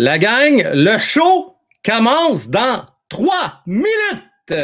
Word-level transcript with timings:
La 0.00 0.16
gang, 0.16 0.62
le 0.74 0.96
show 0.96 1.56
commence 1.84 2.48
dans 2.50 2.86
trois 3.08 3.62
minutes. 3.66 4.54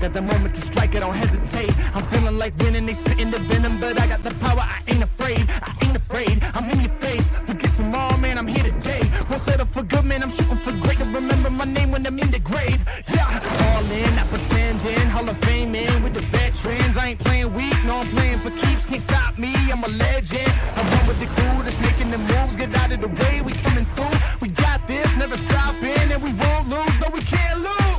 Got 0.00 0.12
the 0.12 0.20
moment 0.22 0.54
to 0.54 0.60
strike, 0.60 0.94
I 0.94 1.00
don't 1.00 1.12
hesitate. 1.12 1.74
I'm 1.92 2.04
feeling 2.06 2.38
like 2.38 2.56
winning, 2.58 2.86
they 2.86 2.94
spitting 2.94 3.32
the 3.32 3.40
venom, 3.40 3.78
but 3.80 4.00
I 4.00 4.06
got 4.06 4.22
the 4.22 4.32
power, 4.34 4.60
I 4.60 4.80
ain't 4.86 5.02
afraid. 5.02 5.44
I 5.60 5.74
ain't 5.84 5.96
afraid, 5.96 6.40
I'm 6.54 6.70
in 6.70 6.80
your 6.80 6.88
face. 6.88 7.36
Forget 7.38 7.57
tomorrow, 7.78 8.16
man, 8.16 8.36
I'm 8.38 8.48
here 8.48 8.64
today. 8.64 9.02
Won't 9.30 9.40
settle 9.40 9.66
for 9.66 9.84
good, 9.84 10.04
man, 10.04 10.20
I'm 10.24 10.30
shooting 10.30 10.56
for 10.66 10.72
great. 10.82 10.98
And 11.00 11.14
remember 11.14 11.48
my 11.48 11.64
name 11.64 11.92
when 11.92 12.04
I'm 12.06 12.18
in 12.18 12.30
the 12.30 12.40
grave. 12.40 12.80
Yeah, 13.14 13.66
all 13.66 13.84
in, 13.98 14.10
not 14.16 14.28
pretending. 14.34 15.06
Hall 15.14 15.28
of 15.28 15.38
Fame 15.38 15.74
in 15.74 16.02
with 16.02 16.14
the 16.14 16.24
veterans. 16.38 16.96
I 16.96 17.08
ain't 17.10 17.20
playing 17.20 17.52
weak, 17.54 17.78
no, 17.86 17.94
I'm 18.02 18.08
playing 18.08 18.40
for 18.40 18.50
keeps. 18.50 18.86
Can't 18.86 19.00
stop 19.00 19.38
me, 19.38 19.52
I'm 19.72 19.84
a 19.84 19.92
legend. 20.04 20.52
I 20.76 20.80
run 20.90 21.04
with 21.06 21.20
the 21.22 21.28
crew 21.34 21.62
that's 21.62 21.80
making 21.80 22.10
the 22.10 22.18
moves. 22.18 22.56
Get 22.56 22.74
out 22.74 22.90
of 22.92 23.00
the 23.00 23.12
way, 23.20 23.42
we 23.42 23.52
coming 23.52 23.86
through. 23.94 24.18
We 24.42 24.48
got 24.48 24.86
this, 24.88 25.08
never 25.16 25.36
stopping, 25.36 26.06
and 26.14 26.20
we 26.20 26.32
won't 26.32 26.68
lose. 26.68 26.96
No, 27.00 27.06
we 27.14 27.20
can't 27.20 27.60
lose. 27.60 27.97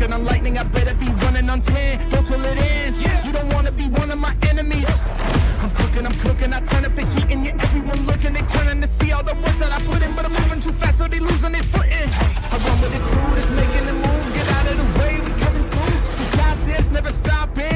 Walking 0.00 0.14
on 0.14 0.24
lightning, 0.24 0.56
I 0.56 0.64
better 0.64 0.94
be 0.94 1.08
running 1.24 1.50
on 1.50 1.60
10. 1.60 2.08
Go 2.08 2.22
till 2.22 2.42
it 2.42 2.56
ends. 2.56 3.02
You 3.02 3.32
don't 3.32 3.52
wanna 3.52 3.70
be 3.70 3.84
one 3.84 4.10
of 4.10 4.16
my 4.16 4.34
enemies. 4.48 4.88
I'm 5.60 5.70
cooking, 5.72 6.06
I'm 6.06 6.14
cooking. 6.14 6.54
I 6.54 6.60
turn 6.60 6.86
up 6.86 6.94
the 6.94 7.02
heat 7.02 7.26
and 7.30 7.44
yeah, 7.44 7.52
everyone 7.60 8.06
looking. 8.06 8.32
They 8.32 8.40
turning 8.40 8.80
to 8.80 8.88
see 8.88 9.12
all 9.12 9.22
the 9.22 9.34
work 9.34 9.58
that 9.58 9.70
I 9.70 9.78
put 9.82 10.00
in. 10.00 10.10
But 10.16 10.24
I'm 10.24 10.32
moving 10.32 10.60
too 10.60 10.72
fast, 10.72 10.96
so 10.96 11.04
they 11.06 11.20
losing 11.20 11.52
their 11.52 11.62
footing. 11.64 12.08
I 12.52 12.56
run 12.64 12.80
with 12.80 12.92
the 12.96 13.00
crew 13.08 13.34
that's 13.36 13.50
making 13.50 13.84
the 13.84 13.92
move. 13.92 14.24
Get 14.32 14.48
out 14.56 14.66
of 14.72 14.76
the 14.80 14.88
way, 15.00 15.20
we 15.20 15.30
coming 15.36 15.68
through. 15.68 15.98
We 16.18 16.24
got 16.38 16.56
this, 16.64 16.88
never 16.88 17.12
stopping, 17.12 17.69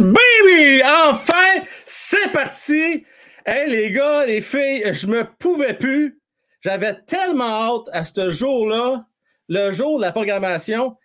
Baby! 0.00 0.82
Enfin, 0.84 1.64
c'est 1.84 2.30
parti! 2.32 3.04
Hey, 3.44 3.70
les 3.70 3.90
gars, 3.90 4.26
les 4.26 4.40
filles, 4.40 4.84
je 4.92 5.06
me 5.06 5.24
pouvais 5.38 5.74
plus. 5.74 6.20
J'avais 6.60 7.00
tellement 7.06 7.78
hâte 7.78 7.88
à 7.92 8.04
ce 8.04 8.30
jour-là, 8.30 9.06
le 9.48 9.72
jour 9.72 9.98
de 9.98 10.02
la 10.02 10.12
programmation. 10.12 10.96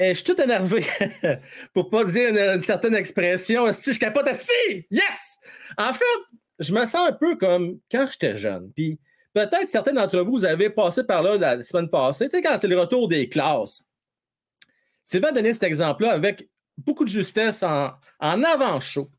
Et 0.00 0.10
je 0.10 0.14
suis 0.14 0.24
tout 0.24 0.40
énervé, 0.40 0.84
pour 1.74 1.90
pas 1.90 2.04
dire 2.04 2.30
une, 2.30 2.62
certaine 2.62 2.94
expression. 2.94 3.66
Esti, 3.66 3.92
je 3.92 3.98
capote, 4.00 4.26
esti! 4.26 4.86
Yes! 4.90 5.38
En 5.78 5.92
fait, 5.92 6.04
je 6.58 6.72
me 6.72 6.86
sens 6.86 7.08
un 7.08 7.12
peu 7.12 7.36
comme 7.36 7.78
quand 7.90 8.08
j'étais 8.10 8.36
jeune. 8.36 8.72
Puis 8.74 8.98
peut-être 9.32 9.68
certains 9.68 9.92
d'entre 9.92 10.18
vous, 10.20 10.32
vous 10.32 10.44
avez 10.44 10.70
passé 10.70 11.04
par 11.04 11.22
là 11.22 11.36
la 11.36 11.62
semaine 11.62 11.88
passée. 11.88 12.24
Tu 12.24 12.30
sais, 12.32 12.42
quand 12.42 12.58
c'est 12.60 12.68
le 12.68 12.80
retour 12.80 13.06
des 13.06 13.28
classes. 13.28 13.84
Sylvain 15.04 15.28
a 15.28 15.32
donné 15.32 15.52
cet 15.52 15.64
exemple-là 15.64 16.12
avec 16.12 16.48
beaucoup 16.78 17.04
de 17.04 17.10
justesse 17.10 17.62
en, 17.62 17.90
en 18.24 18.42
avant-show. 18.42 19.10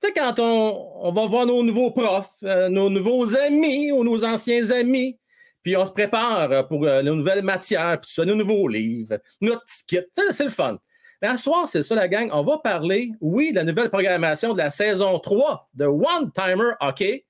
Tu 0.00 0.08
sais, 0.08 0.14
quand 0.14 0.38
on, 0.38 1.12
va 1.12 1.26
voir 1.26 1.46
nos 1.46 1.62
nouveaux 1.62 1.90
profs, 1.90 2.34
euh, 2.42 2.68
nos 2.68 2.88
nouveaux 2.88 3.36
amis 3.36 3.92
ou 3.92 4.02
nos 4.02 4.24
anciens 4.24 4.70
amis, 4.70 5.18
puis 5.62 5.76
on 5.76 5.84
se 5.84 5.92
prépare 5.92 6.50
euh, 6.50 6.62
pour 6.62 6.84
euh, 6.84 7.02
nos 7.02 7.14
nouvelles 7.14 7.44
matières, 7.44 8.00
puis 8.00 8.10
ça, 8.10 8.24
nos 8.24 8.34
nouveaux 8.34 8.66
livres, 8.66 9.20
notre 9.40 9.64
sais, 9.66 10.06
c'est 10.30 10.44
le 10.44 10.50
fun. 10.50 10.78
Mais 11.20 11.28
à 11.28 11.36
soir, 11.36 11.68
c'est 11.68 11.82
ça, 11.82 11.94
la 11.94 12.08
gang. 12.08 12.30
On 12.32 12.42
va 12.42 12.58
parler, 12.58 13.12
oui, 13.20 13.50
de 13.50 13.56
la 13.56 13.64
nouvelle 13.64 13.90
programmation 13.90 14.54
de 14.54 14.58
la 14.58 14.70
saison 14.70 15.18
3 15.18 15.70
de 15.74 15.84
One 15.84 16.32
Timer 16.32 16.72
Hockey, 16.80 17.26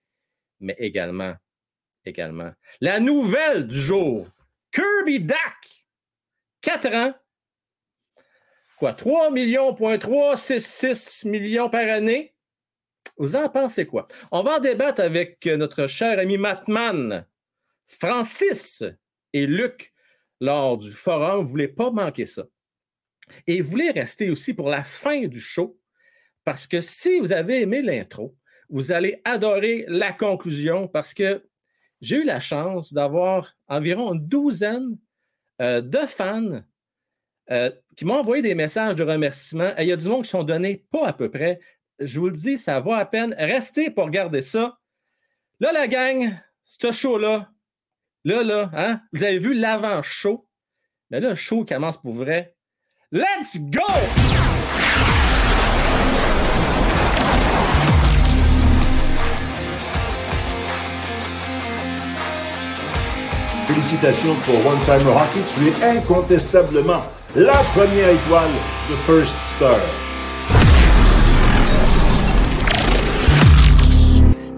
mais 0.61 0.77
également, 0.79 1.35
également, 2.05 2.53
la 2.81 3.01
nouvelle 3.01 3.67
du 3.67 3.79
jour, 3.79 4.29
Kirby 4.73 5.21
Dack, 5.21 5.87
4 6.63 6.95
ans, 6.95 7.15
quoi, 8.79 8.93
3 8.93 9.31
millions, 9.31 9.75
point 9.75 9.99
3, 9.99 10.37
6, 10.37 10.61
6 10.61 11.25
millions 11.27 11.71
par 11.71 11.89
année? 11.89 12.35
Vous 13.17 13.37
en 13.37 13.49
pensez 13.49 13.87
quoi? 13.87 14.07
On 14.33 14.43
va 14.43 14.57
en 14.57 14.61
débattre 14.61 15.01
avec 15.01 15.47
notre 15.47 15.87
cher 15.87 16.19
ami 16.19 16.37
Matman, 16.37 17.27
Francis 17.87 18.83
et 19.33 19.47
Luc 19.47 19.93
lors 20.41 20.79
du 20.79 20.91
forum. 20.91 21.39
Vous 21.39 21.43
ne 21.43 21.51
voulez 21.51 21.69
pas 21.69 21.91
manquer 21.91 22.27
ça. 22.27 22.45
Et 23.47 23.61
vous 23.61 23.71
voulez 23.71 23.91
rester 23.91 24.31
aussi 24.31 24.53
pour 24.55 24.69
la 24.69 24.83
fin 24.83 25.27
du 25.27 25.41
show, 25.41 25.79
parce 26.45 26.67
que 26.67 26.81
si 26.81 27.21
vous 27.21 27.33
avez 27.33 27.63
aimé 27.63 27.83
l'intro, 27.83 28.37
vous 28.69 28.93
allez 28.93 29.21
adorer 29.25 29.85
la 29.89 30.13
conclusion, 30.13 30.89
parce 30.89 31.15
que 31.15 31.43
j'ai 32.01 32.17
eu 32.17 32.25
la 32.25 32.41
chance 32.41 32.93
d'avoir 32.93 33.55
environ 33.69 34.13
une 34.15 34.27
douzaine 34.27 34.99
euh, 35.61 35.81
de 35.81 36.07
fans 36.07 36.63
euh, 37.51 37.71
qui 37.97 38.05
m'ont 38.05 38.19
envoyé 38.21 38.43
des 38.43 38.55
messages 38.55 38.97
de 38.97 39.05
remerciement. 39.05 39.73
Et 39.77 39.83
il 39.83 39.89
y 39.89 39.93
a 39.93 39.97
du 39.97 40.09
monde 40.09 40.25
qui 40.25 40.31
sont 40.31 40.45
donnés 40.45 40.85
pas 40.91 41.09
à 41.09 41.13
peu 41.13 41.31
près. 41.31 41.61
Je 41.99 42.19
vous 42.19 42.27
le 42.27 42.33
dis, 42.33 42.59
ça 42.59 42.81
vaut 42.81 42.93
à 42.93 43.05
peine. 43.05 43.35
Restez 43.39 43.91
pour 43.91 44.05
regarder 44.05 44.43
ça. 44.43 44.79
Là, 45.61 45.73
la 45.73 45.87
gang, 45.87 46.37
ce 46.65 46.91
show-là, 46.91 47.51
là, 48.25 48.43
là, 48.43 48.71
hein, 48.75 49.01
vous 49.13 49.23
avez 49.23 49.39
vu 49.39 49.55
l'avant-show. 49.55 50.49
Mais 51.11 51.21
là, 51.21 51.31
le 51.31 51.35
show 51.35 51.65
commence 51.65 52.01
pour 52.01 52.13
vrai. 52.13 52.57
Let's 53.13 53.59
go! 53.59 53.81
Félicitations 63.67 64.35
pour 64.45 64.67
One 64.67 64.81
Timer 64.81 65.13
Hockey. 65.13 65.41
Tu 65.55 65.69
es 65.69 65.99
incontestablement 65.99 67.03
la 67.37 67.65
première 67.75 68.11
étoile 68.11 68.53
de 68.89 68.95
First 69.07 69.35
Star. 69.57 69.81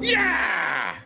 Yeah! 0.02 0.96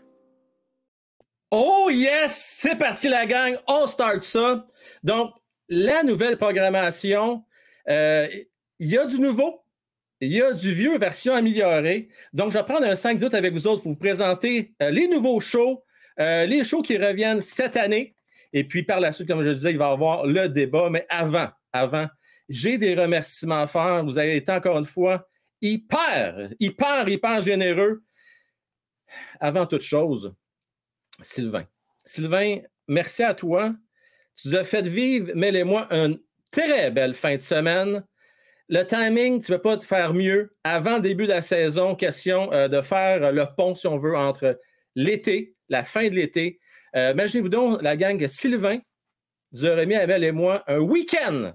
Oh 1.52 1.88
yes! 1.92 2.56
C'est 2.58 2.76
parti 2.76 3.08
la 3.08 3.24
gang, 3.24 3.56
on 3.68 3.86
start 3.86 4.22
ça. 4.22 4.66
Donc, 5.04 5.32
la 5.68 6.02
nouvelle 6.02 6.36
programmation, 6.36 7.44
euh, 7.88 8.26
il 8.80 8.88
y 8.88 8.98
a 8.98 9.06
du 9.06 9.20
nouveau, 9.20 9.62
il 10.20 10.32
y 10.32 10.42
a 10.42 10.52
du 10.52 10.72
vieux 10.72 10.98
version 10.98 11.34
améliorée. 11.34 12.08
Donc, 12.32 12.50
je 12.50 12.58
vais 12.58 12.64
prendre 12.64 12.84
un 12.84 12.96
5 12.96 13.18
minutes 13.18 13.34
avec 13.34 13.52
vous 13.52 13.68
autres 13.68 13.82
pour 13.82 13.92
vous 13.92 13.98
présenter 13.98 14.74
euh, 14.82 14.90
les 14.90 15.06
nouveaux 15.06 15.38
shows, 15.38 15.84
euh, 16.18 16.46
les 16.46 16.64
shows 16.64 16.82
qui 16.82 16.98
reviennent 16.98 17.40
cette 17.40 17.76
année. 17.76 18.16
Et 18.52 18.64
puis, 18.64 18.82
par 18.82 18.98
la 18.98 19.12
suite, 19.12 19.28
comme 19.28 19.44
je 19.44 19.50
disais, 19.50 19.70
il 19.70 19.78
va 19.78 19.90
y 19.90 19.92
avoir 19.92 20.26
le 20.26 20.48
débat. 20.48 20.90
Mais 20.90 21.06
avant, 21.08 21.46
avant, 21.72 22.08
j'ai 22.48 22.78
des 22.78 22.94
remerciements 22.94 23.62
à 23.62 23.66
faire. 23.66 24.04
Vous 24.04 24.18
avez 24.18 24.36
été 24.36 24.50
encore 24.52 24.78
une 24.78 24.84
fois 24.84 25.28
hyper, 25.60 26.50
hyper, 26.58 27.08
hyper 27.08 27.42
généreux. 27.42 28.02
Avant 29.40 29.66
toute 29.66 29.82
chose, 29.82 30.34
Sylvain. 31.20 31.64
Sylvain, 32.04 32.58
merci 32.88 33.22
à 33.22 33.34
toi. 33.34 33.74
Tu 34.34 34.48
nous 34.48 34.56
as 34.56 34.64
fait 34.64 34.86
vivre, 34.86 35.32
Mel 35.34 35.56
et 35.56 35.64
moi, 35.64 35.86
une 35.90 36.18
très 36.50 36.90
belle 36.90 37.14
fin 37.14 37.36
de 37.36 37.40
semaine. 37.40 38.04
Le 38.68 38.84
timing, 38.84 39.42
tu 39.42 39.50
ne 39.50 39.56
peux 39.56 39.62
pas 39.62 39.76
te 39.76 39.84
faire 39.84 40.14
mieux. 40.14 40.54
Avant 40.62 40.96
le 40.96 41.02
début 41.02 41.26
de 41.26 41.32
la 41.32 41.42
saison, 41.42 41.96
question 41.96 42.52
euh, 42.52 42.68
de 42.68 42.80
faire 42.80 43.32
le 43.32 43.44
pont, 43.56 43.74
si 43.74 43.88
on 43.88 43.96
veut, 43.96 44.16
entre 44.16 44.60
l'été, 44.94 45.56
la 45.68 45.82
fin 45.82 46.08
de 46.08 46.14
l'été. 46.14 46.60
Euh, 46.96 47.10
imaginez-vous 47.12 47.48
donc 47.48 47.82
la 47.82 47.96
gang 47.96 48.24
Sylvain 48.28 48.78
nous 49.52 49.66
a 49.66 49.74
remis, 49.74 49.96
Amel 49.96 50.22
et 50.22 50.32
moi, 50.32 50.62
un 50.68 50.78
week-end 50.78 51.52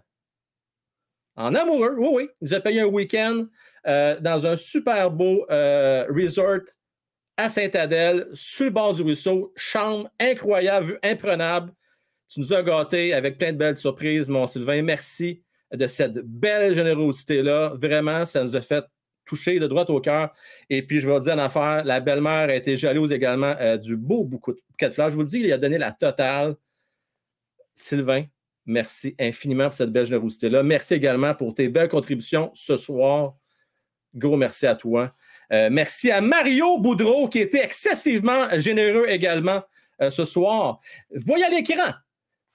en 1.35 1.55
amoureux. 1.55 1.95
Oui, 1.97 2.09
oui. 2.11 2.29
Il 2.41 2.49
nous 2.49 2.53
a 2.53 2.59
payé 2.59 2.81
un 2.81 2.85
week-end 2.85 3.45
euh, 3.87 4.19
dans 4.19 4.45
un 4.45 4.55
super 4.55 5.11
beau 5.11 5.45
resort 5.49 6.61
à 7.37 7.49
Saint-Adèle, 7.49 8.27
sur 8.33 8.65
le 8.65 8.71
bord 8.71 8.93
du 8.93 9.01
ruisseau. 9.01 9.51
Chambre 9.55 10.09
incroyable, 10.19 10.85
vue 10.87 10.99
imprenable. 11.03 11.73
Tu 12.29 12.39
nous 12.39 12.53
as 12.53 12.63
gâtés 12.63 13.13
avec 13.13 13.37
plein 13.37 13.51
de 13.51 13.57
belles 13.57 13.77
surprises, 13.77 14.29
mon 14.29 14.47
Sylvain. 14.47 14.81
Merci 14.81 15.43
de 15.73 15.87
cette 15.87 16.19
belle 16.19 16.75
générosité-là. 16.75 17.73
Vraiment, 17.75 18.25
ça 18.25 18.43
nous 18.43 18.55
a 18.55 18.61
fait 18.61 18.85
toucher 19.25 19.59
de 19.59 19.67
droite 19.67 19.89
au 19.89 19.99
cœur. 19.99 20.33
Et 20.69 20.85
puis, 20.85 20.99
je 20.99 21.07
vais 21.07 21.13
vous 21.13 21.19
dire 21.19 21.33
une 21.33 21.39
affaire, 21.39 21.83
la 21.83 21.99
belle-mère 21.99 22.49
a 22.49 22.55
été 22.55 22.77
jalouse 22.77 23.11
également 23.11 23.55
euh, 23.59 23.77
du 23.77 23.97
beau 23.97 24.23
bouquet 24.23 24.53
de 24.81 24.91
fleurs. 24.91 25.09
Je 25.09 25.15
vous 25.15 25.23
le 25.23 25.27
dis, 25.27 25.39
il 25.39 25.51
a 25.51 25.57
donné 25.57 25.77
la 25.77 25.91
totale. 25.91 26.55
Sylvain, 27.73 28.25
merci 28.65 29.15
infiniment 29.19 29.65
pour 29.65 29.73
cette 29.73 29.91
belle 29.91 30.06
générosité-là. 30.06 30.63
Merci 30.63 30.95
également 30.95 31.33
pour 31.35 31.53
tes 31.53 31.69
belles 31.69 31.89
contributions 31.89 32.51
ce 32.53 32.77
soir. 32.77 33.35
Gros 34.13 34.38
merci 34.38 34.65
à 34.65 34.75
toi. 34.75 35.13
Euh, 35.51 35.69
merci 35.71 36.09
à 36.12 36.21
Mario 36.21 36.79
Boudreau 36.79 37.27
qui 37.27 37.39
était 37.39 37.63
excessivement 37.63 38.47
généreux 38.57 39.06
également 39.07 39.62
euh, 40.01 40.09
ce 40.09 40.25
soir. 40.25 40.79
Voyez 41.13 41.45
à 41.45 41.50
l'écran, 41.50 41.94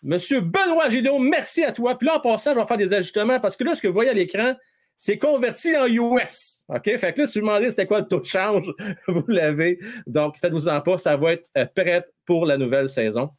Monsieur 0.03 0.41
Benoît 0.41 0.89
Gidon, 0.89 1.19
merci 1.19 1.63
à 1.63 1.73
toi. 1.73 1.97
Puis 1.97 2.07
là, 2.07 2.17
en 2.17 2.21
passant, 2.21 2.55
je 2.55 2.59
vais 2.59 2.67
faire 2.67 2.79
des 2.79 2.93
ajustements 2.95 3.39
parce 3.39 3.57
que 3.57 3.65
là, 3.65 3.75
ce 3.75 3.83
que 3.83 3.87
vous 3.87 3.93
voyez 3.93 4.11
à 4.11 4.15
l'écran, 4.15 4.55
c'est 4.97 5.19
converti 5.19 5.77
en 5.77 5.87
US. 5.87 6.65
OK? 6.69 6.85
Fait 6.97 7.13
que 7.13 7.21
là, 7.21 7.27
si 7.27 7.39
vous 7.39 7.47
demandez 7.47 7.71
c'était 7.71 7.87
quoi 7.87 8.01
le 8.01 8.07
taux 8.07 8.21
de 8.21 8.25
change, 8.25 8.71
vous 9.09 9.25
l'avez. 9.29 9.79
Donc, 10.07 10.39
faites-vous-en 10.39 10.81
pas, 10.81 10.97
ça 10.97 11.17
va 11.17 11.33
être 11.33 11.49
euh, 11.57 11.67
prêt 11.67 12.07
pour 12.25 12.47
la 12.47 12.57
nouvelle 12.57 12.89
saison. 12.89 13.31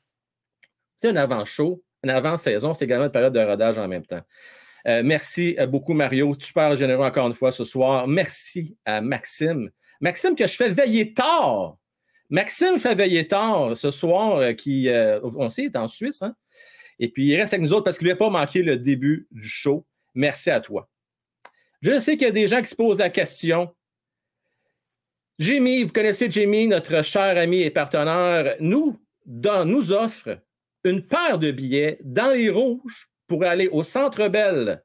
C'est 0.98 1.10
un 1.10 1.16
avant-show, 1.16 1.84
une 2.04 2.10
avant-saison, 2.10 2.74
c'est 2.74 2.86
également 2.86 3.06
une 3.06 3.12
période 3.12 3.34
de 3.34 3.40
rodage 3.40 3.78
en 3.78 3.88
même 3.88 4.06
temps. 4.06 4.22
Euh, 4.88 5.02
merci 5.04 5.56
euh, 5.60 5.68
beaucoup, 5.68 5.94
Mario. 5.94 6.34
Super 6.40 6.76
généreux 6.76 7.06
encore 7.06 7.28
une 7.28 7.34
fois 7.34 7.52
ce 7.52 7.64
soir. 7.64 8.08
Merci 8.08 8.78
à 8.86 9.02
Maxime. 9.02 9.70
Maxime, 10.00 10.36
que 10.36 10.48
je 10.48 10.56
fais 10.56 10.70
veiller 10.70 11.14
tard. 11.14 11.78
Maxime 12.30 12.80
fait 12.80 12.96
veiller 12.96 13.28
tard 13.28 13.78
ce 13.78 13.92
soir, 13.92 14.56
qui, 14.56 14.90
on 15.22 15.50
sait, 15.50 15.66
est 15.66 15.76
en 15.76 15.88
Suisse. 15.88 16.22
Hein? 16.22 16.34
Et 16.98 17.10
puis, 17.10 17.26
il 17.26 17.36
reste 17.36 17.54
avec 17.54 17.64
nous 17.64 17.74
autres 17.74 17.84
parce 17.84 17.98
qu'il 17.98 18.08
n'a 18.08 18.16
pas 18.16 18.30
manqué 18.30 18.64
le 18.64 18.78
début 18.78 19.28
du 19.32 19.48
show. 19.48 19.86
Merci 20.16 20.50
à 20.50 20.62
toi. 20.62 20.90
Je 21.82 22.00
sais 22.00 22.14
qu'il 22.16 22.28
y 22.28 22.30
a 22.30 22.32
des 22.32 22.48
gens 22.48 22.62
qui 22.62 22.70
se 22.70 22.76
posent 22.76 23.00
la 23.00 23.10
question. 23.10 23.74
Jamie, 25.40 25.84
vous 25.84 25.92
connaissez 25.92 26.30
Jamie, 26.30 26.68
notre 26.68 27.04
cher 27.04 27.38
ami 27.38 27.62
et 27.62 27.72
partenaire, 27.72 28.56
nous, 28.60 29.00
nous 29.26 29.92
offre 29.92 30.38
une 30.84 31.06
paire 31.06 31.40
de 31.40 31.52
billets 31.52 32.00
dans 32.04 32.34
les 32.34 32.50
rouges 32.50 33.10
pour 33.28 33.44
aller 33.44 33.68
au 33.68 33.84
Centre 33.84 34.28
Bell. 34.28 34.84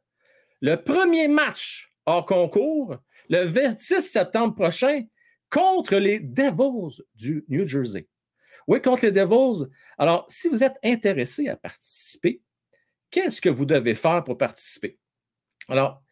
Le 0.60 0.76
premier 0.76 1.28
match 1.28 1.92
hors 2.06 2.26
concours, 2.26 2.96
le 3.28 3.44
26 3.44 4.02
septembre 4.02 4.54
prochain, 4.54 5.04
contre 5.50 5.96
les 5.96 6.20
Devils 6.20 7.02
du 7.14 7.44
New 7.48 7.66
Jersey. 7.66 8.08
Oui, 8.66 8.80
contre 8.82 9.06
les 9.06 9.12
Devils. 9.12 9.66
Alors, 9.98 10.26
si 10.28 10.48
vous 10.48 10.62
êtes 10.62 10.76
intéressé 10.84 11.48
à 11.48 11.56
participer, 11.56 12.42
qu'est-ce 13.10 13.40
que 13.40 13.48
vous 13.48 13.64
devez 13.64 13.94
faire 13.94 14.22
pour 14.24 14.36
participer? 14.36 14.98
Alors, 15.68 16.02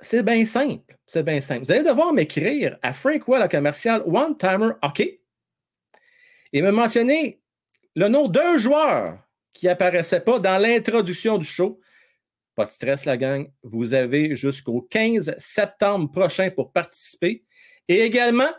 c'est 0.00 0.22
bien 0.22 0.44
simple. 0.44 0.98
C'est 1.06 1.22
bien 1.22 1.40
simple. 1.40 1.64
Vous 1.64 1.72
allez 1.72 1.84
devoir 1.84 2.12
m'écrire 2.12 2.78
à 2.82 2.92
Frank 2.92 3.26
Well, 3.28 3.48
commercial 3.48 4.02
One 4.06 4.36
Timer 4.36 4.70
Hockey 4.82 5.20
et 6.52 6.62
me 6.62 6.70
mentionner 6.70 7.41
le 7.94 8.08
nom 8.08 8.28
d'un 8.28 8.56
joueur 8.58 9.18
qui 9.52 9.68
apparaissait 9.68 10.20
pas 10.20 10.38
dans 10.38 10.58
l'introduction 10.60 11.38
du 11.38 11.44
show. 11.44 11.80
Pas 12.54 12.64
de 12.64 12.70
stress, 12.70 13.04
la 13.04 13.16
gang. 13.16 13.50
Vous 13.62 13.94
avez 13.94 14.34
jusqu'au 14.34 14.82
15 14.82 15.34
septembre 15.38 16.10
prochain 16.10 16.50
pour 16.50 16.72
participer. 16.72 17.44
Et 17.88 18.00
également, 18.00 18.50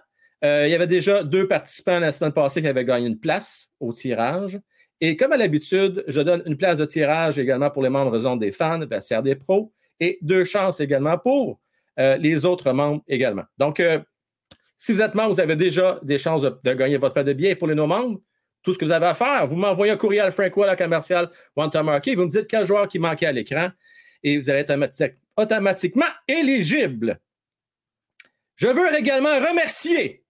euh, 0.44 0.68
il 0.68 0.72
y 0.72 0.76
avait 0.76 0.88
déjà 0.88 1.24
deux 1.24 1.48
participants 1.48 2.00
la 2.00 2.12
semaine 2.12 2.34
passée 2.34 2.62
qui 2.62 2.68
avaient 2.68 2.86
gagné 2.86 3.08
une 3.08 3.20
place 3.20 3.72
au 3.80 3.94
tirage. 3.94 4.60
Et 5.00 5.16
comme 5.16 5.32
à 5.32 5.38
l'habitude, 5.38 6.04
je 6.08 6.22
donne 6.22 6.44
une 6.46 6.58
place 6.58 6.78
de 6.78 6.86
tirage 6.86 7.38
également 7.38 7.70
pour 7.70 7.84
les 7.84 7.90
membres 7.90 8.38
des 8.38 8.52
fans, 8.52 8.80
vestiaire 8.86 9.24
des 9.24 9.36
pros, 9.36 9.74
et 10.00 10.18
deux 10.22 10.44
chances 10.44 10.80
également 10.80 11.18
pour 11.18 11.60
euh, 12.00 12.18
les 12.18 12.46
autres 12.46 12.72
membres 12.74 13.04
également. 13.08 13.44
Donc, 13.58 13.80
euh, 13.80 14.00
si 14.78 14.92
vous 14.92 15.02
êtes 15.02 15.16
membre, 15.16 15.34
vous 15.34 15.40
avez 15.40 15.56
déjà 15.56 16.00
des 16.04 16.18
chances 16.18 16.42
de, 16.42 16.74
gagner 16.74 16.98
votre 16.98 17.14
paire 17.14 17.24
de 17.24 17.34
billets. 17.34 17.56
pour 17.56 17.68
les 17.68 17.76
non-membres, 17.76 18.20
tout 18.64 18.74
ce 18.74 18.80
que 18.80 18.86
vous 18.86 18.92
avez 18.92 19.08
à 19.08 19.14
faire, 19.14 19.46
vous 19.46 19.56
m'envoyez 19.56 19.92
un 19.92 19.98
courriel 19.98 20.26
à 20.26 20.32
Frank 20.32 20.56
Wall 20.56 20.70
à 20.70 20.76
commercial 20.76 21.30
Hockey, 21.56 22.16
vous 22.16 22.24
me 22.24 22.30
dites 22.30 22.48
quel 22.48 22.66
joueur 22.66 22.88
qui 22.88 23.00
manquait 23.00 23.26
à 23.26 23.32
l'écran 23.32 23.70
et 24.24 24.38
vous 24.38 24.50
allez 24.50 24.60
être 24.60 24.74
automatiquement 25.36 26.06
éligible. 26.28 27.20
Je 28.56 28.68
veux 28.68 28.98
également 28.98 29.36
remercier 29.36 30.24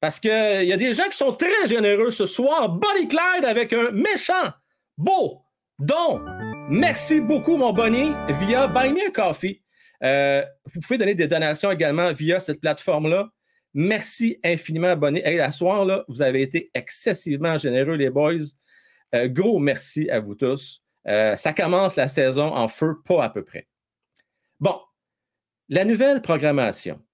parce 0.00 0.20
qu'il 0.20 0.30
y 0.64 0.72
a 0.72 0.76
des 0.76 0.94
gens 0.94 1.08
qui 1.08 1.16
sont 1.16 1.32
très 1.32 1.66
généreux 1.66 2.10
ce 2.10 2.26
soir. 2.26 2.68
Bonnie 2.68 3.08
Clyde 3.08 3.44
avec 3.44 3.72
un 3.72 3.90
méchant, 3.92 4.52
beau 4.96 5.42
don. 5.78 6.20
Merci 6.68 7.20
beaucoup, 7.20 7.56
mon 7.56 7.72
Bonnie, 7.72 8.12
via 8.40 8.66
Buy 8.66 8.92
Me 8.92 9.06
a 9.06 9.10
Coffee. 9.10 9.62
Euh, 10.02 10.44
vous 10.72 10.80
pouvez 10.80 10.98
donner 10.98 11.14
des 11.14 11.28
donations 11.28 11.70
également 11.70 12.12
via 12.12 12.40
cette 12.40 12.60
plateforme-là. 12.60 13.30
Merci 13.78 14.40
infiniment, 14.42 14.96
Bonnie. 14.96 15.20
Et 15.22 15.38
à 15.38 15.52
soir, 15.52 16.06
vous 16.08 16.22
avez 16.22 16.40
été 16.40 16.70
excessivement 16.72 17.58
généreux, 17.58 17.96
les 17.96 18.08
boys. 18.08 18.32
Euh, 19.14 19.28
gros 19.28 19.58
merci 19.58 20.08
à 20.08 20.18
vous 20.18 20.34
tous. 20.34 20.82
Euh, 21.06 21.36
ça 21.36 21.52
commence 21.52 21.94
la 21.96 22.08
saison 22.08 22.54
en 22.54 22.68
feu, 22.68 22.94
pas 23.04 23.24
à 23.24 23.28
peu 23.28 23.44
près. 23.44 23.68
Bon, 24.60 24.80
la 25.68 25.84
nouvelle 25.84 26.22
programmation. 26.22 27.04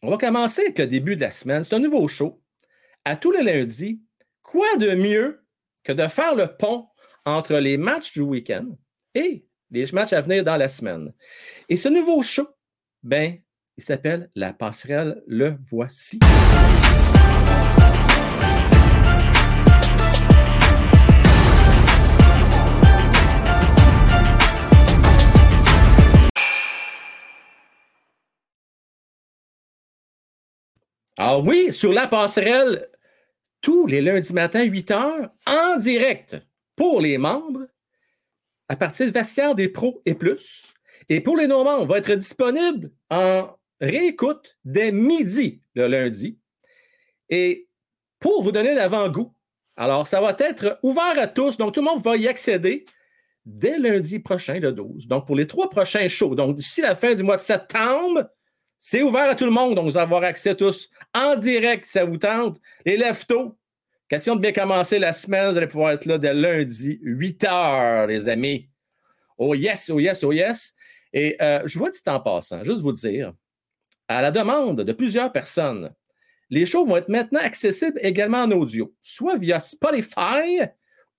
On 0.00 0.10
va 0.10 0.16
commencer 0.16 0.62
avec 0.62 0.78
le 0.78 0.86
début 0.86 1.14
de 1.14 1.20
la 1.20 1.30
semaine. 1.30 1.62
C'est 1.62 1.74
un 1.74 1.80
nouveau 1.80 2.08
show. 2.08 2.42
À 3.04 3.16
tous 3.16 3.32
les 3.32 3.42
lundis, 3.42 4.00
quoi 4.40 4.78
de 4.78 4.94
mieux 4.94 5.44
que 5.84 5.92
de 5.92 6.08
faire 6.08 6.34
le 6.34 6.56
pont 6.56 6.88
entre 7.26 7.56
les 7.56 7.76
matchs 7.76 8.14
du 8.14 8.22
week-end 8.22 8.78
et 9.14 9.44
les 9.70 9.92
matchs 9.92 10.14
à 10.14 10.22
venir 10.22 10.42
dans 10.42 10.56
la 10.56 10.68
semaine? 10.68 11.12
Et 11.68 11.76
ce 11.76 11.90
nouveau 11.90 12.22
show, 12.22 12.48
ben, 13.02 13.38
il 13.80 13.82
s'appelle 13.82 14.30
La 14.34 14.52
passerelle, 14.52 15.22
le 15.26 15.56
voici. 15.64 16.18
Ah 31.16 31.38
oui, 31.38 31.72
sur 31.72 31.94
la 31.94 32.06
passerelle, 32.06 32.86
tous 33.62 33.86
les 33.86 34.02
lundis 34.02 34.34
matin, 34.34 34.62
8 34.62 34.90
heures, 34.90 35.30
en 35.46 35.78
direct 35.78 36.36
pour 36.76 37.00
les 37.00 37.16
membres, 37.16 37.66
à 38.68 38.76
partir 38.76 39.06
de 39.06 39.12
vestiaire 39.12 39.54
des 39.54 39.70
pros 39.70 40.02
et 40.04 40.14
plus. 40.14 40.66
Et 41.08 41.22
pour 41.22 41.38
les 41.38 41.46
non-membres, 41.46 41.86
va 41.86 41.96
être 41.96 42.14
disponible 42.14 42.90
en 43.08 43.56
réécoute 43.80 44.58
dès 44.64 44.92
midi 44.92 45.62
le 45.74 45.86
lundi. 45.86 46.38
Et 47.28 47.68
pour 48.18 48.42
vous 48.42 48.52
donner 48.52 48.74
l'avant-goût 48.74 49.34
Alors, 49.76 50.06
ça 50.06 50.20
va 50.20 50.36
être 50.38 50.78
ouvert 50.82 51.18
à 51.18 51.26
tous, 51.26 51.56
donc 51.56 51.74
tout 51.74 51.80
le 51.80 51.86
monde 51.86 52.02
va 52.02 52.16
y 52.16 52.28
accéder 52.28 52.84
dès 53.46 53.78
lundi 53.78 54.18
prochain, 54.18 54.58
le 54.58 54.72
12. 54.72 55.08
Donc, 55.08 55.26
pour 55.26 55.36
les 55.36 55.46
trois 55.46 55.70
prochains 55.70 56.08
shows, 56.08 56.34
donc 56.34 56.56
d'ici 56.56 56.80
la 56.82 56.94
fin 56.94 57.14
du 57.14 57.22
mois 57.22 57.36
de 57.36 57.42
septembre, 57.42 58.28
c'est 58.78 59.02
ouvert 59.02 59.30
à 59.30 59.34
tout 59.34 59.44
le 59.44 59.50
monde, 59.50 59.74
donc 59.74 59.84
vous 59.84 59.96
allez 59.96 60.04
avoir 60.04 60.22
accès 60.24 60.54
tous 60.54 60.90
en 61.14 61.36
direct 61.36 61.84
si 61.84 61.92
ça 61.92 62.04
vous 62.04 62.16
tente. 62.16 62.58
Les 62.86 62.96
leftos, 62.96 63.56
question 64.08 64.36
de 64.36 64.40
bien 64.40 64.52
commencer 64.52 64.98
la 64.98 65.12
semaine, 65.12 65.52
vous 65.52 65.58
allez 65.58 65.66
pouvoir 65.66 65.92
être 65.92 66.06
là 66.06 66.18
dès 66.18 66.34
lundi, 66.34 66.98
8 67.02 67.44
heures, 67.44 68.06
les 68.06 68.28
amis. 68.28 68.68
Oh 69.36 69.54
yes, 69.54 69.90
oh 69.90 70.00
yes, 70.00 70.24
oh 70.24 70.32
yes. 70.32 70.74
Et 71.12 71.36
euh, 71.42 71.62
je 71.64 71.78
vois 71.78 71.90
dit 71.90 71.98
en 72.06 72.20
passant, 72.20 72.62
juste 72.64 72.82
vous 72.82 72.92
dire, 72.92 73.32
à 74.10 74.22
la 74.22 74.32
demande 74.32 74.82
de 74.82 74.92
plusieurs 74.92 75.30
personnes, 75.30 75.94
les 76.50 76.66
shows 76.66 76.84
vont 76.84 76.96
être 76.96 77.08
maintenant 77.08 77.38
accessibles 77.40 77.98
également 78.02 78.42
en 78.42 78.50
audio, 78.50 78.92
soit 79.00 79.36
via 79.36 79.60
Spotify 79.60 80.62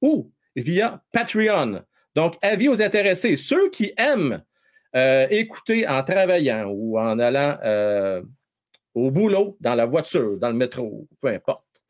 ou 0.01 0.29
via 0.57 1.01
Patreon. 1.13 1.83
Donc, 2.15 2.35
avis 2.41 2.67
aux 2.67 2.81
intéressés, 2.81 3.37
ceux 3.37 3.69
qui 3.69 3.93
aiment 3.95 4.43
euh, 4.93 5.25
écouter 5.29 5.87
en 5.87 6.03
travaillant 6.03 6.65
ou 6.69 6.99
en 6.99 7.17
allant 7.17 7.57
euh, 7.63 8.21
au 8.93 9.09
boulot, 9.09 9.57
dans 9.61 9.75
la 9.75 9.85
voiture, 9.85 10.37
dans 10.37 10.49
le 10.49 10.55
métro, 10.55 11.07
peu 11.21 11.29
importe, 11.29 11.85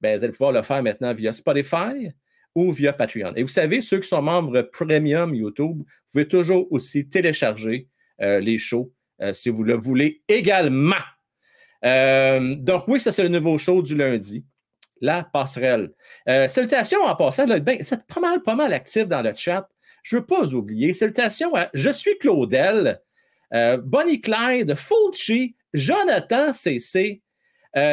ben, 0.00 0.16
vous 0.16 0.22
allez 0.22 0.32
pouvoir 0.32 0.52
le 0.52 0.62
faire 0.62 0.84
maintenant 0.84 1.12
via 1.14 1.32
Spotify 1.32 2.12
ou 2.54 2.70
via 2.70 2.92
Patreon. 2.92 3.32
Et 3.34 3.42
vous 3.42 3.48
savez, 3.48 3.80
ceux 3.80 3.98
qui 3.98 4.06
sont 4.06 4.22
membres 4.22 4.62
premium 4.62 5.34
YouTube, 5.34 5.78
vous 5.78 6.12
pouvez 6.12 6.28
toujours 6.28 6.70
aussi 6.70 7.08
télécharger 7.08 7.88
euh, 8.20 8.38
les 8.38 8.56
shows 8.56 8.92
si 9.32 9.48
vous 9.48 9.62
le 9.62 9.74
voulez 9.74 10.22
également. 10.28 10.96
Euh, 11.84 12.54
donc, 12.56 12.84
oui, 12.88 12.98
ça, 12.98 13.12
c'est 13.12 13.22
le 13.22 13.28
nouveau 13.28 13.58
show 13.58 13.82
du 13.82 13.94
lundi. 13.94 14.44
La 15.00 15.22
passerelle. 15.22 15.90
Euh, 16.28 16.48
salutations 16.48 17.02
en 17.02 17.14
passant. 17.14 17.46
ben, 17.46 17.78
c'est 17.80 18.06
pas 18.06 18.20
mal, 18.20 18.42
pas 18.42 18.54
mal 18.54 18.72
actif 18.72 19.06
dans 19.06 19.22
le 19.22 19.34
chat. 19.34 19.68
Je 20.02 20.16
ne 20.16 20.20
veux 20.20 20.26
pas 20.26 20.46
oublier. 20.54 20.92
Salutations 20.92 21.54
à 21.54 21.68
Je 21.74 21.90
suis 21.90 22.16
Claudel, 22.18 23.00
euh, 23.52 23.76
Bonnie 23.76 24.20
Clyde, 24.20 24.74
Fulci, 24.74 25.56
Jonathan 25.72 26.52
CC. 26.52 27.20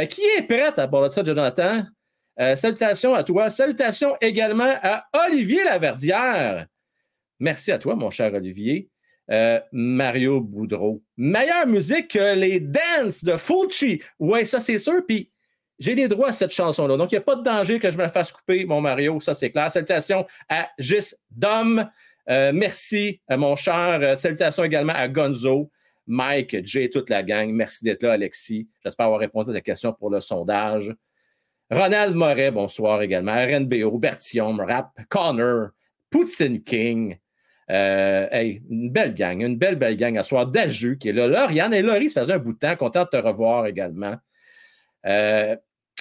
qui 0.09 0.21
est 0.37 0.43
prête 0.47 0.77
à 0.77 0.87
parler 0.87 1.07
de 1.07 1.13
ça, 1.13 1.23
Jonathan? 1.23 1.83
salutations 2.55 3.13
à 3.13 3.23
toi. 3.23 3.49
Salutations 3.49 4.15
également 4.21 4.73
à 4.81 5.05
Olivier 5.25 5.63
Laverdière. 5.63 6.67
Merci 7.39 7.71
à 7.71 7.77
toi, 7.77 7.95
mon 7.95 8.09
cher 8.09 8.33
Olivier. 8.33 8.90
Euh, 9.31 9.61
Mario 9.71 10.41
Boudreau. 10.41 11.01
Meilleure 11.15 11.65
musique 11.65 12.09
que 12.09 12.35
les 12.35 12.59
Dance 12.59 13.23
de 13.23 13.37
Fulci. 13.37 14.01
Oui, 14.19 14.45
ça, 14.45 14.59
c'est 14.59 14.77
sûr. 14.77 15.05
Puis 15.07 15.31
j'ai 15.79 15.95
les 15.95 16.09
droits 16.09 16.29
à 16.29 16.33
cette 16.33 16.51
chanson-là. 16.51 16.97
Donc, 16.97 17.11
il 17.11 17.15
n'y 17.15 17.19
a 17.19 17.21
pas 17.21 17.35
de 17.35 17.43
danger 17.43 17.79
que 17.79 17.89
je 17.89 17.97
me 17.97 18.03
la 18.03 18.09
fasse 18.09 18.31
couper, 18.31 18.65
mon 18.65 18.81
Mario. 18.81 19.19
Ça, 19.21 19.33
c'est 19.33 19.49
clair. 19.49 19.71
Salutations 19.71 20.25
à 20.49 20.69
Gis 20.77 21.13
Dom. 21.29 21.89
Euh, 22.29 22.51
merci, 22.53 23.21
euh, 23.31 23.37
mon 23.37 23.55
cher. 23.55 24.17
salutations 24.17 24.65
également 24.65 24.93
à 24.93 25.07
Gonzo, 25.07 25.71
Mike, 26.07 26.65
Jay, 26.65 26.89
toute 26.89 27.09
la 27.09 27.23
gang. 27.23 27.49
Merci 27.51 27.85
d'être 27.85 28.03
là, 28.03 28.13
Alexis. 28.13 28.67
J'espère 28.83 29.05
avoir 29.05 29.21
répondu 29.21 29.49
à 29.51 29.53
ta 29.53 29.61
question 29.61 29.93
pour 29.93 30.09
le 30.09 30.19
sondage. 30.19 30.93
Ronald 31.71 32.15
Moret, 32.15 32.51
bonsoir 32.51 33.01
également. 33.01 33.33
RNBO, 33.33 33.97
Bertium, 33.97 34.59
Rap, 34.59 34.91
Connor, 35.07 35.69
Poutine 36.09 36.61
King, 36.61 37.17
euh, 37.69 38.27
une 38.69 38.89
belle 38.89 39.13
gang, 39.13 39.41
une 39.41 39.57
belle, 39.57 39.75
belle 39.75 39.97
gang 39.97 40.17
à 40.17 40.23
soir. 40.23 40.47
Daju 40.47 40.97
qui 40.97 41.09
est 41.09 41.13
là. 41.13 41.27
Lauriane 41.27 41.73
et 41.73 41.81
Laurie, 41.81 42.09
ça 42.09 42.21
faisait 42.21 42.33
un 42.33 42.39
bout 42.39 42.53
de 42.53 42.59
temps. 42.59 42.75
Content 42.75 43.03
de 43.03 43.09
te 43.09 43.17
revoir 43.17 43.67
également. 43.67 44.15
Euh, 45.05 45.55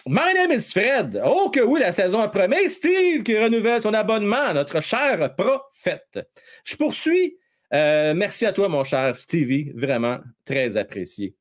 My 0.06 0.32
name 0.34 0.52
is 0.52 0.72
Fred. 0.72 1.20
Oh 1.24 1.50
que 1.50 1.60
oui, 1.60 1.80
la 1.80 1.92
saison 1.92 2.20
a 2.20 2.28
promis. 2.28 2.70
Steve 2.70 3.22
qui 3.22 3.38
renouvelle 3.38 3.82
son 3.82 3.92
abonnement, 3.92 4.54
notre 4.54 4.80
cher 4.80 5.34
prophète. 5.36 6.20
Je 6.64 6.76
poursuis. 6.76 7.36
Euh, 7.74 8.14
merci 8.14 8.46
à 8.46 8.52
toi, 8.52 8.68
mon 8.68 8.82
cher 8.82 9.14
Stevie. 9.14 9.72
Vraiment 9.74 10.18
très 10.44 10.76
apprécié. 10.76 11.34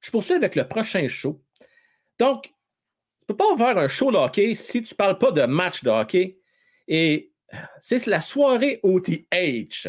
Je 0.00 0.10
poursuis 0.10 0.34
avec 0.34 0.56
le 0.56 0.66
prochain 0.66 1.06
show. 1.06 1.40
Donc, 2.18 2.44
tu 2.44 2.52
ne 3.28 3.34
peux 3.34 3.36
pas 3.36 3.56
faire 3.56 3.78
un 3.78 3.88
show 3.88 4.10
de 4.10 4.16
hockey 4.16 4.54
si 4.54 4.82
tu 4.82 4.92
ne 4.92 4.96
parles 4.96 5.18
pas 5.18 5.30
de 5.30 5.42
match 5.46 5.84
de 5.84 5.90
hockey. 5.90 6.38
Et 6.88 7.32
c'est 7.80 8.06
la 8.06 8.20
soirée 8.20 8.80
OTH. 8.82 9.88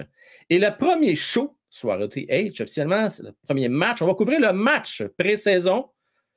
Et 0.50 0.60
le 0.60 0.70
premier 0.78 1.16
show, 1.16 1.58
soirée 1.70 2.04
OTH, 2.04 2.62
officiellement, 2.62 3.10
c'est 3.10 3.24
le 3.24 3.34
premier 3.46 3.70
match. 3.70 4.02
On 4.02 4.08
va 4.08 4.14
couvrir 4.14 4.40
le 4.40 4.54
match 4.54 5.04
pré-saison, 5.18 5.90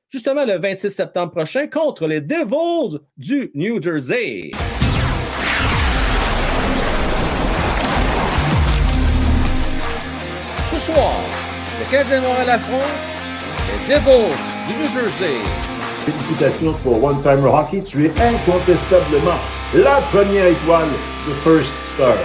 justement 0.09 0.45
le 0.45 0.57
26 0.57 0.89
septembre 0.89 1.31
prochain, 1.31 1.67
contre 1.67 2.07
les 2.07 2.21
Devils 2.21 2.99
du 3.17 3.51
New 3.53 3.81
Jersey. 3.81 4.51
Ce 10.71 10.77
soir, 10.77 11.19
le 11.79 11.91
Canadien 11.91 12.21
Montréal 12.21 12.49
affronte 12.49 12.81
les 13.87 13.95
Devils 13.95 14.35
du 14.67 14.73
New 14.75 14.93
Jersey. 14.93 15.70
Félicitations 16.01 16.73
pour 16.81 17.03
One 17.03 17.21
Timer 17.21 17.47
Hockey. 17.47 17.83
Tu 17.83 18.05
es 18.05 18.09
incontestablement 18.19 19.37
la 19.75 20.01
première 20.11 20.47
étoile 20.47 20.89
de 21.27 21.33
First 21.43 21.75
Star. 21.83 22.17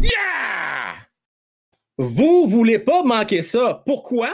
Yeah! 0.00 0.94
Vous 1.98 2.46
voulez 2.46 2.78
pas 2.78 3.02
manquer 3.02 3.42
ça. 3.42 3.82
Pourquoi? 3.84 4.32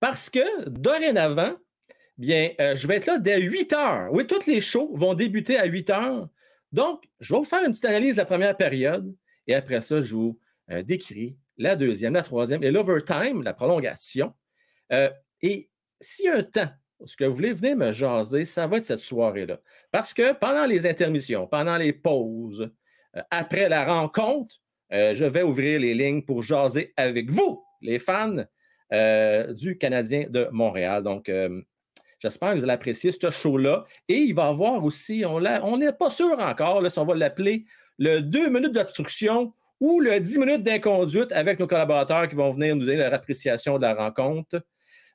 Parce 0.00 0.28
que 0.28 0.68
dorénavant, 0.68 1.54
bien, 2.18 2.50
euh, 2.60 2.74
je 2.74 2.88
vais 2.88 2.96
être 2.96 3.06
là 3.06 3.18
dès 3.18 3.40
8 3.40 3.72
heures. 3.74 4.08
Oui, 4.10 4.26
tous 4.26 4.44
les 4.46 4.60
shows 4.60 4.90
vont 4.94 5.14
débuter 5.14 5.56
à 5.56 5.66
8 5.66 5.90
heures. 5.90 6.28
Donc, 6.72 7.04
je 7.20 7.32
vais 7.32 7.38
vous 7.38 7.44
faire 7.44 7.62
une 7.62 7.70
petite 7.70 7.84
analyse 7.84 8.16
de 8.16 8.22
la 8.22 8.26
première 8.26 8.56
période 8.56 9.14
et 9.46 9.54
après 9.54 9.80
ça, 9.80 10.02
je 10.02 10.16
vous 10.16 10.40
euh, 10.72 10.82
décris 10.82 11.36
la 11.58 11.76
deuxième, 11.76 12.14
la 12.14 12.22
troisième 12.22 12.62
et 12.62 12.70
l'overtime, 12.70 13.42
la 13.42 13.54
prolongation. 13.54 14.32
Euh, 14.92 15.10
et 15.40 15.70
s'il 16.00 16.26
y 16.26 16.28
a 16.28 16.36
un 16.36 16.42
temps 16.42 16.70
ce 17.04 17.16
que 17.16 17.24
vous 17.24 17.34
voulez 17.34 17.52
venir 17.52 17.76
me 17.76 17.90
jaser, 17.90 18.44
ça 18.44 18.68
va 18.68 18.76
être 18.76 18.84
cette 18.84 19.00
soirée-là. 19.00 19.58
Parce 19.90 20.14
que 20.14 20.34
pendant 20.34 20.66
les 20.66 20.86
intermissions, 20.86 21.48
pendant 21.48 21.76
les 21.76 21.92
pauses, 21.92 22.70
euh, 23.16 23.22
après 23.30 23.68
la 23.68 23.84
rencontre, 23.84 24.56
euh, 24.92 25.12
je 25.12 25.24
vais 25.24 25.42
ouvrir 25.42 25.80
les 25.80 25.94
lignes 25.94 26.22
pour 26.22 26.42
jaser 26.42 26.92
avec 26.96 27.28
vous, 27.30 27.64
les 27.80 27.98
fans 27.98 28.44
du 29.54 29.78
Canadien 29.78 30.26
de 30.28 30.50
Montréal. 30.52 31.02
Donc, 31.02 31.30
j'espère 32.18 32.52
que 32.52 32.58
vous 32.58 32.64
allez 32.64 32.74
apprécier 32.74 33.10
ce 33.10 33.30
show-là. 33.30 33.86
Et 34.06 34.18
il 34.18 34.34
va 34.34 34.44
y 34.44 34.48
avoir 34.48 34.84
aussi, 34.84 35.24
on 35.24 35.78
n'est 35.78 35.92
pas 35.94 36.10
sûr 36.10 36.38
encore 36.38 36.92
si 36.92 36.98
on 36.98 37.06
va 37.06 37.14
l'appeler 37.14 37.64
le 37.96 38.20
deux 38.20 38.50
minutes 38.50 38.72
d'obstruction 38.72 39.54
ou 39.82 39.98
le 39.98 40.20
10 40.20 40.38
minutes 40.38 40.62
d'inconduite 40.62 41.32
avec 41.32 41.58
nos 41.58 41.66
collaborateurs 41.66 42.28
qui 42.28 42.36
vont 42.36 42.52
venir 42.52 42.76
nous 42.76 42.86
donner 42.86 42.98
leur 42.98 43.12
appréciation 43.12 43.78
de 43.78 43.82
la 43.82 43.94
rencontre. 43.94 44.64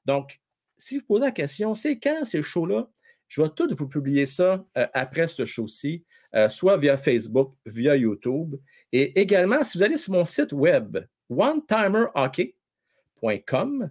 Donc, 0.04 0.42
si 0.78 0.98
vous 0.98 1.06
posez 1.06 1.24
la 1.24 1.32
question, 1.32 1.74
c'est 1.74 1.98
quand 1.98 2.26
ces 2.26 2.42
shows-là? 2.42 2.90
Je 3.30 3.42
vais 3.42 3.48
tout 3.56 3.74
vous 3.78 3.88
publier 3.88 4.26
ça 4.26 4.66
euh, 4.78 4.86
après 4.94 5.30
ce 5.30 5.46
show-ci, 5.46 6.04
euh, 6.36 6.50
soit 6.50 6.76
via 6.76 6.98
Facebook, 6.98 7.54
via 7.66 7.96
YouTube. 7.96 8.58
Et 8.92 9.18
également, 9.18 9.64
si 9.64 9.78
vous 9.78 9.86
allez 9.86 9.96
sur 9.96 10.12
mon 10.12 10.26
site 10.26 10.52
web, 10.52 10.98
onetimerhockey.com, 11.30 13.90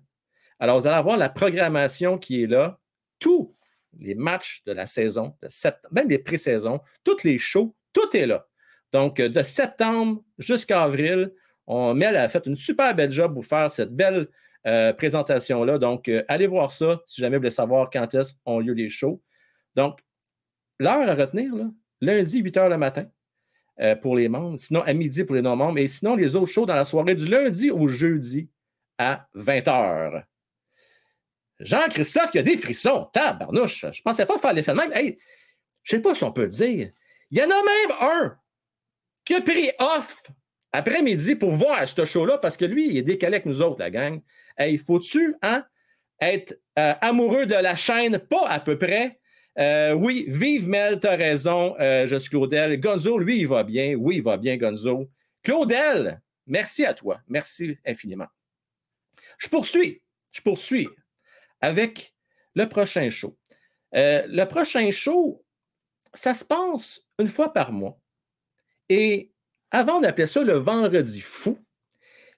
alors 0.59 0.79
vous 0.79 0.87
allez 0.87 0.97
avoir 0.97 1.17
la 1.17 1.31
programmation 1.31 2.19
qui 2.19 2.43
est 2.43 2.49
là, 2.49 2.79
tous 3.19 3.57
les 3.99 4.15
matchs 4.15 4.63
de 4.67 4.73
la 4.73 4.87
saison, 4.87 5.35
de 5.43 5.49
même 5.91 6.11
les 6.11 6.19
pré-saisons, 6.19 6.83
tous 7.03 7.25
les 7.25 7.39
shows, 7.39 7.75
tout 7.95 8.15
est 8.15 8.27
là. 8.27 8.47
Donc, 8.93 9.19
de 9.19 9.43
septembre 9.43 10.23
jusqu'à 10.39 10.85
avril, 10.85 11.33
on, 11.67 11.95
Mel 11.95 12.17
a 12.17 12.29
fait 12.29 12.47
une 12.47 12.55
super 12.55 12.95
belle 12.95 13.11
job 13.11 13.35
pour 13.35 13.45
faire 13.45 13.71
cette 13.71 13.95
belle 13.95 14.29
euh, 14.67 14.93
présentation-là. 14.93 15.79
Donc, 15.79 16.09
euh, 16.09 16.25
allez 16.29 16.47
voir 16.47 16.71
ça 16.73 17.01
si 17.07 17.21
jamais 17.21 17.37
vous 17.37 17.43
voulez 17.43 17.51
savoir 17.51 17.91
quand 17.91 18.13
est-ce 18.15 18.35
ont 18.45 18.59
lieu 18.59 18.73
les 18.73 18.89
shows. 18.89 19.23
Donc, 19.75 20.01
l'heure 20.79 21.09
à 21.09 21.15
retenir, 21.15 21.53
lundi, 22.01 22.41
8 22.41 22.57
h 22.57 22.69
le 22.71 22.79
matin 22.79 23.07
euh, 23.81 23.95
pour 23.95 24.17
les 24.17 24.29
membres, 24.29 24.59
sinon 24.59 24.83
à 24.83 24.93
midi 24.93 25.25
pour 25.25 25.35
les 25.35 25.43
non-membres, 25.43 25.79
et 25.79 25.89
sinon 25.89 26.17
les 26.17 26.35
autres 26.35 26.51
shows 26.51 26.67
dans 26.67 26.75
la 26.75 26.85
soirée 26.85 27.15
du 27.15 27.27
lundi 27.27 27.71
au 27.71 27.87
jeudi 27.89 28.49
à 28.99 29.29
20 29.35 29.59
h. 29.67 30.25
Jean-Christophe, 31.61 32.31
qui 32.31 32.39
a 32.39 32.43
des 32.43 32.57
frissons. 32.57 33.09
Tabarnouche, 33.13 33.81
je 33.81 33.87
ne 33.87 34.03
pensais 34.05 34.27
pas 34.27 34.39
faire 34.39 34.53
l'effet 34.53 34.73
de 34.73 34.77
même. 34.77 34.93
Hey, 34.93 35.17
je 35.83 35.97
ne 35.97 35.99
sais 36.01 36.03
pas 36.03 36.15
si 36.15 36.25
on 36.25 36.33
peut 36.33 36.43
le 36.43 36.49
dire. 36.49 36.91
Il 37.31 37.39
y 37.39 37.43
en 37.43 37.51
a 37.51 37.63
même 37.63 37.97
un 38.01 38.37
qui 39.27 39.35
a 39.35 39.43
pris 39.43 39.71
off 39.79 40.23
après-midi 40.73 41.35
pour 41.35 41.53
voir 41.53 41.87
ce 41.87 42.05
show-là 42.05 42.39
parce 42.39 42.57
que 42.57 42.65
lui, 42.65 42.89
il 42.89 42.97
est 42.97 43.03
décalé 43.03 43.37
avec 43.37 43.47
nous 43.47 43.61
autres, 43.61 43.81
la 43.81 43.91
gang. 43.91 44.23
Il 44.59 44.79
faut-tu 44.79 45.35
hein, 45.43 45.67
être 46.21 46.59
euh, 46.79 46.95
amoureux 47.01 47.45
de 47.45 47.55
la 47.55 47.75
chaîne? 47.75 48.19
Pas 48.19 48.47
à 48.49 48.61
peu 48.61 48.79
près. 48.79 49.19
Euh, 49.59 49.93
oui, 49.93 50.27
vive 50.29 50.69
Mel, 50.69 51.01
t'as 51.01 51.17
raison. 51.17 51.75
Euh, 51.81 52.07
je 52.07 52.17
suis 52.17 52.31
Claudel. 52.31 52.79
Gonzo, 52.79 53.19
lui, 53.19 53.41
il 53.41 53.49
va 53.49 53.65
bien. 53.65 53.95
Oui, 53.95 54.17
il 54.17 54.23
va 54.23 54.37
bien, 54.37 54.57
Gonzo. 54.57 55.11
Claudel, 55.43 56.21
merci 56.47 56.85
à 56.85 56.95
toi. 56.95 57.21
Merci 57.27 57.77
infiniment. 57.85 58.29
Je 59.39 59.49
poursuis. 59.49 60.03
Je 60.31 60.41
poursuis 60.43 60.89
avec 61.61 62.15
le 62.55 62.69
prochain 62.69 63.09
show. 63.11 63.37
Euh, 63.95 64.27
le 64.29 64.45
prochain 64.45 64.91
show, 64.91 65.43
ça 66.13 66.35
se 66.35 66.45
passe 66.45 67.03
une 67.19 67.29
fois 67.29 67.53
par 67.53 67.73
mois. 67.73 67.99
Et 68.89 69.33
avant 69.71 70.01
d'appeler 70.01 70.27
ça 70.27 70.43
le 70.43 70.55
vendredi 70.55 71.21
fou, 71.21 71.59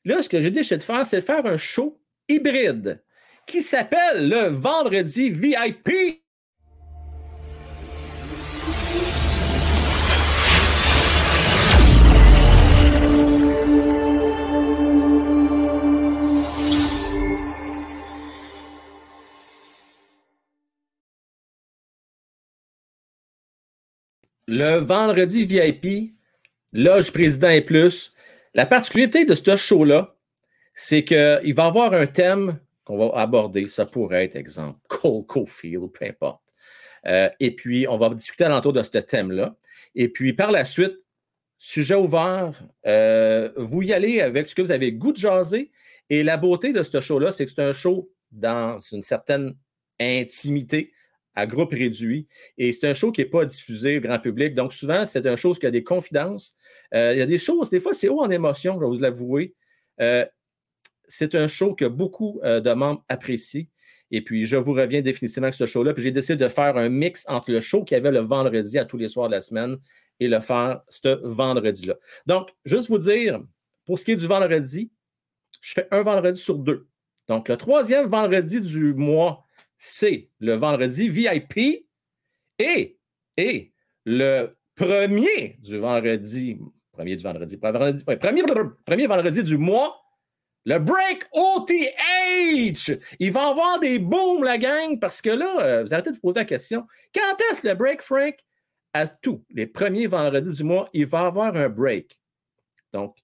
là, 0.05 0.23
ce 0.23 0.29
que 0.29 0.41
j'ai 0.41 0.51
décidé 0.51 0.79
de 0.79 0.83
faire, 0.83 1.05
c'est 1.05 1.17
de 1.17 1.25
faire 1.25 1.45
un 1.47 1.57
show 1.57 2.01
hybride 2.29 3.03
qui 3.47 3.63
s'appelle 3.63 4.29
le 4.29 4.49
vendredi 4.49 5.31
VIP. 5.31 6.23
Le 24.51 24.79
vendredi 24.79 25.45
VIP, 25.45 26.18
loge 26.73 27.13
président 27.13 27.49
et 27.49 27.63
plus. 27.63 28.13
La 28.55 28.67
particularité 28.67 29.25
de 29.25 29.35
ce 29.35 29.57
show-là, 29.57 30.17
c'est 30.75 31.05
qu'il 31.05 31.55
va 31.55 31.67
avoir 31.67 31.93
un 31.93 32.07
thème 32.07 32.59
qu'on 32.85 32.99
va 32.99 33.21
aborder. 33.21 33.67
Ça 33.69 33.87
pourrait 33.87 34.25
être, 34.25 34.37
exemple, 34.37 34.79
Cole 34.89 35.25
Caulfield, 35.27 35.91
peu 35.93 36.07
importe. 36.07 36.43
Euh, 37.07 37.29
et 37.41 37.55
puis, 37.55 37.87
on 37.89 37.97
va 37.97 38.09
discuter 38.11 38.45
alentour 38.45 38.73
de 38.73 38.83
ce 38.83 38.99
thème-là. 38.99 39.57
Et 39.95 40.09
puis, 40.09 40.33
par 40.33 40.51
la 40.51 40.65
suite, 40.65 40.97
sujet 41.59 41.95
ouvert, 41.95 42.53
euh, 42.87 43.51
vous 43.57 43.83
y 43.83 43.93
allez 43.93 44.21
avec 44.21 44.47
ce 44.47 44.55
que 44.55 44.63
vous 44.63 44.71
avez 44.71 44.93
goût 44.93 45.13
de 45.13 45.17
jaser. 45.17 45.71
Et 46.11 46.23
la 46.23 46.37
beauté 46.37 46.73
de 46.73 46.83
ce 46.83 47.01
show-là, 47.01 47.33
c'est 47.33 47.45
que 47.45 47.51
c'est 47.51 47.63
un 47.63 47.73
show 47.73 48.11
dans 48.31 48.81
une 48.93 49.03
certaine 49.03 49.55
intimité 50.01 50.93
à 51.39 51.47
groupe 51.47 51.71
réduit. 51.71 52.27
Et 52.59 52.73
c'est 52.73 52.89
un 52.89 52.95
show 52.95 53.13
qui 53.13 53.21
n'est 53.21 53.29
pas 53.29 53.45
diffusé 53.45 53.99
au 53.99 54.01
grand 54.01 54.19
public. 54.19 54.57
Donc, 54.57 54.73
souvent, 54.73 55.07
c'est 55.07 55.25
un 55.25 55.37
show 55.37 55.55
qui 55.55 55.67
a 55.67 55.71
des 55.71 55.85
confidences. 55.85 56.57
Euh, 56.93 57.13
il 57.15 57.19
y 57.19 57.23
a 57.23 57.27
des 57.27 57.39
choses, 57.39 57.71
des 57.71 57.79
fois, 57.79 57.95
c'est 57.95 58.09
haut 58.09 58.21
en 58.21 58.29
émotion, 58.29 58.75
je 58.75 58.81
vais 58.81 58.87
vous 58.87 58.99
l'avouer. 58.99 59.55
Euh, 60.01 60.27
c'est 61.07 61.37
un 61.37 61.47
show 61.47 61.77
que 61.77 61.85
beaucoup 61.85 62.41
euh, 62.43 62.59
de 62.61 62.73
membres 62.73 63.05
apprécient. 63.09 63.67
Et 64.11 64.21
puis, 64.21 64.47
je 64.47 64.57
vous 64.57 64.73
reviens 64.73 65.01
définitivement 65.01 65.45
avec 65.45 65.55
ce 65.55 65.67
show-là. 65.67 65.95
Puis, 65.95 66.03
j'ai 66.03 66.11
décidé 66.11 66.35
de 66.35 66.49
faire 66.49 66.77
un 66.77 66.89
mix 66.89 67.25
entre 67.29 67.53
le 67.53 67.61
show 67.61 67.85
qu'il 67.85 67.95
y 67.95 67.99
avait 68.01 68.11
le 68.11 68.19
vendredi 68.19 68.77
à 68.77 68.85
tous 68.85 68.97
les 68.97 69.07
soirs 69.07 69.29
de 69.29 69.35
la 69.35 69.41
semaine 69.41 69.77
et 70.19 70.27
le 70.27 70.41
faire 70.41 70.81
ce 70.89 71.21
vendredi-là. 71.25 71.95
Donc, 72.27 72.49
juste 72.65 72.89
vous 72.89 72.99
dire, 72.99 73.41
pour 73.87 73.97
ce 73.97 74.05
qui 74.05 74.11
est 74.11 74.17
du 74.17 74.27
vendredi, 74.27 74.91
je 75.61 75.75
fais 75.75 75.87
un 75.93 76.03
vendredi 76.03 76.41
sur 76.41 76.59
deux. 76.59 76.89
Donc, 77.29 77.49
le 77.49 77.57
troisième 77.57 78.09
vendredi 78.09 78.61
du 78.61 78.93
mois, 78.93 79.45
c'est 79.79 80.29
le 80.41 80.55
vendredi 80.55 81.09
VIP 81.09 81.87
et, 82.59 82.99
et 83.37 83.73
le 84.05 84.57
premier 84.75 85.57
du 85.61 85.79
vendredi, 85.79 86.59
premier 86.93 87.17
du 87.17 87.23
vendredi, 87.23 87.57
premier, 87.57 89.07
vendredi 89.07 89.43
du 89.45 89.57
mois, 89.57 90.03
le 90.65 90.79
break 90.79 91.25
OTH! 91.33 92.99
Il 93.21 93.33
va 93.33 93.47
y 93.47 93.51
avoir 93.51 93.79
des 93.79 93.99
booms, 93.99 94.43
la 94.43 94.59
gang, 94.59 94.99
parce 94.99 95.23
que 95.23 95.31
là, 95.31 95.61
euh, 95.61 95.85
vous 95.85 95.95
arrêtez 95.95 96.11
de 96.11 96.17
vous 96.17 96.21
poser 96.21 96.41
la 96.41 96.45
question. 96.45 96.87
Quand 97.15 97.41
est-ce 97.51 97.67
le 97.67 97.75
break, 97.75 98.03
Frank? 98.03 98.35
À 98.93 99.07
tous 99.07 99.45
les 99.51 99.67
premiers 99.67 100.07
vendredis 100.07 100.53
du 100.53 100.65
mois, 100.65 100.89
il 100.93 101.07
va 101.07 101.23
y 101.23 101.27
avoir 101.27 101.55
un 101.55 101.69
break. 101.69 102.19
Donc, 102.93 103.17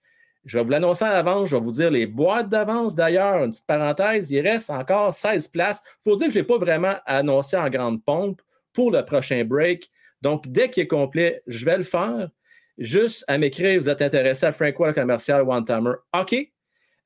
je 0.44 0.58
vais 0.58 0.64
vous 0.64 0.70
l'annoncer 0.70 1.04
à 1.04 1.12
l'avance, 1.12 1.48
je 1.48 1.56
vais 1.56 1.62
vous 1.62 1.72
dire 1.72 1.90
les 1.90 2.06
boîtes 2.06 2.48
d'avance 2.48 2.94
d'ailleurs. 2.94 3.44
Une 3.44 3.50
petite 3.50 3.66
parenthèse, 3.66 4.30
il 4.30 4.40
reste 4.40 4.70
encore 4.70 5.14
16 5.14 5.48
places. 5.48 5.82
Il 6.00 6.10
faut 6.10 6.16
dire 6.16 6.26
que 6.26 6.32
je 6.34 6.38
ne 6.38 6.42
l'ai 6.42 6.46
pas 6.46 6.58
vraiment 6.58 6.94
annoncé 7.06 7.56
en 7.56 7.68
grande 7.70 8.04
pompe 8.04 8.42
pour 8.72 8.90
le 8.90 9.04
prochain 9.04 9.44
break. 9.44 9.90
Donc, 10.20 10.48
dès 10.48 10.70
qu'il 10.70 10.82
est 10.82 10.88
complet, 10.88 11.42
je 11.46 11.64
vais 11.64 11.76
le 11.76 11.82
faire. 11.82 12.28
Juste 12.76 13.24
à 13.28 13.38
m'écrire, 13.38 13.80
vous 13.80 13.88
êtes 13.88 14.02
intéressé 14.02 14.46
à 14.46 14.52
Frank 14.52 14.78
Wall 14.78 14.94
commercial 14.94 15.42
One 15.48 15.64
Timer. 15.64 15.92
OK. 16.18 16.34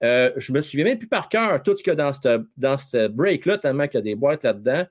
Euh, 0.05 0.31
je 0.37 0.53
me 0.53 0.61
souviens 0.61 0.85
même 0.85 0.99
plus 0.99 1.09
par 1.09 1.29
cœur 1.29 1.61
tout 1.63 1.77
ce 1.77 1.83
qu'il 1.83 1.93
y 1.93 2.01
a 2.01 2.43
dans 2.57 2.79
ce 2.79 3.09
break-là, 3.09 3.59
tellement 3.59 3.87
qu'il 3.87 3.99
y 3.99 3.99
a 3.99 4.03
des 4.03 4.15
boîtes 4.15 4.45
là-dedans. 4.45 4.87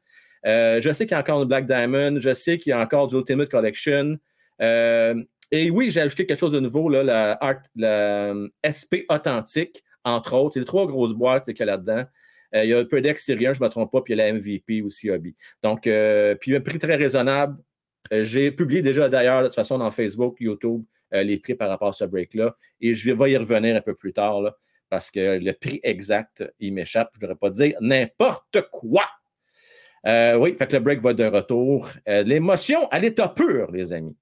Euh, 0.45 0.79
je 0.81 0.91
sais 0.91 1.05
qu'il 1.05 1.13
y 1.13 1.17
a 1.17 1.19
encore 1.19 1.41
une 1.41 1.47
Black 1.47 1.65
Diamond. 1.65 2.19
Je 2.19 2.33
sais 2.33 2.57
qu'il 2.57 2.69
y 2.71 2.73
a 2.73 2.79
encore 2.79 3.07
du 3.07 3.15
Ultimate 3.15 3.49
Collection. 3.49 4.17
Euh, 4.61 5.23
et 5.51 5.69
oui, 5.69 5.91
j'ai 5.91 6.01
ajouté 6.01 6.25
quelque 6.25 6.39
chose 6.39 6.51
de 6.51 6.59
nouveau, 6.59 6.89
là, 6.89 7.03
la, 7.03 7.39
euh, 7.81 8.47
SP 8.67 9.05
Authentique, 9.09 9.83
entre 10.03 10.35
autres. 10.35 10.55
C'est 10.55 10.59
les 10.59 10.65
trois 10.65 10.87
grosses 10.87 11.13
boîtes 11.13 11.45
qu'il 11.45 11.59
y 11.59 11.63
a 11.63 11.65
là-dedans. 11.65 12.05
Euh, 12.55 12.63
il 12.63 12.69
y 12.69 12.73
a 12.73 12.79
le 12.79 12.87
Predex 12.87 13.23
Syrien, 13.23 13.53
je 13.53 13.59
ne 13.59 13.65
me 13.65 13.69
trompe 13.69 13.91
pas, 13.91 14.01
puis 14.01 14.13
il 14.13 14.17
y 14.17 14.21
a 14.21 14.25
la 14.25 14.33
MVP 14.33 14.81
aussi, 14.81 15.09
Hobby. 15.09 15.35
Donc, 15.63 15.87
euh, 15.87 16.35
puis 16.35 16.55
un 16.55 16.61
prix 16.61 16.79
très 16.79 16.95
raisonnable. 16.95 17.57
j'ai 18.11 18.51
publié 18.51 18.81
déjà 18.81 19.09
d'ailleurs, 19.09 19.41
de 19.41 19.47
toute 19.47 19.55
façon, 19.55 19.77
dans 19.77 19.91
Facebook, 19.91 20.37
YouTube, 20.39 20.83
les 21.11 21.39
prix 21.39 21.55
par 21.55 21.69
rapport 21.69 21.89
à 21.89 21.93
ce 21.93 22.03
break-là. 22.05 22.55
Et 22.81 22.93
je 22.93 23.11
vais 23.11 23.31
y 23.31 23.37
revenir 23.37 23.75
un 23.75 23.81
peu 23.81 23.95
plus 23.95 24.13
tard, 24.13 24.41
parce 24.89 25.11
que 25.11 25.39
le 25.39 25.53
prix 25.53 25.79
exact, 25.83 26.43
il 26.59 26.73
m'échappe. 26.73 27.09
Je 27.13 27.17
ne 27.17 27.21
devrais 27.21 27.37
pas 27.37 27.49
dire 27.49 27.75
n'importe 27.81 28.61
quoi. 28.71 29.05
oui, 30.05 30.55
fait 30.55 30.67
que 30.67 30.73
le 30.73 30.79
break 30.79 31.01
va 31.01 31.11
être 31.11 31.17
de 31.17 31.25
retour. 31.25 31.89
L'émotion 32.05 32.87
à 32.89 32.99
l'état 32.99 33.29
pur, 33.29 33.71
les 33.71 33.93
amis. 33.93 34.15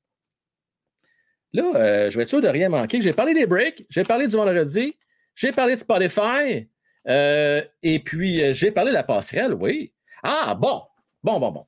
Là, 1.56 1.72
euh, 1.76 2.10
je 2.10 2.18
vais 2.18 2.24
être 2.24 2.30
sûr 2.30 2.42
de 2.42 2.50
rien 2.50 2.68
manquer. 2.68 3.00
J'ai 3.00 3.14
parlé 3.14 3.34
des 3.34 3.46
breaks, 3.46 3.86
j'ai 3.90 4.04
parlé 4.04 4.28
du 4.28 4.36
vendredi, 4.36 4.98
j'ai 5.36 5.54
parlé 5.54 5.76
de 5.76 5.80
Spotify, 5.80 6.68
euh, 7.08 7.62
et 7.82 8.00
puis 8.00 8.44
euh, 8.44 8.52
j'ai 8.52 8.72
parlé 8.72 8.92
de 8.92 8.96
la 8.96 9.04
passerelle, 9.04 9.54
oui. 9.54 9.94
Ah, 10.22 10.54
bon, 10.54 10.84
bon, 11.24 11.40
bon, 11.40 11.52
bon. 11.52 11.66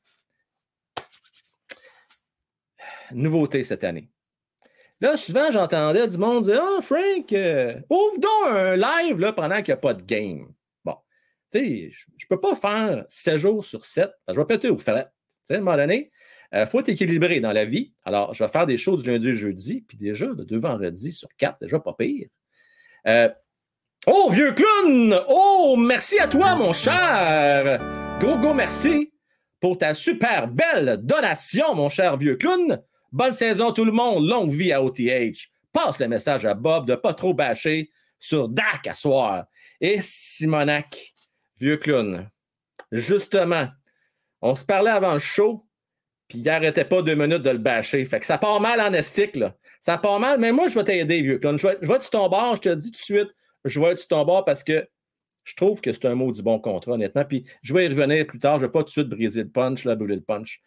Nouveauté 3.12 3.64
cette 3.64 3.86
année. 3.86 4.10
Là, 5.00 5.16
souvent, 5.16 5.52
j'entendais 5.52 6.06
du 6.06 6.18
monde 6.18 6.44
dire 6.44 6.62
oh, 6.62 6.82
Frank, 6.82 7.32
ouvre 7.90 8.20
donc 8.20 8.48
un 8.48 8.76
live 8.76 9.20
là, 9.20 9.32
pendant 9.32 9.58
qu'il 9.58 9.74
n'y 9.74 9.74
a 9.74 9.78
pas 9.78 9.94
de 9.94 10.04
game. 10.04 10.52
Bon, 10.84 10.98
tu 11.50 11.60
sais, 11.60 11.92
je 11.92 12.26
ne 12.26 12.36
peux 12.36 12.42
pas 12.42 12.56
faire 12.56 13.06
7 13.08 13.38
jours 13.38 13.64
sur 13.64 13.86
7. 13.86 14.12
Je 14.28 14.34
vais 14.34 14.46
péter 14.46 14.70
au 14.70 14.78
fret. 14.78 15.06
Tu 15.06 15.30
sais, 15.46 15.54
à 15.54 15.58
un 15.58 15.62
moment 15.62 15.78
donné, 15.78 16.12
il 16.54 16.60
euh, 16.60 16.66
faut 16.66 16.80
être 16.80 16.90
équilibré 16.90 17.40
dans 17.40 17.52
la 17.52 17.66
vie. 17.66 17.94
Alors, 18.06 18.34
je 18.34 18.44
vais 18.44 18.50
faire 18.50 18.66
des 18.66 18.78
choses 18.78 19.04
du 19.04 19.12
lundi 19.12 19.32
au 19.32 19.34
jeudi, 19.34 19.84
puis 19.88 19.98
déjà, 19.98 20.28
de 20.28 20.44
deux 20.44 20.58
vendredis 20.58 21.12
sur 21.12 21.30
quatre, 21.38 21.60
déjà 21.62 21.80
pas 21.80 21.94
pire. 21.94 22.30
Euh, 23.08 23.30
oh, 24.08 24.30
vieux 24.32 24.54
clown! 24.54 25.20
Oh, 25.28 25.76
merci 25.78 26.20
à 26.20 26.28
toi, 26.28 26.56
mon 26.56 26.74
cher! 26.74 27.80
Gros, 28.20 28.38
gros 28.38 28.54
merci 28.54 29.12
pour 29.60 29.78
ta 29.78 29.94
super 29.94 30.48
belle 30.48 31.00
donation, 31.04 31.76
mon 31.76 31.90
cher 31.90 32.18
vieux 32.18 32.36
clown. 32.36 32.82
Bonne 33.12 33.34
saison, 33.34 33.72
tout 33.72 33.86
le 33.86 33.92
monde. 33.92 34.28
Longue 34.28 34.52
vie 34.52 34.72
à 34.72 34.84
OTH. 34.84 35.50
Passe 35.74 36.00
le 36.00 36.08
message 36.08 36.46
à 36.46 36.54
Bob 36.54 36.88
de 36.88 36.96
pas 36.96 37.14
trop 37.14 37.34
bâcher 37.34 37.92
sur 38.20 38.50
DAC 38.50 38.88
à 38.88 38.94
soir. 38.94 39.46
Et 39.80 40.00
Simonac, 40.02 41.14
vieux 41.60 41.78
clown, 41.78 42.30
justement, 42.92 43.68
on 44.42 44.56
se 44.56 44.66
parlait 44.66 44.92
avant 44.92 45.14
le 45.14 45.20
show 45.20 45.67
puis 46.28 46.40
il 46.40 46.44
n'arrêtait 46.44 46.86
pas 46.86 47.02
deux 47.02 47.16
minutes 47.16 47.44
de 47.44 47.50
le 47.50 47.58
bâcher. 47.58 48.04
Fait 48.06 48.20
que 48.20 48.26
ça 48.26 48.38
part 48.38 48.60
mal 48.60 48.82
en 48.82 48.94
estique, 48.94 49.36
là. 49.36 49.56
Ça 49.80 49.98
part 49.98 50.20
mal, 50.20 50.40
mais 50.40 50.52
moi, 50.52 50.68
je 50.68 50.76
vais 50.76 50.84
t'aider, 50.84 51.22
vieux. 51.22 51.40
je 51.42 51.68
vais, 51.68 51.78
je 51.82 51.88
vais 51.88 51.94
être 51.96 52.10
ton 52.10 52.28
bord, 52.28 52.56
je 52.56 52.62
te 52.62 52.70
dis 52.70 52.92
tout 52.92 52.98
de 52.98 53.04
suite, 53.04 53.30
je 53.64 53.80
vais 53.80 53.88
être 53.88 54.00
sur 54.00 54.10
ton 54.10 54.26
bord 54.26 54.44
parce 54.44 54.64
que 54.64 54.88
je 55.48 55.56
trouve 55.56 55.80
que 55.80 55.94
c'est 55.94 56.06
un 56.06 56.16
mot 56.16 56.30
du 56.34 56.42
bon 56.42 56.60
contrat, 56.60 56.94
honnêtement. 56.94 57.24
Puis 57.24 57.46
je 57.62 57.74
vais 57.74 57.86
y 57.86 57.88
revenir 57.88 58.28
plus 58.28 58.38
tard. 58.38 58.60
Je 58.60 58.64
ne 58.64 58.68
vais 58.68 58.72
pas 58.72 58.80
tout 58.80 58.88
de 58.88 58.92
suite 58.92 59.08
briser 59.08 59.44
le 59.44 59.50
punch, 59.50 59.86
là, 59.86 59.96
brûler 59.96 60.16
le 60.16 60.22
punch. 60.22 60.62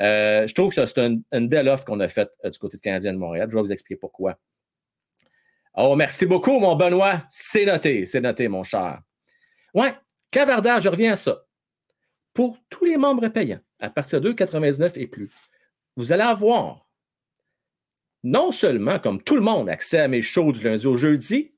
Euh, 0.00 0.46
je 0.46 0.54
trouve 0.54 0.74
que 0.74 0.84
c'est 0.84 0.98
une 0.98 1.48
belle 1.48 1.68
offre 1.68 1.86
qu'on 1.86 2.00
a 2.00 2.08
faite 2.08 2.32
euh, 2.44 2.50
du 2.50 2.58
côté 2.58 2.76
de 2.76 2.82
Canadien 2.82 3.14
de 3.14 3.18
Montréal. 3.18 3.48
Je 3.50 3.56
vais 3.56 3.62
vous 3.62 3.72
expliquer 3.72 3.98
pourquoi. 3.98 4.38
Oh, 5.74 5.96
merci 5.96 6.26
beaucoup, 6.26 6.58
mon 6.58 6.76
Benoît. 6.76 7.22
C'est 7.30 7.64
noté, 7.64 8.04
c'est 8.04 8.20
noté, 8.20 8.48
mon 8.48 8.62
cher. 8.62 9.00
Ouais, 9.72 9.94
clavardage, 10.30 10.82
je 10.82 10.88
reviens 10.90 11.14
à 11.14 11.16
ça. 11.16 11.45
Pour 12.36 12.58
tous 12.68 12.84
les 12.84 12.98
membres 12.98 13.28
payants, 13.28 13.60
à 13.80 13.88
partir 13.88 14.20
de 14.20 14.30
2,99 14.30 14.92
et 14.96 15.06
plus, 15.06 15.30
vous 15.96 16.12
allez 16.12 16.22
avoir 16.22 16.86
non 18.24 18.52
seulement, 18.52 18.98
comme 18.98 19.22
tout 19.22 19.36
le 19.36 19.40
monde, 19.40 19.70
accès 19.70 20.00
à 20.00 20.06
mes 20.06 20.20
shows 20.20 20.52
du 20.52 20.62
lundi 20.62 20.86
au 20.86 20.98
jeudi, 20.98 21.54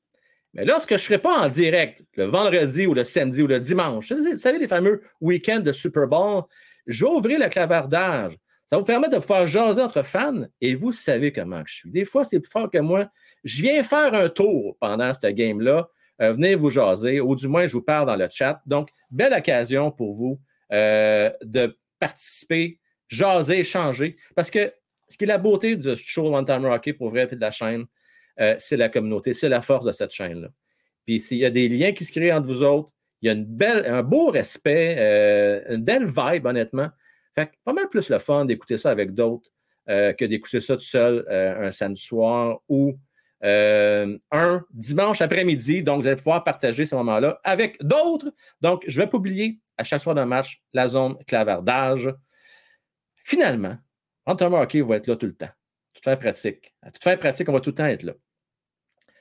mais 0.53 0.63
lorsque 0.63 0.91
je 0.91 0.93
ne 0.93 0.99
serai 0.99 1.17
pas 1.17 1.37
en 1.37 1.49
direct 1.49 2.05
le 2.15 2.23
vendredi 2.27 2.87
ou 2.87 2.93
le 2.93 3.03
samedi 3.03 3.43
ou 3.43 3.47
le 3.47 3.59
dimanche, 3.59 4.13
vous 4.13 4.37
savez, 4.37 4.57
les 4.57 4.69
fameux 4.69 5.01
week-ends 5.19 5.59
de 5.59 5.73
Super 5.73 6.07
Bowl, 6.07 6.43
ouvrir 6.87 7.39
le 7.39 7.49
clavardage. 7.49 8.37
Ça 8.65 8.77
vous 8.77 8.85
permettre 8.85 9.17
de 9.17 9.21
faire 9.21 9.45
jaser 9.47 9.81
entre 9.81 10.01
fans 10.03 10.45
et 10.61 10.75
vous 10.75 10.93
savez 10.93 11.33
comment 11.33 11.61
je 11.65 11.73
suis. 11.73 11.91
Des 11.91 12.05
fois, 12.05 12.23
c'est 12.23 12.39
plus 12.39 12.51
fort 12.51 12.69
que 12.69 12.77
moi. 12.77 13.11
Je 13.43 13.63
viens 13.63 13.83
faire 13.83 14.13
un 14.13 14.29
tour 14.29 14.77
pendant 14.79 15.11
cette 15.11 15.35
game-là. 15.35 15.89
Euh, 16.21 16.31
venez 16.31 16.55
vous 16.55 16.69
jaser, 16.69 17.19
ou 17.19 17.35
du 17.35 17.49
moins, 17.49 17.65
je 17.65 17.73
vous 17.73 17.81
parle 17.81 18.05
dans 18.07 18.15
le 18.15 18.29
chat. 18.31 18.61
Donc, 18.65 18.91
belle 19.11 19.33
occasion 19.33 19.91
pour 19.91 20.13
vous 20.13 20.39
euh, 20.71 21.31
de 21.43 21.77
participer, 21.99 22.79
jaser, 23.07 23.59
échanger. 23.59 24.17
Parce 24.35 24.51
que 24.51 24.71
ce 25.07 25.17
qui 25.17 25.23
est 25.23 25.27
la 25.27 25.37
beauté 25.37 25.75
de 25.75 25.95
ce 25.95 26.03
show 26.03 26.33
One 26.35 26.45
Time 26.45 26.65
Rocky 26.65 26.93
pour 26.93 27.09
vrai 27.09 27.27
et 27.31 27.35
de 27.35 27.41
la 27.41 27.51
chaîne, 27.51 27.85
euh, 28.39 28.55
c'est 28.57 28.77
la 28.77 28.89
communauté, 28.89 29.33
c'est 29.33 29.49
la 29.49 29.61
force 29.61 29.85
de 29.85 29.91
cette 29.91 30.11
chaîne-là. 30.11 30.49
Puis 31.05 31.19
s'il 31.19 31.39
y 31.39 31.45
a 31.45 31.49
des 31.49 31.67
liens 31.67 31.91
qui 31.91 32.05
se 32.05 32.11
créent 32.11 32.31
entre 32.31 32.47
vous 32.47 32.63
autres, 32.63 32.93
Il 33.21 33.27
y 33.27 33.65
a 33.65 33.97
un 33.97 34.01
beau 34.03 34.31
respect, 34.31 34.95
euh, 34.97 35.75
une 35.75 35.83
belle 35.83 36.05
vibe, 36.05 36.45
honnêtement. 36.45 36.89
Fait 37.35 37.47
que 37.47 37.51
pas 37.65 37.73
mal 37.73 37.89
plus 37.89 38.07
le 38.09 38.17
fun 38.17 38.45
d'écouter 38.45 38.77
ça 38.77 38.91
avec 38.91 39.13
d'autres 39.13 39.49
que 39.87 40.25
d'écouter 40.25 40.61
ça 40.61 40.75
tout 40.75 40.83
seul 40.83 41.25
un 41.29 41.71
samedi 41.71 41.99
soir 41.99 42.61
ou 42.69 42.97
un 43.41 44.65
dimanche 44.71 45.21
après-midi. 45.21 45.83
Donc, 45.83 46.01
vous 46.01 46.07
allez 46.07 46.15
pouvoir 46.15 46.43
partager 46.43 46.85
ce 46.85 46.95
moment-là 46.95 47.39
avec 47.43 47.81
d'autres. 47.83 48.33
Donc, 48.61 48.83
je 48.87 48.99
vais 48.99 49.07
publier 49.07 49.59
à 49.77 49.83
chaque 49.83 50.01
soir 50.01 50.15
d'un 50.15 50.25
match 50.25 50.61
la 50.73 50.87
zone 50.87 51.17
clavardage. 51.25 52.13
Finalement, 53.23 53.77
Entraînement 54.29 54.59
hockey 54.59 54.81
va 54.81 54.97
être 54.97 55.07
là 55.07 55.15
tout 55.15 55.25
le 55.25 55.33
temps. 55.33 55.49
Tout 55.93 56.01
faire 56.03 56.19
pratique. 56.19 56.75
À 56.83 56.91
toute 56.91 57.19
pratique, 57.19 57.49
on 57.49 57.53
va 57.53 57.61
tout 57.61 57.71
le 57.71 57.75
temps 57.75 57.85
être 57.85 58.03
là. 58.03 58.13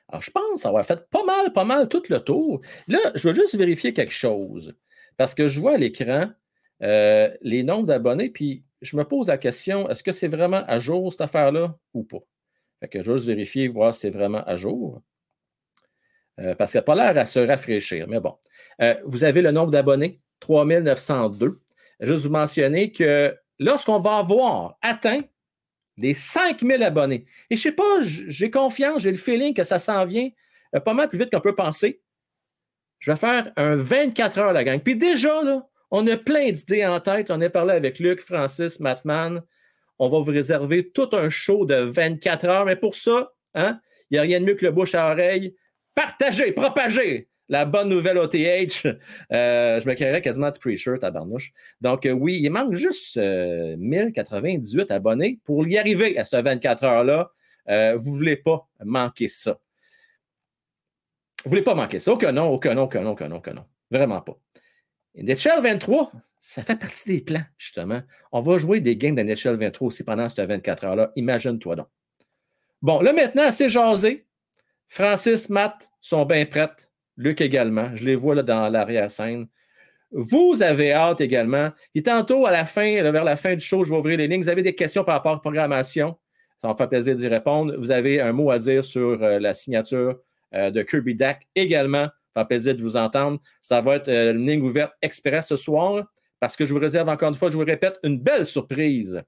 Alors, 0.08 0.20
je 0.20 0.30
pense 0.30 0.66
avoir 0.66 0.84
fait 0.84 1.08
pas 1.08 1.24
mal, 1.24 1.52
pas 1.54 1.64
mal 1.64 1.88
tout 1.88 2.02
le 2.10 2.18
tour. 2.20 2.60
Là, 2.88 2.98
je 3.14 3.28
veux 3.28 3.34
juste 3.34 3.56
vérifier 3.56 3.94
quelque 3.94 4.12
chose. 4.12 4.74
Parce 5.16 5.34
que 5.34 5.48
je 5.48 5.60
vois 5.60 5.74
à 5.74 5.76
l'écran 5.78 6.30
euh, 6.82 7.34
les 7.40 7.62
nombres 7.62 7.86
d'abonnés, 7.86 8.28
puis 8.28 8.64
je 8.82 8.96
me 8.98 9.04
pose 9.04 9.28
la 9.28 9.38
question, 9.38 9.88
est-ce 9.88 10.02
que 10.02 10.12
c'est 10.12 10.28
vraiment 10.28 10.62
à 10.66 10.78
jour 10.78 11.10
cette 11.10 11.22
affaire-là 11.22 11.76
ou 11.94 12.04
pas? 12.04 12.20
Fait 12.80 12.88
que 12.88 13.02
je 13.02 13.12
juste 13.12 13.26
vérifier, 13.26 13.68
voir 13.68 13.92
si 13.92 14.00
c'est 14.00 14.10
vraiment 14.10 14.44
à 14.44 14.56
jour. 14.56 15.02
Euh, 16.40 16.54
parce 16.54 16.70
qu'il 16.70 16.78
n'a 16.78 16.82
pas 16.82 16.94
l'air 16.94 17.18
à 17.18 17.26
se 17.26 17.40
rafraîchir. 17.40 18.06
Mais 18.08 18.20
bon. 18.20 18.36
Euh, 18.80 18.94
vous 19.04 19.24
avez 19.24 19.42
le 19.42 19.50
nombre 19.50 19.70
d'abonnés, 19.70 20.20
3902. 20.40 21.60
Juste 22.00 22.26
vous 22.26 22.32
mentionner 22.32 22.92
que 22.92 23.36
lorsqu'on 23.58 23.98
va 23.98 24.18
avoir 24.18 24.78
atteint 24.82 25.20
les 25.96 26.14
5000 26.14 26.82
abonnés. 26.84 27.24
Et 27.50 27.56
je 27.56 27.60
ne 27.60 27.62
sais 27.62 27.72
pas, 27.72 28.00
j'ai 28.02 28.50
confiance, 28.50 29.02
j'ai 29.02 29.10
le 29.10 29.16
feeling 29.16 29.52
que 29.52 29.64
ça 29.64 29.80
s'en 29.80 30.04
vient 30.04 30.28
euh, 30.76 30.80
pas 30.80 30.94
mal 30.94 31.08
plus 31.08 31.18
vite 31.18 31.30
qu'on 31.30 31.40
peut 31.40 31.54
penser. 31.54 32.00
Je 32.98 33.10
vais 33.10 33.16
faire 33.16 33.52
un 33.56 33.74
24 33.74 34.38
heures, 34.38 34.52
la 34.52 34.64
gang. 34.64 34.80
Puis 34.80 34.96
déjà, 34.96 35.42
là, 35.42 35.66
on 35.90 36.06
a 36.06 36.16
plein 36.16 36.50
d'idées 36.50 36.86
en 36.86 37.00
tête. 37.00 37.30
On 37.30 37.40
a 37.40 37.48
parlé 37.48 37.74
avec 37.74 37.98
Luc, 37.98 38.20
Francis, 38.20 38.80
Matman. 38.80 39.42
On 39.98 40.08
va 40.08 40.18
vous 40.18 40.30
réserver 40.30 40.90
tout 40.90 41.10
un 41.12 41.28
show 41.28 41.64
de 41.66 41.74
24 41.74 42.44
heures. 42.46 42.64
Mais 42.64 42.76
pour 42.76 42.94
ça, 42.94 43.32
hein, 43.54 43.80
il 44.10 44.14
n'y 44.14 44.18
a 44.18 44.22
rien 44.22 44.40
de 44.40 44.44
mieux 44.44 44.54
que 44.54 44.64
le 44.64 44.72
bouche 44.72 44.94
à 44.94 45.10
oreille. 45.10 45.54
Partagez, 45.94 46.52
propagez 46.52 47.28
la 47.48 47.64
bonne 47.64 47.88
nouvelle 47.88 48.18
OTH. 48.18 48.86
Euh, 49.32 49.80
je 49.80 49.88
me 49.88 49.94
créerais 49.94 50.22
quasiment 50.22 50.50
de 50.50 50.58
pre-shirt 50.58 51.02
à 51.02 51.10
Barnouche. 51.10 51.52
Donc, 51.80 52.06
euh, 52.06 52.12
oui, 52.12 52.40
il 52.42 52.50
manque 52.50 52.74
juste 52.74 53.16
1098 53.18 54.90
abonnés 54.90 55.40
pour 55.44 55.66
y 55.66 55.76
arriver 55.76 56.18
à 56.18 56.24
ce 56.24 56.36
24 56.36 56.84
heures-là. 56.84 57.30
vous 57.66 58.10
ne 58.12 58.16
voulez 58.16 58.36
pas 58.36 58.68
manquer 58.84 59.28
ça. 59.28 59.58
Vous 61.44 61.50
ne 61.50 61.50
voulez 61.50 61.62
pas 61.62 61.74
manquer 61.74 61.98
ça. 61.98 62.12
Aucun 62.12 62.32
non, 62.32 62.48
aucun 62.48 62.74
non, 62.74 62.84
aucun 62.84 63.02
non, 63.02 63.10
aucun 63.10 63.28
non, 63.28 63.36
aucun 63.36 63.54
non. 63.54 63.64
Vraiment 63.90 64.20
pas. 64.20 64.38
NHL 65.14 65.62
23, 65.62 66.12
ça 66.40 66.62
fait 66.62 66.78
partie 66.78 67.08
des 67.08 67.20
plans, 67.20 67.44
justement. 67.56 68.00
On 68.32 68.40
va 68.40 68.58
jouer 68.58 68.80
des 68.80 68.96
games 68.96 69.14
d'NHL 69.14 69.56
23 69.56 69.88
aussi 69.88 70.04
pendant 70.04 70.28
ces 70.28 70.44
24 70.46 70.84
heures-là. 70.84 71.12
Imagine-toi 71.16 71.76
donc. 71.76 71.88
Bon, 72.80 73.00
là 73.00 73.12
maintenant, 73.12 73.42
assez 73.42 73.68
jasé. 73.68 74.26
Francis, 74.86 75.50
Matt 75.50 75.90
sont 76.00 76.24
bien 76.24 76.46
prêts. 76.46 76.68
Luc 77.16 77.40
également. 77.40 77.94
Je 77.96 78.04
les 78.04 78.14
vois 78.14 78.36
là 78.36 78.42
dans 78.42 78.68
l'arrière-scène. 78.68 79.48
Vous 80.12 80.62
avez 80.62 80.92
hâte 80.92 81.20
également. 81.20 81.70
Et 81.94 82.02
tantôt, 82.02 82.46
à 82.46 82.52
la 82.52 82.64
fin, 82.64 83.02
vers 83.10 83.24
la 83.24 83.36
fin 83.36 83.54
du 83.54 83.60
show, 83.60 83.84
je 83.84 83.90
vais 83.90 83.98
ouvrir 83.98 84.18
les 84.18 84.28
lignes. 84.28 84.40
Vous 84.40 84.48
avez 84.48 84.62
des 84.62 84.74
questions 84.74 85.04
par 85.04 85.16
rapport 85.16 85.32
à 85.32 85.34
la 85.34 85.40
programmation? 85.40 86.16
Ça 86.58 86.68
me 86.68 86.74
faire 86.74 86.88
plaisir 86.88 87.14
d'y 87.14 87.28
répondre. 87.28 87.74
Vous 87.76 87.90
avez 87.90 88.20
un 88.20 88.32
mot 88.32 88.50
à 88.50 88.58
dire 88.58 88.84
sur 88.84 89.22
euh, 89.22 89.38
la 89.38 89.52
signature 89.52 90.18
euh, 90.54 90.70
de 90.70 90.82
Kirby 90.82 91.14
Dack 91.14 91.46
également. 91.54 92.08
Ça 92.32 92.42
fait 92.42 92.46
plaisir 92.46 92.76
de 92.76 92.82
vous 92.82 92.96
entendre. 92.96 93.40
Ça 93.60 93.80
va 93.80 93.96
être 93.96 94.08
euh, 94.08 94.32
une 94.32 94.46
ligne 94.46 94.62
ouverte 94.62 94.92
express 95.02 95.48
ce 95.48 95.56
soir 95.56 96.06
parce 96.40 96.56
que 96.56 96.66
je 96.66 96.72
vous 96.72 96.80
réserve 96.80 97.08
encore 97.08 97.28
une 97.28 97.34
fois, 97.34 97.48
je 97.48 97.56
vous 97.56 97.64
répète, 97.64 97.98
une 98.02 98.18
belle 98.18 98.46
surprise 98.46 99.22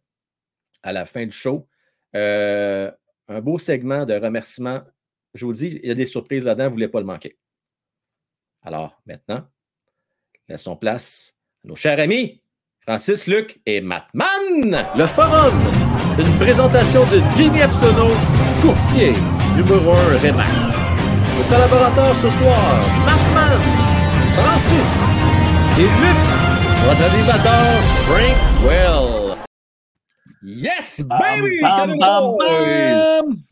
à 0.82 0.92
la 0.92 1.04
fin 1.04 1.24
du 1.24 1.32
show. 1.32 1.68
Euh, 2.16 2.90
un 3.28 3.40
beau 3.40 3.58
segment 3.58 4.04
de 4.04 4.14
remerciements. 4.14 4.82
Je 5.34 5.44
vous 5.44 5.52
dis, 5.52 5.78
il 5.82 5.88
y 5.88 5.92
a 5.92 5.94
des 5.94 6.06
surprises 6.06 6.46
là-dedans, 6.46 6.64
vous 6.64 6.70
ne 6.70 6.74
voulez 6.74 6.88
pas 6.88 7.00
le 7.00 7.06
manquer. 7.06 7.38
Alors, 8.62 9.00
maintenant, 9.06 9.46
laissons 10.48 10.76
place 10.76 11.36
à 11.64 11.68
nos 11.68 11.76
chers 11.76 11.98
amis 11.98 12.42
Francis, 12.80 13.26
Luc 13.26 13.60
et 13.66 13.80
Matman. 13.80 14.86
Le 14.96 15.06
Forum, 15.06 15.54
une 16.18 16.38
présentation 16.38 17.02
de 17.10 17.20
Jimmy 17.36 17.60
Epsono, 17.60 18.08
courtier 18.62 19.12
numéro 19.56 19.92
1 19.92 20.18
Remax. 20.18 20.50
Nos 21.36 21.44
collaborateurs 21.44 22.16
ce 22.16 22.30
soir, 22.30 22.80
Batman, 23.06 23.60
Francis 24.34 24.90
et 25.78 25.82
Luc, 25.82 26.39
votre 26.84 27.02
animateur 27.02 27.64
Frank 28.06 28.36
Well. 28.64 29.36
Yes, 30.42 31.02
baby! 31.02 31.60
Bam, 31.60 31.98
bam, 31.98 32.36
bam, 32.38 33.42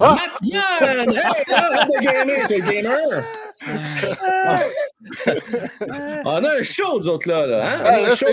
ah! 0.00 0.16
Matman! 0.16 1.08
Hey, 1.10 1.44
là, 1.48 1.86
t'es 1.86 2.04
gamer, 2.04 2.46
t'es 2.48 2.60
gamer! 2.60 3.22
On 6.24 6.44
a 6.44 6.58
un 6.58 6.62
show, 6.62 6.98
nous 6.98 7.08
autres, 7.08 7.28
là. 7.28 7.46
là, 7.46 7.72
hein? 7.72 7.80
On 7.84 7.86
a 7.86 8.10
un 8.10 8.16
show. 8.16 8.26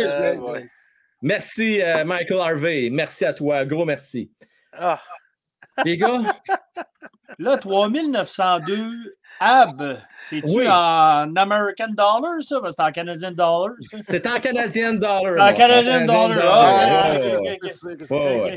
Merci, 1.22 1.82
euh, 1.82 2.04
Michael 2.06 2.40
Harvey. 2.40 2.90
Merci 2.92 3.26
à 3.26 3.34
toi. 3.34 3.66
Gros 3.66 3.86
merci. 3.86 4.32
Ah. 4.74 5.00
Les 5.86 5.98
gars, 5.98 6.20
Là, 7.40 7.58
3902 7.58 9.18
AB, 9.40 9.98
c'est-tu 10.20 10.68
en 10.68 11.36
American 11.36 11.90
Dollar, 11.90 12.42
ça? 12.42 12.60
c'est 12.70 12.82
en 12.82 12.92
Canadian 12.92 13.32
Dollar, 13.32 13.76
C'est 13.82 14.28
en 14.28 14.40
Canadian 14.40 14.94
Dollar. 14.94 15.50
En 15.50 15.54
Canadian 15.54 16.06
Dollar. 16.06 16.40
Ah, 16.44 17.14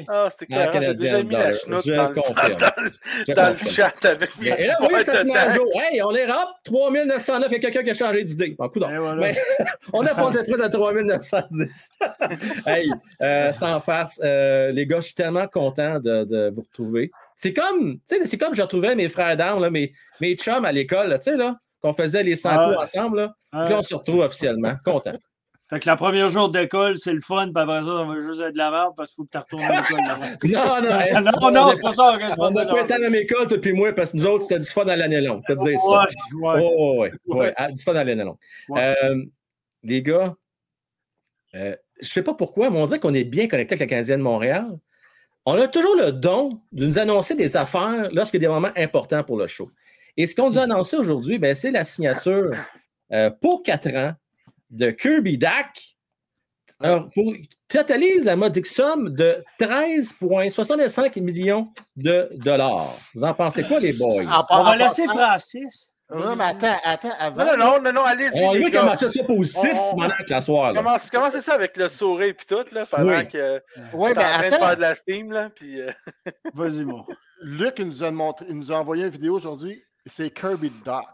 ah, 0.08 0.28
c'était 0.30 0.46
clair. 0.46 0.72
J'ai 0.80 0.94
déjà 0.94 1.22
mis 1.22 1.30
la 1.30 1.52
chenoute 1.52 1.86
dans, 1.86 2.08
le, 2.08 3.34
dans 3.34 3.50
le 3.50 3.68
chat 3.68 4.04
avec 4.04 4.38
mes 4.38 4.48
Et 4.48 4.66
là, 4.66 4.78
oui, 4.80 5.04
ça 5.04 5.18
se 5.18 5.26
met 5.26 5.36
à 5.36 5.50
jour. 5.50 5.66
Hey, 5.74 6.02
on 6.02 6.14
est 6.14 6.26
rap, 6.26 6.48
3909, 6.64 7.48
il 7.48 7.52
y 7.52 7.56
a 7.56 7.58
quelqu'un 7.58 7.82
qui 7.82 7.90
a 7.90 7.94
changé 7.94 8.24
d'idée. 8.24 8.56
Bon, 8.58 8.68
coup 8.68 8.80
Mais 9.18 9.36
on 9.92 10.04
a 10.06 10.14
passé 10.14 10.42
près 10.42 10.62
de 10.62 10.72
3910. 10.72 11.90
hey, 12.66 12.90
euh, 13.22 13.52
sans 13.52 13.80
farce, 13.80 14.20
euh, 14.24 14.72
les 14.72 14.86
gars, 14.86 15.00
je 15.00 15.06
suis 15.06 15.14
tellement 15.14 15.46
content 15.46 15.98
de, 15.98 16.24
de 16.24 16.52
vous 16.54 16.62
retrouver. 16.62 17.10
C'est 17.42 17.54
comme, 17.54 17.96
c'est 18.04 18.36
comme 18.36 18.54
je 18.54 18.60
retrouvais 18.60 18.94
mes 18.94 19.08
frères 19.08 19.34
d'armes, 19.34 19.70
mes, 19.70 19.94
mes 20.20 20.34
chums 20.34 20.66
à 20.66 20.72
l'école, 20.72 21.08
tu 21.14 21.30
sais, 21.30 21.38
là, 21.38 21.56
qu'on 21.80 21.94
faisait 21.94 22.22
les 22.22 22.36
100 22.36 22.50
coups 22.50 22.82
ensemble, 22.82 23.16
là. 23.16 23.64
Puis 23.64 23.74
on 23.74 23.82
se 23.82 23.94
retrouve 23.94 24.20
officiellement. 24.20 24.74
Content. 24.84 25.14
Fait 25.70 25.80
que 25.80 25.86
la 25.86 25.96
première 25.96 26.28
jour 26.28 26.50
d'école, 26.50 26.98
c'est 26.98 27.14
le 27.14 27.20
fun, 27.20 27.46
puis 27.46 27.62
après 27.62 27.82
ça, 27.82 27.92
on 27.92 28.08
va 28.08 28.20
juste 28.20 28.42
être 28.42 28.52
de 28.52 28.58
la 28.58 28.70
merde 28.70 28.92
parce 28.94 29.12
qu'il 29.12 29.22
faut 29.22 29.24
que 29.24 29.30
tu 29.30 29.38
retournes 29.38 29.62
à 29.62 29.80
l'école. 29.80 30.00
non, 30.52 30.82
non, 30.82 31.40
non, 31.40 31.50
non, 31.50 31.72
c'est 31.72 31.80
pas 31.80 31.92
ça. 31.92 32.18
On 32.36 32.50
n'a 32.50 32.66
pas 32.66 32.82
été 32.82 32.92
à 32.92 32.98
la 32.98 33.08
même 33.08 33.22
école, 33.22 33.46
depuis 33.46 33.72
moi, 33.72 33.94
parce 33.94 34.12
que 34.12 34.18
nous 34.18 34.26
autres, 34.26 34.42
c'était 34.42 34.60
du 34.60 34.68
fun 34.68 34.86
à 34.86 34.96
l'année 34.96 35.22
longue. 35.22 35.42
Je 35.48 35.54
te 35.54 35.58
dire 35.60 35.80
ça. 35.80 36.04
Ouais, 36.34 36.60
ouais, 36.60 36.98
ouais, 36.98 37.36
ouais, 37.36 37.54
ah, 37.56 37.72
Du 37.72 37.82
fun 37.82 37.94
à 37.94 38.04
l'année 38.04 38.22
longue. 38.22 38.36
Euh, 38.76 39.24
les 39.82 40.02
gars, 40.02 40.34
euh, 41.54 41.74
je 42.00 42.06
ne 42.06 42.10
sais 42.10 42.22
pas 42.22 42.34
pourquoi, 42.34 42.68
mais 42.68 42.76
on 42.76 42.84
dirait 42.84 43.00
qu'on 43.00 43.14
est 43.14 43.24
bien 43.24 43.48
connecté 43.48 43.72
avec 43.72 43.80
la 43.80 43.86
Canadienne 43.86 44.18
de 44.18 44.24
Montréal 44.24 44.78
on 45.46 45.54
a 45.54 45.68
toujours 45.68 45.96
le 45.96 46.12
don 46.12 46.60
de 46.72 46.86
nous 46.86 46.98
annoncer 46.98 47.34
des 47.34 47.56
affaires 47.56 48.10
lorsqu'il 48.12 48.42
y 48.42 48.44
a 48.44 48.48
des 48.48 48.52
moments 48.52 48.72
importants 48.76 49.24
pour 49.24 49.36
le 49.36 49.46
show. 49.46 49.70
Et 50.16 50.26
ce 50.26 50.34
qu'on 50.34 50.50
nous 50.50 50.58
a 50.58 50.62
annoncé 50.62 50.96
aujourd'hui, 50.96 51.38
ben, 51.38 51.54
c'est 51.54 51.70
la 51.70 51.84
signature 51.84 52.50
euh, 53.12 53.30
pour 53.30 53.62
quatre 53.62 53.88
ans 53.94 54.12
de 54.70 54.90
Kirby 54.90 55.38
Dack. 55.38 55.96
pour, 57.14 57.34
totalise 57.68 58.24
la 58.24 58.36
modique 58.36 58.66
somme 58.66 59.10
de 59.10 59.42
13,65 59.60 61.20
millions 61.20 61.68
de 61.96 62.28
dollars. 62.34 62.94
Vous 63.14 63.24
en 63.24 63.34
pensez 63.34 63.62
quoi, 63.62 63.80
les 63.80 63.92
boys? 63.92 64.24
On 64.50 64.64
va 64.64 64.76
laisser 64.76 65.06
Francis. 65.06 65.92
Non, 66.12 66.36
mais 66.36 66.44
attends, 66.44 66.76
attends, 66.84 67.14
avant. 67.18 67.44
Non, 67.44 67.56
non, 67.56 67.82
non, 67.82 67.92
non, 67.92 68.04
allez-y. 68.04 68.44
On 68.44 68.52
va 68.52 68.70
commencer 68.70 69.08
ça 69.08 69.24
positif, 69.24 69.76
ce 69.76 69.96
matin, 69.96 70.14
la 70.28 70.42
soirée. 70.42 70.74
Commence, 70.74 71.10
commencez 71.10 71.40
ça 71.40 71.54
avec 71.54 71.76
le 71.76 71.88
sourire 71.88 72.28
et 72.28 72.46
tout, 72.46 72.64
là, 72.74 72.84
pendant 72.90 73.18
oui. 73.18 73.28
que 73.28 73.62
oui, 73.92 74.12
ben, 74.14 74.22
en 74.22 74.38
train 74.38 74.50
de 74.50 74.54
faire 74.54 74.76
de 74.76 74.80
la 74.80 74.94
steam, 74.94 75.32
là, 75.32 75.50
puis... 75.54 75.80
Euh, 75.80 75.90
Vas-y, 76.54 76.84
moi. 76.84 77.06
Luc, 77.42 77.74
il 77.78 77.86
nous, 77.86 78.02
a 78.02 78.10
montré, 78.10 78.46
il 78.48 78.58
nous 78.58 78.72
a 78.72 78.76
envoyé 78.76 79.04
une 79.04 79.10
vidéo 79.10 79.34
aujourd'hui, 79.34 79.82
c'est 80.04 80.30
Kirby 80.30 80.72
Doc. 80.84 81.04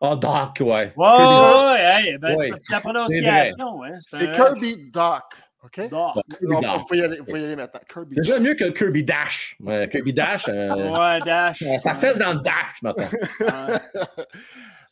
Oh, 0.00 0.16
Doc, 0.16 0.56
ouais. 0.60 0.92
Ouais, 0.96 1.08
ouais, 1.08 1.14
ouais, 1.16 2.18
ben, 2.18 2.36
c'est 2.36 2.48
parce 2.48 2.62
que 2.62 2.72
la 2.72 2.80
prononciation, 2.80 3.84
hein. 3.84 3.98
C'est 4.00 4.32
Kirby 4.32 4.90
Doc. 4.90 5.22
OK? 5.64 5.78
Il 5.78 5.88
faut, 5.88 6.94
y 6.94 7.00
aller, 7.00 7.18
faut 7.18 7.36
y 7.36 7.44
aller 7.44 7.56
maintenant. 7.56 7.80
Kirby 7.92 8.16
Déjà 8.16 8.38
mieux 8.38 8.54
que 8.54 8.68
Kirby 8.70 9.02
Dash. 9.02 9.56
Kirby 9.90 10.12
Dash. 10.12 10.48
Euh, 10.48 10.90
ouais, 10.92 11.20
Dash. 11.24 11.64
Ça 11.78 11.94
fesse 11.94 12.18
dans 12.18 12.34
le 12.34 12.40
Dash 12.40 12.82
maintenant. 12.82 13.06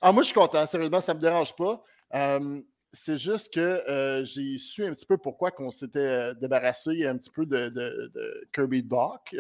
ah, 0.01 0.13
moi, 0.13 0.23
je 0.23 0.27
suis 0.27 0.35
content. 0.35 0.65
Sérieusement, 0.67 1.01
ça 1.01 1.13
ne 1.13 1.19
me 1.19 1.23
dérange 1.23 1.55
pas. 1.55 1.83
Euh, 2.15 2.61
c'est 2.93 3.19
juste 3.19 3.53
que 3.53 3.61
euh, 3.61 4.25
j'ai 4.25 4.59
su 4.59 4.85
un 4.85 4.93
petit 4.95 5.07
peu 5.07 5.19
pourquoi 5.19 5.51
on 5.59 5.71
s'était 5.71 6.35
débarrassé 6.37 7.07
un 7.07 7.17
petit 7.17 7.31
peu 7.31 7.45
de, 7.45 7.69
de, 7.69 8.11
de 8.15 8.49
Kirby 8.55 8.83
Doc. 8.83 9.35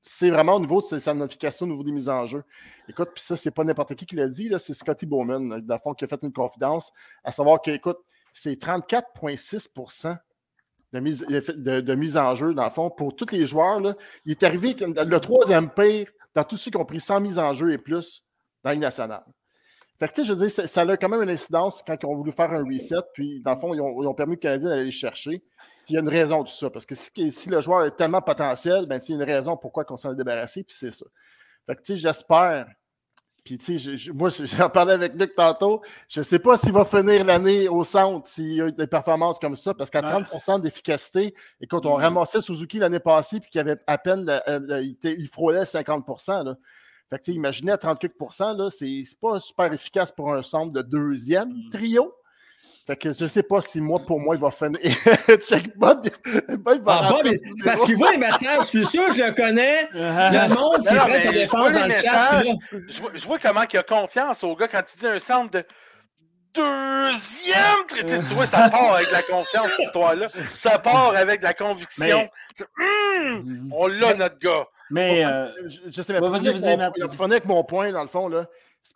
c'est 0.00 0.30
vraiment 0.30 0.56
au 0.56 0.60
niveau 0.60 0.82
de 0.82 0.98
sa 0.98 1.14
notification, 1.14 1.66
au 1.66 1.70
niveau 1.70 1.84
des 1.84 1.92
mises 1.92 2.08
en 2.08 2.26
jeu. 2.26 2.42
Écoute, 2.88 3.10
puis 3.14 3.22
ça, 3.22 3.36
c'est 3.36 3.50
pas 3.50 3.64
n'importe 3.64 3.94
qui 3.94 4.06
qui 4.06 4.16
l'a 4.16 4.28
dit, 4.28 4.50
c'est 4.58 4.74
Scotty 4.74 5.06
Bowman, 5.06 5.60
dans 5.60 5.74
le 5.74 5.80
fond, 5.80 5.94
qui 5.94 6.04
a 6.04 6.08
fait 6.08 6.20
une 6.22 6.32
confidence, 6.32 6.92
à 7.22 7.30
savoir 7.30 7.60
que, 7.60 7.70
écoute, 7.70 7.98
c'est 8.32 8.60
34,6 8.60 9.68
de 10.92 11.00
mise, 11.00 11.20
de, 11.26 11.94
mise 11.94 12.16
en 12.16 12.34
jeu, 12.34 12.54
dans 12.54 12.64
le 12.64 12.70
fond, 12.70 12.90
pour 12.90 13.14
tous 13.14 13.30
les 13.32 13.46
joueurs. 13.46 13.80
Là. 13.80 13.94
Il 14.24 14.32
est 14.32 14.42
arrivé 14.42 14.74
le 14.78 15.18
troisième 15.18 15.70
pire 15.70 16.10
dans 16.34 16.44
tous 16.44 16.56
ceux 16.56 16.70
qui 16.70 16.76
ont 16.76 16.84
pris 16.84 17.00
100 17.00 17.20
mises 17.20 17.38
en 17.38 17.54
jeu 17.54 17.72
et 17.72 17.78
plus 17.78 18.24
dans 18.62 18.70
l'Union 18.70 18.82
nationale. 18.82 19.24
Fait 19.98 20.08
que, 20.08 20.24
je 20.24 20.32
veux 20.32 20.48
ça, 20.48 20.80
a 20.80 20.96
quand 20.96 21.08
même 21.10 21.22
une 21.22 21.30
incidence 21.30 21.82
quand 21.86 21.96
ils 22.02 22.06
ont 22.06 22.16
voulu 22.16 22.32
faire 22.32 22.50
un 22.52 22.64
reset, 22.64 23.02
puis 23.12 23.42
dans 23.42 23.52
le 23.52 23.60
fond, 23.60 23.74
ils 23.74 23.80
ont, 23.80 24.14
permis 24.14 24.34
aux 24.34 24.38
Canadiens 24.38 24.70
d'aller 24.70 24.84
les 24.84 24.90
chercher. 24.90 25.42
Il 25.88 25.94
y 25.94 25.98
a 25.98 26.00
une 26.00 26.08
raison 26.08 26.42
de 26.42 26.48
tout 26.48 26.54
ça, 26.54 26.70
parce 26.70 26.86
que 26.86 26.94
si, 26.94 27.50
le 27.50 27.60
joueur 27.60 27.84
est 27.84 27.96
tellement 27.96 28.22
potentiel, 28.22 28.86
ben, 28.86 28.98
il 29.06 29.10
y 29.10 29.12
a 29.12 29.16
une 29.22 29.30
raison 29.30 29.58
pourquoi 29.58 29.84
on 29.90 29.98
s'en 29.98 30.12
est 30.12 30.16
débarrassé, 30.16 30.64
puis 30.64 30.74
c'est 30.74 30.92
ça. 30.92 31.04
Fait 31.66 31.76
que, 31.76 31.96
j'espère 31.96 32.66
puis, 33.44 33.58
tu 33.58 33.78
sais, 33.78 34.12
moi, 34.12 34.28
j'en 34.58 34.68
parlais 34.68 34.92
avec 34.92 35.14
Luc 35.14 35.34
tantôt. 35.34 35.82
Je 36.08 36.20
ne 36.20 36.24
sais 36.24 36.38
pas 36.38 36.56
s'il 36.56 36.72
va 36.72 36.84
finir 36.84 37.24
l'année 37.24 37.68
au 37.68 37.84
centre 37.84 38.28
s'il 38.28 38.54
y 38.54 38.60
a 38.60 38.68
eu 38.68 38.72
des 38.72 38.86
performances 38.86 39.38
comme 39.38 39.56
ça, 39.56 39.74
parce 39.74 39.90
qu'à 39.90 40.02
30% 40.02 40.60
d'efficacité, 40.60 41.34
écoute, 41.60 41.86
on 41.86 41.98
mm. 41.98 42.02
ramassait 42.02 42.40
Suzuki 42.40 42.78
l'année 42.78 43.00
passée, 43.00 43.40
puis 43.40 43.50
qu'il 43.50 43.60
avait 43.60 43.76
à 43.86 43.98
peine, 43.98 44.28
euh, 44.28 44.40
euh, 44.48 44.82
il, 45.02 45.28
frôlait 45.28 45.64
50 45.64 46.04
là. 46.44 46.56
Fait 47.08 47.18
que, 47.18 47.30
imaginez 47.32 47.72
à 47.72 47.78
38 47.78 48.12
là, 48.56 48.68
c'est 48.70 49.04
pas 49.20 49.40
super 49.40 49.72
efficace 49.72 50.12
pour 50.12 50.32
un 50.32 50.42
centre 50.42 50.72
de 50.72 50.82
deuxième 50.82 51.48
mm. 51.48 51.70
trio. 51.70 52.14
Fait 52.86 52.96
que 52.96 53.12
je 53.12 53.26
sais 53.26 53.42
pas 53.42 53.60
si 53.60 53.80
moi, 53.80 54.00
pour 54.06 54.18
moi, 54.18 54.34
il 54.34 54.40
va 54.40 54.50
finir. 54.50 54.80
Check 55.48 55.76
Bob. 55.76 56.08
Bob 56.58 56.82
ah, 56.86 57.08
Bob, 57.10 57.32
c'est 57.56 57.64
parce 57.64 57.84
qu'il 57.84 57.96
voit 57.96 58.12
les 58.12 58.18
messages. 58.18 58.64
Je 58.64 58.66
suis 58.66 58.86
sûr 58.86 59.06
que 59.06 59.12
je 59.12 59.22
le 59.22 59.32
connais. 59.32 59.88
Le 59.92 60.48
monde 60.54 60.86
qui 60.86 60.94
fait 60.94 61.20
sa 61.20 61.32
défense 61.32 61.72
dans 61.72 61.86
le 61.86 61.94
chat. 61.94 62.42
Je 62.88 63.00
vois, 63.00 63.10
je 63.14 63.26
vois 63.26 63.38
comment 63.38 63.62
il 63.70 63.78
a 63.78 63.82
confiance 63.82 64.42
au 64.44 64.56
gars 64.56 64.68
quand 64.68 64.82
il 64.94 64.98
dit 64.98 65.06
un 65.06 65.18
centre 65.18 65.50
de 65.50 65.64
deuxième 66.52 67.56
tu, 67.88 68.04
tu 68.04 68.34
vois, 68.34 68.46
ça 68.46 68.68
part 68.68 68.94
avec 68.94 69.10
la 69.12 69.22
confiance, 69.22 69.68
cette 69.76 69.86
histoire-là. 69.86 70.28
Ça 70.48 70.78
part 70.78 71.14
avec 71.14 71.42
la 71.42 71.54
conviction. 71.54 72.28
Hum, 72.78 73.70
on 73.72 73.86
l'a, 73.86 74.14
notre 74.14 74.38
gars. 74.38 74.66
Mais. 74.90 75.24
Euh... 75.24 75.48
Je, 75.68 75.90
je 75.90 76.02
sais 76.02 76.14
pas. 76.14 76.28
Vas-y, 76.28 76.48
avec 76.48 77.44
mon 77.44 77.62
point, 77.64 77.92
dans 77.92 78.02
le 78.02 78.08
fond, 78.08 78.28
là. 78.28 78.46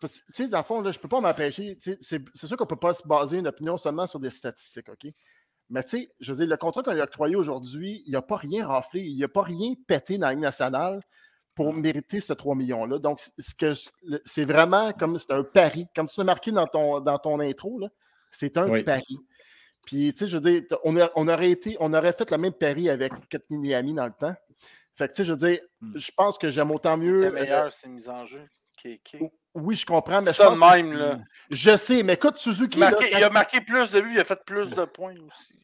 Tu 0.00 0.08
sais, 0.32 0.48
dans 0.48 0.58
le 0.58 0.64
fond, 0.64 0.80
là, 0.80 0.90
je 0.90 0.98
ne 0.98 1.02
peux 1.02 1.08
pas 1.08 1.20
m'empêcher. 1.20 1.78
C'est 2.00 2.46
sûr 2.46 2.56
qu'on 2.56 2.64
ne 2.64 2.68
peut 2.68 2.76
pas 2.76 2.94
se 2.94 3.06
baser 3.06 3.38
une 3.38 3.46
opinion 3.46 3.78
seulement 3.78 4.06
sur 4.06 4.20
des 4.20 4.30
statistiques, 4.30 4.88
OK? 4.88 5.12
Mais 5.70 5.82
tu 5.82 5.90
sais, 5.90 6.10
je 6.20 6.32
veux 6.32 6.38
dire, 6.38 6.46
le 6.48 6.56
contrat 6.56 6.82
qu'on 6.82 6.90
a 6.90 7.04
octroyé 7.04 7.36
aujourd'hui, 7.36 8.02
il 8.06 8.10
n'y 8.10 8.16
a 8.16 8.22
pas 8.22 8.36
rien 8.36 8.66
raflé, 8.66 9.00
il 9.00 9.16
n'y 9.16 9.24
a 9.24 9.28
pas 9.28 9.42
rien 9.42 9.72
pété 9.86 10.18
dans 10.18 10.26
la 10.26 10.32
Ligue 10.34 10.42
nationale 10.42 11.00
pour 11.54 11.72
mériter 11.72 12.20
ce 12.20 12.32
3 12.32 12.54
millions-là. 12.54 12.98
Donc, 12.98 13.20
c'est 13.38 14.44
vraiment 14.44 14.92
comme 14.92 15.18
c'est 15.18 15.32
un 15.32 15.42
pari. 15.42 15.86
Comme 15.94 16.08
tu 16.08 16.18
l'as 16.18 16.24
marqué 16.24 16.50
dans 16.50 16.66
ton, 16.66 17.00
dans 17.00 17.18
ton 17.18 17.40
intro, 17.40 17.80
c'est 18.30 18.58
un 18.58 18.82
pari. 18.82 19.18
Puis, 19.86 20.12
tu 20.12 20.20
sais, 20.20 20.28
je 20.28 20.38
veux 20.38 20.50
dire, 20.50 20.62
on, 20.84 20.96
on, 21.14 21.28
aurait 21.28 21.50
été, 21.50 21.76
on 21.78 21.92
aurait 21.92 22.12
fait 22.12 22.30
le 22.30 22.38
même 22.38 22.52
pari 22.52 22.88
avec 22.88 23.12
Miami 23.50 23.94
dans 23.94 24.06
le 24.06 24.12
temps. 24.18 24.34
Fait 24.96 25.08
que, 25.08 25.12
tu 25.12 25.16
sais, 25.18 25.24
je 25.24 25.32
veux 25.32 25.38
dire, 25.38 25.60
hmm. 25.80 25.96
je 25.96 26.10
pense 26.16 26.38
que 26.38 26.48
j'aime 26.48 26.70
autant 26.70 26.96
mieux. 26.96 27.20
C'est 27.20 27.30
meilleur, 27.30 27.72
c'est 27.72 27.88
mise 27.88 28.08
en 28.08 28.24
jeu. 28.26 28.46
Oui, 29.54 29.76
je 29.76 29.86
comprends. 29.86 30.20
Mais 30.20 30.32
ça 30.32 30.50
de 30.50 30.58
même, 30.58 30.92
là. 30.92 31.18
Je 31.50 31.76
sais, 31.76 32.02
mais 32.02 32.14
écoute, 32.14 32.38
Suzuki. 32.38 32.78
Il 32.78 33.24
a 33.24 33.30
marqué 33.30 33.60
plus 33.60 33.90
de 33.92 34.00
buts, 34.00 34.12
il 34.14 34.20
a 34.20 34.24
fait 34.24 34.44
plus 34.44 34.70
de 34.70 34.84
points 34.84 35.14
aussi. 35.14 35.54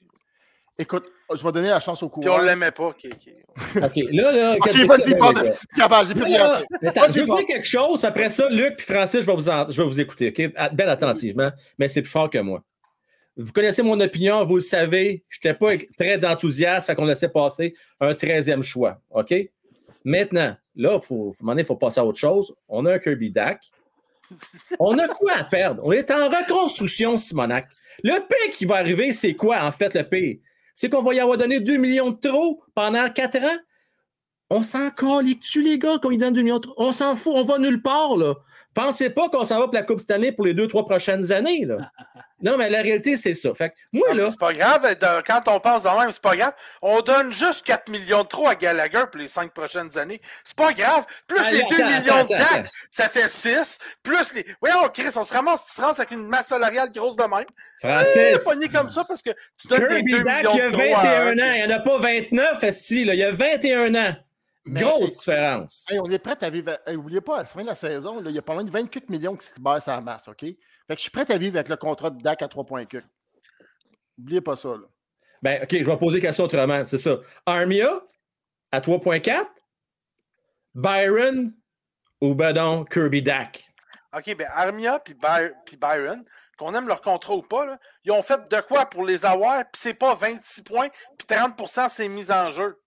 Écoute, 0.81 1.11
je 1.35 1.45
vais 1.45 1.53
donner 1.53 1.69
la 1.69 1.79
chance 1.79 2.03
au 2.03 2.09
coureur. 2.09 2.37
Puis 2.37 2.43
on 2.43 2.47
l'aimait 2.47 2.71
pas, 2.71 2.87
OK, 2.87 3.07
OK, 3.07 3.97
là, 4.13 4.33
là. 4.33 4.57
OK, 4.57 4.75
vas-y, 4.87 5.19
pas 5.19 5.35
capable, 5.77 6.09
j'ai 6.09 6.15
plus 6.15 6.25
rien. 6.25 6.63
Je 6.81 7.21
vais 7.21 7.27
dire 7.27 7.47
quelque 7.47 7.67
chose, 7.67 8.03
après 8.03 8.31
ça, 8.31 8.49
Luc 8.49 8.79
et 8.79 8.83
Francis, 8.83 9.21
je 9.21 9.27
vais 9.27 9.35
vous, 9.35 9.43
je 9.43 9.83
vais 9.83 9.87
vous 9.87 10.01
écouter, 10.01 10.29
OK? 10.29 10.73
Bien 10.75 10.89
attentivement, 10.89 11.51
mais 11.79 11.89
c'est 11.91 12.01
plus 12.01 12.11
fort 12.11 12.31
que 12.31 12.39
moi. 12.39 12.63
Vous 13.37 13.53
connaissez 13.53 13.83
mon 13.83 14.01
opinion, 14.01 14.43
vous 14.47 14.55
le 14.55 14.63
savez, 14.63 15.23
je 15.29 15.37
n'étais 15.39 15.53
pas 15.53 15.73
très 15.99 16.25
enthousiaste, 16.25 16.87
fait 16.87 16.95
qu'on 16.95 17.05
laissait 17.05 17.29
passer 17.29 17.75
un 18.01 18.13
13e 18.13 18.63
choix, 18.63 19.03
OK? 19.11 19.35
Maintenant, 20.03 20.57
là, 20.81 20.99
il 21.01 21.07
faut, 21.07 21.35
il 21.57 21.65
faut 21.65 21.77
passer 21.77 22.01
à 22.01 22.05
autre 22.05 22.19
chose. 22.19 22.55
On 22.69 22.87
a 22.87 22.95
un 22.95 22.99
Kirby 22.99 23.31
Dak. 23.31 23.71
On 24.79 24.99
a 24.99 25.09
quoi 25.09 25.33
à 25.37 25.45
perdre? 25.45 25.83
On 25.85 25.93
est 25.93 26.11
en 26.11 26.29
reconstruction, 26.29 27.19
Simonac. 27.19 27.69
Le 28.03 28.19
P 28.27 28.35
qui 28.53 28.65
va 28.65 28.77
arriver, 28.77 29.13
c'est 29.13 29.35
quoi, 29.35 29.63
en 29.63 29.73
fait, 29.73 29.95
le 29.95 30.05
P? 30.05 30.41
C'est 30.75 30.89
qu'on 30.89 31.03
va 31.03 31.15
y 31.15 31.21
avoir 31.21 31.37
donné 31.37 31.61
2 31.61 31.77
millions 31.77 32.11
de 32.11 32.29
trop 32.29 32.63
pendant 32.75 33.09
4 33.11 33.37
ans? 33.39 33.59
On 34.49 34.63
s'en 34.63 34.89
dessus, 34.89 35.63
les 35.63 35.79
gars, 35.79 35.99
quand 36.03 36.11
ils 36.11 36.19
donnent 36.19 36.35
2 36.35 36.43
millions 36.43 36.57
de 36.57 36.63
trop. 36.63 36.75
On 36.79 36.93
s'en 36.93 37.15
fout, 37.15 37.35
on 37.37 37.45
va 37.45 37.59
nulle 37.59 37.83
part, 37.83 38.17
là. 38.17 38.35
Pensez 38.75 39.11
pas 39.11 39.29
qu'on 39.29 39.45
s'en 39.45 39.59
va 39.59 39.65
pour 39.65 39.75
la 39.75 39.83
Coupe 39.83 40.01
cette 40.01 40.13
année 40.13 40.33
pour 40.33 40.45
les 40.45 40.55
2-3 40.55 40.87
prochaines 40.87 41.33
années, 41.33 41.65
là. 41.65 41.91
Non, 42.43 42.57
mais 42.57 42.71
la 42.71 42.81
réalité, 42.81 43.17
c'est 43.17 43.35
ça. 43.35 43.55
Fait 43.55 43.73
moi, 43.93 44.15
là. 44.15 44.29
C'est 44.31 44.39
pas 44.39 44.53
grave. 44.53 44.97
Quand 45.27 45.43
on 45.49 45.61
pense 45.61 45.83
de 45.83 45.89
même, 45.89 46.11
c'est 46.11 46.23
pas 46.23 46.37
grave. 46.37 46.55
On 46.81 47.01
donne 47.03 47.33
juste 47.33 47.67
4 47.67 47.91
millions 47.91 48.23
de 48.23 48.29
trop 48.29 48.49
à 48.49 48.55
Gallagher 48.55 49.05
pour 49.11 49.21
les 49.21 49.29
5 49.29 49.53
prochaines 49.53 49.97
années. 49.99 50.21
C'est 50.45 50.57
pas 50.57 50.73
grave. 50.73 51.05
Plus 51.27 51.51
les 51.51 51.63
2 51.65 51.77
millions 51.85 52.25
de 52.25 52.37
DAC, 52.37 52.71
ça 52.91 53.09
fait 53.09 53.29
6. 53.29 53.79
Plus 54.03 54.35
les. 54.35 54.47
Oui, 54.63 54.71
Chris, 54.95 55.13
on 55.17 55.25
se 55.25 55.35
ramasse, 55.35 55.67
tu 55.67 55.75
te 55.75 55.81
ramasse 55.81 55.99
avec 55.99 56.13
une 56.13 56.27
masse 56.27 56.47
salariale 56.47 56.91
grosse 56.93 57.17
de 57.17 57.25
même. 57.25 57.45
Francis. 57.81 58.17
Eh, 58.17 58.71
pas 58.71 58.79
comme 58.79 58.91
ça 58.91 59.05
parce 59.05 59.23
que 59.23 59.31
tu 59.61 59.69
donnes 59.69 59.87
Kirby 59.87 60.13
des 60.13 60.19
2 60.19 60.25
Dak, 60.25 60.39
millions 60.39 60.53
il 60.55 60.59
y 60.59 60.63
a 60.63 60.71
21 60.71 61.33
ans. 61.33 61.53
Il 61.57 61.67
n'y 61.67 61.75
en 61.75 61.77
a 61.77 61.81
pas 61.81 61.99
29, 61.99 62.65
Esti, 62.65 63.05
là. 63.05 63.15
Il 63.15 63.21
y 63.21 63.25
a 63.25 63.33
21 63.33 63.95
ans. 63.95 64.15
Grosse 64.73 65.19
différence. 65.19 65.87
on 65.91 66.11
est 66.11 66.19
prêt 66.19 66.37
à 66.41 66.51
vivre. 66.51 66.79
N'oubliez 66.89 67.21
pas, 67.21 67.37
à 67.37 67.39
la 67.41 67.45
fin 67.45 67.63
de 67.63 67.67
la 67.67 67.75
saison, 67.75 68.23
il 68.25 68.31
y 68.31 68.39
a 68.39 68.43
pas 68.43 68.55
loin 68.55 68.65
de 68.65 68.71
28 68.71 69.09
millions 69.09 69.37
qui 69.37 69.47
se 69.47 69.55
libèrent 69.57 69.89
à 69.89 69.93
la 69.97 70.01
masse, 70.01 70.29
OK? 70.29 70.41
Fait 70.41 70.57
que 70.89 70.97
je 70.97 71.03
suis 71.03 71.11
prêt 71.11 71.31
à 71.31 71.39
vivre 71.39 71.57
avec 71.57 71.69
le 71.69 71.77
contrat 71.77 72.11
de 72.11 72.21
DAC 72.21 72.43
à 72.43 72.47
3.4. 72.47 73.03
N'oubliez 74.19 74.41
pas 74.41 74.57
ça. 74.57 74.71
Là. 74.71 74.87
Ben, 75.43 75.63
OK, 75.63 75.71
je 75.73 75.85
vais 75.85 75.97
poser 75.97 76.21
la 76.21 76.27
question 76.27 76.45
autrement. 76.45 76.85
C'est 76.85 76.99
ça. 76.99 77.19
Armia 77.47 78.03
à 78.71 78.81
3.4, 78.81 79.47
Byron 80.75 81.53
ou 82.21 82.35
ben 82.35 82.85
Kirby 82.91 83.23
Dak? 83.23 83.71
OK, 84.17 84.37
ben 84.37 84.49
Armia 84.53 84.99
puis 84.99 85.15
Byron, 85.77 86.25
qu'on 86.59 86.75
aime 86.75 86.89
leur 86.89 87.01
contrat 87.01 87.35
ou 87.35 87.43
pas, 87.43 87.65
là, 87.65 87.79
ils 88.05 88.13
ont 88.13 88.23
fait 88.23 88.49
de 88.49 88.61
quoi 88.61 88.87
pour 88.87 89.05
les 89.05 89.25
avoir, 89.25 89.59
puis 89.71 89.81
c'est 89.81 89.95
pas 89.95 90.15
26 90.15 90.63
points, 90.63 90.89
puis 91.17 91.27
30% 91.27 91.89
c'est 91.89 92.09
mis 92.09 92.31
en 92.31 92.51
jeu. 92.51 92.79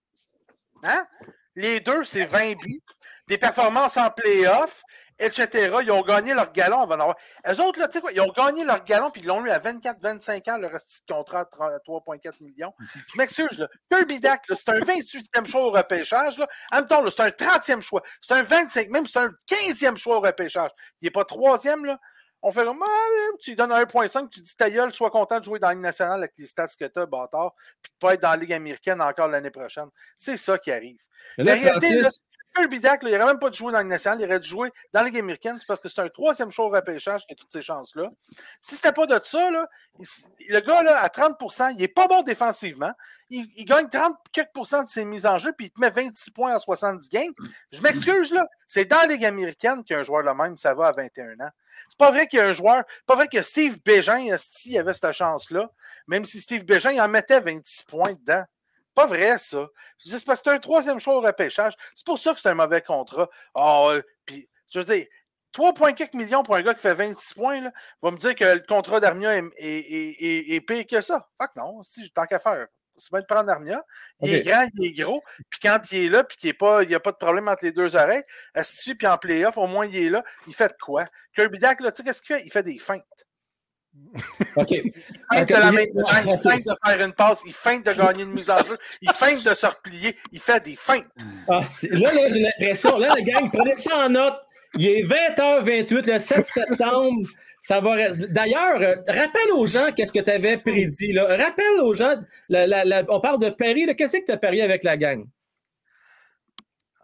Hein? 0.84 1.06
Les 1.56 1.80
deux, 1.80 2.04
c'est 2.04 2.24
20 2.24 2.54
buts, 2.58 2.82
des 3.28 3.38
performances 3.38 3.96
en 3.96 4.10
playoff, 4.10 4.82
etc. 5.18 5.76
Ils 5.82 5.90
ont 5.92 6.02
gagné 6.02 6.34
leur 6.34 6.52
galon 6.52 6.80
avant 6.80 6.96
d'avoir. 6.96 7.16
Eux 7.48 7.60
autres, 7.60 7.78
là, 7.78 7.86
tu 7.86 7.94
sais 7.94 8.00
quoi, 8.00 8.12
ils 8.12 8.20
ont 8.20 8.32
gagné 8.36 8.64
leur 8.64 8.84
galon 8.84 9.10
puis 9.10 9.20
ils 9.22 9.26
l'ont 9.26 9.44
eu 9.44 9.50
à 9.50 9.58
24-25 9.58 10.50
ans, 10.50 10.58
le 10.58 10.66
reste 10.66 11.02
de 11.08 11.14
contrat 11.14 11.40
à 11.40 11.44
3,4 11.44 12.42
millions. 12.42 12.72
Je 13.08 13.18
m'excuse, 13.18 13.58
là. 13.58 13.68
Kirby 13.90 14.20
Dak, 14.20 14.44
c'est 14.52 14.68
un 14.70 14.80
28e 14.80 15.46
choix 15.46 15.62
au 15.66 15.70
repêchage, 15.70 16.38
là. 16.38 16.48
En 16.72 16.78
même 16.78 16.86
temps, 16.86 17.04
c'est 17.08 17.22
un 17.22 17.28
30e 17.28 17.80
choix. 17.80 18.02
C'est 18.20 18.34
un 18.34 18.42
25, 18.42 18.88
même 18.88 19.06
c'est 19.06 19.20
un 19.20 19.30
15e 19.48 19.96
choix 19.96 20.16
au 20.16 20.20
repêchage. 20.20 20.70
Il 21.00 21.06
n'est 21.06 21.10
pas 21.10 21.24
troisième, 21.24 21.84
là. 21.84 21.98
On 22.46 22.52
fait 22.52 22.62
comme, 22.62 22.82
ah, 22.82 23.36
tu 23.40 23.54
donnes 23.54 23.72
1.5, 23.72 24.28
tu 24.28 24.40
dis 24.42 24.54
ta 24.54 24.68
gueule, 24.68 24.92
sois 24.92 25.10
content 25.10 25.40
de 25.40 25.44
jouer 25.44 25.58
dans 25.58 25.68
la 25.68 25.72
Ligue 25.72 25.82
nationale 25.82 26.18
avec 26.18 26.34
les 26.36 26.46
stats 26.46 26.68
que 26.78 26.84
tu 26.84 26.98
as, 27.00 27.06
bâtard, 27.06 27.54
puis 27.80 27.90
de 27.90 27.98
pas 27.98 28.12
être 28.12 28.20
dans 28.20 28.32
la 28.32 28.36
Ligue 28.36 28.52
américaine 28.52 29.00
encore 29.00 29.28
l'année 29.28 29.50
prochaine. 29.50 29.88
C'est 30.18 30.36
ça 30.36 30.58
qui 30.58 30.70
arrive. 30.70 30.98
la 31.38 31.54
réalité, 31.54 32.02
Kirby 32.54 32.80
Dak, 32.80 33.00
il 33.02 33.10
n'aurait 33.10 33.26
même 33.26 33.38
pas 33.38 33.50
de 33.50 33.54
jouer 33.54 33.72
dans 33.72 33.78
la 33.78 33.84
nationale, 33.84 34.20
il 34.20 34.24
aurait 34.26 34.40
dû 34.40 34.48
jouer 34.48 34.72
dans 34.92 35.00
la 35.00 35.06
Ligue 35.06 35.18
américaine, 35.18 35.58
parce 35.66 35.80
que 35.80 35.88
c'est 35.88 36.00
un 36.00 36.08
troisième 36.08 36.52
show 36.52 36.64
au 36.64 36.68
repêchage 36.68 37.26
qui 37.26 37.32
a 37.32 37.36
toutes 37.36 37.50
ces 37.50 37.62
chances-là. 37.62 38.10
Si 38.62 38.76
c'était 38.76 38.92
pas 38.92 39.06
de 39.06 39.20
ça, 39.24 39.50
là, 39.50 39.68
le 40.48 40.60
gars, 40.60 40.82
là, 40.82 41.00
à 41.00 41.08
30% 41.08 41.74
il 41.76 41.82
est 41.82 41.88
pas 41.88 42.06
bon 42.06 42.22
défensivement. 42.22 42.92
Il, 43.30 43.64
gagne 43.64 43.86
30% 43.86 44.84
de 44.84 44.88
ses 44.88 45.04
mises 45.04 45.26
en 45.26 45.38
jeu, 45.38 45.52
puis 45.56 45.66
il 45.66 45.70
te 45.70 45.80
met 45.80 45.90
26 45.90 46.30
points 46.30 46.54
en 46.54 46.58
70 46.60 47.08
games. 47.08 47.32
Je 47.72 47.80
m'excuse, 47.80 48.32
là. 48.32 48.46
C'est 48.68 48.84
dans 48.84 48.98
la 48.98 49.06
Ligue 49.06 49.24
américaine 49.24 49.82
qu'un 49.82 50.04
joueur 50.04 50.22
de 50.22 50.30
même, 50.30 50.56
ça 50.56 50.74
va 50.74 50.88
à 50.88 50.92
21 50.92 51.32
ans. 51.40 51.50
C'est 51.88 51.98
pas 51.98 52.12
vrai 52.12 52.28
qu'il 52.28 52.38
y 52.38 52.42
a 52.42 52.46
un 52.46 52.52
joueur, 52.52 52.84
pas 53.06 53.16
vrai 53.16 53.26
que 53.26 53.42
Steve 53.42 53.82
Bégin, 53.84 54.18
il 54.18 54.78
avait 54.78 54.94
cette 54.94 55.12
chance-là, 55.12 55.70
même 56.06 56.24
si 56.24 56.40
Steve 56.40 56.64
Bégin, 56.64 56.92
il 56.92 57.00
en 57.00 57.08
mettait 57.08 57.40
26 57.40 57.82
points 57.82 58.12
dedans. 58.12 58.44
Pas 58.94 59.06
vrai, 59.06 59.38
ça. 59.38 59.66
C'est 59.98 60.24
parce 60.24 60.40
que 60.40 60.50
c'est 60.50 60.56
un 60.56 60.60
troisième 60.60 61.00
choix 61.00 61.16
au 61.16 61.20
repêchage. 61.20 61.74
C'est 61.94 62.06
pour 62.06 62.18
ça 62.18 62.32
que 62.32 62.40
c'est 62.40 62.48
un 62.48 62.54
mauvais 62.54 62.80
contrat. 62.80 63.28
Oh, 63.54 63.92
puis, 64.24 64.48
je 64.70 64.78
veux 64.80 64.84
dire, 64.84 65.06
3,4 65.54 66.16
millions 66.16 66.42
pour 66.42 66.56
un 66.56 66.62
gars 66.62 66.74
qui 66.74 66.80
fait 66.80 66.94
26 66.94 67.34
points, 67.34 67.60
là, 67.60 67.72
va 68.02 68.10
me 68.10 68.16
dire 68.16 68.34
que 68.34 68.44
le 68.44 68.60
contrat 68.60 69.00
d'Armia 69.00 69.36
est, 69.36 69.44
est, 69.56 70.54
est, 70.54 70.60
pire 70.60 70.86
que 70.86 71.00
ça. 71.00 71.28
Fuck 71.40 71.50
non, 71.56 71.82
si, 71.82 72.10
tant 72.10 72.26
qu'à 72.26 72.40
faire. 72.40 72.66
C'est 72.96 73.10
bien 73.10 73.20
de 73.20 73.26
prendre 73.26 73.50
Armia. 73.50 73.84
Il 74.20 74.32
est 74.32 74.42
grand, 74.42 74.68
il 74.78 74.86
est 74.86 74.92
gros. 74.92 75.22
Puis 75.50 75.58
quand 75.60 75.80
il 75.90 76.04
est 76.04 76.08
là, 76.08 76.22
puis 76.22 76.36
qu'il 76.36 76.54
n'y 76.88 76.94
a 76.94 77.00
pas 77.00 77.12
de 77.12 77.16
problème 77.16 77.48
entre 77.48 77.64
les 77.64 77.72
deux 77.72 77.96
oreilles, 77.96 78.22
puis 78.54 79.06
en 79.06 79.18
playoff, 79.18 79.56
au 79.56 79.66
moins 79.66 79.86
il 79.86 79.96
est 79.96 80.10
là. 80.10 80.24
Il 80.46 80.54
fait 80.54 80.68
de 80.68 80.76
quoi? 80.80 81.04
Kirby 81.34 81.58
Dak, 81.58 81.78
tu 81.78 81.84
sais, 81.84 82.02
qu'est-ce 82.04 82.22
qu'il 82.22 82.36
fait? 82.36 82.42
Il 82.44 82.52
fait 82.52 82.62
des 82.62 82.78
feintes. 82.78 83.23
OK. 84.56 84.70
Il 84.70 84.92
feinte 85.32 85.48
de 85.48 85.54
la 85.54 85.72
main 85.72 85.80
il 85.82 86.38
feinte 86.42 86.64
de 86.64 86.72
faire 86.86 87.04
une 87.06 87.12
passe, 87.12 87.42
il 87.46 87.52
feinte 87.52 87.84
de 87.86 87.92
gagner 87.92 88.22
une 88.22 88.32
mise 88.32 88.50
en 88.50 88.58
jeu, 88.64 88.78
il 89.02 89.10
feinte 89.12 89.44
de 89.44 89.54
se 89.54 89.66
replier, 89.66 90.16
il 90.32 90.40
fait 90.40 90.62
des 90.64 90.76
feintes. 90.76 91.06
Ah, 91.48 91.62
là, 91.90 92.12
là 92.12 92.28
j'ai 92.28 92.40
l'impression, 92.40 92.98
là, 92.98 93.08
la 93.14 93.20
gang, 93.22 93.50
prenez 93.52 93.76
ça 93.76 94.06
en 94.06 94.08
note. 94.10 94.36
Il 94.76 94.86
est 94.86 95.02
20h28, 95.04 96.12
le 96.12 96.18
7 96.18 96.46
septembre. 96.46 97.26
Ça 97.62 97.80
va. 97.80 98.10
D'ailleurs, 98.10 98.80
euh, 98.80 98.96
rappelle 99.08 99.50
aux 99.54 99.66
gens 99.66 99.90
qu'est-ce 99.96 100.12
que 100.12 100.18
tu 100.20 100.30
avais 100.30 100.58
prédit. 100.58 101.12
Là. 101.12 101.24
Rappelle 101.36 101.80
aux 101.80 101.94
gens, 101.94 102.16
la- 102.48 102.66
la- 102.66 102.84
la- 102.84 103.02
on 103.08 103.20
parle 103.20 103.40
de 103.40 103.48
Paris. 103.50 103.86
Qu'est-ce 103.96 104.18
que 104.18 104.24
tu 104.26 104.32
as 104.32 104.36
parié 104.36 104.62
avec 104.62 104.84
la 104.84 104.96
gang? 104.96 105.24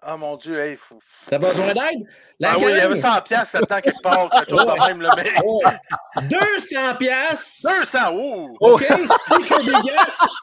Oh 0.07 0.17
mon 0.17 0.37
Dieu, 0.37 0.59
hey, 0.59 0.77
faut... 0.77 0.99
T'as 1.29 1.39
besoin 1.39 1.75
d'aide? 1.75 2.07
La 2.39 2.53
Ah 2.53 2.59
oui, 2.59 2.67
il 2.71 2.79
y 2.79 2.81
avait 2.81 2.97
100 2.97 3.21
piastres 3.23 3.57
là-dedans 3.57 3.81
quelque 3.81 4.03
part, 4.03 4.31
quelque 4.31 4.51
chose 4.51 4.67
de 4.67 4.87
même, 4.87 5.03
là, 5.03 5.15
mais 5.17 5.31
ouais. 5.45 6.29
200 6.29 6.95
piastres? 6.99 7.69
200, 7.81 8.15
ouh! 8.15 8.57
OK, 8.61 8.83
Steve 8.83 9.47
Kirby 9.47 9.73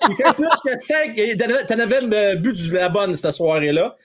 il 0.10 0.16
fait 0.16 0.34
plus 0.34 0.50
que 0.64 0.76
5. 0.76 1.68
T'en 1.68 1.80
avais 1.80 2.04
euh, 2.04 2.36
bu 2.36 2.54
de 2.54 2.76
la 2.76 2.90
bonne 2.90 3.16
cette 3.16 3.32
soirée-là. 3.32 3.96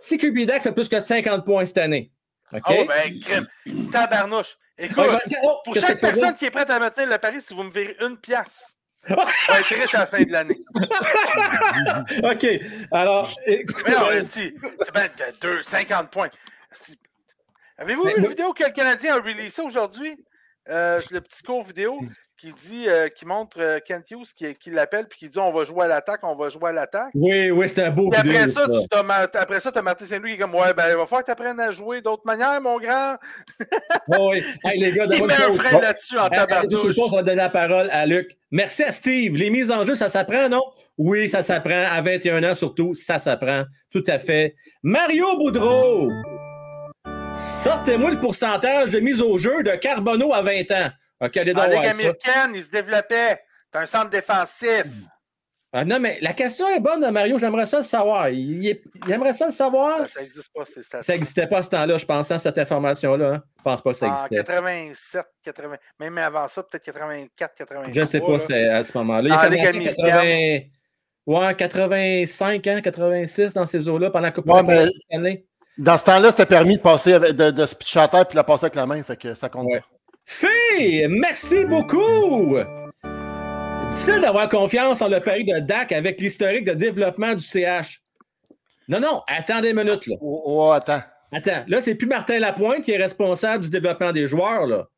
Kirby 0.00 0.46
Dak 0.46 0.62
fait 0.62 0.72
plus 0.72 0.88
que 0.88 1.00
50 1.00 1.44
points 1.44 1.66
cette 1.66 1.78
année. 1.78 2.10
OK? 2.52 2.62
Oh, 2.68 2.84
ben, 2.86 3.20
crème, 3.20 3.46
tabarnouche. 3.90 4.56
Écoute, 4.78 4.98
Ouais, 4.98 5.18
ben, 5.26 5.36
oh, 5.44 5.58
pour 5.64 5.74
chaque 5.76 6.00
personne 6.00 6.34
qui 6.34 6.46
est 6.46 6.50
prête 6.50 6.70
à 6.70 6.78
me 6.78 6.88
tenir 6.88 7.10
le 7.10 7.18
pari, 7.18 7.40
si 7.40 7.54
vous 7.54 7.62
me 7.62 7.70
verrez 7.70 7.96
une 8.00 8.16
pièce, 8.16 8.78
je 9.08 9.14
vais 9.14 9.60
être 9.60 9.80
riche 9.82 9.94
à 9.94 10.00
la 10.00 10.06
fin 10.06 10.22
de 10.22 10.32
l'année. 10.32 10.58
OK. 12.22 12.46
Alors, 12.92 13.32
écoutez, 13.46 13.92
esti, 14.12 14.54
c'est 14.80 14.92
bien 14.92 15.06
de 15.06 15.38
2, 15.40 15.62
50 15.62 16.10
points. 16.10 16.28
Avez-vous 17.78 18.04
Mais 18.04 18.14
vu 18.14 18.22
la 18.22 18.28
vidéo 18.28 18.52
que 18.52 18.64
le 18.64 18.70
Canadien 18.70 19.16
a 19.16 19.20
releasée 19.20 19.62
aujourd'hui? 19.62 20.16
Euh, 20.68 21.00
le 21.10 21.20
petit 21.20 21.42
court 21.42 21.64
vidéo? 21.64 21.98
Qui 22.42 22.52
dit, 22.52 22.88
euh, 22.88 23.08
qui 23.08 23.24
montre 23.24 23.58
euh, 23.60 23.78
Kent 23.78 24.10
Hughes 24.10 24.26
qui, 24.34 24.52
qui 24.56 24.70
l'appelle 24.72 25.06
puis 25.06 25.16
qui 25.16 25.28
dit 25.28 25.38
on 25.38 25.52
va 25.52 25.62
jouer 25.64 25.84
à 25.84 25.88
l'attaque, 25.88 26.18
on 26.24 26.34
va 26.34 26.48
jouer 26.48 26.70
à 26.70 26.72
l'attaque. 26.72 27.10
oui, 27.14 27.52
oui, 27.52 27.68
c'était 27.68 27.84
un 27.84 27.90
beau 27.90 28.10
Puis 28.10 28.18
après 28.18 28.48
ça, 28.48 28.66
ça. 28.66 28.72
tu 29.00 29.06
ma- 29.06 29.14
après 29.40 29.60
ça, 29.60 29.70
t'as 29.70 29.80
Martin 29.80 30.04
Saint-Louis 30.04 30.30
qui 30.30 30.36
est 30.36 30.38
comme 30.40 30.54
Ouais, 30.56 30.74
ben 30.74 30.86
il 30.90 30.96
va 30.96 31.06
falloir 31.06 31.20
que 31.20 31.26
tu 31.26 31.30
apprennes 31.30 31.60
à 31.60 31.70
jouer 31.70 32.02
d'autres 32.02 32.24
manières, 32.26 32.60
mon 32.60 32.80
grand. 32.80 33.14
Oui, 34.08 34.16
oui. 34.18 34.42
Hey, 34.64 34.80
les 34.80 34.92
gars, 34.92 35.04
Il 35.12 35.24
met 35.24 35.34
un 35.34 35.52
frein 35.52 35.80
là-dessus 35.80 36.18
en 36.18 36.28
tabarnouche. 36.28 36.82
une 36.84 36.94
pause, 36.94 37.10
on 37.12 37.16
va 37.16 37.22
donner 37.22 37.36
la 37.36 37.48
parole 37.48 37.88
à 37.92 38.06
Luc. 38.06 38.36
Merci 38.50 38.82
à 38.82 38.90
Steve. 38.90 39.34
Les 39.36 39.48
mises 39.50 39.70
en 39.70 39.84
jeu, 39.86 39.94
ça 39.94 40.08
s'apprend, 40.10 40.48
non? 40.48 40.64
Oui, 40.98 41.28
ça 41.28 41.42
s'apprend. 41.42 41.84
À 41.92 42.02
21 42.02 42.42
ans, 42.50 42.54
surtout, 42.56 42.92
ça 42.94 43.20
s'apprend. 43.20 43.62
Tout 43.92 44.02
à 44.08 44.18
fait. 44.18 44.56
Mario 44.82 45.36
Boudreau. 45.36 46.10
Sortez-moi 47.62 48.10
le 48.10 48.20
pourcentage 48.20 48.90
de 48.90 49.00
mise 49.00 49.20
au 49.22 49.38
jeu 49.38 49.62
de 49.62 49.70
Carbonneau 49.76 50.32
à 50.32 50.42
20 50.42 50.70
ans. 50.72 50.88
OK, 51.22 51.36
allez 51.36 51.54
En 51.54 51.66
Ligue 51.66 51.86
américaine, 51.86 52.50
il 52.54 52.62
se 52.62 52.68
développait. 52.70 53.40
T'as 53.70 53.80
un 53.82 53.86
centre 53.86 54.10
défensif. 54.10 54.84
Ah, 55.74 55.86
non, 55.86 55.98
mais 55.98 56.18
la 56.20 56.34
question 56.34 56.68
est 56.68 56.80
bonne, 56.80 57.08
Mario. 57.10 57.38
J'aimerais 57.38 57.64
ça 57.64 57.78
le 57.78 57.82
savoir. 57.82 58.28
Il, 58.28 58.66
est- 58.68 58.82
il 59.06 59.10
aimerait 59.12 59.32
ça 59.32 59.46
le 59.46 59.52
savoir. 59.52 60.06
Ça 60.06 60.20
n'existe 60.20 60.50
pas, 60.54 60.66
ces 60.66 60.82
Ça 60.82 61.00
n'existait 61.14 61.46
pas 61.46 61.58
à 61.58 61.62
ce 61.62 61.70
temps-là, 61.70 61.96
je 61.96 62.04
pense, 62.04 62.30
hein, 62.30 62.38
cette 62.38 62.58
information-là. 62.58 63.28
hein. 63.36 63.42
Je 63.56 63.62
pense 63.62 63.80
pas 63.80 63.92
que 63.92 63.96
ça 63.96 64.08
En 64.08 64.12
existait. 64.12 64.36
87, 64.44 65.24
80, 65.42 65.76
même 65.98 66.18
avant 66.18 66.46
ça, 66.48 66.62
peut-être 66.62 66.84
84, 66.84 67.54
83. 67.56 67.94
Je 67.94 68.00
ne 68.00 68.04
sais 68.04 68.20
pas 68.20 68.32
là. 68.32 68.38
c'est 68.38 68.68
à 68.68 68.84
ce 68.84 68.98
moment-là. 68.98 69.28
Il 69.28 69.32
En 69.32 69.38
a 69.38 69.48
Ligue 69.48 69.60
commencé 69.64 69.78
en 69.88 69.94
80... 69.94 70.18
américaine. 70.18 70.70
ouais, 71.26 71.54
85 71.54 72.66
ans, 72.66 72.80
86 72.82 73.54
dans 73.54 73.64
ces 73.66 73.88
eaux-là 73.88 74.10
pendant 74.10 74.24
la 74.26 74.32
Coupe 74.32 74.46
Ouais, 74.46 74.62
mais-. 75.18 75.46
Dans 75.78 75.96
ce 75.96 76.04
temps-là, 76.04 76.30
c'était 76.32 76.44
permis 76.44 76.76
de 76.76 76.82
passer 76.82 77.14
avec, 77.14 77.32
de, 77.32 77.50
de 77.50 77.64
se 77.64 77.74
pitcher 77.74 78.00
à 78.00 78.08
terre 78.08 78.28
puis 78.28 78.36
la 78.36 78.44
passer 78.44 78.66
avec 78.66 78.74
la 78.74 78.84
main. 78.84 79.02
Fait 79.02 79.16
que 79.16 79.34
ça 79.34 79.48
compte 79.48 79.64
Ouais. 79.68 79.80
pas. 79.80 79.86
Fille, 80.24 81.06
merci 81.08 81.64
beaucoup! 81.64 82.56
Difficile 83.90 84.20
d'avoir 84.22 84.48
confiance 84.48 85.02
en 85.02 85.08
le 85.08 85.20
pari 85.20 85.44
de 85.44 85.58
DAC 85.58 85.92
avec 85.92 86.20
l'historique 86.20 86.64
de 86.64 86.72
développement 86.72 87.34
du 87.34 87.44
CH. 87.44 88.00
Non, 88.88 89.00
non, 89.00 89.22
attendez 89.26 89.70
une 89.70 89.76
minute, 89.76 90.06
là. 90.06 90.16
Oh, 90.20 90.42
oh, 90.46 90.70
attends. 90.70 91.02
Attends, 91.30 91.64
là, 91.66 91.80
c'est 91.80 91.94
plus 91.94 92.06
Martin 92.06 92.38
Lapointe 92.38 92.82
qui 92.82 92.92
est 92.92 92.96
responsable 92.96 93.64
du 93.64 93.70
développement 93.70 94.12
des 94.12 94.26
joueurs, 94.26 94.66
là. 94.66 94.88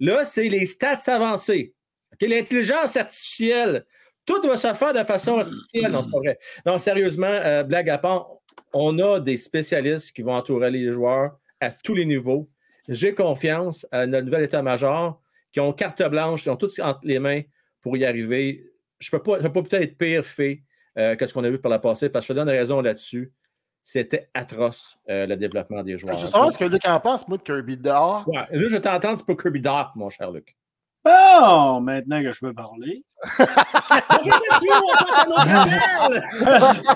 Là, 0.00 0.24
c'est 0.24 0.48
les 0.48 0.66
stats 0.66 0.98
avancées. 1.06 1.74
L'intelligence 2.20 2.96
artificielle. 2.96 3.84
Tout 4.26 4.40
doit 4.40 4.56
se 4.56 4.72
faire 4.74 4.92
de 4.92 5.04
façon 5.04 5.38
artificielle. 5.38 5.90
Non, 5.90 6.02
c'est 6.02 6.10
pas 6.10 6.18
vrai. 6.18 6.38
Non, 6.66 6.78
sérieusement, 6.78 7.26
euh, 7.26 7.62
blague 7.64 7.90
à 7.90 7.98
part, 7.98 8.28
on 8.72 8.98
a 8.98 9.18
des 9.18 9.36
spécialistes 9.36 10.12
qui 10.12 10.22
vont 10.22 10.34
entourer 10.34 10.70
les 10.70 10.90
joueurs 10.92 11.38
à 11.60 11.70
tous 11.70 11.94
les 11.94 12.06
niveaux. 12.06 12.48
J'ai 12.88 13.14
confiance 13.14 13.86
à 13.90 14.06
notre 14.06 14.24
nouvel 14.24 14.44
état-major 14.44 15.20
qui 15.52 15.60
ont 15.60 15.72
carte 15.72 16.02
blanche, 16.08 16.42
qui 16.42 16.50
ont 16.50 16.56
tout 16.56 16.68
entre 16.80 17.00
les 17.04 17.18
mains 17.18 17.42
pour 17.80 17.96
y 17.96 18.04
arriver. 18.04 18.64
Je 18.98 19.08
ne 19.12 19.18
peux 19.18 19.22
pas, 19.22 19.38
je 19.38 19.42
peux 19.46 19.52
pas 19.52 19.62
peut-être 19.62 19.82
être 19.82 19.98
pire 19.98 20.24
fait 20.24 20.62
euh, 20.98 21.16
que 21.16 21.26
ce 21.26 21.34
qu'on 21.34 21.44
a 21.44 21.50
vu 21.50 21.58
par 21.58 21.70
la 21.70 21.78
passée, 21.78 22.08
parce 22.08 22.26
que 22.26 22.32
je 22.32 22.38
te 22.38 22.44
donne 22.44 22.48
raison 22.48 22.80
là-dessus. 22.80 23.32
C'était 23.84 24.30
atroce, 24.32 24.94
euh, 25.08 25.26
le 25.26 25.36
développement 25.36 25.82
des 25.82 25.98
joueurs. 25.98 26.16
Je 26.16 26.22
veux 26.22 26.28
savoir 26.28 26.52
ce 26.52 26.58
que 26.58 26.64
Luc 26.64 26.86
en 26.86 27.00
pense, 27.00 27.26
moi, 27.26 27.36
de 27.36 27.42
Kirby. 27.42 27.74
Ouais, 27.74 27.82
là, 27.84 28.46
je 28.52 28.76
t'entends, 28.76 29.16
c'est 29.16 29.26
pas 29.26 29.34
Kirby 29.34 29.60
Dark, 29.60 29.96
mon 29.96 30.08
cher 30.08 30.30
Luc. 30.30 30.56
Bon, 31.04 31.80
maintenant 31.80 32.22
que 32.22 32.30
je 32.30 32.38
peux 32.38 32.54
parler. 32.54 33.04
je 33.24 33.40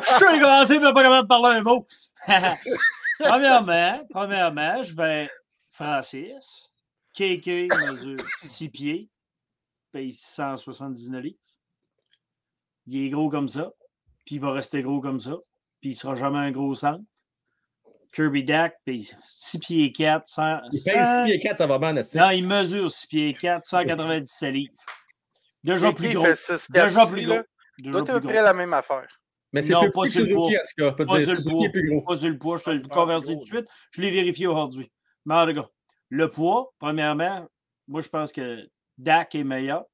suis 0.05 0.41
commencé, 0.41 0.79
mais 0.79 0.93
pas 0.93 1.03
capable 1.03 1.23
de 1.23 1.27
parler 1.27 1.59
un 1.59 1.63
mot. 1.63 1.85
premièrement, 3.19 4.07
premièrement, 4.11 4.83
je 4.85 4.95
vais 4.95 5.29
Francis. 5.77 6.73
KK 7.15 7.69
mesure 7.91 8.17
6 8.39 8.69
pieds, 8.71 9.11
paye 9.93 10.13
179 10.13 11.23
livres. 11.23 11.37
Il 12.87 13.07
est 13.07 13.11
gros 13.11 13.29
comme 13.29 13.49
ça, 13.49 13.71
puis 14.25 14.37
il 14.37 14.41
va 14.41 14.53
rester 14.53 14.83
gros 14.83 15.01
comme 15.01 15.19
ça, 15.19 15.37
puis 15.81 15.91
il 15.91 15.95
sera 15.95 16.15
jamais 16.15 16.39
un 16.39 16.51
gros 16.51 16.75
centre. 16.75 17.05
Kirby 18.15 18.45
Dak 18.45 18.77
paye 18.85 19.11
6 19.27 19.59
pieds 19.59 19.93
4, 19.93 20.27
100, 20.27 20.61
Il 20.73 20.83
paye 20.83 21.05
6 21.05 21.23
pieds 21.25 21.41
4, 21.41 21.59
ça 21.59 21.67
va 21.67 21.79
bien, 21.79 21.93
non, 21.93 22.31
il 22.31 22.47
mesure 22.47 22.91
6 22.91 23.07
pieds 23.07 23.35
4, 23.35 23.65
197 23.65 24.53
livres. 24.53 24.75
Déjà 25.63 25.93
plus 25.93 26.15
gros. 26.15 26.27
Déjà 26.71 27.07
plus 27.07 27.27
gros. 27.27 27.41
Déjà 27.79 28.03
plus 28.03 28.21
près 28.21 28.21
gros. 28.21 28.33
la 28.33 28.55
même 28.55 28.73
affaire. 28.73 29.21
Mais 29.53 29.63
c'est 29.63 29.73
Non, 29.73 29.81
plus 29.81 29.91
pas 29.91 30.03
petit 30.03 30.19
que 30.19 30.27
Suzuki, 30.27 30.37
en 30.37 30.45
tout 30.47 30.57
cas. 30.79 30.93
Pas 30.93 31.19
sur 31.19 31.35
le 31.35 32.39
poids. 32.39 32.57
je 32.57 32.65
te 32.65 32.71
le 32.71 32.83
Ah, 32.85 32.95
convertis 32.95 33.25
gros, 33.27 33.35
tout 33.35 33.41
de 33.41 33.45
suite. 33.45 33.67
Je 33.93 34.01
l'ai 34.01 34.11
vérifié 34.11 34.47
aujourd'hui. 34.47 34.91
Mais 35.27 35.35
en 35.35 35.47
tout 35.47 35.55
cas, 35.55 35.69
le 36.09 36.31
poids, 36.31 36.73
premièrement, 36.79 37.47
moi 37.89 38.01
je 38.01 38.09
pense 38.09 38.33
que 38.33 38.69
Dak 38.97 39.35
est 39.35 39.45
meilleur. 39.45 39.85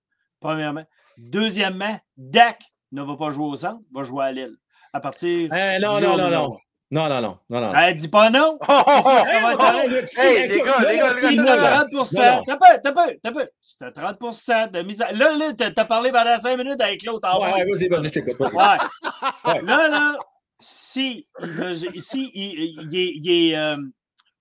Premièrement. 0.40 0.84
Deuxièmement, 1.18 1.98
Dak 2.16 2.62
ne 2.92 3.02
va 3.02 3.16
pas 3.16 3.30
jouer 3.30 3.46
au 3.46 3.54
centre, 3.54 3.80
va 3.92 4.02
jouer 4.02 4.24
à 4.24 4.32
l'aile. 4.32 4.56
À 4.92 5.00
partir. 5.00 5.52
Eh, 5.52 5.78
non, 5.80 5.98
du 5.98 6.04
non, 6.04 6.16
non, 6.16 6.30
non. 6.30 6.56
Non, 6.90 7.08
non, 7.08 7.22
non, 7.22 7.38
non, 7.48 7.60
non. 7.62 7.74
Elle 7.74 7.94
dit 7.94 8.08
pas 8.08 8.28
non. 8.28 8.58
Oh, 8.68 8.82
oh, 8.86 8.92
oh, 8.98 9.00
ça 9.24 9.40
va 9.40 9.52
être 9.52 9.58
oh, 9.62 9.88
oh. 9.88 10.20
Hey, 10.20 10.48
les 10.48 10.58
gars, 10.58 10.74
les 10.86 10.98
gars, 10.98 11.08
là, 11.08 11.14
les 11.14 11.20
si, 11.22 11.36
gars, 11.36 11.42
moi, 11.42 11.52
attends, 11.52 11.62
là. 11.62 11.78
attends. 11.78 12.04
30 12.04 12.12
Non, 12.12 12.36
non. 12.36 12.42
T'as 12.44 12.56
peu, 12.56 12.80
t'as 12.82 12.92
peu, 12.92 13.18
t'as 13.22 13.32
peu. 13.32 13.46
C'était 13.62 14.00
30% 14.00 14.70
de 14.72 14.82
mise 14.82 15.00
à. 15.00 15.12
Là, 15.12 15.34
là, 15.34 15.52
t'as 15.54 15.84
parlé 15.86 16.12
pendant 16.12 16.36
5 16.36 16.58
minutes 16.58 16.80
avec 16.82 17.02
l'autre 17.04 17.26
en 17.30 17.40
Ouais, 17.40 17.64
vas-y, 17.64 17.88
vas-y, 17.88 18.04
je 18.04 18.08
t'écoute. 18.10 18.38
Ouais. 18.38 19.62
Là, 19.62 19.88
là, 19.88 20.18
si, 20.60 21.26
il, 21.40 22.02
si 22.02 22.30
il, 22.34 22.74
il 22.82 22.98
est, 22.98 23.12
il 23.14 23.30
est, 23.30 23.56
euh, 23.56 23.76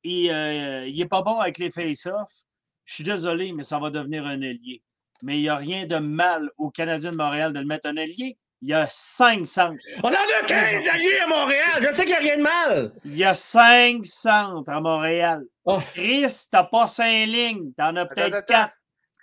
il, 0.03 0.31
euh, 0.31 0.87
il 0.87 0.99
est 1.01 1.07
pas 1.07 1.21
bon 1.21 1.39
avec 1.39 1.57
les 1.57 1.69
face-offs, 1.69 2.45
je 2.85 2.95
suis 2.95 3.03
désolé, 3.03 3.53
mais 3.53 3.63
ça 3.63 3.79
va 3.79 3.89
devenir 3.89 4.25
un 4.25 4.41
ailier. 4.41 4.81
Mais 5.21 5.37
il 5.37 5.41
n'y 5.41 5.49
a 5.49 5.55
rien 5.55 5.85
de 5.85 5.97
mal 5.97 6.49
au 6.57 6.71
Canadien 6.71 7.11
de 7.11 7.17
Montréal 7.17 7.53
de 7.53 7.59
le 7.59 7.65
mettre 7.65 7.87
un 7.87 7.95
ailier. 7.95 8.37
Il 8.63 8.69
y 8.69 8.73
a 8.73 8.85
cinq 8.89 9.45
centres. 9.45 9.79
On 10.03 10.07
en 10.07 10.11
a 10.11 10.45
15 10.45 10.87
alliés 10.89 11.17
à 11.23 11.27
Montréal. 11.27 11.81
Je 11.81 11.93
sais 11.93 12.05
qu'il 12.05 12.07
n'y 12.07 12.13
a 12.13 12.19
rien 12.19 12.37
de 12.37 12.43
mal. 12.43 12.91
Il 13.05 13.17
y 13.17 13.23
a 13.23 13.33
cinq 13.33 14.05
centres 14.05 14.69
à 14.69 14.79
Montréal. 14.79 15.43
Oh, 15.65 15.79
Chris, 15.93 16.31
t'as 16.51 16.63
pas 16.65 16.85
cinq 16.85 17.25
lignes. 17.25 17.71
T'en 17.77 17.95
as 17.95 18.05
peut-être 18.05 18.45
quatre. 18.45 18.75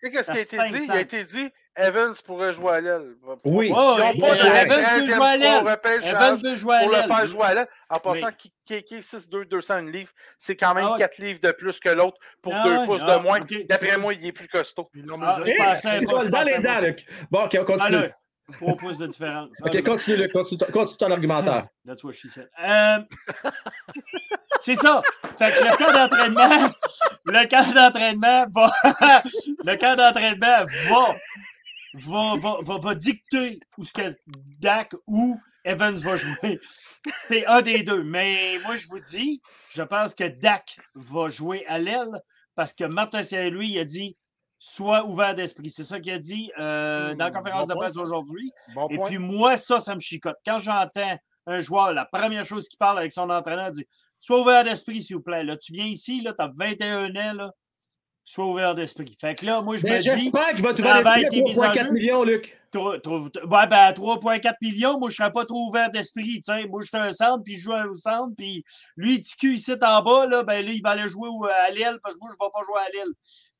Qu'est-ce 0.02 0.32
qui 0.32 0.56
a 0.58 0.66
été 0.66 0.78
dit? 0.78 0.84
Il 0.84 0.90
a 0.90 1.00
été 1.00 1.24
dit 1.24 1.50
Evans 1.78 2.14
pourrait 2.24 2.52
jouer 2.52 2.72
à 2.72 2.80
l'aile. 2.80 3.14
oui. 3.44 3.68
Ils 3.68 3.72
n'ont 3.72 3.96
ouais, 3.96 4.18
pas 4.18 4.34
de 4.34 4.40
Evans 4.40 4.68
peut 4.68 4.74
13e 4.74 5.04
jouer 5.06 5.14
à 5.14 5.16
choix 5.16 5.34
au 5.34 5.38
l'aile. 5.38 5.68
repêchage 5.70 6.40
pour 6.42 6.90
le 6.90 6.96
faire 7.14 7.26
jouer 7.26 7.42
à 7.44 7.54
l'aile. 7.54 7.66
En 7.88 7.98
passant, 7.98 8.26
Oui. 8.26 8.52
KK 8.82 9.00
6-2, 9.02 9.44
201 9.48 9.82
livres, 9.90 10.10
c'est 10.36 10.56
quand 10.56 10.74
même 10.74 10.84
Ah 10.86 10.92
ouais. 10.92 10.98
4 10.98 11.18
livres 11.18 11.40
de 11.40 11.50
plus 11.52 11.79
que 11.81 11.88
l'autre 11.90 12.18
pour 12.42 12.54
Ah 12.54 12.62
2 12.64 12.76
ouais, 12.79 12.85
pouces 12.87 13.02
ah, 13.06 13.16
de 13.18 13.22
moins. 13.22 13.38
ok. 13.40 13.66
D'après 13.68 13.96
moi, 13.96 14.12
il 14.12 14.26
est 14.26 14.33
plus 14.33 14.48
costaud. 14.48 14.88
Ah, 15.22 15.40
c'est 15.74 16.06
pas, 16.06 16.24
dans 16.24 16.42
les 16.42 16.58
dents. 16.58 16.81
Luc. 16.81 17.06
Bon, 17.31 17.44
OK, 17.44 17.56
on 17.58 17.62
Ah, 17.62 17.64
continue. 17.64 17.96
là, 18.02 18.08
trois 18.52 18.76
pouces 18.76 18.98
de 18.98 19.06
différence. 19.06 19.48
Ah, 19.62 19.66
OK, 19.68 19.83
continue, 19.85 20.16
Luc. 20.16 20.33
Continue, 20.33 20.58
ton- 20.58 20.72
continue 20.72 20.96
ton 20.98 21.10
argumentaire. 21.10 21.66
That's 21.87 22.02
what 22.04 22.12
she 22.12 22.29
said. 22.29 22.48
Euh, 22.62 22.98
c'est 24.58 24.74
ça. 24.74 25.02
Fait 25.38 25.50
que 25.52 25.64
le 25.64 25.76
camp 25.76 25.92
d'entraînement, 25.92 26.68
le 27.24 27.46
camp 27.48 27.72
d'entraînement 27.74 28.46
va, 28.54 28.70
le 29.64 29.76
camp 29.76 29.96
d'entraînement 29.96 30.64
va, 30.90 31.14
va, 31.94 32.36
va, 32.36 32.58
va, 32.62 32.78
va 32.78 32.94
dicter 32.94 33.60
où 33.76 33.84
ce 33.84 33.92
que 33.92 34.16
Dak 34.60 34.94
ou 35.06 35.40
Evans 35.64 35.96
va 35.96 36.16
jouer. 36.16 36.60
C'est 37.28 37.46
un 37.46 37.62
des 37.62 37.82
deux. 37.82 38.02
Mais 38.02 38.58
moi, 38.64 38.76
je 38.76 38.88
vous 38.88 39.00
dis, 39.00 39.40
je 39.74 39.82
pense 39.82 40.14
que 40.14 40.24
Dak 40.24 40.76
va 40.94 41.28
jouer 41.28 41.64
à 41.66 41.78
l'aile 41.78 42.22
parce 42.54 42.72
que 42.72 42.84
Martin 42.84 43.22
Saint-Louis 43.22 43.78
a 43.78 43.84
dit 43.84 44.16
sois 44.58 45.04
ouvert 45.06 45.34
d'esprit. 45.34 45.70
C'est 45.70 45.84
ça 45.84 46.00
qu'il 46.00 46.12
a 46.12 46.18
dit 46.18 46.50
euh, 46.58 47.14
dans 47.14 47.26
la 47.26 47.30
Hmm, 47.30 47.32
conférence 47.32 47.66
bon 47.66 47.74
de 47.74 47.74
presse 47.74 47.94
d'aujourd'hui. 47.94 48.52
Bon 48.74 48.88
Et 48.88 48.96
point. 48.96 49.06
puis 49.08 49.18
moi, 49.18 49.56
ça, 49.56 49.78
ça 49.80 49.94
me 49.94 50.00
chicote. 50.00 50.36
Quand 50.44 50.58
j'entends 50.58 51.16
un 51.46 51.58
joueur, 51.58 51.92
la 51.92 52.04
première 52.06 52.44
chose 52.44 52.68
qu'il 52.68 52.78
parle 52.78 52.98
avec 52.98 53.12
son 53.12 53.30
entraîneur, 53.30 53.70
dit 53.70 53.86
Sois 54.20 54.40
ouvert 54.40 54.64
d'esprit, 54.64 55.02
s'il 55.02 55.16
vous 55.16 55.22
plaît. 55.22 55.44
Là, 55.44 55.56
tu 55.56 55.72
viens 55.72 55.86
ici, 55.86 56.22
tu 56.24 56.28
as 56.42 56.50
21 56.56 57.14
ans, 57.16 57.32
là, 57.34 57.52
sois 58.33 58.46
ouvert 58.46 58.74
d'esprit. 58.74 59.14
Fait 59.18 59.35
que 59.35 59.46
là, 59.46 59.60
moi, 59.62 59.76
je 59.76 59.85
Mais 59.85 59.92
me 59.92 59.98
dis 59.98 60.04
j'espère 60.04 60.50
qu'il 60.54 60.62
va 60.62 60.72
l'esprit 60.72 60.83
tes 61.31 61.38
à 61.40 61.42
mises 61.44 61.58
en 61.58 61.62
3,4 61.62 61.85
jeu. 61.87 61.92
millions, 61.92 62.24
Luc. 62.24 62.60
Trou- 62.70 62.98
trouve- 62.98 63.31
ouais, 63.35 63.66
ben, 63.66 63.76
à 63.79 63.92
3,4 63.94 64.56
millions, 64.60 64.98
moi, 64.98 65.08
je 65.08 65.14
ne 65.14 65.16
serais 65.16 65.33
pas 65.33 65.44
trop 65.46 65.68
ouvert 65.68 65.90
d'esprit. 65.90 66.40
Moi, 66.68 66.83
je 66.83 66.88
suis 66.88 66.96
un 66.96 67.10
centre, 67.10 67.42
puis 67.42 67.56
je 67.56 67.60
joue 67.62 67.72
au 67.72 67.94
centre, 67.94 68.35
puis 68.37 68.62
lui, 68.96 69.20
TQ 69.20 69.54
ici 69.54 69.72
en 69.81 70.02
bas, 70.02 70.26
là, 70.26 70.42
ben, 70.42 70.64
là, 70.64 70.72
il 70.72 70.83
va 70.83 70.90
aller 70.90 71.08
jouer 71.08 71.29
au- 71.31 71.44
à 71.46 71.70
l'aile, 71.70 71.98
parce 72.02 72.16
que 72.16 72.20
moi, 72.20 72.29
je 72.31 72.37
ne 72.38 72.46
vais 72.46 72.50
pas 72.52 72.62
jouer 72.66 72.81
à 72.87 72.88
l'aile. 72.92 73.14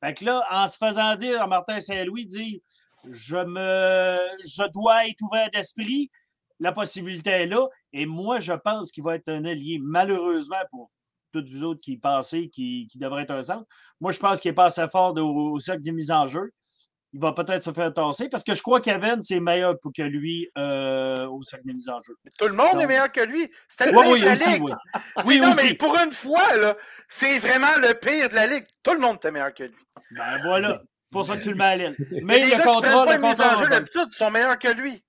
Fait 0.05 0.15
que 0.15 0.25
là, 0.27 0.45
en 0.51 0.67
se 0.67 0.77
faisant 0.77 1.15
dire, 1.15 1.49
Martin 1.49 1.81
Saint-Louis 1.81 2.27
dit 2.27 2.63
je, 3.11 3.37
me, 3.37 4.19
je 4.47 4.71
dois 4.75 5.07
être 5.09 5.23
ouvert 5.23 5.49
d'esprit, 5.55 6.11
la 6.61 6.73
possibilité 6.73 7.31
est 7.31 7.47
là, 7.47 7.67
et 7.95 8.05
moi, 8.05 8.39
je 8.41 8.53
pense 8.53 8.91
qu'il 8.91 9.05
va 9.05 9.15
être 9.15 9.29
un 9.29 9.45
allié, 9.47 9.79
malheureusement, 9.81 10.57
pour 10.71 10.91
toutes 11.33 11.49
vous 11.51 11.65
autres 11.65 11.81
qui 11.83 11.97
pensez 11.99 12.49
qui, 12.51 12.87
qui 12.91 12.99
devrait 12.99 13.23
être 13.23 13.31
un 13.33 13.43
centre. 13.43 13.67
Moi, 14.01 14.13
je 14.13 14.19
pense 14.19 14.41
qu'il 14.41 14.51
n'est 14.51 14.55
pas 14.55 14.67
assez 14.67 14.87
fort 14.91 15.15
de- 15.15 15.21
au, 15.21 15.53
au 15.53 15.59
cercle 15.59 15.83
de 15.83 15.91
mise 15.93 16.11
en 16.11 16.27
jeu 16.27 16.51
il 17.15 17.21
va 17.21 17.33
peut-être 17.33 17.65
se 17.65 17.71
faire 17.73 17.91
tasser 17.95 18.29
parce 18.29 18.45
que 18.45 18.53
je 18.53 18.61
crois 18.61 18.83
qu'Evan, 18.83 19.23
c'est 19.23 19.41
meilleur 19.41 19.81
pour 19.81 19.93
que 19.97 20.03
lui 20.03 20.47
euh, 20.59 21.27
au 21.29 21.43
sac 21.43 21.65
de 21.65 21.73
mise 21.73 21.89
en 21.89 22.03
jeu. 22.03 22.13
Tout 22.39 22.49
le 22.49 22.53
monde 22.53 22.73
Donc- 22.75 22.83
est 22.83 22.87
meilleur 22.87 23.11
que 23.11 23.23
lui. 23.23 23.51
C'était 23.67 23.91
le 23.93 23.97
Oui, 23.97 24.03
pire 24.05 24.13
oui, 24.13 24.21
de 24.21 24.25
la 24.27 24.33
aussi, 24.35 24.51
ligue. 24.51 24.63
oui. 24.65 24.73
Oui, 25.25 25.41
non, 25.41 25.49
aussi. 25.49 25.67
mais 25.69 25.75
pour 25.75 25.97
une 25.97 26.13
fois, 26.13 26.43
c'est 27.09 27.39
vraiment 27.39 27.67
le 27.79 27.95
pire 27.95 28.29
de 28.29 28.35
la 28.35 28.47
ligue. 28.47 28.67
Tout 28.83 28.93
le 28.93 29.01
monde 29.01 29.17
était 29.17 29.31
meilleur 29.31 29.55
que 29.55 29.63
lui. 29.65 29.77
Ben 30.11 30.39
voilà, 30.45 30.83
pour 31.11 31.25
ça 31.25 31.39
que 31.39 31.43
tu 31.43 31.49
le 31.49 31.55
mets 31.57 31.65
à 31.65 31.77
l'aile. 31.77 31.97
Mais 32.23 32.41
le 32.41 32.63
contrat, 32.63 33.07
le 33.17 33.21
contrat. 33.23 33.63
jeu 33.63 33.69
d'habitude 33.71 34.13
sont 34.13 34.31
meilleurs 34.31 34.59
que 34.59 34.69
lui. 34.69 35.03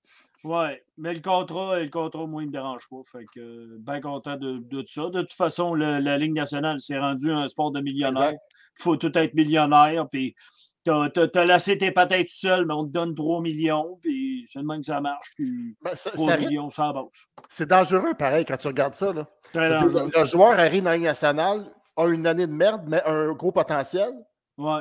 Ouais, 0.44 0.82
mais 0.96 1.12
le 1.12 1.20
contrat, 1.20 1.78
le 1.80 1.88
contrat, 1.90 2.26
moi, 2.26 2.42
il 2.42 2.46
ne 2.46 2.50
me 2.50 2.52
dérange 2.52 2.88
pas. 2.88 2.96
Fait 3.04 3.24
que 3.34 3.40
euh, 3.40 3.76
bien 3.80 4.00
content 4.00 4.36
de, 4.36 4.58
de 4.58 4.80
tout 4.80 4.86
ça. 4.86 5.08
De 5.10 5.20
toute 5.20 5.32
façon, 5.34 5.74
le- 5.74 5.98
la 5.98 6.16
Ligue 6.16 6.32
nationale 6.34 6.80
s'est 6.80 6.98
rendue 6.98 7.30
un 7.30 7.46
sport 7.46 7.70
de 7.72 7.80
millionnaires. 7.80 8.22
Exact. 8.30 8.42
Il 8.78 8.82
faut 8.82 8.96
tout 8.96 9.18
être 9.18 9.34
millionnaire. 9.34 10.08
Puis 10.10 10.34
t'as 10.82 11.08
as, 11.34 11.44
laissé 11.44 11.76
tes 11.76 11.90
patates 11.90 12.22
tout 12.22 12.32
seul, 12.32 12.64
mais 12.64 12.72
on 12.72 12.86
te 12.86 12.90
donne 12.90 13.14
3 13.14 13.42
millions. 13.42 13.98
Puis 14.00 14.46
c'est 14.50 14.60
le 14.60 14.64
même 14.64 14.80
que 14.80 14.86
ça 14.86 15.00
marche. 15.02 15.28
Puis 15.36 15.76
Ben, 15.82 15.94
ça- 15.94 16.10
3 16.12 16.28
ça 16.30 16.34
risque- 16.36 16.48
millions, 16.48 16.70
ça 16.70 16.88
avance. 16.88 17.26
C'est 17.50 17.68
dangereux, 17.68 18.14
pareil, 18.18 18.46
quand 18.46 18.56
tu 18.56 18.66
regardes 18.68 18.94
ça. 18.94 19.12
Là. 19.12 19.26
Le 19.54 20.24
joueur 20.24 20.58
arrive 20.58 20.84
dans 20.84 20.90
la 20.90 20.96
Ligue 20.96 21.04
nationale, 21.04 21.70
a 21.96 22.06
une 22.08 22.26
année 22.26 22.46
de 22.46 22.52
merde, 22.52 22.82
mais 22.88 23.02
un 23.04 23.32
gros 23.32 23.52
potentiel. 23.52 24.10
Ouais. 24.56 24.80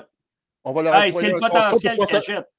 On 0.63 0.71
va 0.71 0.81
leur 0.83 0.95
Hey, 0.95 1.11
c'est 1.11 1.31
le 1.31 1.39
potentiel 1.39 1.97
qu'il 1.97 2.15
achète. 2.15 2.49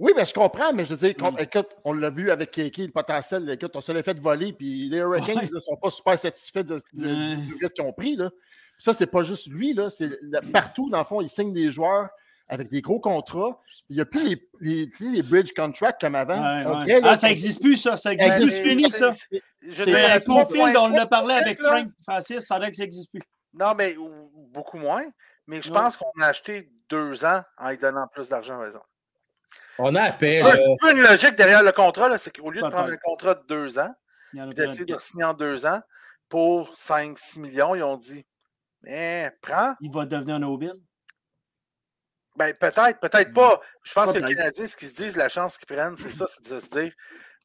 Oui, 0.00 0.12
mais 0.16 0.24
je 0.24 0.32
comprends, 0.34 0.72
mais 0.72 0.84
je 0.84 0.94
veux 0.94 1.08
dire, 1.08 1.14
Mm. 1.30 1.38
écoute, 1.38 1.68
on 1.84 1.92
l'a 1.92 2.08
vu 2.10 2.30
avec 2.30 2.50
Kiki, 2.50 2.86
le 2.86 2.92
potentiel, 2.92 3.48
écoute, 3.50 3.72
on 3.76 3.80
se 3.80 3.92
l'est 3.92 4.02
fait 4.02 4.18
voler, 4.18 4.52
puis 4.54 4.88
les 4.88 4.96
Hurricanes 4.98 5.48
ne 5.52 5.60
sont 5.60 5.76
pas 5.76 5.90
super 5.90 6.18
satisfaits 6.18 6.60
de- 6.62 6.80
de- 6.94 7.06
Ouais. 7.06 7.36
du, 7.36 7.46
du 7.46 7.54
risque 7.62 7.74
qu'ils 7.76 7.84
ont 7.84 7.92
pris. 7.92 8.16
Là. 8.16 8.30
Puis 8.30 8.40
ça, 8.78 8.94
c'est 8.94 9.06
pas 9.06 9.22
juste 9.22 9.46
lui, 9.48 9.74
là, 9.74 9.90
c'est 9.90 10.10
partout, 10.52 10.88
dans 10.90 10.98
le 10.98 11.04
fond, 11.04 11.20
ils 11.20 11.28
signent 11.28 11.52
des 11.52 11.70
joueurs 11.70 12.08
avec 12.48 12.68
des 12.68 12.80
gros 12.80 12.98
contrats. 12.98 13.60
Il 13.90 13.96
n'y 13.96 14.02
a 14.02 14.06
plus 14.06 14.26
les, 14.60 14.90
les, 15.00 15.22
bridge 15.22 15.52
contracts 15.54 16.00
comme 16.00 16.14
avant. 16.16 16.34
Ouais, 16.34 16.64
On 16.66 16.78
ouais. 16.78 16.84
dirait, 16.84 17.00
là, 17.00 17.10
ah, 17.10 17.14
ça 17.14 17.28
n'existe 17.28 17.60
plus, 17.62 17.76
ça. 17.76 17.96
Ça 17.96 18.10
n'existe 18.10 18.38
plus. 18.38 18.50
c'est- 18.50 18.70
fini, 18.70 18.90
ça. 18.90 19.12
c'est- 19.12 19.42
Je 19.62 19.84
Mais 19.84 20.04
à 20.06 20.18
Cofield, 20.18 20.76
on 20.76 20.80
en 20.80 20.94
a 20.94 21.04
3.3, 21.04 21.06
parlé 21.06 21.34
avec. 21.34 21.58
Frank 21.60 21.88
Francis, 22.02 22.40
ça 22.40 22.58
que 22.58 22.74
ça 22.74 22.82
n'existe 22.84 23.10
plus. 23.12 23.20
Non, 23.52 23.74
mais 23.76 23.96
ou- 23.98 24.30
beaucoup 24.50 24.78
moins. 24.78 25.04
Mais 25.46 25.60
je 25.60 25.68
Ouais. 25.68 25.74
pense 25.74 25.96
qu'on 25.98 26.10
a 26.22 26.26
acheté 26.26 26.70
deux 26.88 27.24
ans 27.24 27.42
en 27.58 27.68
lui 27.70 27.76
donnant 27.78 28.06
plus 28.12 28.28
d'argent, 28.30 28.56
par 28.56 28.66
exemple. 28.66 28.86
On 29.78 29.94
a 29.94 30.10
vois, 30.42 30.56
c'est 30.56 30.80
pas 30.80 30.92
une 30.92 31.00
logique 31.02 31.34
derrière 31.36 31.62
le 31.62 31.72
contrat, 31.72 32.16
c'est 32.18 32.36
qu'au 32.36 32.50
lieu 32.50 32.60
de 32.60 32.68
prendre 32.68 32.92
un 32.92 32.96
contrat 32.98 33.34
de 33.34 33.44
deux 33.46 33.78
ans, 33.78 33.94
puis 34.30 34.54
d'essayer 34.54 34.84
de- 34.84 34.94
de 34.94 34.98
signer 35.00 35.24
en 35.24 35.34
deux 35.34 35.64
ans 35.66 35.80
pour 36.28 36.76
5-6 36.76 37.38
millions, 37.40 37.74
ils 37.74 37.82
ont 37.82 37.96
dit 37.96 38.24
Eh, 38.86 39.28
prends. 39.42 39.74
Il 39.80 39.90
va 39.92 40.06
devenir 40.06 40.36
un 40.36 40.42
Obin. 40.42 40.72
Ben, 42.36 42.54
peut-être, 42.54 42.98
peut-être 43.00 43.32
pas. 43.32 43.60
Je 43.82 43.92
pense 43.92 44.12
que 44.12 44.18
les. 44.18 44.34
Canadiens, 44.34 44.66
ce 44.66 44.76
qu'ils 44.76 44.88
se 44.88 44.94
disent, 44.94 45.16
la 45.16 45.28
chance 45.28 45.58
qu'ils 45.58 45.66
prennent, 45.66 45.96
c'est 45.98 46.12
ça, 46.12 46.26
c'est 46.26 46.42
de 46.48 46.58
se 46.60 46.68
dire 46.70 46.92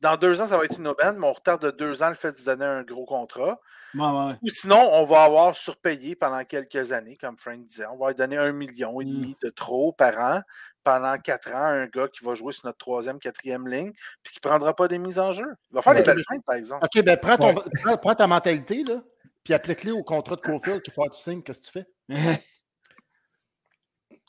dans 0.02 0.18
deux 0.18 0.42
ans, 0.42 0.48
ça 0.48 0.58
va 0.58 0.66
être 0.66 0.78
une 0.78 0.88
aubaine, 0.88 1.18
mais 1.18 1.28
on 1.28 1.34
retarde 1.34 1.62
de 1.64 1.72
deux 1.72 2.04
ans 2.04 2.10
le 2.10 2.16
fait 2.16 2.32
de 2.32 2.38
se 2.38 2.46
donner 2.46 2.66
un 2.66 2.84
gros 2.84 3.06
contrat. 3.06 3.60
Ouais, 3.94 4.02
ouais, 4.06 4.26
ouais. 4.28 4.34
Ou 4.42 4.50
sinon, 4.50 4.90
on 4.94 5.06
va 5.06 5.24
avoir 5.24 5.56
surpayé 5.56 6.16
pendant 6.16 6.44
quelques 6.44 6.92
années, 6.92 7.18
comme 7.18 7.38
Frank 7.38 7.64
disait. 7.64 7.86
On 7.88 7.98
va 7.98 8.10
lui 8.10 8.16
donner 8.16 8.38
un 8.38 8.52
million 8.52 9.00
et 9.02 9.06
Mm. 9.06 9.10
demi 9.10 9.38
de 9.42 9.50
trop 9.50 9.94
par 9.94 10.20
an 10.20 10.42
pendant 10.84 11.18
quatre 11.18 11.50
ans, 11.52 11.64
un 11.66 11.86
gars 11.88 12.08
qui 12.10 12.24
va 12.24 12.36
jouer 12.36 12.52
sur 12.54 12.66
notre 12.66 12.78
troisième, 12.78 13.18
quatrième 13.20 13.68
ligne, 13.68 13.92
puis 14.22 14.34
qui 14.34 14.40
ne 14.44 14.50
prendra 14.50 14.76
pas 14.76 14.88
des 14.88 15.00
mises 15.00 15.18
en 15.18 15.32
jeu. 15.32 15.48
Il 15.72 15.76
va 15.76 15.82
faire 15.82 15.94
Ouais. 15.94 16.00
des 16.04 16.06
belles 16.06 16.24
feintes, 16.30 16.44
par 16.46 16.56
exemple. 16.58 16.86
OK, 16.86 17.04
ben 17.04 17.18
prends, 17.18 17.38
ton- 17.38 17.56
Ouais. 17.56 17.64
prends, 17.84 17.98
prends 17.98 18.16
ta 18.16 18.28
mentalité, 18.28 18.84
là, 18.84 19.02
puis 19.44 19.54
applique-les 19.54 19.92
au 19.92 20.04
contrat 20.04 20.36
de 20.36 20.42
Cofield 20.42 20.82
qu'il 20.84 20.94
faut 20.94 21.04
que 21.06 21.16
tu 21.16 21.22
signes. 21.22 21.42
Qu'est-ce 21.42 21.62
que 21.62 21.66
tu 21.68 21.72
fais? 21.72 21.86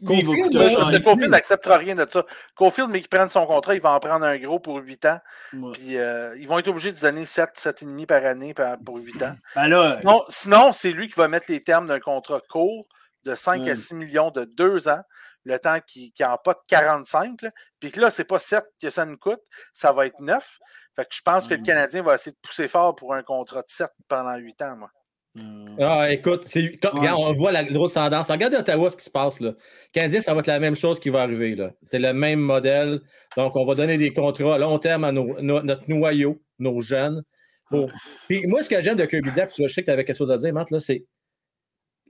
Cofield, 0.04 0.52
que 0.52 1.02
Cofield 1.02 1.30
n'acceptera 1.30 1.78
rien 1.78 1.94
de 1.94 2.06
ça. 2.10 2.24
Cofield, 2.54 2.90
mais 2.90 3.00
qu'il 3.00 3.08
prenne 3.08 3.30
son 3.30 3.46
contrat, 3.46 3.74
il 3.74 3.80
va 3.80 3.92
en 3.92 4.00
prendre 4.00 4.26
un 4.26 4.36
gros 4.38 4.58
pour 4.60 4.76
8 4.76 5.04
ans. 5.06 5.20
Ouais. 5.54 5.72
Puis 5.72 5.96
euh, 5.96 6.36
ils 6.38 6.46
vont 6.46 6.58
être 6.58 6.68
obligés 6.68 6.92
de 6.92 7.00
donner 7.00 7.24
7, 7.24 7.50
7,5 7.54 8.06
par 8.06 8.24
année 8.24 8.52
pour 8.84 8.96
8 8.96 9.22
ans. 9.22 9.36
Ben 9.54 9.68
là, 9.68 9.94
Sinon, 9.98 10.22
sinon, 10.28 10.72
c'est 10.72 10.92
lui 10.92 11.08
qui 11.08 11.14
va 11.14 11.28
mettre 11.28 11.46
les 11.48 11.62
termes 11.62 11.86
d'un 11.86 12.00
contrat 12.00 12.40
court 12.48 12.86
de 13.24 13.34
5 13.34 13.62
Ouais. 13.62 13.70
à 13.70 13.76
6 13.76 13.94
millions 13.94 14.30
de 14.30 14.44
2 14.44 14.88
ans, 14.88 15.02
le 15.44 15.58
temps 15.58 15.78
qui 15.86 16.12
n'a 16.20 16.36
pas 16.36 16.52
de 16.54 16.60
45. 16.68 17.42
là. 17.42 17.50
Puis 17.80 17.90
que 17.90 18.00
là, 18.00 18.10
c'est 18.10 18.24
pas 18.24 18.38
7 18.38 18.64
que 18.80 18.90
ça 18.90 19.06
nous 19.06 19.16
coûte, 19.16 19.40
ça 19.72 19.92
va 19.92 20.06
être 20.06 20.20
9. 20.20 20.58
Fait 20.94 21.04
que 21.04 21.14
je 21.14 21.22
pense 21.22 21.46
que 21.48 21.54
le. 21.54 21.62
Canadien 21.62 22.02
va 22.02 22.14
essayer 22.14 22.32
de 22.32 22.38
pousser 22.46 22.68
fort 22.68 22.94
pour 22.94 23.14
un 23.14 23.22
contrat 23.22 23.60
de 23.62 23.68
7 23.68 23.88
pendant 24.08 24.34
8 24.36 24.62
ans, 24.62 24.76
moi. 24.76 24.90
Euh, 25.36 25.64
Ah, 25.78 26.10
écoute, 26.10 26.46
quand- 26.82 26.92
Ouais. 26.94 27.00
regarde, 27.00 27.18
on 27.20 27.32
voit 27.34 27.52
la 27.52 27.64
grosse 27.64 27.94
tendance. 27.94 28.30
Regardez 28.30 28.56
Ottawa 28.56 28.88
ce 28.90 28.96
qui 28.96 29.04
se 29.04 29.10
passe 29.10 29.40
là. 29.40 29.52
Canadien, 29.92 30.20
ça 30.22 30.32
va 30.32 30.40
être 30.40 30.46
la 30.46 30.58
même 30.60 30.74
chose 30.74 30.98
qui 30.98 31.10
va 31.10 31.22
arriver. 31.22 31.54
là. 31.54 31.72
C'est 31.82 31.98
le 31.98 32.12
même 32.14 32.40
modèle. 32.40 33.00
Donc, 33.36 33.54
on 33.56 33.64
va 33.66 33.74
donner 33.74 33.98
des 33.98 34.12
contrats 34.14 34.54
à 34.54 34.58
long 34.58 34.78
terme 34.78 35.04
à 35.04 35.12
nos- 35.12 35.40
no- 35.42 35.62
notre 35.62 35.88
noyau, 35.90 36.40
nos 36.58 36.80
jeunes. 36.80 37.22
Pour... 37.68 37.90
Puis 38.28 38.46
moi, 38.46 38.62
ce 38.62 38.70
que 38.70 38.80
j'aime 38.80 38.96
de 38.96 39.04
Kirby 39.04 39.30
Duck, 39.32 39.50
je 39.58 39.66
sais 39.68 39.82
que 39.82 39.86
tu 39.86 39.90
avais 39.90 40.04
quelque 40.04 40.16
chose 40.16 40.30
à 40.30 40.38
dire, 40.38 40.52
Matt, 40.54 40.70
là, 40.70 40.80
c'est 40.80 41.04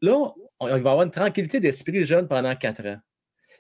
là, 0.03 0.14
on- 0.61 0.66
il 0.68 0.83
va 0.83 0.91
avoir 0.91 1.03
une 1.03 1.11
tranquillité 1.11 1.59
d'esprit 1.61 2.05
jeune 2.05 2.29
pendant 2.29 2.55
quatre 2.55 2.87
ans. 2.87 2.99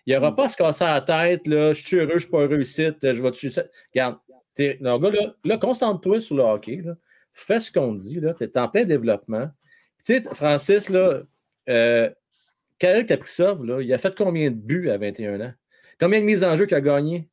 Il 0.06 0.12
n'y 0.12 0.16
aura 0.16 0.30
Mm. 0.30 0.36
pas 0.36 0.44
à 0.44 0.48
se 0.48 0.56
casser 0.56 0.84
la 0.84 1.00
tête, 1.00 1.46
là, 1.48 1.72
je 1.72 1.84
suis 1.84 1.96
heureux, 1.96 2.10
je 2.10 2.14
ne 2.14 2.18
suis 2.20 2.30
pas 2.30 2.40
heureux 2.42 2.60
ici, 2.60 2.84
je 3.02 3.20
vais 3.22 3.30
te 3.32 3.60
Regarde, 3.92 4.18
t'es- 4.54 4.78
le 4.80 4.98
gars, 4.98 5.10
là, 5.10 5.34
là 5.44 5.56
concentre-toi 5.58 6.20
sur 6.20 6.36
le 6.36 6.42
hockey. 6.44 6.82
Là. 6.84 6.94
Fais 7.32 7.60
ce 7.60 7.72
qu'on 7.72 7.92
dit, 7.94 8.20
tu 8.38 8.44
es 8.44 8.58
en 8.58 8.68
plein 8.68 8.84
développement. 8.84 9.48
Tu 10.06 10.14
sais, 10.14 10.22
Francis, 10.34 10.88
là, 10.88 11.22
euh, 11.68 12.10
Karel 12.78 13.06
Kaprizov, 13.06 13.64
là, 13.64 13.80
il 13.82 13.92
a 13.92 13.98
fait 13.98 14.14
combien 14.16 14.50
de 14.50 14.56
buts 14.56 14.90
à 14.90 14.98
21 14.98 15.40
ans? 15.40 15.52
Combien 15.98 16.20
de 16.20 16.24
mises 16.26 16.44
en 16.44 16.54
jeu 16.56 16.66
qu'il 16.66 16.76
a 16.76 16.80
gagné? 16.80 17.28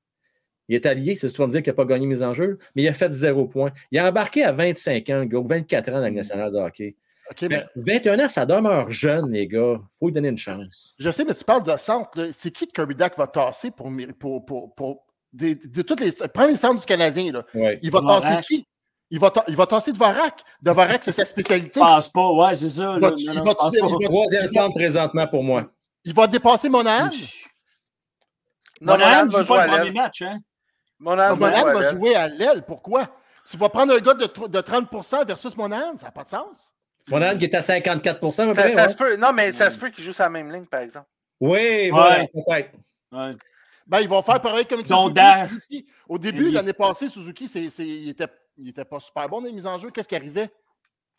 Il 0.69 0.75
est 0.75 0.85
allié, 0.85 1.15
c'est 1.15 1.27
ce 1.27 1.33
que 1.33 1.35
tu 1.37 1.41
vas 1.41 1.47
me 1.47 1.51
dire 1.51 1.61
qu'il 1.61 1.71
n'a 1.71 1.75
pas 1.75 1.85
gagné 1.85 2.07
mise 2.07 2.23
en 2.23 2.33
jeu, 2.33 2.57
mais 2.75 2.83
il 2.83 2.87
a 2.87 2.93
fait 2.93 3.11
zéro 3.11 3.45
point. 3.47 3.71
Il 3.91 3.99
a 3.99 4.07
embarqué 4.07 4.43
à 4.43 4.53
25 4.53 5.09
ans, 5.09 5.19
le 5.19 5.25
gars, 5.25 5.37
ou 5.39 5.45
24 5.45 5.89
ans 5.89 5.91
dans 5.93 5.99
la 5.99 6.07
Ligue 6.07 6.15
nationale 6.17 6.51
de 6.51 6.57
hockey. 6.57 6.95
OK, 7.29 7.39
Fait 7.39 7.47
mais 7.49 7.59
que 7.61 7.69
21 7.75 8.25
ans, 8.25 8.29
ça 8.29 8.45
demeure 8.45 8.89
jeune, 8.89 9.31
les 9.31 9.47
gars. 9.47 9.79
Il 9.79 9.97
faut 9.97 10.05
lui 10.07 10.13
donner 10.13 10.29
une 10.29 10.37
chance. 10.37 10.95
je 10.97 11.11
sais, 11.11 11.25
mais 11.25 11.33
tu 11.33 11.43
parles 11.43 11.63
de 11.63 11.75
centre. 11.77 12.31
C'est 12.37 12.51
qui 12.51 12.65
que 12.67 12.71
Kirby 12.73 12.95
Duck 12.95 13.13
va 13.17 13.27
tasser 13.27 13.71
pour, 13.71 13.91
pour, 14.19 14.45
pour, 14.45 14.73
pour 14.75 15.05
des- 15.31 15.55
de 15.55 15.81
toutes 15.81 15.99
les. 15.99 16.11
Prends 16.33 16.47
les 16.47 16.55
centres 16.55 16.79
du 16.79 16.85
Canadien. 16.85 17.31
Là. 17.31 17.45
Ouais. 17.53 17.79
Il 17.81 17.91
va 17.91 18.01
tasser 18.01 18.41
qui? 18.47 18.65
Il 19.13 19.19
va, 19.19 19.31
il 19.47 19.55
va 19.55 19.67
tasser 19.67 19.91
Dvorak. 19.91 20.41
Dvorak, 20.59 21.03
c'est 21.03 21.11
sa 21.11 21.23
spécialité. 21.23 21.79
je 21.79 21.85
pense 21.85 22.09
pas. 22.09 22.31
Ouais, 22.31 22.55
c'est 22.55 22.67
ça. 22.67 22.93
Il 22.95 22.99
là. 22.99 23.11
il 23.15 23.41
va- 23.43 23.53
Troisième 23.53 24.47
centre 24.47 24.73
présentement 24.73 25.27
pour 25.27 25.43
moi. 25.43 25.69
Il 26.03 26.15
va 26.15 26.25
dépasser 26.25 26.67
Monahan. 26.67 27.09
Non, 28.81 28.93
Monahan 28.93 29.27
va 29.27 29.29
joue 29.39 29.45
jouer 29.45 29.45
pas 29.57 29.61
à 29.61 29.65
le 29.67 29.71
premier 29.71 29.83
l'aile. 29.85 29.93
match. 29.93 30.21
Hein? 30.23 30.39
Monahan 30.99 31.35
va 31.35 31.51
jouer 31.51 31.59
à 31.59 31.63
va 31.73 31.81
l'aile. 31.81 31.91
jouer 31.95 32.15
à 32.15 32.27
l'aile. 32.27 32.63
Pourquoi? 32.65 33.07
Tu 33.47 33.55
vas 33.55 33.69
prendre 33.69 33.93
un 33.93 33.99
gars 33.99 34.15
de, 34.15 34.25
de 34.47 34.61
30% 34.61 35.27
versus 35.27 35.55
Monahan. 35.55 35.95
Ça 35.97 36.07
n'a 36.07 36.11
pas 36.11 36.23
de 36.23 36.29
sens. 36.29 36.73
Monahan 37.09 37.37
qui 37.37 37.45
est 37.45 37.53
à 37.55 37.61
54 37.61 38.15
à 38.17 38.19
peu 38.19 38.31
Ça, 38.31 38.47
près, 38.47 38.69
ça 38.71 38.83
ouais. 38.83 38.89
se 38.89 38.95
peut. 38.95 39.15
Non, 39.17 39.31
mais 39.31 39.51
ça 39.51 39.69
se 39.69 39.77
peut 39.77 39.89
qu'il 39.91 40.03
joue 40.03 40.13
sur 40.13 40.23
la 40.23 40.29
même 40.31 40.51
ligne, 40.51 40.65
par 40.65 40.79
exemple. 40.81 41.07
Oui, 41.39 41.91
voilà, 41.91 42.25
peut-être. 42.27 42.71
Ouais. 43.11 43.35
Ben, 43.85 43.99
ils 43.99 44.09
vont 44.09 44.23
faire 44.23 44.41
pareil 44.41 44.65
comme 44.65 44.83
Suzuki. 44.83 45.85
Au 46.09 46.17
début, 46.17 46.49
l'année 46.49 46.73
passée, 46.73 47.09
Suzuki, 47.09 47.47
c'est, 47.47 47.69
c'est- 47.69 47.85
il 47.85 48.07
n'était 48.07 48.27
il 48.57 48.69
était 48.69 48.85
pas 48.85 48.99
super 48.99 49.27
bon 49.29 49.41
dans 49.41 49.47
les 49.47 49.53
mises 49.53 49.67
en 49.67 49.77
jeu. 49.77 49.89
Qu'est-ce 49.91 50.07
qui 50.07 50.15
arrivait? 50.15 50.51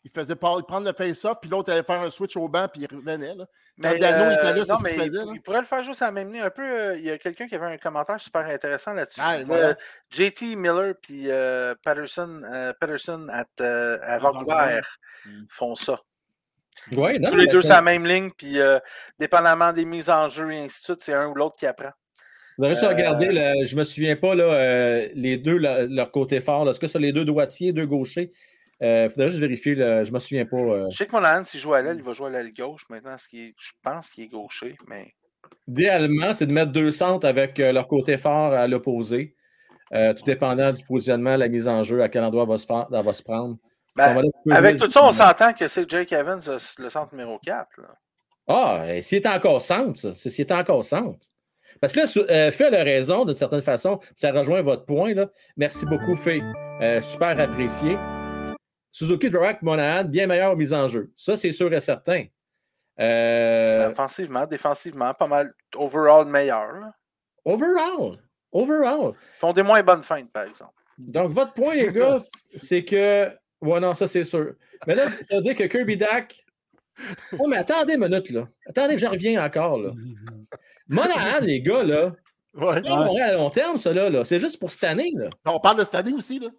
Il 0.03 0.11
faisait 0.11 0.35
pas, 0.35 0.55
prendre 0.67 0.85
le 0.85 0.93
face-off, 0.93 1.39
puis 1.41 1.49
l'autre 1.49 1.71
allait 1.71 1.81
faire 1.81 1.99
un 1.99 2.11
switch 2.11 2.37
au 2.37 2.47
banc, 2.47 2.67
puis 2.71 2.81
il 2.83 2.95
revenait. 2.95 3.33
Là. 3.33 3.45
Mais, 3.77 3.97
Dano 3.97 4.25
euh, 4.25 4.33
était 4.35 4.53
là, 4.53 4.63
c'est 4.65 4.71
non, 4.71 4.77
ce 4.77 4.83
mais 4.83 4.89
qu'il 4.93 4.99
faisait. 5.01 5.17
il, 5.21 5.25
là. 5.25 5.31
il 5.33 5.41
pourrait 5.41 5.61
le 5.61 5.65
faire 5.65 5.83
juste 5.83 6.01
à 6.03 6.05
la 6.05 6.11
même 6.11 6.31
ligne. 6.31 6.41
Un 6.43 6.49
peu, 6.51 6.61
euh, 6.61 6.97
il 6.97 7.03
y 7.05 7.09
a 7.09 7.17
quelqu'un 7.17 7.47
qui 7.47 7.55
avait 7.55 7.65
un 7.65 7.77
commentaire 7.79 8.21
super 8.21 8.45
intéressant 8.45 8.93
là-dessus. 8.93 9.19
Ah, 9.23 9.37
Il 9.39 9.45
voilà. 9.45 9.69
euh, 9.69 9.73
JT 10.11 10.55
Miller 10.55 10.93
puis 11.01 11.31
euh, 11.31 11.73
Patterson, 11.83 12.41
euh, 12.43 12.71
Patterson 12.79 13.25
at, 13.31 13.45
euh, 13.61 13.97
à 14.03 14.19
Vancouver 14.19 14.45
Vancouver. 14.53 14.81
Mm. 15.25 15.45
font 15.49 15.73
ça. 15.73 15.99
Ouais, 16.91 17.17
non, 17.17 17.31
les 17.31 17.47
deux 17.47 17.61
c'est- 17.63 17.69
sur 17.69 17.75
la 17.75 17.81
même 17.81 18.05
ligne, 18.05 18.29
puis 18.37 18.59
euh, 18.61 18.77
dépendamment 19.17 19.73
des 19.73 19.85
mises 19.85 20.11
en 20.11 20.29
jeu 20.29 20.51
et 20.51 20.59
ainsi 20.59 20.81
de 20.81 20.83
suite, 20.85 21.01
c'est 21.01 21.13
un 21.13 21.27
ou 21.29 21.33
l'autre 21.33 21.55
qui 21.57 21.65
apprend. 21.65 21.89
Vous 22.57 22.69
juste 22.69 22.83
Euh, 22.83 22.89
regarder, 22.89 23.27
le- 23.31 23.65
je 23.65 23.75
me 23.75 23.83
souviens 23.83 24.15
pas, 24.15 24.33
là, 24.35 24.43
euh, 24.45 25.09
les 25.13 25.37
deux, 25.37 25.57
leur 25.57 26.11
côté 26.11 26.39
fort. 26.41 26.63
là. 26.65 26.71
Est-ce 26.71 26.79
que 26.79 26.87
c'est 26.87 26.99
les 26.99 27.11
deux 27.11 27.25
droitiers, 27.25 27.73
deux 27.73 27.85
gauchers? 27.85 28.31
Il 28.81 29.09
faudrait 29.09 29.29
juste 29.29 29.39
vérifier. 29.39 29.75
là, 29.75 30.03
je 30.03 30.11
me 30.11 30.19
souviens 30.19 30.45
pas. 30.45 30.57
euh. 30.57 30.87
Je 30.91 30.97
sais 30.97 31.05
que 31.05 31.11
Monahan, 31.13 31.43
s'il 31.45 31.59
joue 31.59 31.73
à 31.73 31.81
l'aile, 31.81 31.97
il 31.97 32.03
va 32.03 32.11
jouer 32.11 32.27
à 32.27 32.29
l'aile 32.31 32.53
gauche. 32.53 32.83
Maintenant, 32.89 33.17
ce 33.17 33.27
qui 33.27 33.53
je 33.59 33.71
pense 33.83 34.09
qu'il 34.09 34.25
est 34.25 34.27
gaucher, 34.27 34.75
mais 34.87 35.13
Idéalement, 35.67 36.33
c'est 36.33 36.45
de 36.45 36.51
mettre 36.51 36.71
deux 36.71 36.91
centres 36.91 37.25
avec 37.27 37.59
euh, 37.59 37.71
leur 37.71 37.87
côté 37.87 38.17
fort 38.17 38.53
à 38.53 38.67
l'opposé. 38.67 39.35
euh, 39.93 40.13
tout 40.15 40.23
dépendant 40.23 40.73
du 40.73 40.83
positionnement, 40.83 41.37
la 41.37 41.47
mise 41.47 41.67
en 41.67 41.83
jeu, 41.83 42.01
à 42.01 42.09
quel 42.09 42.23
endroit 42.23 42.45
va 42.45 42.57
se, 42.57 42.65
faire- 42.65 42.87
elle 42.91 43.03
va 43.05 43.13
se 43.13 43.21
prendre. 43.21 43.55
Ben, 43.95 44.15
là- 44.45 44.57
avec 44.57 44.77
tout 44.79 44.89
ça, 44.89 45.05
on 45.05 45.11
s'entend 45.11 45.53
que 45.53 45.67
c'est 45.67 45.87
Jake 45.89 46.11
Evans, 46.11 46.41
le 46.79 46.89
centre 46.89 47.13
numéro 47.13 47.37
4. 47.39 47.69
là. 47.79 47.87
Ah, 48.47 48.85
et 48.95 49.01
s'il 49.03 49.19
est 49.19 49.27
encore 49.27 49.61
centre, 49.61 49.97
ça. 49.97 50.13
C'est 50.15 50.29
s'il 50.31 50.45
est 50.45 50.51
encore 50.51 50.83
centre. 50.83 51.27
Parce 51.81 51.93
que 51.93 51.99
là, 51.99 52.05
euh, 52.29 52.79
a 52.79 52.83
raison 52.83 53.25
d'une 53.25 53.33
certaine 53.35 53.61
façon. 53.61 53.99
Ça 54.15 54.31
rejoint 54.31 54.61
votre 54.61 54.85
point. 54.85 55.13
Là. 55.13 55.29
Merci 55.57 55.85
beaucoup, 55.85 56.15
Phil. 56.15 56.43
Euh, 56.81 57.01
super 57.01 57.39
apprécié. 57.39 57.97
Suzuki 58.91 59.29
Dvorak 59.29 59.61
Monahan, 59.61 60.05
bien 60.05 60.25
meilleur 60.25 60.53
aux 60.53 60.55
mises 60.55 60.73
en 60.73 60.87
jeu. 60.87 61.11
Ça, 61.15 61.35
c'est 61.35 61.51
sûr 61.51 61.73
et 61.73 61.81
certain. 61.81 62.25
Euh, 62.99 63.89
Offensivement, 63.89 64.45
défensivement, 64.45 65.13
pas 65.13 65.27
mal. 65.27 65.53
Overall, 65.75 66.25
meilleur. 66.25 66.71
là. 66.79 66.95
overall. 67.43 68.19
Overall. 68.53 69.13
Ils 69.35 69.39
font 69.39 69.51
des 69.51 69.63
moins 69.63 69.83
bonnes 69.83 70.03
feintes, 70.03 70.31
par 70.31 70.43
exemple. 70.43 70.73
Donc, 70.97 71.31
votre 71.31 71.53
point, 71.53 71.75
les 71.75 71.91
gars, 71.91 72.21
c'est 72.47 72.85
que. 72.85 73.29
Ouais, 73.61 73.79
non, 73.81 73.93
ça, 73.93 74.07
c'est 74.07 74.23
sûr. 74.23 74.53
Mais 74.87 74.95
là, 74.95 75.07
ça 75.21 75.35
veut 75.35 75.41
dire 75.41 75.55
que 75.55 75.63
Kirby 75.63 75.97
Dak. 75.97 76.41
Oh, 77.37 77.47
mais 77.49 77.57
attendez 77.57 77.95
une 77.95 78.07
minute, 78.07 78.29
là. 78.29 78.47
Attendez, 78.65 78.97
je 78.97 79.05
reviens 79.05 79.43
encore, 79.43 79.77
là. 79.77 79.91
Monahan, 80.87 81.39
les 81.41 81.61
gars, 81.61 81.83
là. 81.83 82.13
Ouais. 82.53 82.67
C'est 82.73 82.81
pas 82.83 83.05
vrai 83.05 83.21
à 83.21 83.33
long 83.33 83.49
terme, 83.49 83.77
ça, 83.77 83.91
là. 83.93 84.09
là. 84.09 84.23
C'est 84.23 84.39
juste 84.39 84.59
pour 84.59 84.71
cette 84.71 84.83
année, 84.85 85.11
là. 85.15 85.29
On 85.45 85.59
parle 85.59 85.77
de 85.79 85.83
cette 85.83 85.95
année 85.95 86.13
aussi, 86.13 86.39
là. 86.39 86.49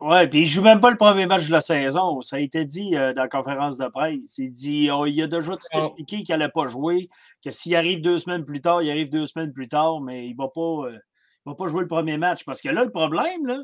Ouais, 0.00 0.26
puis 0.28 0.40
il 0.40 0.46
joue 0.46 0.60
même 0.62 0.80
pas 0.80 0.90
le 0.90 0.96
premier 0.96 1.24
match 1.24 1.46
de 1.46 1.52
la 1.52 1.60
saison. 1.60 2.20
Ça 2.20 2.36
a 2.36 2.38
été 2.40 2.64
dit 2.66 2.96
euh, 2.96 3.14
dans 3.14 3.22
la 3.22 3.28
conférence 3.28 3.78
de 3.78 3.86
presse. 3.86 4.36
Il 4.38 4.50
dit 4.50 4.90
oh, 4.92 5.06
il 5.06 5.22
a 5.22 5.28
déjà 5.28 5.52
tout 5.52 5.66
Ah. 5.72 5.78
expliqué 5.78 6.22
qu'il 6.24 6.36
n'allait 6.36 6.50
pas 6.50 6.66
jouer, 6.66 7.08
que 7.42 7.50
s'il 7.50 7.76
arrive 7.76 8.00
deux 8.00 8.18
semaines 8.18 8.44
plus 8.44 8.60
tard, 8.60 8.82
il 8.82 8.90
arrive 8.90 9.08
deux 9.08 9.24
semaines 9.24 9.52
plus 9.52 9.68
tard, 9.68 10.00
mais 10.00 10.26
il 10.26 10.32
ne 10.32 10.36
va, 10.36 10.48
pas, 10.52 10.88
euh, 10.88 10.98
il 11.46 11.50
va 11.50 11.54
pas 11.54 11.68
jouer 11.68 11.82
le 11.82 11.86
premier 11.88 12.18
match. 12.18 12.44
Parce 12.44 12.60
que 12.60 12.68
là, 12.68 12.82
le 12.84 12.90
problème, 12.90 13.46
là, 13.46 13.58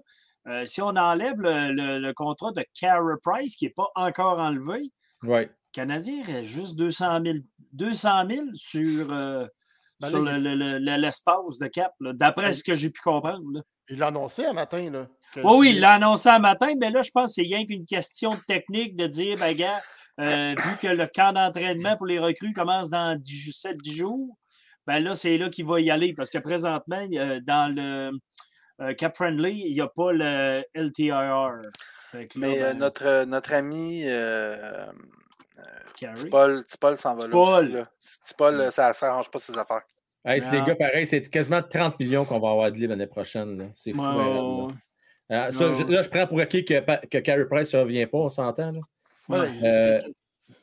euh, 0.46 0.64
si 0.66 0.80
on 0.80 0.90
enlève 0.96 1.40
le, 1.40 1.72
le- 1.72 1.98
le 1.98 2.12
contrat 2.14 2.52
de 2.52 2.64
Cara 2.80 3.16
Price 3.22 3.56
qui 3.56 3.64
n'est 3.66 3.72
pas 3.76 3.88
encore 3.96 4.38
enlevé, 4.38 4.92
Ouais. 5.24 5.46
le 5.46 5.50
Canadien 5.72 6.22
reste 6.24 6.44
juste 6.48 6.76
200 6.78 7.20
000, 7.24 7.38
200 7.72 8.10
000 8.30 8.44
sur, 8.54 9.12
euh, 9.12 9.46
Ben 10.00 10.08
sur 10.08 10.22
là, 10.22 10.38
le- 10.38 10.54
le- 10.54 10.78
le- 10.78 10.96
l'espace 10.96 11.58
de 11.58 11.66
cap, 11.66 11.92
d'après 12.00 12.52
ce 12.52 12.64
que 12.64 12.74
j'ai 12.74 12.90
pu 12.90 13.00
comprendre. 13.02 13.44
là. 13.52 13.60
Il 13.88 13.98
l'a 13.98 14.06
annoncé 14.08 14.44
un 14.46 14.52
matin, 14.52 14.88
là. 14.90 15.06
que- 15.34 15.40
Oui, 15.40 15.52
oui, 15.58 15.70
il 15.74 15.80
l'a 15.80 15.92
annoncé 15.94 16.28
un 16.28 16.38
matin, 16.38 16.68
mais 16.80 16.90
là, 16.90 17.02
je 17.02 17.10
pense 17.12 17.30
que 17.30 17.34
c'est 17.42 17.42
rien 17.48 17.64
qu'une 17.66 17.84
question 17.84 18.30
de 18.30 18.40
technique 18.46 18.96
de 18.96 19.06
dire, 19.06 19.36
ben, 19.38 19.54
gars, 19.56 19.80
euh, 20.20 20.54
vu 20.56 20.76
que 20.80 20.86
le 20.88 21.06
camp 21.06 21.32
d'entraînement 21.32 21.96
pour 21.96 22.06
les 22.06 22.18
recrues 22.18 22.52
commence 22.52 22.90
dans 22.90 23.16
7-10 23.24 23.94
jours, 23.94 24.36
ben 24.86 24.98
là, 25.00 25.14
c'est 25.14 25.38
là 25.38 25.48
qu'il 25.50 25.66
va 25.66 25.80
y 25.80 25.90
aller. 25.90 26.14
Parce 26.14 26.30
que 26.30 26.38
présentement, 26.38 27.06
euh, 27.14 27.40
dans 27.46 27.72
le 27.74 28.10
euh, 28.80 28.94
Cap 28.94 29.14
Friendly, 29.16 29.62
il 29.66 29.74
n'y 29.74 29.80
a 29.80 29.88
pas 29.88 30.12
le 30.12 30.64
LTIR. 30.74 31.14
Là, 31.14 31.62
Mais 32.34 32.60
euh, 32.62 32.70
ben, 32.72 32.78
notre, 32.78 33.06
euh, 33.06 33.24
notre 33.26 33.52
ami 33.52 34.02
euh, 34.06 34.86
Carey. 36.00 36.14
Tipol, 36.14 36.64
Tipol 36.64 36.98
s'en 36.98 37.14
va 37.14 37.22
là. 37.22 37.28
Tipol. 37.28 37.64
aussi, 37.64 37.72
là. 37.74 37.90
Tipol, 38.24 38.54
euh, 38.60 38.70
ça 38.70 38.88
ne 38.88 38.94
s'arrange 38.94 39.30
pas 39.30 39.38
ses 39.38 39.56
affaires. 39.58 39.82
Hey, 40.24 40.42
c'est 40.42 40.50
les 40.52 40.62
gars, 40.62 40.74
pareil, 40.74 41.06
c'est 41.06 41.22
quasiment 41.30 41.62
30 41.62 41.98
millions 42.00 42.24
qu'on 42.24 42.38
va 42.40 42.50
avoir 42.50 42.70
de 42.70 42.76
livres 42.76 42.90
l'année 42.90 43.06
prochaine. 43.06 43.58
là. 43.58 43.64
C'est 43.74 43.92
fou. 43.92 44.00
Ouais, 44.02 44.06
hein, 44.08 44.70
là. 45.28 45.52
ça, 45.52 45.72
je- 45.72 45.84
là, 45.84 46.02
je 46.02 46.08
prends 46.08 46.26
pour 46.26 46.40
acquis 46.40 46.64
que, 46.64 47.06
que 47.06 47.18
Carey 47.18 47.46
Price 47.46 47.72
ne 47.74 47.80
revient 47.80 48.06
pas, 48.06 48.18
on 48.18 48.28
s'entend. 48.28 48.72
là. 48.72 48.80
Ouais, 49.28 49.48
Euh, 49.64 49.98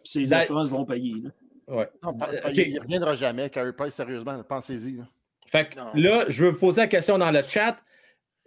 Ses 0.03 0.25
Ben- 0.25 0.33
assurances 0.37 0.69
vont 0.69 0.85
payer. 0.85 1.15
là. 1.23 1.29
Ouais. 1.67 1.89
non, 2.03 2.17
euh. 2.21 2.49
Il 2.53 2.73
ne 2.75 2.79
reviendra 2.81 3.15
jamais, 3.15 3.49
Carey 3.49 3.73
Price, 3.73 3.93
sérieusement. 3.95 4.41
Pensez-y. 4.43 4.97
là. 4.97 5.07
Fait 5.47 5.69
que 5.69 5.75
Non. 5.77 5.91
là, 5.95 6.25
je 6.27 6.43
veux 6.45 6.51
vous 6.51 6.59
poser 6.59 6.81
la 6.81 6.87
question 6.87 7.17
dans 7.17 7.31
le 7.31 7.41
chat. 7.43 7.77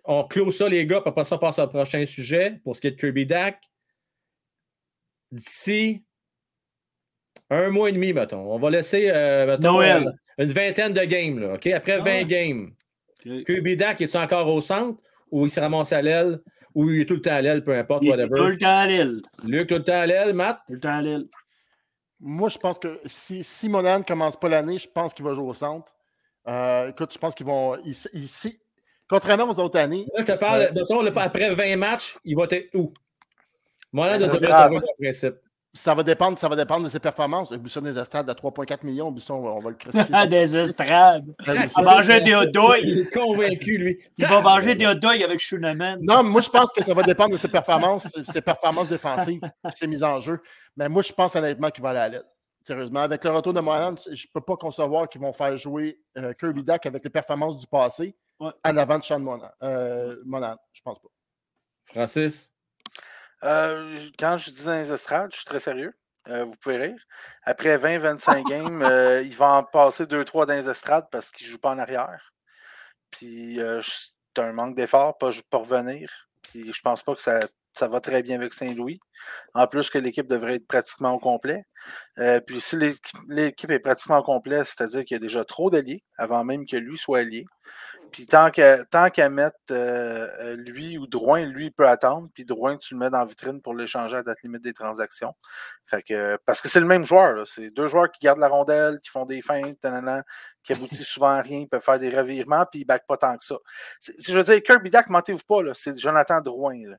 On 0.05 0.25
clôt 0.25 0.51
ça, 0.51 0.69
les 0.69 0.87
gars, 0.87 1.01
puis 1.01 1.09
après 1.11 1.25
ça, 1.25 1.37
on 1.37 1.39
passe 1.39 1.59
au 1.59 1.67
prochain 1.67 2.05
sujet 2.07 2.61
pour 2.65 2.77
ce 2.77 2.81
qui 2.83 2.87
est 2.87 2.91
de 2.93 2.97
Kirby 2.97 3.27
Dak. 3.27 3.59
D'ici 5.33 6.03
un 7.51 7.71
mois 7.71 7.89
et 7.89 7.93
demi, 7.93 8.13
mettons. 8.13 8.53
On 8.53 8.59
va 8.59 8.71
laisser 8.71 9.11
euh, 9.13 9.47
mettons, 9.47 9.73
Noël. 9.75 10.07
euh, 10.39 10.45
une 10.45 10.53
vingtaine 10.53 10.93
de 10.93 11.01
games. 11.05 11.39
là, 11.39 11.55
OK? 11.55 11.67
Après 11.69 11.99
20 11.99 12.05
Ah. 12.21 12.25
games. 12.25 12.71
Ok. 13.27 13.45
Kirby 13.45 13.77
Dak, 13.77 14.01
est 14.01 14.17
encore 14.17 14.49
au 14.49 14.61
centre 14.61 15.03
ou 15.31 15.45
il 15.47 15.51
se 15.51 15.61
ramasse 15.61 15.93
à 15.93 16.01
l'aile 16.01 16.41
ou 16.75 16.89
il 16.91 17.03
est 17.03 17.05
tout 17.07 17.15
le 17.15 17.21
temps 17.21 17.35
à 17.35 17.41
l'aile, 17.43 17.63
peu 17.65 17.77
importe, 17.77 18.03
Il 18.03 18.09
est 18.09 18.11
whatever? 18.13 18.39
tout 18.39 18.47
le 18.47 18.57
temps 18.57 18.79
à 18.79 18.87
l'île. 18.87 19.21
Luc, 19.47 19.69
tout 19.69 19.75
le 19.75 19.85
temps 19.85 20.01
à 20.01 20.07
l'aile, 20.07 20.33
Matt? 20.33 20.59
Tout 20.69 20.75
le 20.75 20.81
temps 20.81 20.97
à 20.97 21.03
l'île. 21.03 21.27
Moi, 22.21 22.49
je 22.49 22.59
pense 22.59 22.79
que 22.79 23.01
si, 23.07 23.43
si 23.43 23.69
Monahan 23.69 23.99
ne 24.01 24.05
commence 24.05 24.39
pas 24.39 24.49
l'année, 24.49 24.79
je 24.79 24.89
pense 24.89 25.13
qu'il 25.15 25.25
va 25.25 25.35
jouer 25.35 25.45
au 25.49 25.55
centre. 25.55 25.93
Euh, 26.49 26.89
écoute, 26.89 27.13
je 27.13 27.19
pense 27.19 27.35
qu'ils 27.35 27.47
vont. 27.47 27.77
ils- 27.85 27.95
ils- 28.15 28.29
si- 28.29 28.61
contrairement 29.09 29.51
aux 29.51 29.59
autres 29.61 29.79
années, 29.79 30.07
Là, 30.15 30.23
je 30.27 30.33
te 30.33 30.39
parle, 30.39 30.71
mettons, 30.75 31.03
là, 31.03 31.11
après 31.17 31.55
20 31.55 31.77
matchs, 31.77 32.19
il 32.25 32.37
va 32.37 32.45
être 32.51 32.69
où? 32.75 32.93
Moi, 33.93 34.07
là, 34.07 34.19
de 34.19 34.25
Ça 34.25 34.31
te 34.31 34.37
sera- 34.37 34.69
dire 34.69 34.81
le 34.81 35.03
principe. 35.05 35.35
Ça 35.73 35.95
va 35.95 36.03
dépendre, 36.03 36.39
ça 36.39 36.49
va 36.49 36.57
dépendre 36.57 36.85
de 36.85 36.89
ses 36.89 36.99
performances. 36.99 37.53
Busson 37.53 37.81
des 37.81 37.97
estrades 37.99 38.29
à 38.29 38.35
3,4 38.35 38.85
millions. 38.85 39.11
Busson, 39.13 39.35
on 39.35 39.43
va, 39.43 39.51
on 39.51 39.61
va 39.61 39.71
le 39.71 39.77
crucifier. 39.77 40.09
Ah, 40.13 40.27
des 40.27 40.57
estrades. 40.57 41.23
Il 41.47 41.69
ça- 41.69 41.83
va 41.83 41.95
manger 41.95 42.21
des 42.21 42.35
hot 42.35 42.47
dogs. 42.47 42.81
Il 42.83 42.99
est 43.01 43.13
convaincu, 43.13 43.79
lui. 43.79 43.99
Il 44.19 44.27
va 44.27 44.41
manger 44.41 44.75
des 44.75 44.87
hot 44.87 44.95
dogs 44.95 45.23
avec 45.23 45.39
Shunaman. 45.39 45.99
Non, 46.03 46.23
mais 46.25 46.31
moi, 46.31 46.41
je 46.41 46.49
pense 46.51 46.73
que 46.73 46.83
ça 46.83 46.93
va 46.93 47.03
dépendre 47.05 47.33
de 47.33 47.37
ses 47.39 47.49
performances, 47.49 48.09
ses 48.33 48.41
performances 48.41 48.89
défensives, 48.89 49.41
ses 49.77 49.87
mises 49.87 50.03
en 50.03 50.19
jeu. 50.21 50.41
Mais 50.77 50.89
moi, 50.89 51.03
je 51.03 51.13
pense 51.13 51.37
honnêtement 51.37 51.71
qu'il 51.71 51.83
va 51.83 51.91
aller 51.91 51.99
à 52.01 52.09
l'aide. 52.09 52.27
Sérieusement, 52.67 53.01
avec 53.01 53.25
le 53.25 53.31
retour 53.31 53.53
de 53.53 53.61
Monahan, 53.61 53.95
je 54.07 54.11
ne 54.11 54.33
peux 54.35 54.41
pas 54.43 54.57
concevoir 54.57 55.09
qu'ils 55.09 55.21
vont 55.21 55.33
faire 55.33 55.57
jouer 55.57 55.99
euh, 56.19 56.33
Kirby 56.39 56.63
Dak 56.63 56.85
avec 56.87 57.03
les 57.05 57.11
performances 57.11 57.59
du 57.59 57.67
passé 57.67 58.15
Ouais. 58.39 58.51
en 58.65 58.77
avant 58.79 58.99
de 58.99 59.05
Sean 59.05 59.19
Monahan. 59.21 59.51
Euh, 59.63 60.17
Monahan, 60.25 60.57
je 60.73 60.81
pense 60.83 60.99
pas. 60.99 61.09
Francis? 61.85 62.51
Euh, 63.45 63.99
quand 64.19 64.39
je 64.39 64.51
dis 64.51 64.65
dans 64.65 64.79
les 64.79 64.93
estrades, 64.93 65.31
je 65.33 65.39
suis 65.39 65.47
très 65.47 65.61
sérieux. 65.61 65.95
Euh, 66.29 66.45
vous 66.45 66.55
pouvez 66.57 66.77
rire. 66.77 67.07
Après 67.45 67.77
20-25 67.79 68.45
games, 68.49 68.83
euh, 68.83 69.23
il 69.23 69.35
va 69.35 69.55
en 69.55 69.65
passer 69.65 70.05
2-3 70.05 70.47
dans 70.47 70.55
les 70.55 70.69
estrades 70.69 71.07
parce 71.11 71.31
qu'il 71.31 71.47
ne 71.47 71.53
joue 71.53 71.59
pas 71.59 71.71
en 71.71 71.79
arrière. 71.79 72.33
Puis 73.11 73.59
c'est 73.59 74.43
un 74.43 74.53
manque 74.53 74.77
d'effort 74.77 75.19
pour, 75.19 75.31
pour 75.51 75.69
revenir. 75.69 76.11
Puis 76.43 76.73
je 76.73 76.81
pense 76.83 77.03
pas 77.03 77.15
que 77.15 77.23
ça, 77.23 77.41
ça 77.73 77.89
va 77.89 78.01
très 78.01 78.23
bien 78.23 78.37
avec 78.37 78.55
Saint-Louis. 78.55 79.01
En 79.55 79.67
plus 79.67 79.91
que 79.91 79.99
l'équipe 79.99 80.29
devrait 80.29 80.57
être 80.57 80.67
pratiquement 80.67 81.13
au 81.13 81.19
complet. 81.19 81.65
Puis 82.47 82.61
si 82.61 82.77
l'équipe 82.77 83.19
l'équipe 83.29 83.71
est 83.71 83.81
pratiquement 83.81 84.19
au 84.19 84.23
complet, 84.23 84.65
c'est-à-dire 84.65 85.05
qu'il 85.05 85.17
y 85.17 85.17
a 85.17 85.21
déjà 85.21 85.45
trop 85.45 85.71
d'alliés 85.71 86.05
avant 86.19 86.45
même 86.45 86.67
que 86.67 86.77
lui 86.77 86.99
soit 86.99 87.21
allié. 87.21 87.47
Puis 88.11 88.27
tant 88.27 88.51
qu'à 88.51 88.85
tant 88.85 89.09
mettre 89.31 89.57
euh, 89.71 90.29
euh, 90.41 90.57
lui 90.57 90.99
ou 90.99 91.07
Drouin, 91.07 91.47
lui, 91.47 91.67
il 91.67 91.73
peut 91.73 91.87
attendre. 91.89 92.29
Puis 92.35 92.45
Drouin, 92.45 92.77
tu 92.77 92.95
le 92.95 93.01
mets 93.01 93.11
dans 93.11 93.19
la 93.19 93.25
vitrine 93.25 93.61
pour 93.63 93.75
l'échanger 93.75 94.17
à 94.17 94.23
date 94.23 94.43
limite 94.43 94.63
des 94.63 94.73
transactions. 94.73 95.35
Fait 95.87 96.03
que, 96.03 96.37
parce 96.45 96.61
que 96.61 96.69
c'est 96.69 96.81
le 96.81 96.87
même 96.87 97.05
joueur. 97.05 97.47
C'est 97.47 97.71
deux 97.71 97.89
joueurs 97.89 98.11
qui 98.11 98.21
gardent 98.25 98.39
la 98.41 98.49
rondelle, 98.49 98.99
qui 99.01 99.11
font 99.11 99.25
des 99.25 99.43
feintes, 99.43 99.79
qui 100.63 100.73
aboutissent 100.73 101.07
souvent 101.09 101.29
à 101.29 101.43
rien, 101.43 101.61
ils 101.61 101.69
peuvent 101.69 101.83
faire 101.83 101.99
des 101.99 102.11
revirements, 102.15 102.67
puis 102.71 102.81
ils 102.81 102.85
ne 102.85 102.87
backent 102.89 103.07
pas 103.07 103.17
tant 103.17 103.37
que 103.37 103.45
ça. 103.45 103.57
C'est- 104.01 104.15
Je 104.31 104.37
veux 104.39 104.45
dire, 104.45 104.63
Kirby 104.63 104.91
Dak, 104.91 105.09
mentez-vous 105.09 105.45
pas, 105.47 105.61
c'est 105.75 105.99
Jonathan 105.99 106.41
Drouin. 106.41 106.77
là. 106.89 106.97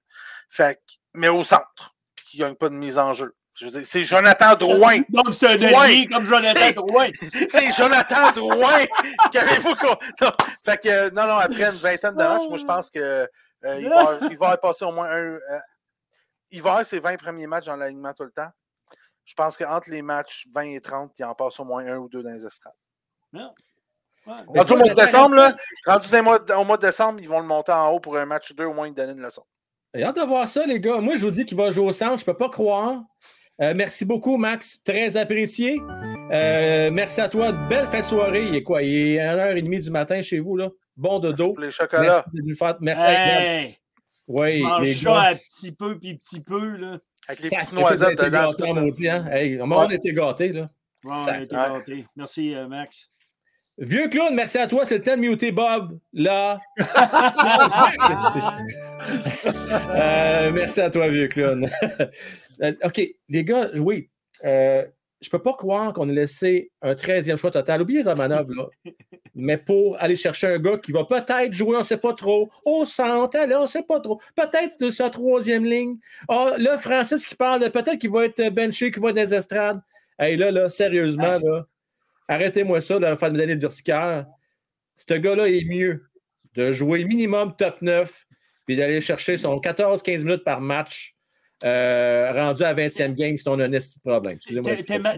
Fait 0.49 0.75
que, 0.75 0.93
mais 1.15 1.29
au 1.29 1.43
centre, 1.43 1.95
puis 2.15 2.25
qui 2.25 2.39
ne 2.39 2.45
gagne 2.47 2.55
pas 2.55 2.69
de 2.69 2.75
mise 2.75 2.97
en 2.97 3.13
jeu. 3.13 3.33
Je 3.61 3.67
veux 3.67 3.71
dire, 3.73 3.81
c'est 3.85 4.03
Jonathan 4.03 4.55
Drouin. 4.55 5.01
Donc, 5.09 5.31
c'est 5.33 5.45
un 5.47 6.05
comme 6.07 6.23
Jonathan 6.23 6.59
C'est- 6.59 6.73
Drouin. 6.73 7.09
C'est 7.47 7.71
Jonathan 7.71 8.31
Drouin! 8.31 8.85
Qu'avez-vous 9.31 9.75
quoi? 9.75 9.99
Non. 10.19 10.31
Fait 10.65 10.77
que, 10.81 10.89
euh, 10.89 11.09
non, 11.11 11.27
non, 11.27 11.35
après 11.35 11.65
une 11.65 11.77
vingtaine 11.77 12.13
de 12.13 12.17
matchs, 12.23 12.47
moi, 12.49 12.57
je 12.57 12.65
pense 12.65 12.89
que 12.89 12.99
euh, 12.99 13.27
il, 13.79 13.87
va, 13.87 14.17
il 14.31 14.37
va 14.37 14.57
passer 14.57 14.83
au 14.83 14.91
moins 14.91 15.09
un. 15.11 15.15
euh, 15.35 15.39
il 16.49 16.59
va 16.63 16.71
avoir 16.71 16.85
ses 16.87 16.97
20 16.99 17.17
premiers 17.17 17.45
matchs 17.45 17.65
dans 17.67 17.75
l'alignement 17.75 18.13
tout 18.13 18.23
le 18.23 18.31
temps. 18.31 18.49
Je 19.25 19.35
pense 19.35 19.55
qu'entre 19.57 19.91
les 19.91 20.01
matchs 20.01 20.47
20 20.51 20.61
et 20.63 20.81
30, 20.81 21.13
il 21.19 21.23
en 21.25 21.35
passe 21.35 21.59
au 21.59 21.63
moins 21.63 21.85
un 21.85 21.97
ou 21.97 22.09
deux 22.09 22.23
dans 22.23 22.31
les 22.31 22.43
estrades. 22.43 22.73
Non. 23.31 23.53
Ouais. 24.25 24.33
Rendu 24.47 24.73
au 24.73 24.77
mois 24.77 24.89
de 24.89 24.93
décembre, 24.95 25.35
là, 25.35 25.55
rendu 25.85 26.09
dans 26.09 26.23
mois 26.23 26.39
au 26.57 26.63
mois 26.65 26.77
de 26.77 26.85
décembre, 26.87 27.19
ils 27.21 27.29
vont 27.29 27.39
le 27.39 27.45
monter 27.45 27.71
en 27.71 27.89
haut 27.91 27.99
pour 27.99 28.17
un 28.17 28.25
match 28.25 28.49
ou 28.49 28.53
deux, 28.55 28.65
au 28.65 28.73
moins, 28.73 28.87
ils 28.87 28.93
donnent 28.95 29.11
une 29.17 29.21
leçon. 29.23 29.43
J'ai 29.93 30.03
hâte 30.03 30.15
de 30.15 30.21
voir 30.21 30.47
ça, 30.47 30.65
les 30.65 30.79
gars. 30.79 30.97
Moi, 30.97 31.15
je 31.15 31.25
vous 31.25 31.31
dis 31.31 31.45
qu'il 31.45 31.57
va 31.57 31.69
jouer 31.69 31.85
au 31.85 31.91
centre. 31.91 32.17
Je 32.17 32.21
ne 32.21 32.25
peux 32.25 32.37
pas 32.37 32.49
croire. 32.49 33.01
Euh, 33.61 33.73
merci 33.75 34.05
beaucoup, 34.05 34.37
Max. 34.37 34.81
Très 34.83 35.17
apprécié. 35.17 35.79
Euh, 36.31 36.89
merci 36.91 37.21
à 37.21 37.29
toi. 37.29 37.51
Belle 37.51 37.85
fin 37.87 37.99
de 37.99 38.05
soirée. 38.05 38.43
Il 38.47 38.55
est 38.55 38.63
quoi? 38.63 38.81
Il 38.81 39.15
est 39.15 39.19
1h30 39.19 39.81
du 39.83 39.91
matin 39.91 40.21
chez 40.21 40.39
vous, 40.39 40.57
là. 40.57 40.69
Bon 40.97 41.19
dodo. 41.19 41.53
Pour 41.53 41.59
les 41.63 41.71
chocolats. 41.71 42.01
Merci 42.03 42.23
de 42.33 42.41
nous 42.43 42.55
faire. 42.55 42.75
Merci. 42.81 43.03
Hey, 43.05 43.77
Oui, 44.27 44.59
je 44.59 44.63
mange 44.63 44.83
les 44.85 44.93
ça 44.93 45.09
gars. 45.09 45.19
à 45.21 45.35
petit 45.35 45.75
peu 45.75 45.97
puis 45.99 46.15
petit 46.17 46.41
peu. 46.41 46.75
Là. 46.77 46.97
Avec 47.27 47.41
les 47.43 47.49
petites 47.49 47.73
noisettes 47.73 48.01
on 48.01 48.09
a 48.09 48.13
été 48.13 48.25
dedans, 48.25 48.51
gâtés, 48.51 48.73
maudit, 48.73 49.07
hein? 49.09 49.25
Hey, 49.31 49.59
on 49.61 49.71
a 49.71 49.93
été 49.93 50.13
gâtés, 50.13 50.51
là. 50.53 50.69
Ouais, 51.03 51.11
on 51.13 51.27
a 51.27 51.41
été 51.41 51.55
Ouais. 51.55 51.61
gâtés. 51.73 52.05
Merci, 52.15 52.55
euh, 52.55 52.67
Max. 52.67 53.09
Vieux 53.77 54.09
clown, 54.09 54.33
merci 54.35 54.57
à 54.57 54.67
toi. 54.67 54.85
C'est 54.85 54.97
le 54.97 55.03
temps 55.03 55.15
de 55.15 55.21
muter 55.21 55.51
Bob. 55.51 55.97
Là. 56.13 56.59
Euh, 59.71 60.51
merci 60.53 60.79
à 60.81 60.89
toi, 60.91 61.07
vieux 61.09 61.27
clown. 61.27 61.67
Euh, 62.61 62.73
OK, 62.83 63.01
les 63.29 63.43
gars, 63.43 63.69
oui. 63.77 64.09
Euh, 64.43 64.85
je 65.21 65.29
peux 65.29 65.41
pas 65.41 65.53
croire 65.53 65.93
qu'on 65.93 66.09
ait 66.09 66.13
laissé 66.13 66.71
un 66.81 66.93
13e 66.93 67.37
choix 67.37 67.51
total. 67.51 67.81
Oubliez 67.81 68.01
Romanov, 68.01 68.49
là. 68.51 68.65
Mais 69.35 69.57
pour 69.57 70.01
aller 70.01 70.15
chercher 70.15 70.47
un 70.47 70.57
gars 70.57 70.77
qui 70.77 70.91
va 70.91 71.05
peut-être 71.05 71.53
jouer, 71.53 71.75
on 71.75 71.79
ne 71.79 71.85
sait 71.85 71.97
pas 71.97 72.13
trop, 72.13 72.49
au 72.65 72.85
centre, 72.85 73.37
allez, 73.37 73.55
on 73.55 73.61
ne 73.61 73.67
sait 73.67 73.83
pas 73.83 73.99
trop. 73.99 74.19
Peut-être 74.35 74.79
de 74.79 74.91
sa 74.91 75.09
troisième 75.09 75.63
ligne. 75.63 75.97
Ah, 76.27 76.53
là, 76.57 76.77
Francis 76.77 77.25
qui 77.25 77.35
parle, 77.35 77.61
de 77.61 77.67
peut-être 77.69 77.97
qu'il 77.97 78.09
va 78.09 78.25
être 78.25 78.49
benché, 78.49 78.91
qu'il 78.91 79.01
va 79.01 79.09
être 79.09 79.15
dans 79.15 79.21
les 79.21 79.33
estrades. 79.33 79.81
Hey, 80.19 80.37
là, 80.37 80.51
là, 80.51 80.69
sérieusement, 80.69 81.39
là, 81.39 81.65
arrêtez-moi 82.27 82.81
ça, 82.81 82.99
de 82.99 83.15
faire 83.15 83.31
me 83.31 83.37
donner 83.37 83.55
d'urticaire. 83.55 84.25
Ce 84.95 85.13
gars-là 85.13 85.47
est 85.47 85.65
mieux 85.65 86.03
de 86.55 86.73
jouer 86.73 87.05
minimum 87.05 87.55
top 87.55 87.81
9 87.81 88.25
puis 88.65 88.75
d'aller 88.75 89.01
chercher 89.01 89.37
son 89.37 89.57
14-15 89.57 90.23
minutes 90.23 90.43
par 90.43 90.61
match 90.61 91.15
euh, 91.63 92.31
rendu 92.33 92.63
à 92.63 92.73
20e 92.73 93.13
game 93.13 93.37
si 93.37 93.47
on 93.47 93.59
a 93.59 93.65
un 93.65 93.79
problème. 94.03 94.37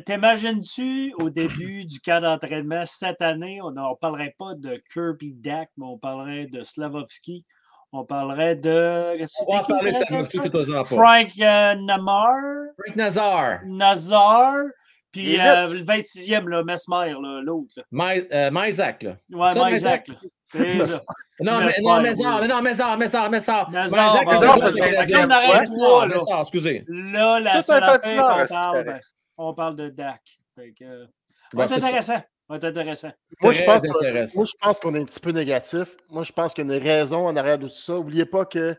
T'imagines-tu 0.05 1.13
au 1.19 1.29
début 1.29 1.85
du 1.85 1.99
camp 1.99 2.21
d'entraînement 2.21 2.83
cette 2.85 3.21
année, 3.21 3.61
on 3.61 3.71
ne 3.71 3.95
parlerait 3.99 4.35
pas 4.37 4.53
de 4.55 4.81
Kirby 4.93 5.33
Dak, 5.33 5.69
mais 5.77 5.85
on 5.85 5.97
parlerait 5.97 6.47
de 6.47 6.63
Slavovski, 6.63 7.45
on 7.93 8.03
parlerait 8.03 8.55
de. 8.55 9.21
On 9.47 9.61
qui 9.61 9.71
parler, 9.71 9.93
ça? 9.93 10.83
Frank 10.83 11.31
euh, 11.39 11.75
Namar, 11.75 12.41
Frank 12.77 12.95
Nazar. 12.95 13.59
Nazar, 13.65 14.65
puis 15.13 15.39
euh, 15.39 15.67
le 15.69 15.83
26e, 15.83 16.49
là, 16.49 16.63
Mesmer, 16.63 17.13
l'autre. 17.43 17.75
euh, 17.77 18.49
Myzak, 18.51 19.03
là. 19.03 19.15
Ouais, 19.31 19.71
Myzak, 19.71 20.07
là. 20.09 20.15
C'est 20.43 20.79
ça. 20.85 21.01
Non, 21.39 21.59
mais, 21.59 21.65
Mesmer, 21.67 21.85
non, 21.87 21.95
oui. 21.97 22.03
Mézard, 22.03 22.47
non, 22.47 22.61
Mézard, 22.61 22.97
Mézard, 22.97 23.29
Mézard. 23.29 23.71
Nazar, 23.71 24.11
Myzak, 24.13 24.25
bon, 24.25 24.31
Mézard, 24.33 24.55
Mézard, 24.55 24.73
c'est 24.73 24.79
le 24.81 24.85
Mézard, 24.85 25.03
15e 25.03 25.27
Mézard, 25.27 25.41
choix, 25.45 25.59
Mézard, 25.61 26.07
là. 26.07 26.15
Mézard, 26.17 26.41
excusez. 26.41 26.85
Là, 26.89 27.39
la 27.39 27.61
seule 27.61 27.83
affaire 27.83 28.01
qu'on 28.01 28.45
parle, 28.47 28.83
ben, 28.83 28.99
on 29.37 29.53
parle 29.53 29.75
de 29.77 29.89
Dak. 29.89 30.21
Fait 30.55 30.73
que, 30.77 30.83
euh, 30.83 31.05
Bon, 31.53 31.59
va 31.59 31.65
être 31.65 31.73
intéressant. 31.83 32.21
Va 32.49 32.55
être 32.57 32.63
intéressant. 32.65 33.11
Moi, 33.41 33.51
je 33.51 33.57
Très 33.59 33.65
pense, 33.65 33.81
que- 33.83 33.87
intéressant. 34.05 34.39
moi, 34.39 34.45
je 34.45 34.53
pense 34.65 34.79
qu'on 34.79 34.95
est 34.95 34.99
un 34.99 35.05
petit 35.05 35.19
peu 35.19 35.31
négatif. 35.31 35.85
Moi, 36.09 36.23
je 36.23 36.31
pense 36.31 36.53
qu'il 36.53 36.67
y 36.67 36.71
a 36.71 36.75
une 36.75 36.83
raison 36.83 37.27
en 37.27 37.35
arrière 37.35 37.57
de 37.57 37.67
tout 37.67 37.73
ça. 37.75 37.93
N'oubliez 37.93 38.25
pas 38.25 38.45
que 38.45 38.75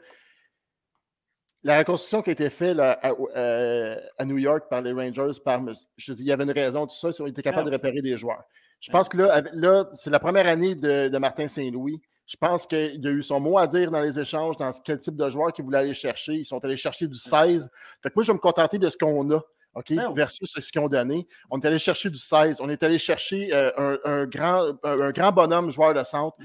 la 1.65 1.79
reconstruction 1.79 2.23
qui 2.23 2.31
a 2.31 2.33
été 2.35 2.51
faite 2.51 2.77
là, 2.77 2.99
à, 3.03 3.13
euh, 3.37 3.97
à 4.19 4.25
New 4.25 4.37
York 4.37 4.65
par 4.69 4.83
les 4.83 4.93
Rangers, 4.93 5.41
par, 5.43 5.61
je 5.97 6.13
dis, 6.13 6.23
il 6.23 6.29
y 6.29 6.33
avait 6.33 6.45
une 6.45 6.51
raison, 6.51 6.87
tout 6.87 6.95
ça, 6.95 7.09
ils 7.11 7.23
ont 7.23 7.27
été 7.27 7.43
capables 7.43 7.71
de 7.71 7.75
repérer 7.75 8.03
des 8.03 8.17
joueurs. 8.19 8.45
Je 8.81 8.91
pense 8.91 9.09
que 9.09 9.17
là, 9.17 9.43
là 9.55 9.89
c'est 9.95 10.11
la 10.11 10.21
première 10.21 10.47
année 10.47 10.75
de, 10.75 11.09
de 11.09 11.19
Martin 11.19 11.49
Saint-Louis. 11.49 12.01
Je 12.27 12.37
pense 12.37 12.67
qu'il 12.67 13.07
a 13.07 13.11
eu 13.11 13.23
son 13.23 13.41
mot 13.41 13.59
à 13.59 13.67
dire 13.67 13.91
dans 13.91 14.01
les 14.01 14.21
échanges, 14.21 14.57
dans 14.59 14.71
quel 14.85 14.99
type 14.99 15.17
de 15.17 15.29
joueur 15.31 15.53
qu'il 15.53 15.65
voulait 15.65 15.79
aller 15.79 15.95
chercher. 15.95 16.35
Ils 16.35 16.47
sont 16.47 16.63
allés 16.65 16.77
chercher 16.77 17.07
du 17.07 17.19
16. 17.19 17.71
Fait 18.03 18.09
que 18.09 18.15
moi, 18.15 18.23
je 18.23 18.29
vais 18.29 18.35
me 18.35 18.39
contenter 18.41 18.79
de 18.79 18.89
ce 18.89 18.97
qu'on 18.97 19.31
a. 19.31 19.41
OK? 19.75 19.93
Ben. 19.95 20.13
Versus 20.15 20.51
ce 20.51 20.73
qu'ils 20.73 20.81
ont 20.81 20.89
donné. 20.89 21.27
On 21.51 21.61
est 21.61 21.67
allé 21.67 21.79
chercher 21.79 22.09
du 22.09 22.19
16. 22.19 22.61
On 22.61 22.69
est 22.71 22.83
allé 22.83 22.99
chercher 22.99 23.53
euh, 23.53 23.71
un, 23.77 23.99
un 24.05 24.27
grand, 24.27 24.73
un, 24.85 25.01
un 25.01 25.11
grand 25.11 25.33
bonhomme 25.33 25.71
joueur 25.71 25.93
de 25.93 26.03
centre. 26.03 26.37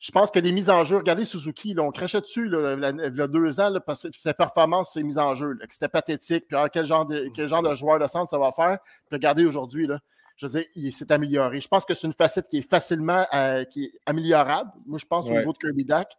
Je 0.00 0.10
pense 0.12 0.30
que 0.30 0.38
les 0.38 0.50
mises 0.50 0.70
en 0.70 0.82
jeu, 0.82 0.96
regardez 0.96 1.26
Suzuki, 1.26 1.74
là, 1.74 1.82
on 1.82 1.90
crachait 1.90 2.22
dessus 2.22 2.46
il 2.46 3.16
y 3.16 3.20
a 3.20 3.26
deux 3.28 3.60
ans 3.60 3.68
là, 3.68 3.80
parce 3.80 4.04
que 4.04 4.18
sa 4.18 4.32
performance, 4.32 4.94
ses 4.94 5.02
mises 5.02 5.18
en 5.18 5.34
jeu, 5.34 5.58
c'était 5.68 5.88
pathétique. 5.88 6.46
Puis 6.48 6.56
alors, 6.56 6.70
quel, 6.70 6.86
genre 6.86 7.04
de, 7.04 7.28
quel 7.36 7.48
genre 7.48 7.62
de 7.62 7.74
joueur 7.74 7.98
de 7.98 8.06
centre 8.06 8.30
ça 8.30 8.38
va 8.38 8.50
faire? 8.50 8.78
Puis 8.80 9.16
regardez 9.16 9.44
aujourd'hui, 9.44 9.86
là, 9.86 9.98
je 10.36 10.46
veux 10.46 10.52
dire, 10.52 10.64
il 10.74 10.90
s'est 10.90 11.12
amélioré. 11.12 11.60
Je 11.60 11.68
pense 11.68 11.84
que 11.84 11.92
c'est 11.92 12.06
une 12.06 12.14
facette 12.14 12.48
qui 12.48 12.58
est 12.58 12.68
facilement 12.68 13.26
euh, 13.34 13.64
qui 13.64 13.84
est 13.84 13.92
améliorable. 14.06 14.70
Moi, 14.86 14.98
je 14.98 15.04
pense 15.04 15.26
au 15.26 15.32
niveau 15.40 15.52
de 15.52 15.58
Kirby 15.58 15.84
Dak. 15.84 16.10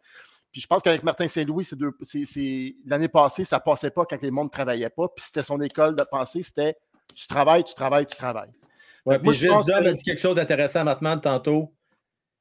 Puis 0.52 0.60
je 0.60 0.66
pense 0.68 0.80
qu'avec 0.80 1.02
Martin 1.02 1.26
Saint-Louis, 1.26 1.68
l'année 2.86 3.08
passée, 3.08 3.42
ça 3.42 3.58
passait 3.58 3.90
pas 3.90 4.04
quand 4.04 4.22
les 4.22 4.30
mondes 4.30 4.46
ne 4.46 4.50
travaillaient 4.50 4.90
pas. 4.90 5.08
Puis 5.08 5.24
c'était 5.24 5.42
son 5.42 5.60
école 5.60 5.96
de 5.96 6.04
pensée, 6.04 6.44
c'était 6.44 6.76
tu 7.16 7.26
travailles, 7.26 7.64
tu 7.64 7.74
travailles, 7.74 8.06
tu 8.06 8.16
travailles. 8.16 8.52
Ouais, 9.04 9.16
puis 9.18 9.26
que- 9.32 9.46
a 9.88 9.92
dit 9.92 10.02
quelque 10.04 10.20
chose 10.20 10.36
d'intéressant 10.36 10.84
maintenant 10.84 11.18
tantôt. 11.18 11.72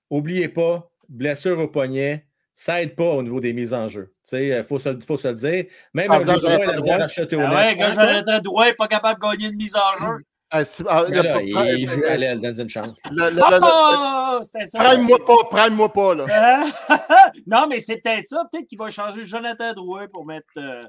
Oubliez 0.09 0.49
pas, 0.49 0.90
blessure 1.11 1.59
au 1.59 1.67
poignet, 1.67 2.25
ça 2.53 2.81
aide 2.81 2.95
pas 2.95 3.09
au 3.11 3.23
niveau 3.23 3.39
des 3.39 3.53
mises 3.53 3.73
en 3.73 3.87
jeu. 3.87 4.13
Il 4.33 4.63
faut, 4.67 4.79
se- 4.79 4.99
faut 5.05 5.17
se 5.17 5.27
le 5.29 5.33
dire. 5.35 5.65
Même 5.93 6.11
En 6.11 6.15
un 6.15 6.19
j'aurais 6.39 6.59
il 6.83 6.89
a 6.91 7.03
à 7.03 7.07
chuter 7.07 7.35
au 7.35 7.41
Ah 7.41 7.47
net. 7.49 7.55
ouais, 7.55 7.77
quand 7.77 7.91
Jonathan 7.91 8.39
Drouin 8.39 8.65
n'est 8.65 8.73
pas 8.73 8.87
capable 8.87 9.21
de 9.21 9.27
gagner 9.27 9.47
une 9.49 9.55
mise 9.57 9.75
en 9.75 9.99
jeu. 9.99 10.23
Ah, 10.53 10.63
ah, 10.89 11.05
il 11.07 11.13
là, 11.15 11.23
pas- 11.33 11.41
il, 11.43 11.79
il 11.79 11.87
joue 11.89 12.03
à 12.03 12.07
euh, 12.11 12.17
l'aile, 12.17 12.41
donne 12.41 12.59
une 12.59 12.67
chance. 12.69 12.99
Ah, 13.05 14.39
c'était 14.43 14.65
ça. 14.65 14.79
Prends-moi 14.83 15.25
pas, 15.25 15.35
prends-moi 15.49 15.93
pas, 15.93 16.13
là. 16.15 16.63
Non, 17.47 17.67
mais 17.69 17.79
c'est 17.79 17.97
peut-être 17.97 18.25
ça. 18.25 18.43
Peut-être 18.51 18.67
qu'il 18.67 18.77
va 18.77 18.89
changer 18.89 19.25
Jonathan 19.25 19.73
Drouin 19.73 20.07
pour 20.11 20.25
mettre 20.25 20.47
euh, 20.57 20.81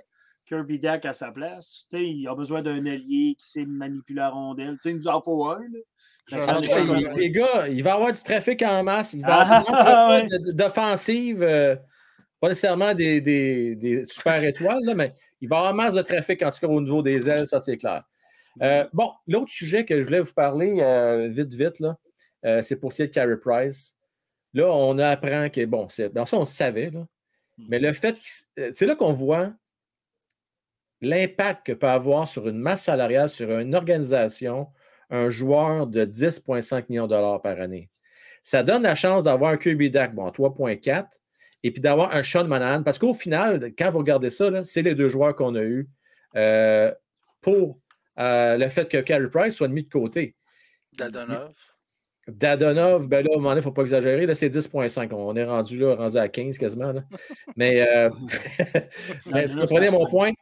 Kirby 0.47 0.81
Dak 0.81 1.05
à 1.07 1.13
sa 1.13 1.31
place. 1.31 1.87
Tu 1.91 1.97
sais, 1.97 2.05
il 2.05 2.27
a 2.27 2.35
besoin 2.35 2.61
d'un 2.63 2.85
allié 2.87 3.35
qui 3.39 3.47
sait 3.47 3.65
manipuler 3.65 4.19
la 4.21 4.31
rondelle. 4.31 4.73
Tu 4.73 4.79
sais, 4.81 4.91
il 4.91 4.97
nous 4.97 5.07
en 5.09 5.23
faut 5.23 5.47
un. 5.47 5.61
là. 5.61 5.79
Parce 6.31 6.61
que, 6.63 7.19
les 7.19 7.31
gars, 7.31 7.67
il 7.69 7.83
va 7.83 7.91
y 7.91 7.93
avoir 7.93 8.13
du 8.13 8.23
trafic 8.23 8.63
en 8.63 8.83
masse. 8.83 9.13
Il 9.13 9.23
va 9.23 9.29
y 9.29 9.33
Ah, 9.33 9.59
avoir 9.59 9.85
pas 9.85 10.09
ouais. 10.23 10.27
de- 10.29 10.53
d'offensive, 10.53 11.43
euh, 11.43 11.77
pas 12.41 12.49
nécessairement 12.49 12.95
des, 12.95 13.21
des- 13.21 13.75
des 13.77 14.05
super 14.05 14.43
étoiles, 14.43 14.83
là, 14.85 14.95
mais 14.95 15.15
il 15.41 15.49
va 15.49 15.57
y 15.57 15.59
avoir 15.59 15.75
masse 15.75 15.95
de 15.95 16.03
trafic, 16.03 16.43
en 16.43 16.51
tout 16.51 16.61
cas 16.61 16.67
au 16.69 16.81
niveau 16.81 17.03
des 17.03 17.29
ailes, 17.29 17.47
ça 17.47 17.61
c'est 17.61 17.77
clair. 17.77 18.05
Euh, 18.63 18.87
bon, 18.93 19.11
l'autre 19.27 19.51
sujet 19.51 19.85
que 19.85 19.99
je 20.01 20.05
voulais 20.07 20.21
vous 20.21 20.33
parler 20.35 20.77
euh, 20.81 21.29
vite, 21.29 21.53
vite, 21.55 21.81
là, 21.81 21.97
euh, 22.45 22.63
c'est 22.63 22.77
pour 22.77 22.93
ce 22.93 22.97
qui 22.99 23.03
est 23.03 23.07
de 23.09 23.13
Carey 23.13 23.37
Price. 23.37 23.97
Là, 24.55 24.67
on 24.71 24.99
apprend 24.99 25.49
que, 25.51 25.65
bon, 25.65 25.89
c'est, 25.89 26.11
bon, 26.11 26.27
ça 26.27 26.37
on 26.37 26.41
le 26.41 26.45
savait, 26.45 26.91
là, 26.91 27.07
mais 27.69 27.79
le 27.79 27.93
fait, 27.93 28.17
que- 28.57 28.71
c'est 28.73 28.87
là 28.87 28.95
qu'on 28.95 29.13
voit 29.13 29.53
l'impact 31.01 31.67
que 31.67 31.73
peut 31.73 31.89
avoir 31.89 32.29
sur 32.29 32.47
une 32.49 32.59
masse 32.59 32.85
salariale, 32.85 33.29
sur 33.29 33.51
une 33.59 33.75
organisation, 33.75 34.69
un 35.13 35.29
joueur 35.29 35.87
de 35.87 36.05
10,5 36.05 36.87
millions 36.89 37.07
de 37.07 37.11
dollars 37.11 37.41
par 37.41 37.61
année. 37.61 37.89
Ça 38.43 38.65
donne 38.65 38.83
la 38.83 38.97
chance 38.97 39.25
d'avoir 39.25 39.53
un 39.53 39.57
QB 39.57 39.85
DAC, 39.85 40.15
bon, 40.15 40.29
3,4, 40.31 41.07
et 41.63 41.71
puis 41.71 41.81
d'avoir 41.81 42.13
un 42.13 42.25
Sean 42.25 42.45
Monahan, 42.49 42.83
parce 42.83 42.99
qu'au 42.99 43.15
final, 43.15 43.73
quand 43.79 43.91
vous 43.91 43.99
regardez 43.99 44.31
ça, 44.31 44.65
c'est 44.65 44.83
les 44.83 44.97
deux 44.97 45.09
joueurs 45.09 45.37
qu'on 45.37 45.55
a 45.55 45.63
eus 45.63 45.89
euh, 46.35 46.93
pour 47.41 47.79
euh, 48.19 48.57
le 48.57 48.69
fait 48.69 48.89
que 48.89 48.99
Carey 48.99 49.29
Price 49.31 49.55
soit 49.55 49.69
mis 49.69 49.85
de 49.85 49.89
côté. 49.89 50.35
Dadonov. 50.99 51.53
Dadonov, 52.27 53.09
ben 53.09 53.25
là, 53.25 53.31
un 53.33 53.37
moment 53.37 53.51
donné, 53.51 53.57
il 53.57 53.61
ne 53.61 53.63
faut 53.63 53.73
pas 53.73 53.83
exagérer, 53.83 54.27
là, 54.27 54.35
c'est 54.35 54.49
10,5. 54.49 55.13
On 55.13 55.37
est 55.37 55.45
rendu 55.45 55.79
là, 55.79 55.95
rendu 55.95 56.17
à 56.17 56.29
15 56.29 56.57
quasiment. 56.57 56.93
là. 56.93 57.03
Mais, 57.57 57.87
euh, 57.87 58.11
mais 59.27 59.47
vous 59.47 59.61
comprenez 59.61 59.91
mon 59.91 60.09
point? 60.09 60.33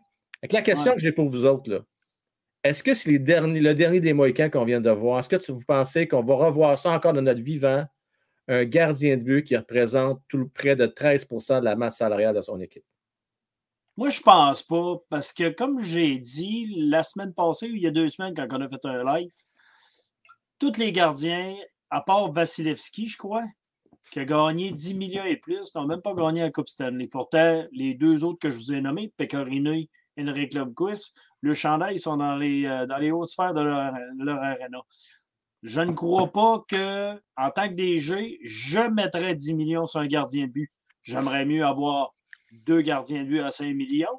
Que 0.42 0.54
la 0.54 0.62
question 0.62 0.92
Ouais. 0.92 0.96
que 0.96 1.02
j'ai 1.02 1.12
pour 1.12 1.28
vous 1.28 1.44
autres, 1.44 1.70
là, 1.70 1.80
est-ce 2.62 2.82
que 2.82 2.94
c'est 2.94 3.10
le 3.10 3.18
dernier 3.18 4.00
des 4.00 4.12
Mohicans 4.12 4.50
qu'on 4.50 4.64
vient 4.64 4.80
de 4.80 4.90
voir? 4.90 5.20
Est-ce 5.20 5.28
que 5.28 5.52
vous 5.52 5.64
pensez 5.66 6.06
qu'on 6.06 6.22
va 6.22 6.34
revoir 6.34 6.76
ça 6.76 6.90
encore 6.90 7.12
de 7.12 7.20
notre 7.20 7.42
vivant? 7.42 7.86
Un 8.48 8.64
gardien 8.64 9.16
de 9.16 9.22
but 9.22 9.44
qui 9.44 9.56
représente 9.56 10.22
tout 10.28 10.48
près 10.48 10.74
de 10.74 10.86
13% 10.86 11.60
de 11.60 11.64
la 11.64 11.76
masse 11.76 11.98
salariale 11.98 12.34
de 12.34 12.40
son 12.40 12.60
équipe. 12.60 12.84
Moi, 13.96 14.08
je 14.08 14.20
pense 14.20 14.62
pas, 14.62 14.96
parce 15.08 15.32
que 15.32 15.50
comme 15.50 15.82
j'ai 15.82 16.18
dit 16.18 16.66
la 16.76 17.02
semaine 17.02 17.32
passée, 17.34 17.70
ou 17.70 17.74
il 17.74 17.82
y 17.82 17.86
a 17.86 17.90
deux 17.90 18.08
semaines, 18.08 18.34
quand 18.34 18.48
on 18.50 18.60
a 18.60 18.68
fait 18.68 18.84
un 18.84 19.04
live, 19.04 19.30
tous 20.58 20.78
les 20.78 20.90
gardiens, 20.90 21.54
à 21.90 22.00
part 22.00 22.32
Vasilevski, 22.32 23.06
je 23.06 23.16
crois, 23.16 23.44
qui 24.10 24.20
a 24.20 24.24
gagné 24.24 24.72
10 24.72 24.94
millions 24.94 25.24
et 25.24 25.36
plus, 25.36 25.74
n'ont 25.74 25.86
même 25.86 26.00
pas 26.00 26.14
gagné 26.14 26.40
la 26.40 26.50
Coupe 26.50 26.68
Stanley. 26.68 27.06
Pourtant, 27.06 27.64
les 27.72 27.94
deux 27.94 28.24
autres 28.24 28.40
que 28.40 28.48
je 28.48 28.56
vous 28.56 28.72
ai 28.72 28.80
nommés, 28.80 29.12
Pecorino 29.16 29.72
et 29.72 29.88
Henrik 30.18 30.54
Lundqvist, 30.54 31.18
le 31.42 31.54
chandail, 31.54 31.94
ils 31.94 32.00
sont 32.00 32.16
dans 32.16 32.36
les, 32.36 32.66
euh, 32.66 32.86
dans 32.86 32.98
les 32.98 33.10
hautes 33.10 33.28
sphères 33.28 33.54
de 33.54 33.62
leur, 33.62 34.42
arena. 34.42 34.80
Je 35.62 35.80
ne 35.80 35.92
crois 35.92 36.32
pas 36.32 36.64
que, 36.68 37.12
en 37.36 37.50
tant 37.50 37.68
que 37.68 37.74
DG, 37.74 38.38
je 38.44 38.90
mettrais 38.90 39.34
10 39.34 39.54
millions 39.54 39.86
sur 39.86 40.00
un 40.00 40.06
gardien 40.06 40.46
de 40.46 40.52
but. 40.52 40.70
J'aimerais 41.02 41.44
mieux 41.44 41.64
avoir 41.64 42.14
deux 42.66 42.80
gardiens 42.80 43.22
de 43.22 43.28
but 43.28 43.40
à 43.40 43.50
5 43.50 43.74
millions 43.74 44.18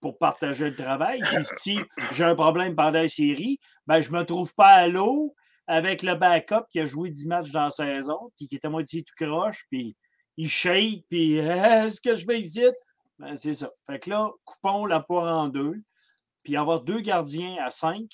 pour 0.00 0.18
partager 0.18 0.68
le 0.68 0.74
travail. 0.74 1.20
Puis 1.20 1.44
si 1.56 1.78
j'ai 2.12 2.24
un 2.24 2.34
problème 2.34 2.74
pendant 2.74 3.00
la 3.00 3.08
série, 3.08 3.58
ben, 3.86 4.00
je 4.00 4.10
ne 4.10 4.18
me 4.18 4.24
trouve 4.24 4.54
pas 4.54 4.68
à 4.68 4.88
l'eau 4.88 5.34
avec 5.66 6.02
le 6.02 6.14
backup 6.14 6.66
qui 6.70 6.80
a 6.80 6.84
joué 6.84 7.10
10 7.10 7.26
matchs 7.26 7.50
dans 7.50 7.64
la 7.64 7.70
saison, 7.70 8.30
puis 8.36 8.46
qui 8.46 8.56
était 8.56 8.66
à 8.66 8.70
moitié 8.70 9.02
tout 9.02 9.14
croche, 9.16 9.64
puis 9.70 9.96
il 10.36 10.48
shake, 10.48 11.04
puis 11.08 11.36
est-ce 11.36 12.00
que 12.00 12.14
je 12.14 12.26
vais 12.26 12.40
ici? 12.40 12.64
Ben, 13.18 13.36
c'est 13.36 13.52
ça. 13.52 13.70
Fait 13.86 13.98
que 14.00 14.10
là, 14.10 14.30
coupons 14.44 14.86
la 14.86 15.00
poire 15.00 15.38
en 15.38 15.48
deux, 15.48 15.82
puis 16.42 16.56
avoir 16.56 16.82
deux 16.82 17.00
gardiens 17.00 17.56
à 17.64 17.70
5, 17.70 18.06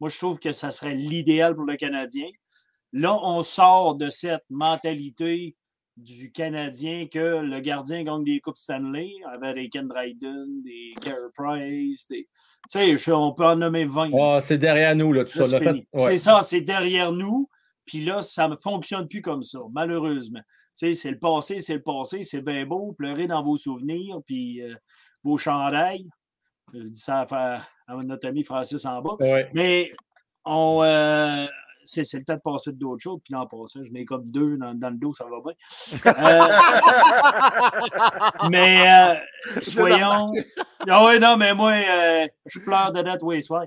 moi, 0.00 0.08
je 0.08 0.18
trouve 0.18 0.38
que 0.38 0.52
ça 0.52 0.70
serait 0.70 0.94
l'idéal 0.94 1.54
pour 1.54 1.64
le 1.64 1.76
Canadien. 1.76 2.28
Là, 2.92 3.18
on 3.22 3.42
sort 3.42 3.96
de 3.96 4.08
cette 4.08 4.44
mentalité 4.50 5.56
du 5.96 6.32
Canadien 6.32 7.06
que 7.06 7.40
le 7.40 7.60
gardien 7.60 8.02
gagne 8.02 8.24
des 8.24 8.40
Coupes 8.40 8.56
Stanley 8.56 9.12
avec 9.32 9.54
des 9.54 9.68
Ken 9.68 9.86
Dryden, 9.86 10.62
des 10.62 10.94
Carey 11.00 11.30
Price, 11.36 12.08
des... 12.08 12.28
Tu 12.70 12.98
sais, 12.98 13.12
on 13.12 13.32
peut 13.32 13.46
en 13.46 13.56
nommer 13.56 13.84
20. 13.84 14.10
Ah, 14.18 14.40
c'est 14.40 14.58
derrière 14.58 14.96
nous, 14.96 15.12
là, 15.12 15.24
tout 15.24 15.38
Là, 15.38 15.44
ça. 15.44 15.58
c'est. 15.58 16.00
Ouais. 16.00 16.16
Ça, 16.16 16.40
c'est 16.40 16.62
derrière 16.62 17.12
nous. 17.12 17.48
Puis 17.84 18.04
là, 18.04 18.22
ça 18.22 18.48
ne 18.48 18.56
fonctionne 18.56 19.06
plus 19.06 19.20
comme 19.20 19.42
ça, 19.42 19.60
malheureusement. 19.72 20.40
Tu 20.76 20.86
sais, 20.86 20.94
c'est 20.94 21.10
le 21.10 21.18
passé, 21.18 21.60
c'est 21.60 21.74
le 21.74 21.82
passé, 21.82 22.22
c'est 22.22 22.42
bien 22.42 22.64
beau, 22.66 22.92
pleurer 22.92 23.26
dans 23.26 23.42
vos 23.42 23.56
souvenirs, 23.56 24.18
puis 24.26 24.62
euh, 24.62 24.74
vos 25.22 25.36
chandails. 25.36 26.08
Je 26.72 26.80
dis 26.80 26.98
ça 26.98 27.24
à, 27.30 27.60
à 27.86 27.96
notre 27.96 28.28
ami 28.28 28.44
Francis 28.44 28.84
en 28.86 29.00
bas. 29.02 29.16
Ouais. 29.20 29.50
Mais 29.54 29.92
on, 30.44 30.82
euh, 30.82 31.46
c'est, 31.84 32.04
c'est 32.04 32.18
le 32.18 32.24
temps 32.24 32.34
de 32.34 32.40
passer 32.40 32.72
de 32.72 32.78
d'autres 32.78 33.02
choses. 33.02 33.20
Puis 33.22 33.32
l'an 33.32 33.46
passé, 33.46 33.80
je 33.84 33.92
mets 33.92 34.04
comme 34.04 34.24
deux 34.24 34.56
dans, 34.56 34.74
dans 34.74 34.90
le 34.90 34.96
dos, 34.96 35.12
ça 35.12 35.24
va 35.24 35.40
bien. 35.44 35.52
Euh, 36.06 36.48
mais 38.50 38.90
euh, 38.90 39.60
soyons. 39.62 40.32
Ah 40.86 41.02
oui, 41.06 41.18
non, 41.18 41.38
mais 41.38 41.54
moi, 41.54 41.72
euh, 41.72 42.26
je 42.44 42.58
pleure 42.58 42.92
de 42.92 43.00
date, 43.00 43.22
oui, 43.22 43.40
soir. 43.40 43.64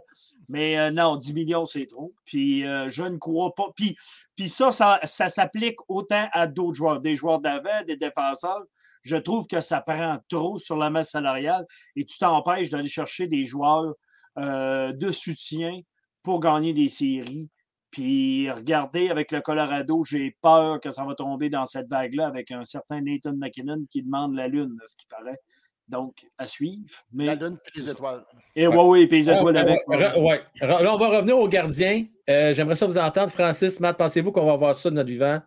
Mais 0.49 0.77
euh, 0.77 0.91
non, 0.91 1.15
10 1.15 1.33
millions, 1.33 1.65
c'est 1.65 1.87
trop. 1.87 2.13
Puis 2.25 2.63
euh, 2.63 2.89
je 2.89 3.01
ne 3.01 3.17
crois 3.17 3.55
pas. 3.55 3.69
Puis, 3.75 3.95
puis 4.35 4.47
ça, 4.49 4.69
ça, 4.69 4.99
ça 5.03 5.27
s'applique 5.27 5.77
autant 5.87 6.27
à 6.31 6.45
d'autres 6.45 6.75
joueurs, 6.75 7.01
des 7.01 7.15
joueurs 7.15 7.39
d'avant, 7.39 7.83
des 7.87 7.97
défenseurs. 7.97 8.61
Je 9.01 9.15
trouve 9.15 9.47
que 9.47 9.61
ça 9.61 9.81
prend 9.81 10.19
trop 10.29 10.59
sur 10.59 10.77
la 10.77 10.91
masse 10.91 11.09
salariale 11.09 11.65
et 11.95 12.05
tu 12.05 12.19
t'empêches 12.19 12.69
d'aller 12.69 12.87
chercher 12.87 13.25
des 13.25 13.41
joueurs 13.41 13.95
euh, 14.37 14.93
de 14.93 15.11
soutien 15.11 15.79
pour 16.23 16.39
gagner 16.39 16.73
des 16.73 16.87
séries. 16.87 17.49
Puis 17.91 18.51
regardez, 18.51 19.09
avec 19.09 19.31
le 19.31 19.41
Colorado, 19.41 20.03
j'ai 20.03 20.35
peur 20.41 20.79
que 20.79 20.89
ça 20.89 21.05
va 21.05 21.15
tomber 21.15 21.49
dans 21.49 21.65
cette 21.65 21.87
vague-là 21.89 22.27
avec 22.27 22.51
un 22.51 22.63
certain 22.63 23.01
Nathan 23.01 23.33
McKinnon 23.33 23.85
qui 23.89 24.03
demande 24.03 24.35
la 24.35 24.47
Lune, 24.47 24.77
ce 24.85 24.95
qui 24.95 25.07
paraît. 25.07 25.39
Donc, 25.87 26.17
à 26.37 26.47
suivre. 26.47 26.83
Mais... 27.13 27.27
La 27.27 27.35
lune 27.35 27.57
et 27.75 27.79
les 27.79 27.89
étoiles. 27.89 28.25
Et 28.57 28.67
ouais, 28.67 28.75
oui, 28.75 29.07
puis 29.07 29.19
les 29.19 29.29
étoiles 29.29 29.55
Ouais, 29.55 29.61
avec. 29.61 29.87
ouais, 29.87 30.19
ouais. 30.19 30.41
Là, 30.59 30.93
on 30.93 30.97
va 30.97 31.07
revenir 31.07 31.37
aux 31.37 31.47
gardiens. 31.47 32.05
Euh, 32.29 32.53
J'aimerais 32.53 32.75
ça 32.75 32.85
vous 32.85 32.97
entendre. 32.97 33.31
Francis, 33.31 33.79
Matt, 33.79 33.97
pensez-vous 33.97 34.33
qu'on 34.33 34.45
va 34.45 34.57
voir 34.57 34.75
ça 34.75 34.89
de 34.89 34.95
notre 34.95 35.07
vivant? 35.09 35.39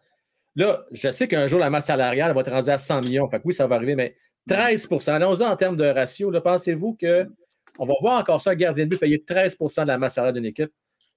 Là, 0.56 0.82
je 0.92 1.10
sais 1.10 1.28
qu'un 1.28 1.46
jour, 1.46 1.60
la 1.60 1.68
masse 1.68 1.86
salariale 1.86 2.32
va 2.32 2.40
être 2.40 2.50
rendue 2.50 2.70
à 2.70 2.78
100 2.78 3.02
millions. 3.02 3.28
Fait 3.28 3.38
que 3.38 3.42
oui, 3.44 3.52
ça 3.52 3.66
va 3.66 3.76
arriver, 3.76 3.94
mais 3.94 4.16
13% 4.48 5.10
Allons-y 5.12 5.44
en 5.44 5.56
termes 5.56 5.76
de 5.76 5.84
ratio. 5.84 6.32
Pensez-vous 6.40 6.94
qu'on 7.80 7.86
va 7.86 7.94
voir 8.00 8.20
encore 8.20 8.40
ça, 8.40 8.50
un 8.50 8.54
gardien 8.54 8.84
de 8.84 8.90
but 8.90 9.00
payer 9.00 9.18
13% 9.26 9.82
de 9.82 9.86
la 9.86 9.96
masse 9.96 10.14
salariale 10.14 10.34
d'une 10.34 10.44
équipe? 10.50 10.70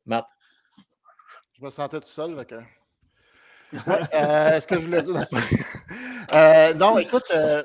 Matt. 0.05 0.26
Je 1.59 1.64
me 1.66 1.70
sentais 1.70 1.99
tout 1.99 2.07
seul. 2.07 2.45
que- 2.45 2.55
Ouais, 3.88 3.99
euh, 4.14 4.59
que 4.61 4.76
je 4.76 4.86
voulais 4.86 5.01
dire 5.01 5.14
dans 5.14 5.24
ce 5.24 5.36
euh, 6.34 6.74
Non, 6.76 6.97
écoute, 6.99 7.24
euh, 7.36 7.61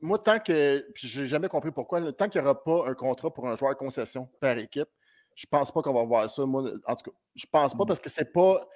moi, 0.00 0.18
tant 0.18 0.38
que. 0.38 0.86
puis 0.94 1.06
J'ai 1.08 1.26
jamais 1.26 1.48
compris 1.48 1.70
pourquoi. 1.70 2.00
Tant 2.12 2.28
qu'il 2.28 2.40
n'y 2.40 2.46
aura 2.46 2.62
pas 2.62 2.86
un 2.88 2.94
contrat 2.94 3.30
pour 3.34 3.46
un 3.48 3.56
joueur 3.56 3.76
concession 3.76 4.28
par 4.40 4.56
équipe, 4.56 4.88
je 5.34 5.44
pense 5.50 5.70
pas 5.72 5.82
qu'on 5.82 5.92
va 5.92 6.04
voir 6.04 6.30
ça. 6.30 6.46
Moi, 6.46 6.70
en 6.86 6.94
tout 6.94 7.10
cas, 7.10 7.16
je 7.34 7.44
pense 7.50 7.76
pas 7.76 7.84
parce 7.84 8.00
que 8.00 8.08
c'est 8.08 8.32
pas 8.32 8.66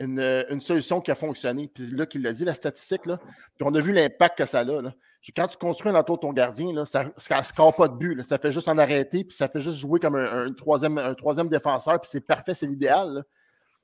une, 0.00 0.18
une 0.48 0.60
solution 0.60 1.00
qui 1.00 1.10
a 1.12 1.14
fonctionné. 1.14 1.68
Puis 1.68 1.86
là, 1.90 2.06
qu'il 2.06 2.22
l'a 2.22 2.32
dit, 2.32 2.44
la 2.44 2.54
statistique, 2.54 3.06
là, 3.06 3.18
puis 3.18 3.64
on 3.66 3.74
a 3.74 3.80
vu 3.80 3.92
l'impact 3.92 4.38
que 4.38 4.46
ça 4.46 4.60
a. 4.60 4.64
Là. 4.64 4.94
Quand 5.36 5.46
tu 5.46 5.56
construis 5.56 5.92
un 5.92 5.98
autour 5.98 6.16
de 6.16 6.22
ton 6.22 6.32
gardien, 6.32 6.72
là, 6.72 6.84
ça 6.84 7.04
ne 7.04 7.42
score 7.42 7.74
pas 7.76 7.88
de 7.88 7.94
but. 7.94 8.14
là. 8.16 8.22
Ça 8.22 8.38
fait 8.38 8.50
juste 8.50 8.68
en 8.68 8.76
arrêter, 8.78 9.24
puis 9.24 9.36
ça 9.36 9.48
fait 9.48 9.60
juste 9.60 9.78
jouer 9.78 10.00
comme 10.00 10.16
un, 10.16 10.46
un 10.46 10.52
troisième, 10.52 10.98
un 10.98 11.14
troisième 11.14 11.48
défenseur, 11.48 12.00
puis 12.00 12.10
c'est 12.12 12.26
parfait, 12.26 12.54
c'est 12.54 12.66
l'idéal. 12.66 13.24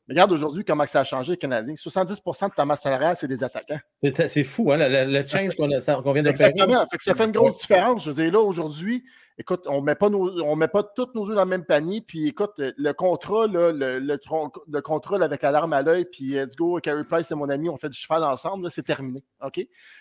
Regarde 0.09 0.32
aujourd'hui 0.32 0.64
comment 0.64 0.86
ça 0.86 1.01
a 1.01 1.05
changé, 1.05 1.32
les 1.32 1.36
Canadiens. 1.36 1.74
70% 1.74 2.49
de 2.49 2.55
ta 2.55 2.64
masse 2.64 2.80
salariale, 2.80 3.16
c'est 3.18 3.26
des 3.26 3.45
attaquants. 3.45 3.78
C'est 4.03 4.43
fou, 4.43 4.72
hein, 4.72 4.78
le, 4.78 5.26
change 5.26 5.55
qu'on 5.55 5.68
vient 5.68 5.76
de 5.76 6.32
faire. 6.32 6.49
Exactement. 6.49 6.86
Fait 6.91 6.97
que 6.97 7.03
ça 7.03 7.14
fait 7.14 7.26
une 7.26 7.32
grosse 7.32 7.59
différence. 7.59 8.05
Je 8.05 8.11
veux 8.11 8.22
dire, 8.22 8.32
là, 8.32 8.41
aujourd'hui, 8.41 9.05
écoute, 9.39 9.62
on 9.66 9.80
met 9.80 9.95
pas 9.95 10.09
met 10.57 10.68
pas 10.68 10.82
tous 10.82 11.09
nos 11.14 11.28
œufs 11.30 11.36
dans 11.36 11.45
le 11.45 11.49
même 11.49 11.64
panier. 11.64 12.01
Puis 12.01 12.26
écoute, 12.28 12.53
le, 12.59 12.74
le 12.76 12.93
contrat, 12.93 13.47
le, 13.47 13.70
le, 13.72 14.18
tron- 14.18 14.51
le 14.68 14.80
contrat 14.82 15.18
là, 15.18 15.24
avec 15.26 15.43
la 15.43 15.53
larme 15.53 15.72
à 15.72 15.82
l'œil, 15.82 16.05
puis 16.05 16.30
let's 16.34 16.57
go, 16.57 16.78
Carey 16.82 17.05
Price, 17.05 17.28
c'est 17.28 17.34
mon 17.34 17.49
ami, 17.49 17.68
on 17.68 17.76
fait 17.76 17.89
du 17.89 17.99
cheval 17.99 18.24
ensemble, 18.24 18.70
c'est 18.70 18.82
terminé. 18.82 19.24
OK? 19.43 19.55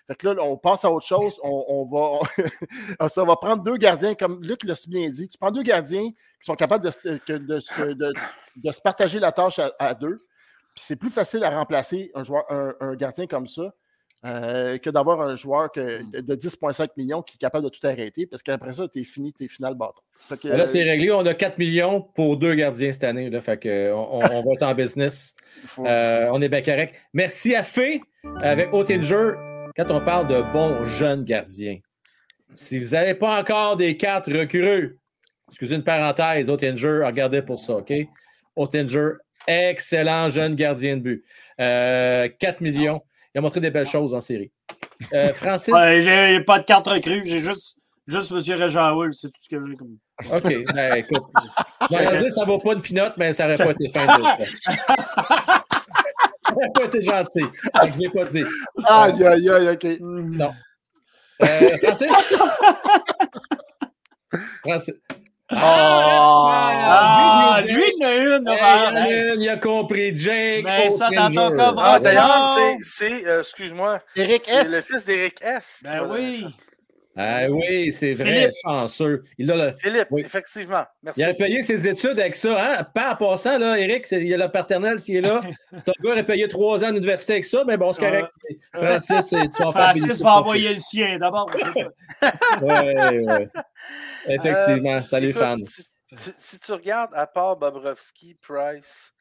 Fait 0.08 0.16
que 0.16 0.28
là, 0.28 0.44
on 0.44 0.58
passe 0.58 0.84
à 0.86 0.92
autre 0.92 1.06
chose. 1.06 1.40
On, 1.44 1.66
on 1.68 1.86
va, 1.86 3.36
prendre 3.36 3.64
deux 3.64 3.78
gardiens, 3.78 4.16
comme 4.16 4.42
Luc 4.44 4.64
l'a 4.64 4.74
bien 4.88 5.10
dit. 5.10 5.28
Tu 5.28 5.38
prends 5.38 5.52
deux 5.52 5.64
gardiens 5.64 6.10
qui 6.10 6.16
sont 6.46 6.56
capables 6.56 6.84
de, 6.84 6.92
se- 6.92 8.82
partager 8.82 9.20
la 9.20 9.32
tâche 9.32 9.60
à, 9.80 9.94
deux. 9.94 10.18
Puis 10.76 10.84
c'est 10.86 10.96
plus 10.96 11.10
facile 11.10 11.44
à 11.44 11.50
remplacer 11.50 12.12
un 12.16 12.96
gardien 12.96 13.28
comme 13.28 13.48
ça 13.48 13.74
euh, 14.26 14.78
que 14.80 14.90
d'avoir 14.90 15.22
un 15.22 15.36
joueur 15.36 15.72
que- 15.72 16.02
de 16.12 16.22
de 16.22 16.36
10,5 16.36 16.90
millions 16.98 17.22
qui 17.22 17.36
est 17.36 17.40
capable 17.40 17.64
de 17.66 17.70
tout 17.70 17.86
arrêter 17.86 18.26
parce 18.26 18.42
qu'après 18.44 18.74
ça, 18.74 18.88
t'es 18.88 19.04
fini, 19.04 19.32
t'es 19.34 19.48
final 19.48 19.76
bâton. 19.76 20.02
Que, 20.42 20.48
Là, 20.48 20.66
c'est 20.68 20.82
euh, 20.84 20.90
réglé. 20.92 21.12
On 21.12 21.26
a 21.26 21.34
4 21.34 21.58
millions 21.60 22.02
pour 22.02 22.38
deux 22.38 22.56
gardiens 22.56 22.92
cette 22.92 23.04
année. 23.04 23.30
Là, 23.30 23.40
fait 23.42 23.58
que, 23.60 23.94
on, 23.94 24.16
on 24.16 24.20
va 24.44 24.54
être 24.54 24.64
en 24.64 24.74
business. 24.74 25.36
faut- 25.68 25.86
Euh, 25.86 26.30
on 26.32 26.42
est 26.42 26.50
bien 26.50 26.62
correct. 26.64 26.96
Merci 27.14 27.56
à 27.56 27.64
Fé 27.64 28.02
avec 28.42 28.74
Otinger 28.74 29.32
quand 29.76 29.92
on 29.92 30.02
parle 30.02 30.28
de 30.28 30.42
bons 30.52 30.84
jeunes 30.86 31.24
gardiens. 31.24 31.78
Si 32.56 32.80
vous 32.80 32.90
n'avez 32.96 33.14
pas 33.14 33.40
encore 33.40 33.78
des 33.78 33.96
quatre 33.98 34.32
recrues, 34.34 34.98
excusez 35.50 35.76
une 35.76 35.84
parenthèse, 35.84 36.50
Otinger, 36.50 37.02
regardez 37.06 37.44
pour 37.44 37.60
ça, 37.60 37.76
OK? 37.76 37.94
Otinger, 38.56 39.12
excellent 39.48 40.30
jeune 40.30 40.56
gardien 40.56 40.98
de 40.98 41.02
but. 41.02 41.26
Euh, 41.62 42.28
4 42.40 42.62
millions. 42.62 43.02
Il 43.34 43.40
a 43.40 43.42
montré 43.42 43.60
des 43.60 43.72
belles 43.72 43.88
choses 43.88 44.14
en 44.14 44.20
série. 44.20 44.52
Euh, 45.14 45.34
Francis, 45.36 45.74
Ouais, 45.74 46.02
j'ai 46.02 46.42
pas 46.42 46.60
de 46.60 46.66
carte 46.66 46.88
recrue, 46.88 47.24
j'ai 47.26 47.40
juste, 47.40 47.80
juste 48.08 48.32
M. 48.32 48.38
Réjean 48.60 49.12
c'est 49.12 49.28
tout 49.30 49.40
ce 49.40 49.50
que 49.50 49.64
j'ai 49.68 49.76
comme. 49.76 49.98
OK. 50.32 50.74
Ben, 50.74 50.96
écoute, 50.96 51.24
j'allais 51.92 52.20
dire, 52.20 52.34
ça 52.34 52.46
vaut 52.46 52.60
pas 52.60 52.74
une 52.74 52.82
pinote, 52.82 53.14
mais 53.18 53.34
ça 53.34 53.48
n'aurait 53.48 53.58
pas 53.58 53.72
été 53.72 53.90
fin 53.90 54.18
de 54.18 54.24
ça. 54.24 55.64
Pas 56.74 56.86
été 56.86 57.02
gentil. 57.02 57.46
Je 57.64 57.98
ne 57.98 58.02
l'ai 58.02 58.10
pas 58.10 58.26
dit. 58.26 58.44
Aïe, 58.86 59.24
aïe, 59.24 59.50
aïe, 59.50 59.70
OK. 59.70 59.86
Non. 60.02 60.54
Euh, 61.44 61.78
Francis? 61.84 62.42
Francis. 64.64 64.96
Ah, 65.50 66.82
lui, 67.66 67.84
il 67.98 68.06
en 68.06 68.10
a 68.10 68.14
une, 68.16 68.50
Robert. 68.50 69.36
Il 69.40 69.50
a 69.50 69.58
compris. 69.58 70.16
Jake. 70.18 70.64
Mais 70.66 70.90
ça, 70.90 71.10
dans 71.10 71.30
ton 71.30 71.56
cas, 71.58 71.74
Ah, 71.78 72.00
d'ailleurs, 72.00 72.58
c'est, 72.58 72.78
c'est 72.82 73.28
euh, 73.28 73.40
excuse-moi, 73.42 74.00
Eric 74.16 74.42
c'est 74.46 74.64
le 74.64 74.76
S. 74.78 74.88
fils 74.88 75.06
d'Éric 75.06 75.38
S. 75.42 75.82
Ben 75.84 76.08
oui. 76.10 76.46
Ah 77.20 77.48
oui, 77.50 77.92
c'est 77.94 78.14
vrai, 78.14 78.32
Philippe. 78.36 78.52
chanceux. 78.62 79.24
Il 79.40 79.52
a, 79.52 79.56
le- 79.56 79.74
Philippe, 79.82 80.06
Oui. 80.12 80.22
effectivement. 80.24 80.84
Merci. 81.02 81.22
il 81.22 81.24
a 81.24 81.34
payé 81.34 81.64
ses 81.64 81.88
études 81.88 82.20
avec 82.20 82.36
ça. 82.36 82.56
Hein? 82.80 82.84
Pas 82.94 83.14
en 83.14 83.16
passant, 83.16 83.58
là, 83.58 83.80
Eric, 83.80 84.06
c'est- 84.06 84.18
il 84.18 84.28
y 84.28 84.36
a 84.36 84.38
le 84.38 84.50
paternel 84.52 85.00
s'il 85.00 85.16
est 85.16 85.22
là. 85.22 85.42
Ton 85.86 85.94
gars 86.04 86.14
a 86.20 86.22
payé 86.22 86.48
trois 86.48 86.84
ans 86.86 86.92
d'université 86.92 87.34
avec 87.34 87.46
ça, 87.46 87.64
mais 87.66 87.76
bon, 87.76 87.92
c'est 87.92 88.04
correct. 88.06 88.28
Francis, 88.72 89.22
c'est- 89.30 89.50
tu 89.50 89.64
vas 89.64 89.70
en 89.70 89.72
faire 89.72 89.82
Francis 89.96 90.22
va 90.22 90.36
envoyer 90.36 90.74
le 90.74 90.80
sien 90.80 91.18
d'abord. 91.18 91.50
Ouais, 92.62 93.20
ouais. 93.24 93.48
Effectivement, 94.28 95.04
salut 95.04 95.30
Écoute, 95.30 95.42
fans. 95.42 95.58
Si, 95.66 95.84
si- 96.14 96.34
si 96.38 96.60
tu 96.60 96.72
regardes, 96.74 97.14
à 97.16 97.28
part 97.28 97.58
Bobrovski, 97.58 98.36
Price 98.36 99.14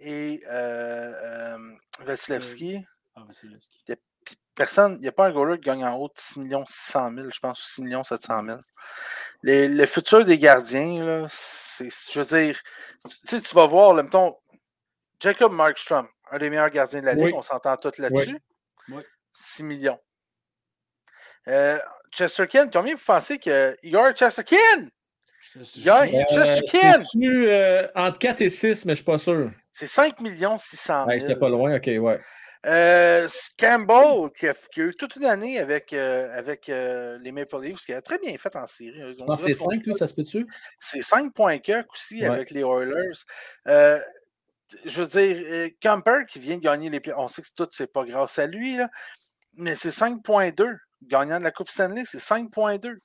et 0.00 0.42
euh, 0.48 1.12
euh, 1.56 1.58
Vasilevski, 2.00 2.84
Ah, 3.16 3.26
personne, 4.54 4.94
il 4.96 5.00
n'y 5.02 5.08
a 5.08 5.12
pas 5.12 5.26
un 5.26 5.32
goaler 5.32 5.58
qui 5.58 5.66
gagne 5.66 5.84
en 5.84 5.96
haut 5.96 6.08
de 6.08 6.12
6 6.16 6.40
600 6.66 7.12
000, 7.14 7.30
je 7.30 7.40
pense, 7.40 7.62
ou 7.62 7.68
6 7.68 8.04
700 8.04 8.44
000. 8.44 8.58
Les, 9.42 9.68
le 9.68 9.86
futur 9.86 10.24
des 10.24 10.38
gardiens, 10.38 11.04
là, 11.04 11.26
c'est, 11.28 11.88
je 12.12 12.20
veux 12.20 12.26
dire, 12.26 12.60
tu 13.08 13.16
tu 13.26 13.36
sais, 13.36 13.40
tu 13.42 13.54
vas 13.54 13.66
voir, 13.66 13.92
là, 13.94 14.02
mettons, 14.02 14.34
Jacob 15.20 15.52
Markstrom, 15.52 16.08
un 16.30 16.38
des 16.38 16.50
meilleurs 16.50 16.70
gardiens 16.70 17.00
de 17.00 17.06
la 17.06 17.14
Ligue, 17.14 17.24
Oui. 17.26 17.32
on 17.34 17.42
s'entend 17.42 17.76
tous 17.76 17.98
là-dessus. 17.98 18.38
Oui. 18.88 19.02
6 19.32 19.62
millions. 19.64 20.00
Euh, 21.48 21.78
Chesterkin, 22.12 22.68
combien 22.68 22.94
vous 22.94 23.02
pensez 23.04 23.38
que 23.38 23.76
Igor 23.82 24.14
Chesterkin? 24.14 24.88
Gagne? 25.84 26.14
Euh, 26.16 26.24
Chesterkin, 26.30 27.02
euh, 27.24 27.88
entre 27.96 28.18
4 28.18 28.40
et 28.42 28.50
6, 28.50 28.84
mais 28.84 28.90
je 28.90 28.90
ne 28.90 28.94
suis 28.96 29.04
pas 29.04 29.18
sûr. 29.18 29.50
c'est 29.72 29.86
5 29.86 30.14
600 30.58 31.06
Ouais, 31.06 31.18
000. 31.18 31.26
J'étais 31.28 31.38
pas 31.40 31.48
loin, 31.48 31.74
ok, 31.76 31.86
ouais. 31.86 32.20
Euh, 32.64 33.26
Campbell, 33.58 34.30
qui 34.38 34.46
a, 34.46 34.54
qui 34.72 34.80
a 34.82 34.84
eu 34.84 34.94
toute 34.94 35.16
une 35.16 35.24
année 35.24 35.58
avec, 35.58 35.92
euh, 35.92 36.28
avec 36.38 36.68
euh, 36.68 37.18
les 37.20 37.32
Maple 37.32 37.60
Leafs, 37.60 37.84
qui 37.84 37.92
a 37.92 38.00
très 38.00 38.18
bien 38.18 38.36
fait 38.38 38.54
en 38.54 38.68
série. 38.68 38.96
Non, 39.18 39.34
dirait 39.34 39.48
c'est 39.48 39.54
son- 39.54 39.70
5, 39.70 39.84
lui, 39.84 39.94
ça 39.96 40.06
se 40.06 40.14
peut-tu? 40.14 40.46
C'est 40.78 41.02
5 41.02 41.34
points 41.34 41.58
cuck 41.58 41.86
aussi 41.92 42.20
Ouais. 42.20 42.26
avec 42.26 42.50
les 42.52 42.60
Oilers. 42.60 43.18
Euh, 43.66 43.98
je 44.84 45.02
veux 45.02 45.08
dire, 45.08 45.70
Camper 45.82 46.24
qui 46.28 46.38
vient 46.38 46.56
de 46.56 46.62
gagner 46.62 46.88
les 46.88 47.00
play- 47.00 47.14
On 47.16 47.26
sait 47.26 47.42
que 47.42 47.48
tout, 47.56 47.66
c'est 47.72 47.92
pas 47.92 48.04
grâce 48.04 48.38
à 48.38 48.46
lui, 48.46 48.76
là, 48.76 48.88
mais 49.54 49.74
c'est 49.74 49.90
5.2. 49.90 50.78
Gagnant 51.08 51.38
de 51.38 51.44
la 51.44 51.50
Coupe 51.50 51.68
Stanley, 51.68 52.04
c'est 52.06 52.18
5.2. 52.18 52.98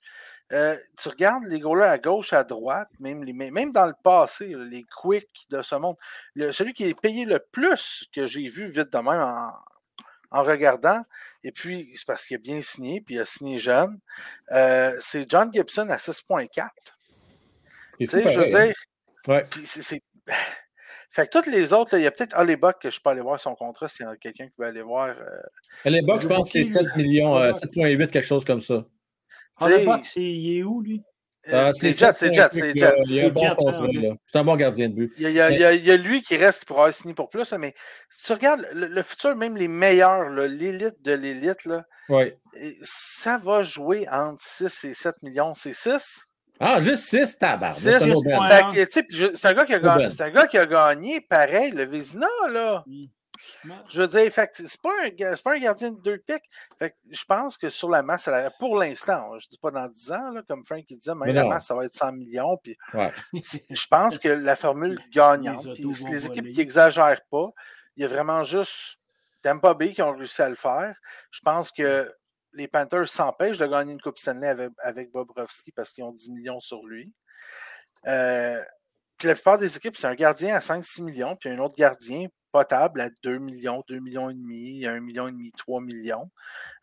Euh, 0.54 0.78
tu 0.98 1.10
regardes 1.10 1.44
les 1.46 1.60
goalers 1.60 1.90
à 1.90 1.98
gauche, 1.98 2.32
à 2.32 2.44
droite, 2.46 2.88
même, 3.00 3.24
les, 3.24 3.34
même 3.34 3.72
dans 3.74 3.86
le 3.86 3.94
passé, 4.02 4.54
les 4.70 4.86
quicks 5.02 5.28
de 5.50 5.62
ce 5.62 5.76
monde. 5.76 5.98
Le- 6.36 6.52
celui 6.54 6.74
qui 6.74 6.86
est 6.86 7.00
payé 7.00 7.26
le 7.26 7.40
plus 7.40 8.08
que 8.14 8.28
j'ai 8.28 8.48
vu 8.48 8.70
vite 8.70 8.90
de 8.94 8.98
même 8.98 9.08
en, 9.22 9.52
en 10.32 10.44
regardant, 10.44 11.02
et 11.44 11.52
puis 11.52 11.92
c'est 11.96 12.08
parce 12.08 12.26
qu'il 12.26 12.36
a 12.36 12.40
bien 12.40 12.62
signé, 12.62 13.02
puis 13.02 13.16
il 13.16 13.20
a 13.20 13.26
signé 13.26 13.60
jeune, 13.60 14.00
euh, 14.52 14.96
c'est 15.02 15.30
John 15.30 15.52
Gibson 15.54 15.90
à 15.90 15.98
6.4. 15.98 16.70
C'est 18.00 18.06
Tu 18.06 18.08
sais, 18.08 18.30
je 18.30 18.40
veux 18.40 18.46
dire. 18.48 18.74
Ouais. 19.28 19.46
c'est 19.66 20.02
Fait 21.10 21.28
que 21.28 21.40
tous 21.40 21.50
les 21.50 21.74
autres, 21.74 21.96
là, 21.96 22.00
il 22.00 22.04
y 22.04 22.08
a 22.08 22.12
peut-être 22.12 22.36
Buck 22.56 22.80
que 22.82 22.92
je 22.92 23.00
peux 23.02 23.10
aller 23.10 23.22
voir 23.22 23.40
son 23.40 23.56
contrat 23.56 23.88
s'il 23.88 24.06
y 24.06 24.10
a 24.10 24.16
quelqu'un 24.18 24.48
qui 24.48 24.54
veut 24.58 24.66
aller 24.68 24.82
voir. 24.82 25.08
euh, 25.10 25.42
Les 25.86 26.02
Bucks, 26.02 26.22
je 26.22 26.28
pense 26.28 26.52
que 26.52 26.60
c'est 26.60 26.66
7 26.66 26.96
millions, 26.96 27.38
euh, 27.38 27.52
7,8, 27.54 28.12
quelque 28.12 28.26
chose 28.26 28.46
comme 28.46 28.62
ça. 28.62 28.86
C'est 29.60 29.84
il 30.18 30.58
est 30.60 30.64
où, 30.64 30.82
lui? 30.82 31.02
Ah, 31.50 31.70
euh, 31.70 31.74
c'est 31.74 31.94
Jets, 31.94 32.14
c'est 32.20 32.34
Jets, 32.34 32.50
7,8, 32.50 32.74
c'est 33.06 33.16
y 33.16 33.20
a 33.22 33.26
un 33.26 33.30
bon 33.30 33.42
Jets, 33.42 33.56
contrat, 33.56 33.88
là. 33.88 34.16
C'est 34.32 34.38
un 34.38 34.44
bon 34.44 34.56
gardien 34.58 34.90
de 34.90 34.94
but. 34.96 35.14
Il 35.18 35.24
y, 35.24 35.26
a, 35.26 35.30
il 35.30 35.36
y 35.36 35.42
a- 35.42 35.50
il 35.52 35.60
y 35.60 35.64
a- 35.64 35.74
il 35.74 35.86
y 35.86 35.92
a 35.92 35.98
lui 35.98 36.22
qui 36.22 36.36
reste 36.36 36.60
qui 36.60 36.66
pourra 36.66 36.92
signer 36.92 37.14
pour 37.14 37.30
plus, 37.30 37.52
mais 37.54 37.74
si 38.12 38.26
tu 38.26 38.34
regardes 38.34 38.68
le, 38.74 38.88
le 38.88 39.02
futur, 39.04 39.36
même 39.36 39.56
les 39.56 39.68
meilleurs, 39.70 40.30
l'élite 40.30 41.02
de 41.02 41.14
l'élite, 41.14 41.68
ça 42.84 43.38
va 43.38 43.64
jouer 43.64 44.08
entre 44.10 44.42
6 44.42 44.84
et 44.84 44.94
7 44.94 45.16
millions. 45.24 45.54
C'est 45.56 45.74
6? 45.74 46.26
Ah, 46.60 46.80
juste 46.82 47.04
6 47.06 47.38
tabards. 47.38 47.74
Six, 47.74 48.00
C'est 49.36 49.46
un 49.48 49.54
gars 49.54 49.66
qui 49.66 49.74
a 49.74 49.80
gagné- 49.80 50.22
un 50.22 50.30
gars 50.32 50.48
qui 50.48 50.58
a 50.58 50.66
gagné, 50.66 51.22
pareil, 51.22 51.72
le 51.72 51.84
Vézina, 51.84 52.28
là. 52.50 52.84
Ouais. 52.88 53.10
Je 53.92 54.02
veux 54.02 54.08
dire, 54.08 54.32
c'est 54.54 54.82
pas, 54.82 54.90
un, 55.06 55.36
pas 55.44 55.60
gardien 55.60 55.92
de 55.92 56.02
deux 56.02 56.18
pics. 56.18 56.42
Fait 56.80 56.90
que 56.90 56.96
je 57.12 57.24
pense 57.26 57.56
que 57.56 57.70
sur 57.70 57.88
la 57.88 58.02
masse, 58.02 58.24
salariale, 58.24 58.52
pour 58.58 58.80
l'instant, 58.80 59.38
je 59.38 59.48
dis 59.48 59.60
pas 59.60 59.70
dans 59.70 59.88
10 59.88 60.12
ans, 60.12 60.32
là, 60.32 60.42
comme 60.48 60.66
Frank 60.66 60.84
il 60.90 60.98
disait, 60.98 61.14
mais 61.14 61.28
Mais 61.28 61.34
la 61.34 61.44
non. 61.44 61.50
masse, 61.50 61.68
ça 61.68 61.76
va 61.76 61.86
être 61.86 61.94
100 61.94 62.14
millions. 62.14 62.58
Puis 62.64 62.76
Ouais. 62.96 63.14
je 63.34 63.88
pense 63.88 64.18
que 64.18 64.30
la 64.30 64.56
formule 64.56 65.00
gagnante, 65.14 65.66
Les 65.66 65.74
puis 65.76 65.84
les 66.10 66.26
équipes 66.26 66.46
voler. 66.46 66.52
qui 66.52 66.62
exagèrent 66.62 67.22
pas, 67.30 67.50
il 67.96 68.02
y 68.02 68.06
a 68.06 68.08
vraiment 68.08 68.44
juste 68.44 68.98
Tampa 69.44 69.76
Bay 69.76 69.92
qui 69.92 70.02
ont 70.02 70.16
réussi 70.16 70.42
à 70.42 70.50
le 70.50 70.56
faire. 70.56 70.96
Je 71.30 71.40
pense 71.42 71.72
que 71.72 72.12
les 72.58 72.68
Panthers 72.68 73.08
s'empêchent 73.08 73.58
de 73.58 73.68
gagner 73.68 73.94
une 73.94 74.02
Coupe 74.02 74.18
Stanley 74.18 74.48
avec, 74.48 74.72
avec 74.80 75.12
Bobrovski 75.12 75.72
parce 75.72 75.92
qu'ils 75.92 76.04
ont 76.04 76.12
10 76.12 76.32
millions 76.32 76.60
sur 76.60 76.86
lui. 76.86 77.14
Euh, 78.08 78.62
puis 79.18 79.28
la 79.28 79.34
plupart 79.36 79.58
des 79.58 79.76
équipes, 79.76 79.96
c'est 79.96 80.08
un 80.08 80.16
gardien 80.16 80.56
à 80.56 80.60
5-6 80.60 81.04
millions, 81.04 81.36
puis 81.36 81.50
un 81.50 81.60
autre 81.60 81.76
gardien 81.76 82.28
potable 82.52 83.02
à 83.02 83.10
2 83.24 83.38
millions, 83.40 83.84
2 83.88 84.00
millions 84.00 84.30
et 84.30 84.34
demi, 84.34 84.86
1 84.86 85.00
million 85.00 85.28
et 85.28 85.32
demi, 85.32 85.52
3 85.58 85.82
millions. 85.82 86.30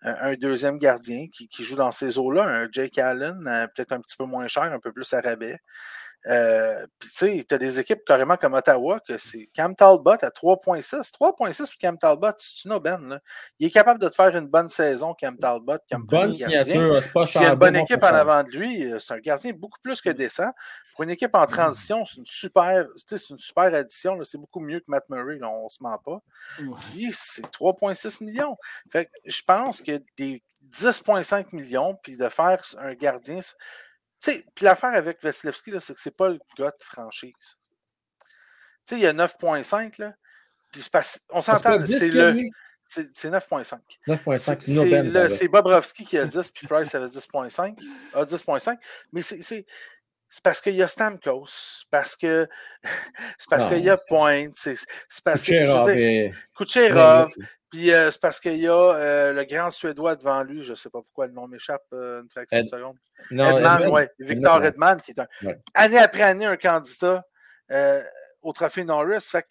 Un, 0.02 0.14
un 0.30 0.34
deuxième 0.34 0.78
gardien 0.78 1.26
qui, 1.32 1.48
qui 1.48 1.64
joue 1.64 1.76
dans 1.76 1.92
ces 1.92 2.18
eaux-là, 2.18 2.44
un 2.44 2.68
Jake 2.70 2.98
Allen, 2.98 3.46
euh, 3.46 3.66
peut-être 3.68 3.92
un 3.92 4.00
petit 4.00 4.16
peu 4.16 4.24
moins 4.24 4.46
cher, 4.46 4.64
un 4.64 4.80
peu 4.80 4.92
plus 4.92 5.12
à 5.12 5.20
rabais. 5.20 5.58
Euh, 6.26 6.86
puis 6.98 7.10
tu 7.10 7.16
sais, 7.16 7.44
tu 7.46 7.54
as 7.54 7.58
des 7.58 7.78
équipes 7.78 8.02
carrément 8.06 8.36
comme 8.36 8.54
Ottawa 8.54 8.98
que 9.00 9.18
c'est 9.18 9.46
Cam 9.52 9.74
Talbot 9.74 10.12
à 10.12 10.30
3.6. 10.30 11.12
3.6 11.12 11.68
puis 11.68 11.78
Cam 11.78 11.98
Talbot, 11.98 12.32
c'est 12.38 12.64
une 12.64 12.72
aubaine. 12.72 13.08
Là? 13.08 13.20
Il 13.58 13.66
est 13.66 13.70
capable 13.70 14.00
de 14.00 14.08
te 14.08 14.14
faire 14.14 14.34
une 14.34 14.46
bonne 14.46 14.70
saison, 14.70 15.12
Cam 15.14 15.36
Talbot, 15.36 15.78
Bonne 15.90 16.32
signature. 16.32 17.02
C'est 17.02 17.12
pas 17.12 17.26
S'il 17.26 17.40
y 17.40 17.44
a 17.44 17.46
cher, 17.48 17.52
une 17.52 17.58
bonne 17.58 17.74
bon 17.74 17.80
équipe 17.80 18.02
en 18.02 18.06
avant 18.06 18.42
de 18.42 18.50
lui, 18.50 18.90
euh, 18.90 18.98
c'est 18.98 19.12
un 19.12 19.18
gardien 19.18 19.52
beaucoup 19.52 19.78
plus 19.82 20.00
que 20.00 20.10
décent. 20.10 20.50
Pour 20.94 21.04
une 21.04 21.10
équipe 21.10 21.34
en 21.34 21.46
transition, 21.46 22.06
c'est 22.06 22.18
une 22.18 22.26
super, 22.26 22.86
c'est 23.06 23.28
une 23.30 23.38
super 23.38 23.74
addition. 23.74 24.18
C'est 24.24 24.38
beaucoup 24.38 24.60
mieux 24.60 24.78
que 24.78 24.86
Matt 24.86 25.04
Murray, 25.10 25.38
là, 25.38 25.50
on 25.50 25.68
se 25.68 25.82
ment 25.82 25.98
pas. 25.98 26.22
Puis 26.56 27.10
c'est 27.12 27.44
3,6 27.46 28.24
millions. 28.24 28.56
Fait 28.90 29.06
que 29.06 29.10
je 29.26 29.42
pense 29.42 29.82
que 29.82 30.00
des 30.16 30.42
10,5 30.70 31.54
millions, 31.54 31.98
puis 32.02 32.16
de 32.16 32.28
faire 32.28 32.62
un 32.78 32.94
gardien. 32.94 33.40
Sais, 34.32 34.44
puis 34.54 34.64
l'affaire 34.64 34.94
avec 34.94 35.22
Vasilevski, 35.22 35.72
c'est 35.80 35.94
que 35.94 36.00
c'est 36.00 36.16
pas 36.16 36.28
le 36.28 36.38
gars 36.58 36.70
de 36.70 36.84
franchise. 36.84 37.32
Tu 37.40 38.26
sais, 38.86 38.96
il 38.96 39.00
y 39.00 39.06
a 39.06 39.12
9,5, 39.12 39.98
là. 39.98 40.14
Puis 40.72 40.82
c'est 40.82 40.90
parce- 40.92 41.20
on 41.30 41.40
s'entend, 41.40 41.78
10 41.78 41.98
c'est 41.98 42.08
le. 42.08 42.42
C'est 42.86 43.08
c'est 43.14 43.30
9,5. 43.30 43.78
9,5. 44.06 45.28
C'est 45.30 45.48
Bobrovski 45.48 46.04
qui 46.04 46.18
a 46.18 46.26
10, 46.26 46.50
puis 46.50 46.66
Price 46.66 46.94
avait 46.94 47.08
10.5. 47.08 47.78
A 48.12 48.24
10.5. 48.24 48.78
Mais 49.12 49.22
c'est 49.22 49.64
parce 50.42 50.60
qu'il 50.60 50.74
y 50.74 50.82
a 50.82 50.88
Stamkos. 50.88 51.46
C'est 51.46 51.88
parce 51.90 52.14
que 52.16 52.46
c'est 53.38 53.48
parce 53.48 53.66
qu'il 53.68 53.78
y 53.84 53.88
a 53.90 53.96
Point. 53.96 54.50
C'est 54.54 54.76
parce 55.24 55.42
que. 55.42 55.50
Kucherov. 56.56 57.30
Puis 57.74 57.92
euh, 57.92 58.08
c'est 58.12 58.20
parce 58.20 58.38
qu'il 58.38 58.56
y 58.58 58.68
a 58.68 58.72
euh, 58.94 59.32
le 59.32 59.44
grand 59.44 59.68
Suédois 59.72 60.14
devant 60.14 60.44
lui. 60.44 60.62
Je 60.62 60.70
ne 60.70 60.74
sais 60.76 60.90
pas 60.90 61.00
pourquoi 61.02 61.26
le 61.26 61.32
nom 61.32 61.48
m'échappe 61.48 61.82
euh, 61.92 62.22
une 62.22 62.30
fraction 62.30 62.58
Ed- 62.58 62.64
de 62.66 62.70
seconde. 62.70 62.96
Non, 63.32 63.48
Edman, 63.56 63.78
Edman. 63.80 63.92
ouais. 63.92 64.10
Victor. 64.20 64.64
Edman, 64.64 65.00
qui 65.00 65.10
est 65.10 65.18
un, 65.18 65.26
Ouais. 65.42 65.58
année 65.74 65.98
après 65.98 66.22
année 66.22 66.46
un 66.46 66.56
candidat 66.56 67.24
au 68.42 68.52
trophée 68.52 68.84
Norris. 68.84 69.22
Fait 69.22 69.42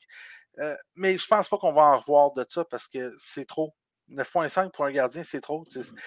que, 0.57 0.75
mais 0.95 1.17
je 1.17 1.27
pense 1.27 1.49
pas 1.49 1.57
qu'on 1.57 1.73
va 1.73 1.81
en 1.81 1.97
revoir 1.97 2.31
de 2.33 2.45
ça 2.47 2.63
parce 2.63 2.87
que 2.87 3.11
c'est 3.19 3.45
trop. 3.45 3.73
9.5 4.11 4.71
pour 4.71 4.85
un 4.85 4.91
gardien, 4.91 5.23
c'est 5.23 5.41
trop. 5.41 5.63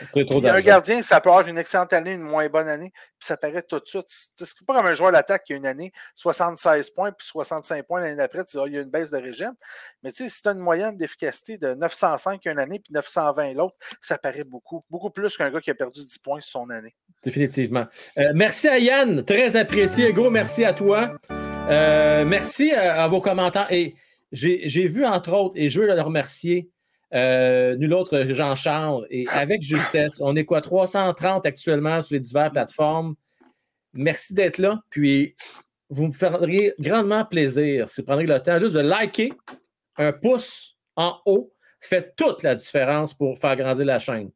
C'est 0.07 0.27
trop 0.27 0.41
Puis 0.41 0.49
un 0.49 0.61
gardien, 0.61 1.03
ça 1.03 1.21
peut 1.21 1.31
avoir 1.31 1.47
une 1.47 1.59
excellente 1.59 1.93
année, 1.93 2.13
une 2.13 2.23
moins 2.23 2.49
bonne 2.49 2.69
année, 2.69 2.93
puis 3.19 3.27
ça 3.27 3.37
paraît 3.37 3.63
tout 3.63 3.81
de 3.81 3.87
suite. 3.87 4.07
C'est 4.09 4.67
pas 4.67 4.75
comme 4.75 4.87
un 4.87 4.95
joueur 4.95 5.13
d'attaque 5.13 5.45
qui 5.45 5.53
a 5.53 5.57
une 5.57 5.67
année 5.67 5.93
76 6.15 6.91
points, 6.91 7.13
puis 7.13 7.27
65 7.27 7.87
points 7.87 8.01
l'année 8.01 8.17
d'après, 8.17 8.45
tu 8.45 8.57
dis, 8.57 8.63
Ah, 8.63 8.67
il 8.67 8.75
y 8.75 8.79
a 8.79 8.83
une 8.83 8.91
baisse 8.91 9.11
de 9.11 9.17
régime. 9.17 9.55
Mais 10.03 10.13
tu 10.13 10.25
sais, 10.25 10.29
si 10.29 10.43
tu 10.43 10.49
as 10.49 10.53
une 10.53 10.59
moyenne 10.59 10.97
d'efficacité 10.97 11.59
de 11.59 11.75
905 11.75 12.45
une 12.47 12.59
année, 12.59 12.79
puis 12.79 12.93
920 12.93 13.55
l'autre, 13.55 13.77
ça 14.01 14.19
paraît 14.19 14.45
beaucoup. 14.45 14.85
Beaucoup 14.91 15.11
plus 15.11 15.37
qu'un 15.37 15.51
gars 15.51 15.61
qui 15.61 15.71
a 15.71 15.75
perdu 15.75 16.05
10 16.05 16.19
points 16.19 16.41
sur 16.41 16.61
son 16.61 16.71
année. 16.71 16.95
Définitivement. 17.23 17.87
Euh, 18.19 18.33
merci 18.35 18.69
à 18.69 18.79
Yann, 18.79 19.25
très 19.25 19.57
apprécié. 19.57 20.13
Gros 20.13 20.31
merci 20.31 20.65
à 20.65 20.73
toi. 20.73 21.17
Euh, 21.31 22.25
merci 22.25 22.73
à, 22.73 23.03
à 23.03 23.09
vos 23.09 23.21
commentaires. 23.21 23.67
Et 23.71 23.97
j'ai 24.33 24.69
j'ai 24.69 24.87
vu, 24.87 25.05
entre 25.05 25.33
autres, 25.33 25.55
et 25.57 25.69
je 25.69 25.81
veux 25.81 25.87
le 25.87 26.01
remercier, 26.01 26.71
euh, 27.15 27.77
nul 27.77 27.95
autre 27.95 28.25
Jean-Charles, 28.29 29.07
et 29.11 29.27
avec 29.29 29.63
justesse. 29.63 30.21
On 30.21 30.35
est 30.37 30.45
quoi, 30.45 30.61
330 30.61 31.47
actuellement 31.47 32.03
sur 32.03 32.15
les 32.15 32.21
diverses 32.21 32.53
plateformes. 32.53 33.15
Merci 33.95 34.35
d'être 34.35 34.59
là. 34.59 34.81
Puis, 34.91 35.35
vous 35.89 36.07
me 36.07 36.13
feriez 36.13 36.75
grandement 36.79 37.25
plaisir 37.25 37.89
si 37.89 38.01
vous 38.01 38.07
prendrez 38.07 38.27
le 38.27 38.43
temps 38.43 38.59
juste 38.59 38.75
de 38.75 38.81
liker 38.81 39.33
un 39.97 40.13
pouce 40.13 40.77
en 40.97 41.19
haut. 41.27 41.53
Fait 41.81 42.15
toute 42.17 42.43
la 42.43 42.55
différence 42.55 43.15
pour 43.15 43.39
faire 43.39 43.55
grandir 43.57 43.85
la 43.85 43.99
chaîne. 43.99 44.31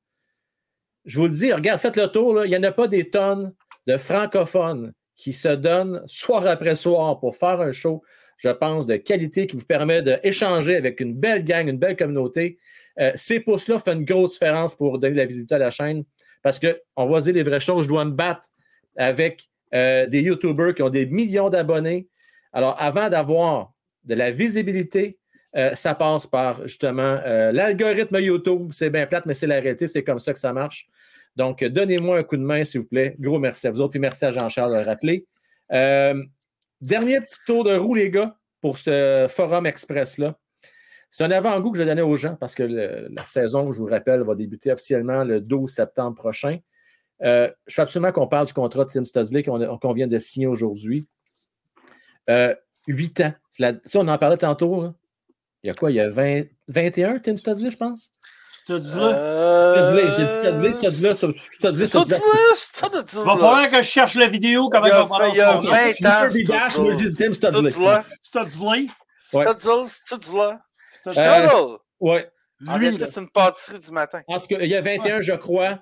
Je 1.05 1.19
vous 1.19 1.27
le 1.27 1.33
dis, 1.33 1.53
regarde, 1.53 1.81
faites 1.81 1.97
le 1.97 2.07
tour. 2.07 2.45
Il 2.45 2.51
n'y 2.51 2.57
en 2.57 2.63
a 2.63 2.73
pas 2.73 2.87
des 2.87 3.11
tonnes 3.11 3.53
de 3.87 3.97
francophones 3.97 4.93
qui 5.17 5.33
se 5.33 5.49
donnent 5.49 6.03
soir 6.07 6.47
après 6.47 6.77
soir 6.77 7.19
pour 7.19 7.37
faire 7.37 7.61
un 7.61 7.73
show, 7.73 8.03
je 8.41 8.49
pense, 8.49 8.87
de 8.87 8.97
qualité 8.97 9.47
qui 9.47 9.57
vous 9.57 9.67
permet 9.67 10.03
d'échanger 10.03 10.75
avec 10.75 11.01
une 11.01 11.15
belle 11.15 11.45
gang, 11.45 11.69
une 11.69 11.79
belle 11.79 11.95
communauté. 11.95 12.59
Euh, 12.99 13.13
ces 13.15 13.41
pouces-là 13.41 13.79
font 13.79 13.93
une 13.93 14.05
grosse 14.05 14.33
différence 14.33 14.75
pour 14.75 14.99
donner 14.99 15.13
de 15.13 15.19
la 15.19 15.27
visibilité 15.27 15.55
à 15.55 15.59
la 15.59 15.71
chaîne 15.71 16.05
parce 16.43 16.59
qu'on 16.59 17.07
va 17.07 17.21
dire 17.21 17.35
les 17.35 17.43
vraies 17.43 17.61
choses. 17.61 17.85
Je 17.85 17.89
dois 17.89 18.05
me 18.07 18.13
battre 18.13 18.49
avec 18.97 19.47
euh, 19.75 20.07
des 20.07 20.23
YouTubers 20.23 20.75
qui 20.75 20.83
ont 20.83 20.89
des 20.89 21.05
millions 21.05 21.51
d'abonnés. 21.51 22.09
Alors, 22.55 22.75
avant 22.81 23.11
d'avoir 23.11 23.73
de 24.05 24.15
la 24.15 24.31
visibilité, 24.31 25.19
euh, 25.55 25.75
ça 25.75 25.95
passe 25.95 26.27
par 26.27 26.67
justement 26.67 27.21
l'algorithme 27.53 28.21
YouTube. 28.21 28.71
C'est 28.73 28.89
bien 28.89 29.07
plate, 29.07 29.27
mais 29.27 29.35
c'est 29.35 29.47
la 29.47 29.61
réalité. 29.61 29.87
C'est 29.87 30.03
comme 30.03 30.19
ça 30.19 30.33
que 30.33 30.39
ça 30.39 30.55
marche. 30.55 30.89
Donc, 31.37 31.63
donnez-moi 31.63 32.19
un 32.19 32.23
coup 32.23 32.39
de 32.39 32.43
main, 32.43 32.65
s'il 32.65 32.81
vous 32.81 32.87
plaît. 32.87 33.17
Gros 33.21 33.39
merci 33.39 33.67
à 33.67 33.71
vous 33.71 33.83
autres. 33.83 33.91
Puis 33.91 34.01
merci 34.01 34.25
à 34.25 34.31
Jean-Charles 34.31 34.73
de 34.73 34.79
le 34.79 34.85
rappeler. 34.85 35.27
Dernier 36.81 37.21
petit 37.21 37.37
tour 37.47 37.65
de 37.65 37.75
roue, 37.77 37.95
les 37.95 38.11
gars, 38.11 38.37
pour 38.61 38.79
ce 38.79 39.27
Forum 39.31 39.67
Express-là. 39.67 40.39
C'est 41.11 41.25
un 41.25 41.31
avant-goût 41.31 41.73
que 41.73 41.79
je 41.79 41.83
donner 41.83 42.03
aux 42.03 42.17
gens 42.17 42.37
parce 42.37 42.55
que 42.55 42.63
la 42.63 43.25
saison, 43.25 43.73
je 43.73 43.79
vous 43.79 43.87
le 43.87 43.93
rappelle, 43.93 44.23
va 44.23 44.35
débuter 44.35 44.71
officiellement 44.73 45.25
le 45.25 45.41
12 45.41 45.71
septembre 45.73 46.15
prochain. 46.17 46.59
Euh, 47.23 47.51
je 47.67 47.77
veux 47.77 47.83
absolument 47.83 48.13
qu'on 48.13 48.29
parle 48.29 48.47
du 48.47 48.53
contrat 48.55 48.85
de 48.85 48.91
Tim 48.91 49.05
Studley 49.05 49.43
qu'on 49.43 49.93
vient 49.93 50.07
de 50.07 50.19
signer 50.19 50.47
aujourd'hui. 50.47 51.07
Euh, 52.31 52.55
8 52.87 53.21
ans. 53.21 53.35
La- 53.59 53.75
on 53.97 54.09
en 54.09 54.19
parlait 54.19 54.37
tantôt. 54.37 54.81
hein. 54.83 54.95
Il 55.63 55.67
y 55.67 55.71
a 55.71 55.75
quoi? 55.75 55.91
Il 55.91 55.97
y 55.97 56.01
a 56.01 56.09
20 56.09 56.45
21, 56.69 57.19
Tim 57.19 57.37
Studley, 57.37 57.71
je 57.71 57.77
pense? 57.77 58.11
Là, 59.01 59.85
Studley, 59.85 60.13
j'ai 60.17 60.25
dit 60.27 60.39
vois, 62.23 62.57
ça, 62.57 62.89
tu 63.03 63.17
il 63.17 63.25
va 63.25 63.33
falloir 63.37 63.71
que 63.71 63.77
je 63.83 63.87
cherche 63.89 64.15
la 64.15 64.27
vidéo, 64.29 64.69
comment 64.69 64.87
Il 64.87 64.91
va 64.93 65.07
fait- 65.19 65.31
il 65.31 65.37
y 65.37 65.41
a 65.41 65.53
prononcer 65.53 65.71
son 66.73 66.83
nom. 66.83 66.97
20 67.61 67.71
ans. 68.03 68.03
Ouais. 69.33 69.45
Studley. 70.91 71.21
Euh, 72.69 72.79
Lui, 72.79 72.99
c'est 73.07 73.21
une 73.21 73.31
pâtisserie 73.31 73.81
du 73.81 73.91
matin. 73.91 74.21
En 74.29 74.39
tout 74.39 74.47
cas, 74.47 74.57
il 74.61 74.69
y 74.69 74.77
a 74.77 74.83
21, 74.83 75.21
je 75.23 75.33
crois. 75.33 75.79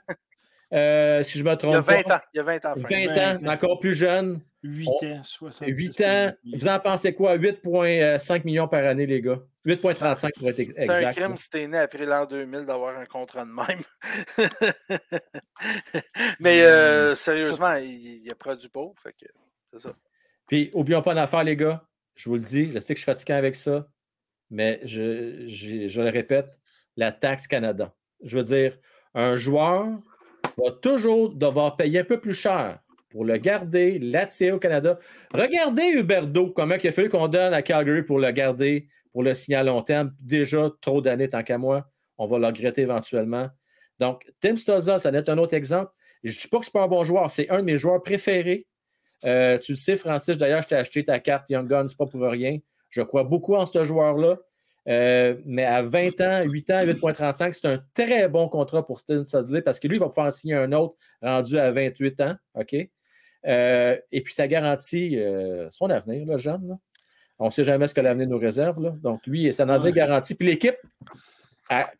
Euh, 0.72 1.22
si 1.22 1.38
je 1.38 1.44
me 1.44 1.54
trompe 1.54 1.72
Il 1.72 1.74
y 1.74 1.78
a 1.78 1.80
20 1.80 2.02
pas. 2.02 2.16
ans. 2.16 2.20
Il 2.34 2.36
y 2.36 2.40
a 2.40 2.42
20 2.42 2.64
ans. 2.66 2.74
Frank. 2.76 2.90
20 2.90 3.08
ans, 3.08 3.38
20 3.40 3.48
ans. 3.48 3.52
encore 3.52 3.78
plus 3.80 3.94
jeune. 3.94 4.40
8 4.62 4.88
ans, 4.88 5.22
60. 5.22 5.68
8 5.68 6.00
ans. 6.02 6.32
Vous 6.54 6.68
en 6.68 6.80
pensez 6.80 7.14
quoi? 7.14 7.36
8,5 7.38 8.44
millions 8.44 8.68
par 8.68 8.84
année, 8.84 9.06
les 9.06 9.22
gars. 9.22 9.40
8,35 9.64 10.30
pour 10.38 10.48
être 10.50 10.58
ex- 10.58 10.72
C'est 10.76 10.90
un 10.90 10.94
exact. 10.98 11.20
crime 11.20 11.36
si 11.36 11.50
t'es 11.50 11.66
né 11.68 11.78
après 11.78 12.04
l'an 12.06 12.26
2000 12.26 12.64
d'avoir 12.64 12.98
un 12.98 13.06
contrat 13.06 13.44
de 13.44 13.50
même. 13.50 13.82
Mais 16.40 16.62
euh, 16.62 17.14
sérieusement, 17.14 17.74
il, 17.74 18.22
il 18.24 18.30
a 18.30 18.34
produit 18.34 18.68
pas. 18.68 18.86
Fait 19.02 19.12
que 19.12 19.26
c'est 19.72 19.80
ça. 19.80 19.94
Puis, 20.46 20.70
oublions 20.74 21.02
pas 21.02 21.12
une 21.12 21.18
affaire, 21.18 21.44
les 21.44 21.56
gars. 21.56 21.84
Je 22.14 22.28
vous 22.28 22.36
le 22.36 22.40
dis, 22.42 22.72
je 22.72 22.78
sais 22.80 22.94
que 22.94 22.98
je 22.98 23.04
suis 23.04 23.12
fatigué 23.12 23.34
avec 23.34 23.54
ça, 23.54 23.86
mais 24.50 24.80
je 24.84 26.00
le 26.00 26.10
répète, 26.10 26.58
la 26.96 27.12
taxe 27.12 27.46
Canada. 27.46 27.94
Je 28.24 28.38
veux 28.38 28.44
dire, 28.44 28.76
un 29.14 29.36
joueur 29.36 29.86
va 30.58 30.72
toujours 30.72 31.34
devoir 31.34 31.76
payer 31.76 32.00
un 32.00 32.04
peu 32.04 32.20
plus 32.20 32.34
cher 32.34 32.78
pour 33.10 33.24
le 33.24 33.36
garder, 33.38 33.98
l'attirer 33.98 34.52
au 34.52 34.58
Canada. 34.58 34.98
Regardez 35.32 35.84
Huberdo, 35.84 36.50
comment 36.50 36.74
il 36.74 36.88
a 36.88 36.92
fallu 36.92 37.08
qu'on 37.08 37.28
donne 37.28 37.54
à 37.54 37.62
Calgary 37.62 38.02
pour 38.02 38.18
le 38.18 38.30
garder, 38.30 38.88
pour 39.12 39.22
le 39.22 39.34
signer 39.34 39.56
à 39.56 39.62
long 39.62 39.82
terme. 39.82 40.14
Déjà, 40.20 40.70
trop 40.80 41.00
d'années, 41.00 41.28
tant 41.28 41.42
qu'à 41.42 41.58
moi. 41.58 41.88
On 42.18 42.26
va 42.26 42.38
le 42.38 42.46
regretter 42.46 42.82
éventuellement. 42.82 43.48
Donc, 43.98 44.24
Tim 44.40 44.56
Stolza, 44.56 44.98
ça 44.98 45.10
n'est 45.10 45.28
un 45.30 45.38
autre 45.38 45.54
exemple. 45.54 45.92
Je 46.22 46.34
ne 46.34 46.40
dis 46.40 46.48
pas 46.48 46.58
que 46.58 46.64
ce 46.64 46.70
n'est 46.70 46.80
pas 46.80 46.84
un 46.84 46.88
bon 46.88 47.04
joueur, 47.04 47.30
c'est 47.30 47.48
un 47.50 47.58
de 47.58 47.62
mes 47.62 47.78
joueurs 47.78 48.02
préférés. 48.02 48.66
Euh, 49.24 49.58
tu 49.58 49.72
le 49.72 49.76
sais, 49.76 49.96
Francis, 49.96 50.36
d'ailleurs, 50.36 50.62
je 50.62 50.68
t'ai 50.68 50.74
acheté 50.76 51.04
ta 51.04 51.18
carte 51.18 51.48
Young 51.50 51.68
Guns, 51.68 51.86
pas 51.96 52.06
pour 52.06 52.20
rien. 52.22 52.58
Je 52.90 53.02
crois 53.02 53.24
beaucoup 53.24 53.54
en 53.54 53.66
ce 53.66 53.84
joueur-là. 53.84 54.38
Euh, 54.88 55.36
mais 55.44 55.64
à 55.64 55.82
20 55.82 56.20
ans, 56.20 56.42
8 56.48 56.70
ans, 56.70 56.80
8,35, 56.80 57.52
c'est 57.52 57.66
un 57.68 57.78
très 57.94 58.28
bon 58.28 58.48
contrat 58.48 58.86
pour 58.86 59.00
Steven 59.00 59.24
Studley 59.24 59.60
parce 59.62 59.78
que 59.78 59.86
lui, 59.86 59.96
il 59.96 60.00
va 60.00 60.06
pouvoir 60.08 60.26
en 60.26 60.30
signer 60.30 60.54
un 60.54 60.72
autre 60.72 60.96
rendu 61.20 61.58
à 61.58 61.70
28 61.70 62.20
ans. 62.22 62.34
OK? 62.54 62.74
Euh, 63.46 63.96
et 64.10 64.22
puis, 64.22 64.34
ça 64.34 64.48
garantit 64.48 65.18
son 65.70 65.90
avenir, 65.90 66.26
le 66.26 66.38
jeune. 66.38 66.78
On 67.38 67.46
ne 67.46 67.50
sait 67.50 67.64
jamais 67.64 67.86
ce 67.86 67.94
que 67.94 68.00
l'avenir 68.00 68.28
nous 68.28 68.38
réserve. 68.38 68.98
Donc, 69.00 69.20
lui, 69.26 69.52
ça 69.52 69.64
en 69.64 69.68
avait 69.68 69.92
garanti. 69.92 70.34
Puis 70.34 70.48
l'équipe, 70.48 70.78
ça 71.70 71.92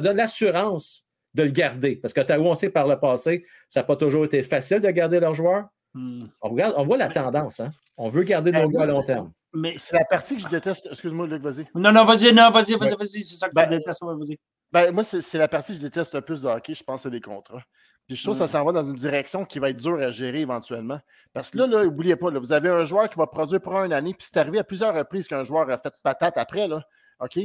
donne 0.00 0.16
l'assurance 0.16 1.06
de 1.36 1.42
le 1.42 1.50
garder. 1.50 1.96
Parce 1.96 2.14
qu'Ottawa, 2.14 2.50
on 2.50 2.54
sait 2.54 2.70
par 2.70 2.88
le 2.88 2.98
passé, 2.98 3.44
ça 3.68 3.80
n'a 3.80 3.84
pas 3.84 3.96
toujours 3.96 4.24
été 4.24 4.42
facile 4.42 4.80
de 4.80 4.90
garder 4.90 5.20
leurs 5.20 5.34
joueurs. 5.34 5.68
Hmm. 5.96 6.26
On, 6.42 6.50
regarde, 6.50 6.74
on 6.76 6.82
voit 6.82 6.98
la 6.98 7.08
tendance. 7.08 7.58
Hein? 7.58 7.70
On 7.96 8.10
veut 8.10 8.22
garder 8.22 8.52
nos 8.52 8.68
gars 8.68 8.82
à 8.82 8.86
long 8.86 9.02
terme. 9.02 9.32
Mais 9.54 9.76
c'est 9.78 9.96
la 9.96 10.04
partie 10.04 10.36
que 10.36 10.42
je 10.42 10.48
déteste. 10.48 10.86
Excuse-moi, 10.90 11.26
Luc, 11.26 11.42
vas-y. 11.42 11.66
Non, 11.74 11.90
non, 11.90 12.04
vas-y, 12.04 12.34
non, 12.34 12.50
vas-y, 12.50 12.74
vas-y, 12.74 12.94
vas-y. 12.94 13.22
C'est 13.22 13.36
ça 13.36 13.48
que 13.48 13.54
ben, 13.54 13.62
tu 13.62 13.78
détestes, 13.78 14.04
vas-y. 14.04 14.38
Ben, 14.70 14.92
moi, 14.92 15.04
c'est 15.04 15.38
la 15.38 15.48
partie 15.48 15.72
que 15.72 15.78
je 15.78 15.82
déteste 15.82 16.14
le 16.14 16.20
plus 16.20 16.42
de 16.42 16.48
hockey, 16.48 16.74
je 16.74 16.84
pense, 16.84 17.04
c'est 17.04 17.10
les 17.10 17.22
contrats. 17.22 17.62
Puis 18.06 18.16
je 18.16 18.22
trouve 18.22 18.34
que 18.34 18.38
ça 18.40 18.44
hmm. 18.44 18.62
s'en 18.62 18.64
va 18.66 18.72
dans 18.72 18.86
une 18.86 18.98
direction 18.98 19.46
qui 19.46 19.58
va 19.58 19.70
être 19.70 19.78
dure 19.78 19.98
à 19.98 20.10
gérer 20.10 20.40
éventuellement. 20.40 21.00
Parce 21.32 21.50
que 21.50 21.56
là, 21.56 21.66
là 21.66 21.84
n'oubliez 21.84 22.16
pas, 22.16 22.30
vous 22.30 22.52
avez 22.52 22.68
un 22.68 22.84
joueur 22.84 23.08
qui 23.08 23.16
va 23.16 23.26
produire 23.26 23.62
pour 23.62 23.72
une 23.78 23.94
année, 23.94 24.12
puis 24.12 24.28
c'est 24.30 24.38
arrivé 24.38 24.58
à 24.58 24.64
plusieurs 24.64 24.94
reprises 24.94 25.26
qu'un 25.26 25.44
joueur 25.44 25.70
a 25.70 25.78
fait 25.78 25.94
patate 26.02 26.36
après. 26.36 26.68
Là. 26.68 26.82
OK? 27.18 27.38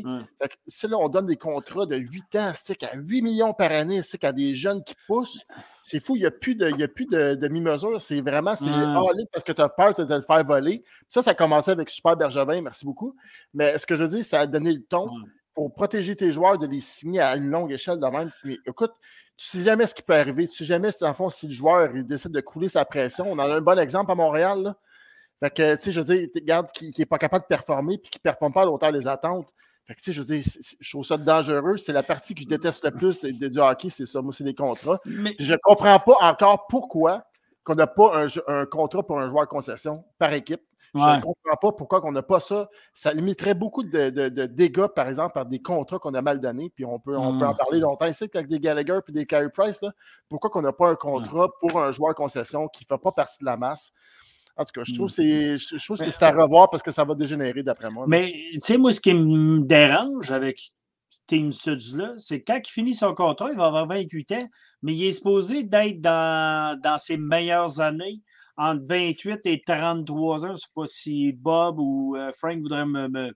si 0.67 0.87
là, 0.87 0.97
on 0.97 1.07
donne 1.07 1.27
des 1.27 1.37
contrats 1.37 1.85
de 1.85 1.95
8 1.95 2.35
ans, 2.35 2.51
c'est 2.53 2.83
à 2.83 2.95
8 2.95 3.21
millions 3.21 3.53
par 3.53 3.71
année, 3.71 4.01
c'est 4.01 4.23
à 4.23 4.33
des 4.33 4.53
jeunes 4.53 4.83
qui 4.83 4.95
poussent, 5.07 5.45
c'est 5.81 6.03
fou, 6.03 6.15
il 6.17 6.19
n'y 6.19 6.25
a 6.25 6.31
plus 6.31 6.55
de, 6.55 6.85
plus 6.87 7.05
de, 7.05 7.35
demi-mesure. 7.35 8.01
C'est 8.01 8.21
vraiment, 8.21 8.55
c'est 8.55 8.69
all 8.69 9.25
parce 9.31 9.43
que 9.45 9.53
tu 9.53 9.61
as 9.61 9.69
peur 9.69 9.93
de 9.93 10.03
te 10.03 10.13
le 10.13 10.21
faire 10.21 10.43
voler. 10.43 10.83
Ça, 11.07 11.21
ça 11.21 11.31
a 11.31 11.35
commencé 11.35 11.71
avec 11.71 11.89
Super 11.89 12.17
Bergevin, 12.17 12.61
merci 12.61 12.85
beaucoup. 12.85 13.15
Mais 13.53 13.77
ce 13.77 13.85
que 13.85 13.95
je 13.95 14.03
dis, 14.03 14.23
ça 14.23 14.41
a 14.41 14.47
donné 14.47 14.73
le 14.73 14.83
ton 14.83 15.09
pour 15.53 15.73
protéger 15.73 16.15
tes 16.15 16.31
joueurs, 16.31 16.57
de 16.57 16.67
les 16.67 16.81
signer 16.81 17.21
à 17.21 17.35
une 17.35 17.49
longue 17.49 17.71
échelle 17.71 17.99
de 17.99 18.07
même. 18.07 18.31
écoute, 18.65 18.93
tu 19.37 19.45
sais 19.45 19.63
jamais 19.63 19.87
ce 19.87 19.95
qui 19.95 20.01
peut 20.01 20.15
arriver. 20.15 20.47
Tu 20.47 20.57
sais 20.57 20.65
jamais, 20.65 20.89
en 21.01 21.13
fond, 21.13 21.29
si 21.29 21.47
le 21.47 21.53
joueur 21.53 21.95
il 21.95 22.05
décide 22.05 22.31
de 22.31 22.41
couler 22.41 22.67
sa 22.69 22.85
pression. 22.85 23.25
On 23.27 23.33
en 23.33 23.39
a 23.39 23.55
un 23.55 23.61
bon 23.61 23.79
exemple 23.79 24.11
à 24.11 24.15
Montréal. 24.15 24.61
Là. 24.61 24.75
Fait 25.41 25.49
que, 25.49 25.75
tu 25.75 25.81
sais, 25.81 25.91
je 25.91 26.01
veux 26.01 26.15
dire, 26.15 26.29
regarde, 26.35 26.71
qui 26.71 26.93
n'est 26.97 27.05
pas 27.05 27.17
capable 27.17 27.43
de 27.43 27.47
performer 27.47 27.97
puis 27.97 28.11
qui 28.11 28.19
ne 28.19 28.21
performe 28.21 28.53
pas 28.53 28.61
à 28.61 28.65
l'auteur 28.65 28.93
des 28.93 29.07
attentes. 29.07 29.51
Fait 29.87 29.95
que, 29.95 29.99
tu 29.99 30.05
sais, 30.05 30.13
je 30.13 30.21
veux 30.21 30.27
dire, 30.27 30.43
je 30.79 30.89
trouve 30.91 31.03
ça 31.03 31.17
dangereux. 31.17 31.77
C'est 31.77 31.93
la 31.93 32.03
partie 32.03 32.35
que 32.35 32.41
je 32.41 32.47
déteste 32.47 32.83
le 32.85 32.91
plus 32.91 33.19
de, 33.21 33.47
du 33.47 33.59
hockey, 33.59 33.89
c'est 33.89 34.05
ça. 34.05 34.21
Moi, 34.21 34.33
c'est 34.33 34.43
les 34.43 34.53
contrats. 34.53 34.99
Mais... 35.05 35.35
Je 35.39 35.53
ne 35.53 35.57
comprends 35.63 35.99
pas 35.99 36.17
encore 36.21 36.67
pourquoi 36.67 37.25
qu'on 37.63 37.75
n'a 37.75 37.87
pas 37.87 38.25
un, 38.47 38.65
contrat 38.65 39.03
pour 39.03 39.19
un 39.19 39.29
joueur 39.29 39.47
concession 39.47 40.03
par 40.19 40.31
équipe. 40.33 40.61
Je 40.93 40.99
ne 40.99 41.21
comprends 41.21 41.55
pas 41.61 41.71
pourquoi 41.71 42.01
on 42.03 42.11
n'a 42.11 42.21
pas 42.21 42.41
ça. 42.41 42.69
Ça 42.93 43.13
limiterait 43.13 43.53
beaucoup 43.53 43.81
de, 43.81 44.45
dégâts, 44.47 44.87
par 44.87 45.07
exemple, 45.07 45.33
par 45.33 45.45
des 45.45 45.61
contrats 45.61 45.99
qu'on 45.99 46.13
a 46.13 46.21
mal 46.21 46.39
donnés. 46.39 46.69
Puis 46.75 46.85
on 46.85 46.99
peut, 46.99 47.17
on 47.17 47.39
peut 47.39 47.45
en 47.45 47.53
hmm. 47.53 47.57
parler 47.57 47.79
longtemps 47.79 48.07
ici 48.07 48.29
avec 48.33 48.47
des 48.47 48.59
Gallagher 48.59 48.99
et 49.07 49.11
des 49.11 49.25
Carey 49.25 49.49
Price. 49.49 49.81
Là. 49.81 49.91
Pourquoi 50.29 50.49
qu'on 50.49 50.61
n'a 50.61 50.73
pas 50.73 50.89
un 50.89 50.95
contrat 50.95 51.49
pour 51.59 51.81
un 51.81 51.91
joueur 51.91 52.13
concession 52.13 52.67
qui 52.67 52.83
ne 52.83 52.95
fait 52.95 53.01
pas 53.01 53.11
partie 53.11 53.39
de 53.39 53.45
la 53.45 53.57
masse? 53.57 53.93
En 54.57 54.65
tout 54.65 54.71
cas, 54.73 54.83
je 54.85 54.93
trouve 54.93 55.07
hmm. 55.07 56.05
que 56.05 56.11
c'est 56.11 56.23
à 56.23 56.31
revoir 56.31 56.69
parce 56.69 56.83
que 56.83 56.91
ça 56.91 57.03
va 57.03 57.15
dégénérer 57.15 57.63
d'après 57.63 57.89
moi. 57.89 58.05
Mais 58.07 58.33
tu 58.53 58.59
sais, 58.61 58.77
moi, 58.77 58.91
ce 58.91 59.01
qui 59.01 59.13
me 59.13 59.61
dérange 59.61 60.31
avec 60.31 60.59
Team 61.27 61.51
Studs-là, 61.51 62.13
c'est 62.17 62.41
quand 62.41 62.59
il 62.63 62.71
finit 62.71 62.93
son 62.93 63.13
contrat, 63.13 63.49
il 63.51 63.57
va 63.57 63.67
avoir 63.67 63.87
28 63.87 64.31
ans, 64.33 64.47
mais 64.81 64.93
il 64.95 65.05
est 65.05 65.11
supposé 65.13 65.63
d'être 65.63 66.01
dans, 66.01 66.79
dans 66.81 66.97
ses 66.97 67.17
meilleures 67.17 67.79
années 67.81 68.21
entre 68.57 68.83
28 68.87 69.39
et 69.45 69.61
33 69.65 70.45
ans. 70.45 70.47
Je 70.47 70.51
ne 70.51 70.55
sais 70.57 70.67
pas 70.73 70.85
si 70.85 71.31
Bob 71.33 71.79
ou 71.79 72.15
euh, 72.15 72.31
Frank 72.37 72.59
voudraient 72.61 72.85
me, 72.85 73.07
me 73.07 73.31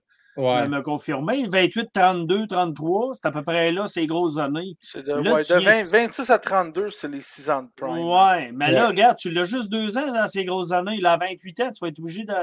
confirmer. 0.82 1.46
28, 1.48 1.90
32, 1.92 2.46
33, 2.46 3.14
c'est 3.14 3.26
à 3.26 3.30
peu 3.30 3.42
près 3.42 3.72
là, 3.72 3.86
ces 3.88 4.06
grosses 4.06 4.38
années. 4.38 4.76
De, 4.94 5.12
là, 5.12 5.42
de 5.42 5.90
26 5.90 6.30
à 6.30 6.38
32, 6.38 6.90
c'est 6.90 7.08
les 7.08 7.20
6 7.20 7.50
ans 7.50 7.62
de 7.62 7.70
prime. 7.74 8.06
Ouais, 8.06 8.50
mais 8.52 8.70
là, 8.70 8.88
regarde, 8.88 9.16
tu 9.16 9.30
l'as 9.30 9.44
juste 9.44 9.70
deux 9.70 9.98
ans 9.98 10.12
dans 10.12 10.26
ces 10.26 10.44
grosses 10.44 10.72
années. 10.72 10.96
Il 10.98 11.06
a 11.06 11.16
28 11.16 11.60
ans, 11.60 11.70
tu 11.72 11.78
vas 11.80 11.88
être 11.88 11.98
obligé 11.98 12.24
de, 12.24 12.34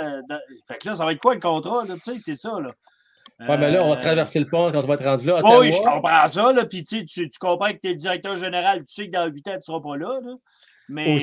Fait 0.68 0.78
que 0.78 0.88
là, 0.88 0.96
ça 0.96 1.06
va 1.06 1.12
être 1.12 1.22
quoi 1.22 1.34
le 1.34 1.40
contrat? 1.40 1.84
Tu 1.86 2.00
sais, 2.00 2.20
c'est 2.20 2.36
ça, 2.36 2.60
là. 2.60 2.70
Ouais, 3.40 3.58
mais 3.58 3.72
là, 3.72 3.84
on 3.84 3.90
va 3.90 3.96
euh, 3.96 4.00
traverser 4.00 4.40
le 4.40 4.46
pont 4.46 4.72
quand 4.72 4.84
on 4.84 4.88
va 4.88 4.94
être 4.94 5.04
rendu 5.04 5.26
là. 5.26 5.42
oui, 5.60 5.72
je 5.72 5.82
comprends 5.82 6.28
ça. 6.28 6.54
Là. 6.54 6.66
Puis 6.66 6.84
tu, 6.84 7.04
tu 7.04 7.30
comprends 7.40 7.72
que 7.72 7.80
tu 7.82 7.88
es 7.88 7.92
le 7.92 7.96
directeur 7.96 8.36
général, 8.36 8.80
tu 8.80 8.94
sais 8.94 9.08
que 9.08 9.12
dans 9.12 9.26
8 9.26 9.48
ans, 9.48 9.52
tu 9.52 9.58
ne 9.58 9.62
seras 9.62 9.82
pas 9.82 9.98
là. 9.98 10.20
là. 10.24 10.34
Mais. 10.88 11.20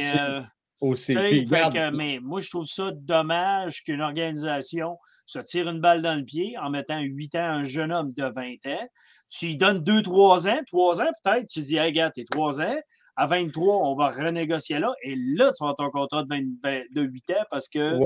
Aussi. 0.81 1.15
Mais 1.15 2.19
moi, 2.23 2.41
je 2.41 2.49
trouve 2.49 2.65
ça 2.65 2.91
dommage 2.93 3.83
qu'une 3.83 4.01
organisation 4.01 4.97
se 5.27 5.39
tire 5.39 5.69
une 5.69 5.81
balle 5.81 6.03
dans 6.03 6.15
le 6.15 6.25
pied 6.25 6.57
en 6.59 6.71
mettant 6.71 7.01
8 7.01 7.35
ans 7.35 7.39
à 7.39 7.51
un 7.51 7.63
jeune 7.63 7.93
homme 7.93 8.13
de 8.15 8.25
20 8.25 8.75
ans. 8.75 8.89
Tu 9.29 9.47
lui 9.47 9.57
donnes 9.57 9.81
2-3 9.81 10.49
ans, 10.51 10.61
3 10.67 11.03
ans 11.03 11.11
peut-être, 11.23 11.47
tu 11.49 11.61
dis, 11.61 11.77
hey, 11.77 11.93
gars, 11.93 12.11
t'es 12.11 12.25
3 12.25 12.63
ans. 12.63 12.81
À 13.17 13.27
23, 13.27 13.77
on 13.77 13.95
va 13.95 14.09
renégocier 14.09 14.79
là. 14.79 14.95
Et 15.03 15.15
là, 15.17 15.53
tu 15.53 15.63
vas 15.63 15.75
ton 15.75 15.91
contrat 15.91 16.25
de, 16.25 17.03
8 17.03 17.31
ans 17.31 17.45
parce 17.51 17.69
que. 17.69 17.99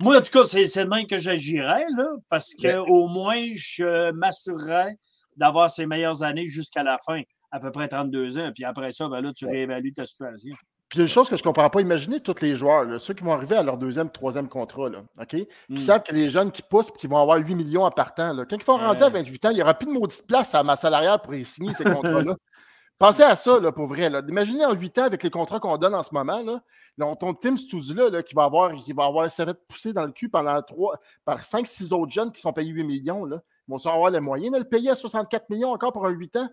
Moi, 0.00 0.18
en 0.18 0.20
tout 0.20 0.32
cas, 0.32 0.44
c'est 0.44 0.64
le 0.82 0.88
même 0.88 1.06
que 1.06 1.16
j'agirais, 1.16 1.84
parce 2.28 2.54
qu'au 2.54 3.06
moins, 3.06 3.50
je 3.54 4.10
m'assurerais 4.12 4.96
d'avoir 5.36 5.70
ses 5.70 5.86
meilleures 5.86 6.24
années 6.24 6.46
jusqu'à 6.46 6.82
la 6.82 6.98
fin, 6.98 7.22
à 7.52 7.60
peu 7.60 7.70
près 7.70 7.86
32 7.86 8.38
ans. 8.38 8.50
Puis 8.52 8.64
après 8.64 8.90
ça, 8.90 9.08
ben 9.08 9.20
là, 9.20 9.30
tu 9.32 9.46
réévalues 9.46 9.92
ta 9.92 10.04
situation. 10.04 10.54
Puis 10.92 11.00
une 11.00 11.08
chose 11.08 11.30
que 11.30 11.36
je 11.36 11.40
ne 11.40 11.44
comprends 11.44 11.70
pas, 11.70 11.80
imaginez 11.80 12.20
tous 12.20 12.42
les 12.42 12.54
joueurs, 12.54 13.00
ceux 13.00 13.14
qui 13.14 13.24
vont 13.24 13.32
arriver 13.32 13.56
à 13.56 13.62
leur 13.62 13.78
deuxième, 13.78 14.10
troisième 14.10 14.46
contrat, 14.46 14.90
là, 14.90 14.98
OK? 15.18 15.28
Qui 15.28 15.48
hmm. 15.70 15.76
savent 15.78 16.02
que 16.02 16.12
les 16.12 16.28
jeunes 16.28 16.52
qui 16.52 16.60
poussent 16.60 16.90
et 16.94 16.98
qui 16.98 17.06
vont 17.06 17.16
avoir 17.16 17.38
8 17.38 17.54
millions 17.54 17.84
en 17.84 17.90
partant, 17.90 18.34
là, 18.34 18.44
quand 18.44 18.56
ils 18.58 18.62
vont 18.62 18.76
rentrer 18.76 19.06
à 19.06 19.08
28 19.08 19.46
ans, 19.46 19.50
il 19.52 19.54
n'y 19.54 19.62
aura 19.62 19.72
plus 19.72 19.86
de 19.86 19.92
maudite 19.92 20.26
place 20.26 20.54
à 20.54 20.62
ma 20.62 20.76
salariale 20.76 21.18
pour 21.22 21.34
y 21.34 21.46
signer 21.46 21.72
ces 21.72 21.84
contrats-là. 21.84 22.36
Pensez 22.98 23.22
à 23.22 23.34
ça, 23.36 23.58
là, 23.58 23.72
pour 23.72 23.86
vrai. 23.86 24.10
Là. 24.10 24.20
Imaginez 24.28 24.66
en 24.66 24.74
8 24.74 24.98
ans 24.98 25.04
avec 25.04 25.22
les 25.22 25.30
contrats 25.30 25.60
qu'on 25.60 25.78
donne 25.78 25.94
en 25.94 26.02
ce 26.02 26.12
moment, 26.12 26.42
là, 26.42 26.62
là 26.98 27.16
ton 27.16 27.32
Tim 27.32 27.56
Stouzy-là, 27.56 28.10
là, 28.10 28.22
qui 28.22 28.34
va 28.34 28.44
avoir, 28.44 28.74
qui 28.74 28.92
va 28.92 29.06
avoir 29.06 29.26
de 29.26 29.52
poussé 29.66 29.94
dans 29.94 30.04
le 30.04 30.12
cul 30.12 30.28
pendant 30.28 30.60
3, 30.60 31.00
par 31.24 31.40
5-6 31.40 31.94
autres 31.94 32.12
jeunes 32.12 32.30
qui 32.30 32.42
sont 32.42 32.52
payés 32.52 32.70
8 32.70 32.84
millions, 32.84 33.24
là, 33.24 33.40
ils 33.66 33.72
vont 33.72 33.78
avoir 33.86 34.10
les 34.10 34.20
moyens 34.20 34.52
de 34.52 34.58
le 34.58 34.68
payer 34.68 34.90
à 34.90 34.94
64 34.94 35.48
millions 35.48 35.70
encore 35.70 35.94
pour 35.94 36.04
un 36.04 36.10
8 36.10 36.36
ans. 36.36 36.50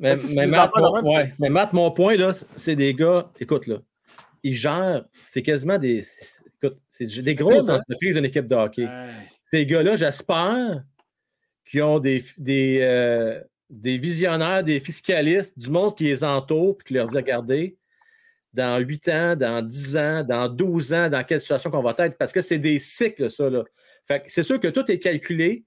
Mais, 0.00 0.16
Matt, 0.46 1.72
mon, 1.72 1.90
point, 1.90 2.16
là, 2.16 2.32
c'est 2.56 2.76
des 2.76 2.94
gars, 2.94 3.30
écoute, 3.38 3.66
là, 3.66 3.78
ils 4.42 4.54
gèrent, 4.54 5.04
c'est 5.22 5.42
quasiment 5.42 5.78
des. 5.78 6.04
Écoute, 6.62 6.78
c'est 6.88 7.06
des 7.22 7.34
grosses 7.34 7.68
entreprises, 7.68 8.16
une 8.16 8.24
équipe 8.24 8.46
de 8.46 8.54
hockey. 8.54 8.88
Ces 9.44 9.66
gars-là, 9.66 9.96
j'espère 9.96 10.82
qu'ils 11.64 11.82
ont 11.82 11.98
des, 11.98 12.24
des, 12.38 12.80
euh, 12.82 13.40
des, 13.70 13.98
visionnaires, 13.98 14.64
des 14.64 14.80
fiscalistes, 14.80 15.58
du 15.58 15.70
monde 15.70 15.96
qui 15.96 16.04
les 16.04 16.24
entoure, 16.24 16.76
puis 16.78 16.86
qui 16.88 16.94
leur 16.94 17.06
dit 17.06 17.16
regardez, 17.16 17.76
dans 18.52 18.78
8 18.78 19.08
ans, 19.08 19.36
dans 19.36 19.62
10 19.62 19.96
ans, 19.96 20.24
dans 20.24 20.48
12 20.48 20.92
ans, 20.92 21.08
dans 21.08 21.24
quelle 21.24 21.40
situation 21.40 21.70
qu'on 21.70 21.82
va 21.82 21.94
être, 21.98 22.18
parce 22.18 22.32
que 22.32 22.40
c'est 22.40 22.58
des 22.58 22.78
cycles, 22.78 23.30
ça. 23.30 23.48
Là. 23.48 23.64
Fait 24.06 24.22
c'est 24.26 24.42
sûr 24.42 24.60
que 24.60 24.68
tout 24.68 24.90
est 24.90 24.98
calculé. 24.98 25.64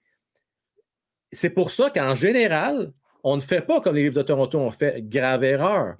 C'est 1.31 1.49
pour 1.49 1.71
ça 1.71 1.89
qu'en 1.89 2.15
général, 2.15 2.91
on 3.25 3.35
ne 3.35 3.41
fait 3.41 3.61
pas 3.61 3.81
comme 3.81 3.95
les 3.95 4.03
livres 4.03 4.15
de 4.15 4.21
Toronto 4.21 4.59
ont 4.59 4.71
fait, 4.71 5.01
grave 5.01 5.43
erreur 5.43 5.95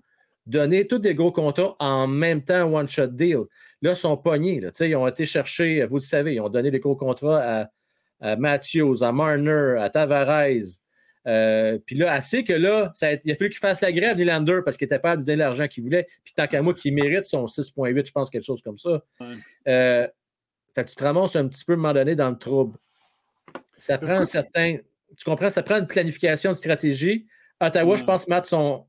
donner 0.46 0.86
tous 0.86 1.00
des 1.00 1.16
gros 1.16 1.32
contrats 1.32 1.76
en 1.80 2.08
même 2.08 2.44
temps, 2.44 2.72
one-shot 2.72 3.08
deal. 3.08 3.46
Là, 3.82 3.92
ils 3.92 3.96
sont 3.96 4.16
pognés. 4.16 4.60
Là. 4.60 4.70
Ils 4.80 4.96
ont 4.96 5.08
été 5.08 5.26
chercher, 5.26 5.84
vous 5.86 5.96
le 5.96 6.02
savez, 6.02 6.36
ils 6.36 6.40
ont 6.40 6.50
donné 6.50 6.72
des 6.72 6.80
gros 6.80 6.96
contrats 6.96 7.70
à, 8.22 8.36
Matthews, 8.38 9.04
à 9.04 9.12
Marner, 9.12 9.76
à 9.80 9.90
Tavares. 9.90 10.80
Euh, 11.28 11.80
puis 11.84 11.96
là, 11.96 12.14
assez 12.14 12.44
que 12.44 12.54
là, 12.54 12.92
ça 12.94 13.08
a, 13.08 13.14
il 13.24 13.32
a 13.32 13.36
fallu 13.36 13.50
qu'il 13.50 13.60
fasse 13.60 13.82
la 13.82 13.92
grève, 13.92 14.18
Nylander, 14.18 14.60
parce 14.64 14.78
qu'il 14.78 14.86
n'était 14.86 15.00
pas 15.00 15.12
à 15.12 15.18
donner 15.18 15.36
l'argent 15.36 15.68
qu'il 15.68 15.84
voulait. 15.84 16.08
Puis 16.24 16.34
tant 16.36 16.46
qu'à 16.46 16.62
moi, 16.62 16.76
qu'il 16.76 16.94
mérite 16.94 17.26
son 17.26 17.46
6,8, 17.46 18.06
je 18.06 18.12
pense, 18.12 18.30
quelque 18.30 18.44
chose 18.44 18.62
comme 18.62 18.78
ça. 18.78 19.04
Euh, 19.68 20.08
fait 20.76 20.84
que 20.84 20.90
tu 20.90 20.96
te 20.96 21.04
ramasses 21.04 21.36
un 21.36 21.48
petit 21.48 21.66
peu, 21.66 21.74
à 21.74 21.76
un 21.76 21.78
moment 21.78 21.94
donné, 21.94 22.16
dans 22.16 22.30
le 22.30 22.38
trouble. 22.38 22.78
Ça 23.76 23.98
prend 23.98 24.18
un 24.18 24.26
certain. 24.26 24.78
Tu 25.18 25.24
comprends? 25.26 25.50
Ça 25.50 25.64
prend 25.64 25.78
une 25.78 25.88
planification 25.88 26.52
de 26.52 26.56
stratégie. 26.56 27.26
Ottawa, 27.62 27.96
je 27.96 28.04
pense, 28.04 28.28
Matt, 28.28 28.46
sont 28.46 28.86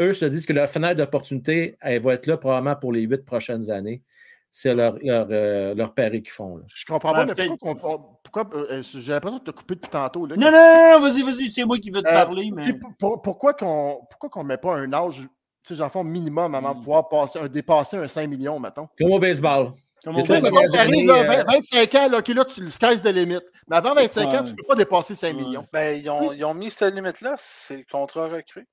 eux 0.00 0.14
se 0.14 0.24
disent 0.24 0.46
que 0.46 0.52
la 0.52 0.66
fenêtre 0.66 0.96
d'opportunité, 0.96 1.76
elle 1.80 2.02
va 2.02 2.14
être 2.14 2.26
là 2.26 2.36
probablement 2.36 2.76
pour 2.76 2.92
les 2.92 3.02
huit 3.02 3.24
prochaines 3.24 3.70
années. 3.70 4.02
C'est 4.50 4.74
leur, 4.74 4.96
leur, 5.02 5.26
euh, 5.30 5.74
leur 5.74 5.94
pari 5.94 6.22
qu'ils 6.22 6.30
font. 6.32 6.58
Là. 6.58 6.64
Je 6.68 6.84
comprends 6.86 7.12
pas, 7.12 7.26
mais 7.26 7.46
pourquoi, 7.58 7.74
pourquoi 8.22 8.50
euh, 8.54 8.66
euh, 8.70 8.82
j'ai 8.82 9.12
l'impression 9.12 9.38
de 9.38 9.44
te 9.44 9.50
couper 9.50 9.74
depuis 9.74 9.90
tantôt. 9.90 10.26
Là, 10.26 10.36
non, 10.36 10.50
non, 10.50 10.52
non, 10.52 11.00
vas-y, 11.00 11.22
vas-y, 11.22 11.48
c'est 11.48 11.64
moi 11.64 11.76
qui 11.78 11.90
veux 11.90 12.02
te 12.02 12.08
parler. 12.08 12.52
Mais... 12.52 12.62
pourquoi 13.00 13.54
qu'on 13.54 14.06
ne 14.36 14.44
met 14.44 14.56
pas 14.56 14.76
un 14.76 14.92
âge 14.92 15.22
Tu 15.22 15.28
sais, 15.64 15.74
j'en 15.74 15.88
fais 15.90 15.98
un 15.98 16.04
minimum 16.04 16.54
avant 16.54 16.72
de 16.72 16.76
Mm. 16.76 16.80
pouvoir 16.80 17.08
passer, 17.08 17.40
un, 17.40 17.48
dépasser 17.48 17.96
un 17.96 18.06
5 18.06 18.28
millions, 18.28 18.60
mettons? 18.60 18.88
Comme 18.96 19.10
au 19.10 19.18
baseball. 19.18 19.72
Comme 20.04 20.16
Et 20.18 20.20
on 20.20 20.24
toi, 20.24 20.36
dit, 20.36 20.42
ça 20.42 20.50
Mettons 20.50 20.60
va- 20.60 20.66
que 20.66 20.72
t'arrives, 20.72 21.06
là, 21.06 21.14
euh, 21.14 21.24
20 21.24 21.44
25 21.44 21.94
ans, 21.94 22.08
là, 22.10 22.18
OK, 22.18 22.28
là, 22.28 22.44
tu 22.44 22.60
le 22.60 22.70
sky's 22.70 23.02
de 23.02 23.10
limite. 23.10 23.44
Mais 23.68 23.76
avant 23.76 23.94
25 23.94 24.26
ans, 24.26 24.44
tu 24.44 24.50
ne 24.50 24.56
peux 24.56 24.66
pas 24.68 24.74
dépasser 24.74 25.14
5 25.14 25.34
Ouais. 25.36 25.42
millions. 25.42 25.66
Ben, 25.72 25.98
ils 25.98 26.10
ont, 26.10 26.32
ils 26.32 26.44
ont 26.44 26.52
mis 26.54 26.70
cette 26.70 26.94
limite-là, 26.94 27.34
c'est 27.38 27.78
le 27.78 27.84
contrat 27.90 28.28
recru. 28.28 28.66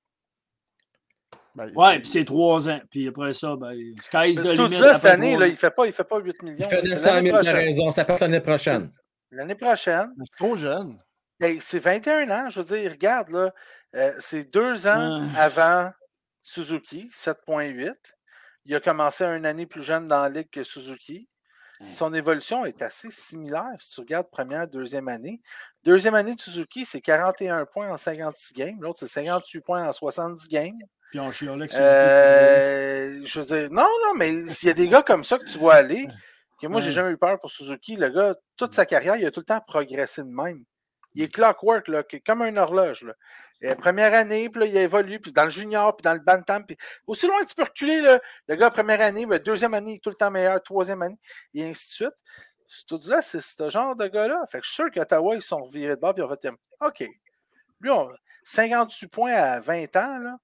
Ben, 1.54 1.70
Ouais, 1.74 1.94
c'est- 1.94 1.98
puis 2.00 2.08
c'est 2.10 2.24
trois 2.24 2.68
ans. 2.70 2.80
Puis 2.90 3.08
après 3.08 3.32
ça, 3.32 3.56
ben, 3.56 3.74
sky's 4.00 4.42
the 4.42 4.44
limit. 4.56 4.78
là 4.78 4.94
cette 4.94 5.04
année, 5.12 5.36
là, 5.36 5.46
il 5.46 5.52
ne 5.52 5.56
fait, 5.56 5.70
pas- 5.70 5.86
il 5.86 5.92
fait 5.92 6.04
pas 6.04 6.18
8 6.18 6.42
millions. 6.42 6.56
Il 6.58 6.64
fait 6.64 6.80
c'est 6.82 6.88
900 6.90 7.14
l'année 7.14 7.30
000, 7.30 7.38
t'as 7.42 7.50
prochaine. 7.50 7.66
raison. 7.66 7.90
Ça 7.90 8.04
passe 8.04 8.20
l'année 8.20 8.40
prochaine. 8.40 8.90
L'année 9.30 9.54
prochaine, 9.54 10.12
c'est 10.24 10.36
trop 10.36 10.56
jeune. 10.56 10.98
ben, 11.40 11.56
c'est 11.60 11.78
21 11.78 12.30
ans, 12.30 12.50
je 12.50 12.60
veux 12.60 12.66
dire, 12.76 12.90
regarde, 12.90 13.30
là, 13.30 13.52
euh, 13.96 14.12
c'est 14.20 14.44
deux 14.52 14.86
ans 14.86 15.26
avant 15.36 15.90
Suzuki, 16.42 17.08
7.8. 17.12 18.14
Il 18.64 18.74
a 18.74 18.80
commencé 18.80 19.24
une 19.24 19.46
année 19.46 19.66
plus 19.66 19.82
jeune 19.82 20.08
dans 20.08 20.22
la 20.22 20.28
ligue 20.28 20.50
que 20.50 20.64
Suzuki. 20.64 21.28
Son 21.88 22.14
évolution 22.14 22.64
est 22.64 22.80
assez 22.80 23.10
similaire 23.10 23.72
si 23.80 23.90
tu 23.90 24.00
regardes 24.00 24.30
première, 24.30 24.68
deuxième 24.68 25.08
année. 25.08 25.40
Deuxième 25.82 26.14
année 26.14 26.36
de 26.36 26.40
Suzuki, 26.40 26.84
c'est 26.86 27.00
41 27.00 27.66
points 27.66 27.90
en 27.90 27.96
56 27.96 28.54
games. 28.54 28.76
L'autre, 28.80 29.00
c'est 29.00 29.08
58 29.08 29.60
points 29.62 29.88
en 29.88 29.92
70 29.92 30.46
games. 30.48 30.78
Puis 31.10 31.18
on 31.18 31.32
chialait 31.32 31.66
que 31.66 31.74
Euh, 31.76 33.20
je 33.24 33.40
veux 33.40 33.46
dire, 33.46 33.68
non, 33.72 33.82
non, 34.04 34.14
mais 34.16 34.30
il 34.32 34.66
y 34.66 34.70
a 34.70 34.74
des 34.74 34.86
gars 34.86 35.02
comme 35.02 35.24
ça 35.24 35.38
que 35.38 35.44
tu 35.44 35.58
vois 35.58 35.74
aller, 35.74 36.06
que 36.60 36.68
moi, 36.68 36.78
j'ai 36.80 36.92
jamais 36.92 37.10
eu 37.10 37.18
peur 37.18 37.40
pour 37.40 37.50
Suzuki. 37.50 37.96
Le 37.96 38.10
gars, 38.10 38.36
toute 38.56 38.72
sa 38.72 38.86
carrière, 38.86 39.16
il 39.16 39.26
a 39.26 39.32
tout 39.32 39.40
le 39.40 39.46
temps 39.46 39.60
progressé 39.66 40.22
de 40.22 40.28
même. 40.28 40.62
Il 41.14 41.22
est 41.24 41.28
clockwork, 41.34 41.88
là, 41.88 42.04
comme 42.24 42.42
une 42.42 42.58
horloge. 42.58 43.02
Là. 43.02 43.14
Euh, 43.64 43.74
première 43.76 44.12
année, 44.14 44.48
puis 44.48 44.60
là, 44.60 44.66
il 44.66 44.76
a 44.76 44.82
évolué, 44.82 45.18
puis 45.18 45.32
dans 45.32 45.44
le 45.44 45.50
junior, 45.50 45.96
puis 45.96 46.02
dans 46.02 46.14
le 46.14 46.20
bantam. 46.20 46.64
Puis 46.66 46.76
aussi 47.06 47.26
loin 47.26 47.42
que 47.42 47.48
tu 47.48 47.54
peux 47.54 47.62
reculer, 47.62 48.00
là, 48.00 48.20
le 48.48 48.56
gars, 48.56 48.70
première 48.70 49.00
année, 49.00 49.24
ben, 49.26 49.38
deuxième 49.38 49.74
année, 49.74 49.92
il 49.92 49.96
est 49.96 50.00
tout 50.00 50.10
le 50.10 50.16
temps 50.16 50.30
meilleur, 50.30 50.62
troisième 50.62 51.02
année, 51.02 51.18
et 51.54 51.64
ainsi 51.64 51.88
de 51.88 51.92
suite. 51.92 52.14
Tout 52.88 53.00
là 53.06 53.20
c'est 53.20 53.42
ce 53.42 53.68
genre 53.68 53.94
de 53.94 54.08
gars-là. 54.08 54.44
Fait 54.50 54.58
que 54.58 54.64
je 54.64 54.70
suis 54.70 54.82
sûr 54.82 54.90
qu'Ottawa, 54.90 55.34
ils 55.34 55.42
sont 55.42 55.62
revirés 55.62 55.94
de 55.94 56.00
bord, 56.00 56.14
puis 56.14 56.22
ils 56.22 56.26
ont 56.26 56.34
fait 56.34 56.48
OK. 56.80 57.06
Lui, 57.80 57.90
on, 57.90 58.08
58 58.44 59.08
points 59.08 59.32
à 59.32 59.60
20 59.60 59.96
ans, 59.96 60.18
là, 60.18 60.36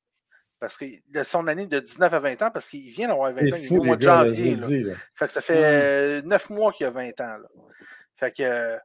parce 0.60 0.76
que 0.76 0.84
de 0.84 1.22
son 1.22 1.46
année 1.46 1.66
de 1.66 1.80
19 1.80 2.12
à 2.12 2.18
20 2.18 2.42
ans, 2.42 2.50
parce 2.50 2.68
qu'il 2.68 2.90
vient 2.90 3.08
d'avoir 3.08 3.32
20 3.32 3.40
ans, 3.40 3.56
il 3.56 3.64
est 3.64 3.78
au 3.78 3.82
mois 3.82 3.96
de 3.96 4.02
janvier. 4.02 4.56
là. 4.56 4.94
Fait 5.14 5.26
que 5.26 5.32
ça 5.32 5.40
fait 5.40 6.22
9 6.22 6.50
mois 6.50 6.72
qu'il 6.72 6.86
a 6.86 6.90
20 6.90 7.20
ans. 7.20 7.38
Là. 7.38 7.48
Fait 8.16 8.32
que 8.32 8.42
euh, 8.42 8.76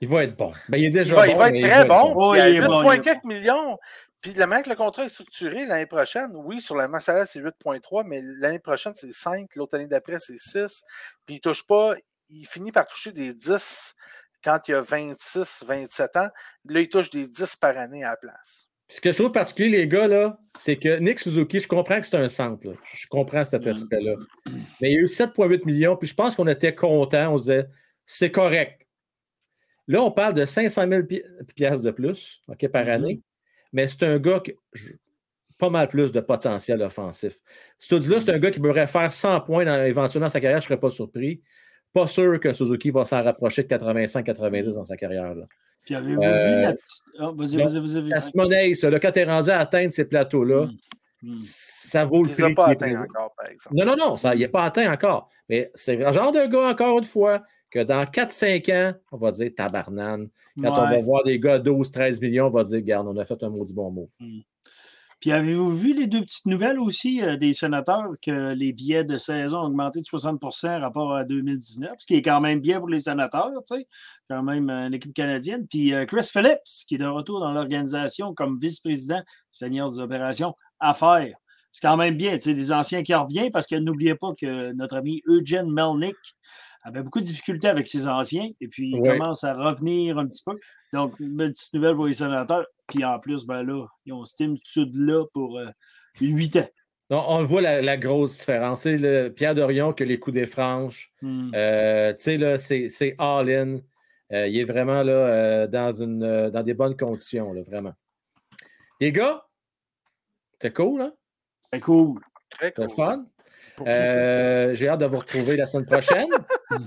Il 0.00 0.08
va 0.08 0.24
être 0.24 0.36
bon. 0.36 0.52
Ben, 0.68 0.78
il 0.78 0.86
est 0.86 0.90
déjà 0.90 1.14
il 1.14 1.16
va, 1.16 1.26
bon. 1.26 1.32
il 1.32 1.36
va 1.38 1.50
mais 1.50 1.58
être 1.58 1.64
il 1.64 1.70
très 1.70 1.84
bon. 1.86 2.34
Il 2.34 2.38
est 2.40 2.60
bon, 2.60 2.82
8, 2.82 2.86
il 2.94 2.98
est 2.98 3.02
quelques 3.02 3.24
millions. 3.24 3.78
Puis 4.20 4.32
la 4.34 4.46
manière 4.46 4.64
que 4.64 4.70
le 4.70 4.76
contrat 4.76 5.04
est 5.04 5.08
structuré 5.08 5.66
l'année 5.66 5.86
prochaine, 5.86 6.30
oui, 6.34 6.60
sur 6.60 6.74
la 6.74 6.88
masse 6.88 7.04
salariale, 7.04 7.28
c'est 7.28 7.40
8,3, 7.40 8.04
mais 8.06 8.20
l'année 8.40 8.58
prochaine, 8.58 8.92
c'est 8.96 9.12
5. 9.12 9.54
L'autre 9.56 9.76
année 9.76 9.86
d'après, 9.86 10.18
c'est 10.18 10.38
6. 10.38 10.82
Puis 11.26 11.36
il 11.36 11.40
touche 11.40 11.66
pas, 11.66 11.94
il 12.30 12.44
finit 12.46 12.72
par 12.72 12.86
toucher 12.86 13.12
des 13.12 13.32
10 13.32 13.94
quand 14.42 14.58
il 14.68 14.74
a 14.74 14.82
26, 14.82 15.64
27 15.66 16.16
ans. 16.16 16.28
Là, 16.68 16.80
il 16.80 16.88
touche 16.88 17.10
des 17.10 17.28
10 17.28 17.56
par 17.56 17.76
année 17.76 18.02
à 18.04 18.10
la 18.10 18.16
place. 18.16 18.66
Ce 18.90 19.00
que 19.00 19.12
je 19.12 19.18
trouve 19.18 19.32
particulier, 19.32 19.76
les 19.78 19.86
gars, 19.88 20.08
là, 20.08 20.38
c'est 20.56 20.76
que 20.76 20.96
Nick 20.98 21.18
Suzuki, 21.20 21.60
je 21.60 21.68
comprends 21.68 22.00
que 22.00 22.06
c'est 22.06 22.16
un 22.16 22.28
centre. 22.28 22.66
là. 22.66 22.72
Je 22.94 23.06
comprends 23.08 23.44
cet 23.44 23.66
Mm. 23.66 23.70
aspect-là. 23.70 24.14
Mais 24.80 24.90
il 24.90 24.94
y 24.94 24.96
a 24.96 25.00
eu 25.00 25.06
7,8 25.06 25.64
millions, 25.66 25.96
puis 25.96 26.08
je 26.08 26.14
pense 26.14 26.34
qu'on 26.34 26.46
était 26.46 26.74
contents. 26.74 27.32
On 27.34 27.36
se 27.36 27.42
disait, 27.42 27.66
c'est 28.06 28.30
correct. 28.30 28.80
Là, 29.88 30.02
on 30.02 30.10
parle 30.12 30.34
de 30.34 30.44
500 30.44 30.86
000 30.88 31.02
pi- 31.04 31.22
piastres 31.56 31.82
de 31.84 31.90
plus 31.90 32.42
OK, 32.48 32.68
par 32.68 32.84
Mhm. 32.84 32.90
année. 32.90 33.22
Mais 33.72 33.88
c'est 33.88 34.04
un 34.04 34.18
gars 34.18 34.40
qui 34.40 34.52
a 34.52 34.54
pas 35.58 35.70
mal 35.70 35.88
plus 35.88 36.12
de 36.12 36.20
potentiel 36.20 36.80
offensif. 36.82 37.38
Ce 37.78 37.94
là 37.94 38.20
c'est 38.20 38.30
un 38.30 38.38
gars 38.38 38.50
qui 38.50 38.60
pourrait 38.60 38.86
faire 38.86 39.10
100 39.12 39.40
points 39.40 39.64
dans, 39.64 39.82
éventuellement 39.84 40.26
dans 40.26 40.30
sa 40.30 40.40
carrière, 40.40 40.60
je 40.60 40.66
ne 40.66 40.68
serais 40.68 40.78
pas 40.80 40.90
surpris. 40.90 41.42
Pas 41.92 42.06
sûr 42.06 42.38
que 42.38 42.52
Suzuki 42.52 42.90
va 42.90 43.04
s'en 43.06 43.22
rapprocher 43.24 43.62
de 43.62 43.68
85-90 43.68 44.74
dans 44.74 44.84
sa 44.84 44.96
carrière. 44.96 45.34
Là. 45.34 45.46
Puis 45.84 45.94
avez-vous 45.94 46.22
Euh, 46.22 46.56
vu 46.56 46.62
la 46.62 46.72
petite. 46.74 47.04
Ah, 47.18 47.30
vas-y, 47.34 47.56
non, 47.56 47.64
vas-y, 47.64 48.00
vas-y. 48.00 48.08
Ça 48.10 48.20
se 48.20 48.36
monnaie, 48.36 48.74
ça. 48.74 48.90
Là, 48.90 49.00
quand 49.00 49.10
tu 49.10 49.18
es 49.20 49.24
rendu 49.24 49.50
à 49.50 49.58
atteindre 49.60 49.92
ces 49.92 50.04
plateaux-là, 50.04 50.66
Mm. 51.22 51.32
Mm. 51.32 51.38
ça 51.38 52.04
vaut 52.04 52.22
Il 52.24 52.28
le 52.28 52.34
prix. 52.44 52.54
pas 52.54 52.64
qui 52.66 52.70
est 52.70 52.74
atteints 52.74 52.86
présent. 52.94 53.04
encore, 53.04 53.34
par 53.36 53.46
exemple. 53.48 53.74
Non, 53.76 53.84
non, 53.86 53.96
non, 53.96 54.16
ça, 54.18 54.34
il 54.34 54.40
n'est 54.40 54.48
pas 54.48 54.64
atteint 54.64 54.92
encore. 54.92 55.28
Mais 55.48 55.70
c'est 55.74 55.96
le 55.96 56.12
genre 56.12 56.30
de 56.30 56.46
gars, 56.46 56.68
encore 56.70 56.98
une 56.98 57.04
fois, 57.04 57.42
que 57.70 57.82
dans 57.82 58.02
4-5 58.04 58.72
ans, 58.72 58.94
on 59.12 59.16
va 59.16 59.30
dire 59.30 59.50
tabarnane. 59.54 60.28
Quand 60.60 60.70
on 60.70 60.88
va 60.88 61.00
voir 61.02 61.22
des 61.24 61.38
gars 61.38 61.58
12-13 61.58 62.20
millions, 62.20 62.46
on 62.46 62.50
va 62.50 62.64
dire, 62.64 62.76
regarde, 62.76 63.06
on 63.08 63.16
a 63.16 63.24
fait 63.24 63.42
un 63.42 63.50
maudit 63.50 63.74
bon 63.74 63.90
mot. 63.90 64.10
Puis 65.20 65.32
avez-vous 65.32 65.76
vu 65.76 65.94
les 65.94 66.06
deux 66.06 66.20
petites 66.20 66.46
nouvelles 66.46 66.78
aussi 66.78 67.20
euh, 67.22 67.36
des 67.36 67.52
sénateurs 67.52 68.06
que 68.22 68.52
les 68.52 68.72
billets 68.72 69.02
de 69.02 69.16
saison 69.16 69.58
ont 69.58 69.64
augmenté 69.64 70.00
de 70.00 70.04
60 70.04 70.40
par 70.40 70.80
rapport 70.80 71.12
à 71.12 71.24
2019, 71.24 71.90
ce 71.98 72.06
qui 72.06 72.14
est 72.14 72.22
quand 72.22 72.40
même 72.40 72.60
bien 72.60 72.78
pour 72.78 72.88
les 72.88 73.00
sénateurs, 73.00 73.50
tu 73.66 73.76
sais, 73.76 73.86
quand 74.30 74.44
même 74.44 74.70
euh, 74.70 74.86
une 74.86 74.94
équipe 74.94 75.14
canadienne. 75.14 75.66
Puis 75.66 75.92
euh, 75.92 76.06
Chris 76.06 76.28
Phillips, 76.30 76.60
qui 76.86 76.94
est 76.94 76.98
de 76.98 77.06
retour 77.06 77.40
dans 77.40 77.50
l'organisation 77.50 78.32
comme 78.32 78.56
vice-président 78.60 79.20
seigneur 79.50 79.88
des 79.88 79.98
opérations 79.98 80.54
affaires. 80.78 81.36
C'est 81.72 81.82
quand 81.86 81.96
même 81.96 82.16
bien, 82.16 82.34
tu 82.34 82.42
sais, 82.42 82.54
des 82.54 82.72
anciens 82.72 83.02
qui 83.02 83.12
reviennent 83.12 83.50
parce 83.50 83.66
que 83.66 83.74
n'oubliez 83.74 84.14
pas 84.14 84.32
que 84.40 84.72
notre 84.72 84.96
ami 84.96 85.20
Eugene 85.26 85.68
Melnick 85.68 86.16
avait 86.88 87.02
beaucoup 87.02 87.20
de 87.20 87.24
difficultés 87.24 87.68
avec 87.68 87.86
ses 87.86 88.08
anciens 88.08 88.48
et 88.60 88.68
puis 88.68 88.90
il 88.90 89.00
Ouais. 89.00 89.16
commence 89.18 89.44
à 89.44 89.54
revenir 89.54 90.18
un 90.18 90.26
petit 90.26 90.42
peu. 90.44 90.52
Donc, 90.92 91.18
une 91.20 91.36
belle 91.36 91.52
petite 91.52 91.72
nouvelle 91.74 91.94
pour 91.94 92.06
les 92.06 92.12
sénateurs. 92.14 92.66
Puis 92.86 93.04
en 93.04 93.18
plus, 93.18 93.46
ben 93.46 93.62
là, 93.62 93.86
ils 94.06 94.12
ont 94.12 94.24
Steam 94.24 94.54
là 94.94 95.24
pour 95.32 95.58
euh, 95.58 95.66
8 96.20 96.56
ans. 96.56 96.68
Donc, 97.10 97.24
on 97.26 97.42
voit 97.44 97.62
la, 97.62 97.80
la 97.80 97.96
grosse 97.96 98.38
différence. 98.38 98.82
C'est 98.82 98.98
le 98.98 99.28
Pierre 99.28 99.54
Dorion 99.54 99.92
que 99.92 100.04
les 100.04 100.18
coups 100.18 100.36
des 100.36 100.46
franges. 100.46 101.10
Hmm. 101.22 101.50
Euh, 101.54 102.12
tu 102.12 102.22
sais, 102.22 102.36
là, 102.38 102.58
c'est 102.58 102.88
c'est 102.88 103.14
all-in. 103.18 103.78
Euh, 104.32 104.46
il 104.46 104.58
est 104.58 104.64
vraiment 104.64 105.02
là 105.02 105.12
euh, 105.12 105.66
dans, 105.66 105.90
une, 105.90 106.22
euh, 106.22 106.50
dans 106.50 106.62
des 106.62 106.74
bonnes 106.74 106.96
conditions, 106.96 107.52
là, 107.54 107.62
vraiment. 107.62 107.94
Les 109.00 109.10
gars, 109.10 109.46
c'est 110.60 110.74
cool, 110.74 111.00
hein? 111.00 111.12
C'est 111.72 111.80
cool. 111.80 112.20
Très 112.50 112.72
cool. 112.72 112.90
fun? 112.90 113.26
Euh, 113.86 114.74
J'ai 114.74 114.88
hâte 114.88 115.00
de 115.00 115.06
vous 115.06 115.18
retrouver 115.18 115.56
la 115.56 115.66
semaine 115.66 115.86
prochaine. 115.86 116.28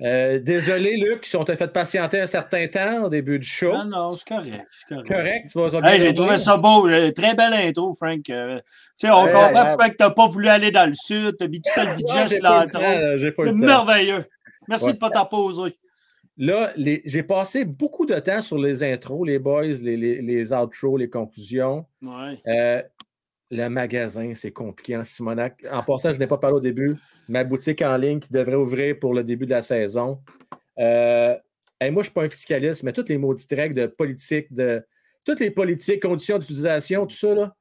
Euh, 0.00 0.38
désolé, 0.38 0.96
Luc, 0.96 1.26
si 1.26 1.34
on 1.36 1.42
t'a 1.42 1.56
fait 1.56 1.72
patienter 1.72 2.20
un 2.20 2.28
certain 2.28 2.68
temps 2.68 3.02
au 3.06 3.08
début 3.08 3.40
du 3.40 3.46
show. 3.48 3.72
Non, 3.72 3.84
non, 3.84 4.14
c'est 4.14 4.28
correct. 4.28 4.64
C'est 4.70 4.88
correct. 4.94 5.08
Correct, 5.08 5.48
tu 5.50 5.58
vas, 5.58 5.70
tu 5.70 5.80
vas 5.80 5.90
Hey, 5.92 5.98
bien 5.98 6.06
j'ai 6.06 6.14
trouvé 6.14 6.36
ça 6.36 6.56
beau. 6.56 6.86
euh, 6.88 7.10
Très 7.10 7.34
belle 7.34 7.52
intro, 7.52 7.92
Frank. 7.94 8.30
Euh, 8.30 8.58
tu 8.58 8.62
sais, 8.94 9.10
on 9.10 9.24
comprend 9.24 9.64
pourquoi 9.66 9.88
tu 9.90 9.96
n'as 9.98 10.10
pas 10.10 10.26
voulu 10.28 10.46
aller 10.48 10.70
dans 10.70 10.86
le 10.86 10.94
sud. 10.94 11.36
Tu 11.36 11.44
as 11.44 11.48
mis 11.48 11.60
tout 11.60 11.70
le 11.76 11.86
budget 11.96 12.26
sur 12.28 12.28
pas 12.28 12.28
eu 12.28 12.38
le 12.38 12.42
l'intro. 12.42 12.80
temps, 12.80 12.80
là, 13.00 13.18
j'ai 13.18 13.32
pas 13.32 13.42
eu 13.42 13.46
C'est 13.48 13.52
merveilleux. 13.54 14.24
Merci 14.68 14.84
Ouais. 14.84 14.90
de 14.92 14.96
ne 14.96 15.00
pas 15.00 15.10
t'opposer. 15.10 15.78
Là, 16.36 16.70
j'ai 16.76 17.22
passé 17.24 17.64
beaucoup 17.64 18.06
de 18.06 18.14
temps 18.20 18.40
sur 18.42 18.58
les 18.58 18.84
intros, 18.84 19.26
les 19.26 19.40
boys, 19.40 19.64
les, 19.64 19.96
les, 19.96 20.22
les 20.22 20.52
outros, 20.52 20.96
les 20.96 21.10
conclusions. 21.10 21.86
Ouais. 22.02 22.38
Euh, 22.46 22.82
le 23.50 23.68
magasin, 23.68 24.32
c'est 24.34 24.52
compliqué 24.52 24.96
en 24.96 25.04
Simonac? 25.04 25.64
En 25.70 25.82
passant, 25.82 26.12
je 26.12 26.18
n'ai 26.18 26.26
pas 26.26 26.38
parlé 26.38 26.56
au 26.56 26.60
début. 26.60 26.96
Ma 27.28 27.44
boutique 27.44 27.82
en 27.82 27.96
ligne 27.96 28.20
qui 28.20 28.32
devrait 28.32 28.56
ouvrir 28.56 28.98
pour 28.98 29.14
le 29.14 29.24
début 29.24 29.46
de 29.46 29.50
la 29.50 29.62
saison. 29.62 30.20
Euh, 30.78 31.34
hey, 31.80 31.90
moi, 31.90 32.02
je 32.02 32.08
ne 32.08 32.10
suis 32.10 32.12
pas 32.12 32.22
un 32.24 32.28
fiscaliste, 32.28 32.82
mais 32.82 32.92
toutes 32.92 33.08
les 33.08 33.18
maudites 33.18 33.52
règles 33.52 33.74
de 33.74 33.86
politique, 33.86 34.52
de 34.52 34.84
toutes 35.24 35.40
les 35.40 35.50
politiques, 35.50 36.02
conditions 36.02 36.38
d'utilisation, 36.38 37.06
tout 37.06 37.16
ça, 37.16 37.34
là. 37.34 37.54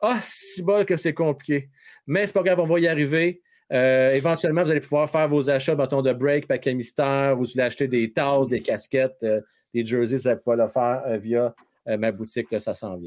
Ah, 0.00 0.18
si 0.22 0.62
bol 0.62 0.84
que 0.84 0.96
c'est 0.96 1.14
compliqué. 1.14 1.70
Mais 2.06 2.26
c'est 2.26 2.32
pas 2.32 2.42
grave, 2.42 2.60
on 2.60 2.66
va 2.66 2.78
y 2.80 2.86
arriver. 2.86 3.42
Euh, 3.72 4.10
éventuellement, 4.10 4.62
vous 4.62 4.70
allez 4.70 4.80
pouvoir 4.80 5.10
faire 5.10 5.28
vos 5.28 5.50
achats, 5.50 5.74
bâton 5.74 6.02
de 6.02 6.12
break, 6.12 6.46
paquet 6.46 6.74
mystère, 6.74 7.34
ou 7.34 7.44
vous 7.44 7.50
voulez 7.52 7.64
acheter 7.64 7.88
des 7.88 8.12
tasses, 8.12 8.48
des 8.48 8.60
casquettes, 8.60 9.22
euh, 9.22 9.40
des 9.74 9.84
jerseys, 9.84 10.16
vous 10.16 10.28
allez 10.28 10.36
pouvoir 10.36 10.56
le 10.56 10.68
faire 10.68 11.02
euh, 11.06 11.16
via 11.16 11.54
euh, 11.88 11.96
ma 11.96 12.12
boutique, 12.12 12.48
ça 12.58 12.74
s'en. 12.74 12.98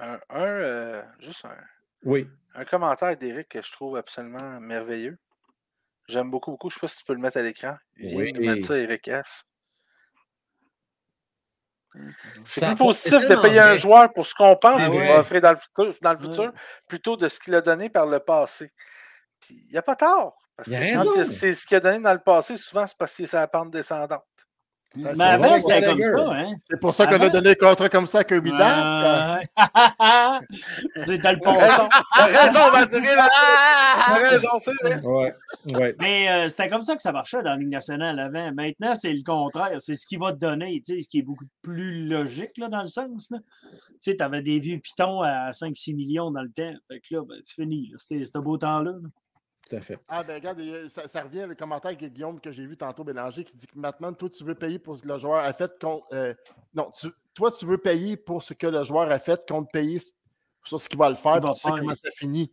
Un, 0.00 0.20
un, 0.30 0.42
euh, 0.44 1.02
juste 1.20 1.44
un, 1.44 1.56
Oui. 2.04 2.28
un 2.54 2.64
commentaire 2.64 3.16
d'Éric 3.16 3.48
que 3.48 3.62
je 3.62 3.72
trouve 3.72 3.96
absolument 3.96 4.60
merveilleux. 4.60 5.18
J'aime 6.08 6.30
beaucoup, 6.30 6.52
beaucoup. 6.52 6.70
Je 6.70 6.76
ne 6.76 6.78
sais 6.78 6.80
pas 6.80 6.88
si 6.88 6.98
tu 6.98 7.04
peux 7.04 7.14
le 7.14 7.20
mettre 7.20 7.36
à 7.36 7.42
l'écran. 7.42 7.76
Il 7.96 8.08
vient 8.08 8.18
Oui. 8.18 8.32
de 8.32 8.38
nous 8.40 8.46
mettre 8.46 8.66
ça, 8.66 8.78
Eric 8.78 9.08
S. 9.08 9.44
C'est 12.44 12.64
plus 12.64 12.76
positif 12.76 13.18
c'est 13.22 13.26
de 13.28 13.40
payer 13.40 13.58
un 13.60 13.74
joueur 13.74 14.12
pour 14.12 14.24
ce 14.24 14.34
qu'on 14.34 14.54
pense 14.56 14.82
Ah 14.84 14.90
qu'il 14.90 15.00
ouais. 15.00 15.08
va 15.08 15.20
offrir 15.20 15.40
dans 15.40 15.50
le 15.50 15.56
futur, 15.56 15.94
dans 16.00 16.12
le 16.12 16.18
Ouais. 16.18 16.24
futur 16.26 16.52
plutôt 16.86 17.16
de 17.16 17.28
ce 17.28 17.40
qu'il 17.40 17.54
a 17.54 17.60
donné 17.60 17.90
par 17.90 18.06
le 18.06 18.20
passé. 18.20 18.70
Puis 19.40 19.54
il 19.54 19.70
n'y 19.72 19.78
a 19.78 19.82
pas 19.82 19.96
tort. 19.96 20.38
Parce 20.56 20.68
que 20.70 20.94
quand 21.14 21.24
c'est 21.24 21.54
ce 21.54 21.66
qu'il 21.66 21.76
a 21.76 21.80
donné 21.80 22.00
dans 22.00 22.12
le 22.12 22.20
passé, 22.20 22.56
souvent 22.56 22.86
c'est 22.86 22.96
parce 22.96 23.16
qu'il 23.16 23.24
est 23.24 23.28
sur 23.28 23.38
la 23.38 23.48
pente 23.48 23.70
descendante. 23.70 24.24
Ouais, 24.96 25.02
Mais 25.02 25.14
c'est 25.16 25.22
avant, 25.22 25.58
c'était 25.58 25.82
comme 25.82 26.00
ça, 26.00 26.32
hein? 26.32 26.54
C'est 26.70 26.80
pour 26.80 26.94
ça 26.94 27.06
qu'on 27.06 27.20
a 27.20 27.28
donné 27.28 27.50
un 27.50 27.54
contrat 27.54 27.88
comme 27.90 28.06
ça 28.06 28.20
à 28.20 28.24
Kirby. 28.24 28.50
Euh, 28.52 29.36
C'est 31.04 31.18
dans 31.18 31.32
le 31.32 31.40
T'as 31.42 31.52
raison, 31.52 31.88
t'as 32.16 32.26
raison, 32.26 32.72
Mathurin, 32.72 33.16
là. 33.16 33.28
T'as 34.08 34.30
raison, 34.30 34.48
c'est 34.60 34.72
vrai. 34.82 35.00
Ouais, 35.04 35.32
ouais. 35.74 35.96
Mais 36.00 36.30
euh, 36.30 36.48
c'était 36.48 36.68
comme 36.68 36.80
ça 36.80 36.96
que 36.96 37.02
ça 37.02 37.12
marchait 37.12 37.42
dans 37.42 37.50
la 37.50 37.56
Ligue 37.56 37.68
nationale 37.68 38.18
avant. 38.18 38.50
Maintenant, 38.52 38.94
c'est 38.94 39.12
le 39.12 39.22
contraire. 39.22 39.76
C'est 39.78 39.94
ce 39.94 40.06
qui 40.06 40.16
va 40.16 40.32
te 40.32 40.38
donner, 40.38 40.80
tu 40.84 40.94
sais, 40.94 41.00
ce 41.02 41.08
qui 41.08 41.18
est 41.18 41.22
beaucoup 41.22 41.44
plus 41.62 42.06
logique 42.06 42.56
là, 42.56 42.68
dans 42.68 42.80
le 42.80 42.86
sens. 42.86 43.28
Tu 43.28 43.36
sais, 44.00 44.16
tu 44.16 44.22
avais 44.22 44.40
des 44.40 44.58
vieux 44.58 44.78
pitons 44.78 45.20
à 45.20 45.50
5-6 45.50 45.96
millions 45.96 46.30
dans 46.30 46.42
le 46.42 46.50
temps. 46.50 46.72
Fait 46.88 47.00
que 47.00 47.14
là, 47.14 47.22
ben, 47.28 47.36
c'est 47.42 47.60
fini. 47.62 47.92
C'était 47.98 48.24
c'était 48.24 48.38
beau 48.38 48.56
temps-là. 48.56 48.92
là. 48.92 49.08
Tout 49.68 49.76
à 49.76 49.80
fait. 49.80 49.98
Ah 50.08 50.22
ben 50.22 50.34
regarde, 50.34 50.62
ça, 50.88 51.06
ça 51.06 51.22
revient 51.22 51.44
le 51.46 51.54
commentaire 51.54 51.90
avec 51.90 52.02
Guillaume 52.12 52.40
que 52.40 52.50
j'ai 52.50 52.64
vu 52.64 52.76
tantôt 52.76 53.04
Bélanger 53.04 53.44
qui 53.44 53.54
dit 53.56 53.66
que 53.66 53.78
maintenant, 53.78 54.12
toi, 54.14 54.30
tu 54.30 54.42
veux 54.44 54.54
payer 54.54 54.78
pour 54.78 54.96
ce 54.96 55.02
que 55.02 55.08
le 55.08 55.18
joueur 55.18 55.44
a 55.44 55.52
fait 55.52 55.70
contre. 55.78 56.06
euh, 56.12 56.32
non, 56.74 56.90
tu- 56.98 57.10
toi, 57.34 57.52
tu 57.52 57.66
veux 57.66 57.78
payer 57.78 58.16
pour 58.16 58.42
ce 58.42 58.54
que 58.54 58.66
le 58.66 58.82
joueur 58.82 59.10
a 59.10 59.18
fait 59.18 59.46
contre 59.46 59.70
payer 59.70 60.00
sur 60.64 60.80
ce 60.80 60.88
qu'il 60.88 60.98
va 60.98 61.08
le 61.08 61.14
faire, 61.14 61.38
tu 61.40 61.54
sais 61.54 61.68
comment 61.80 61.94
ça 61.94 62.10
finit. 62.10 62.50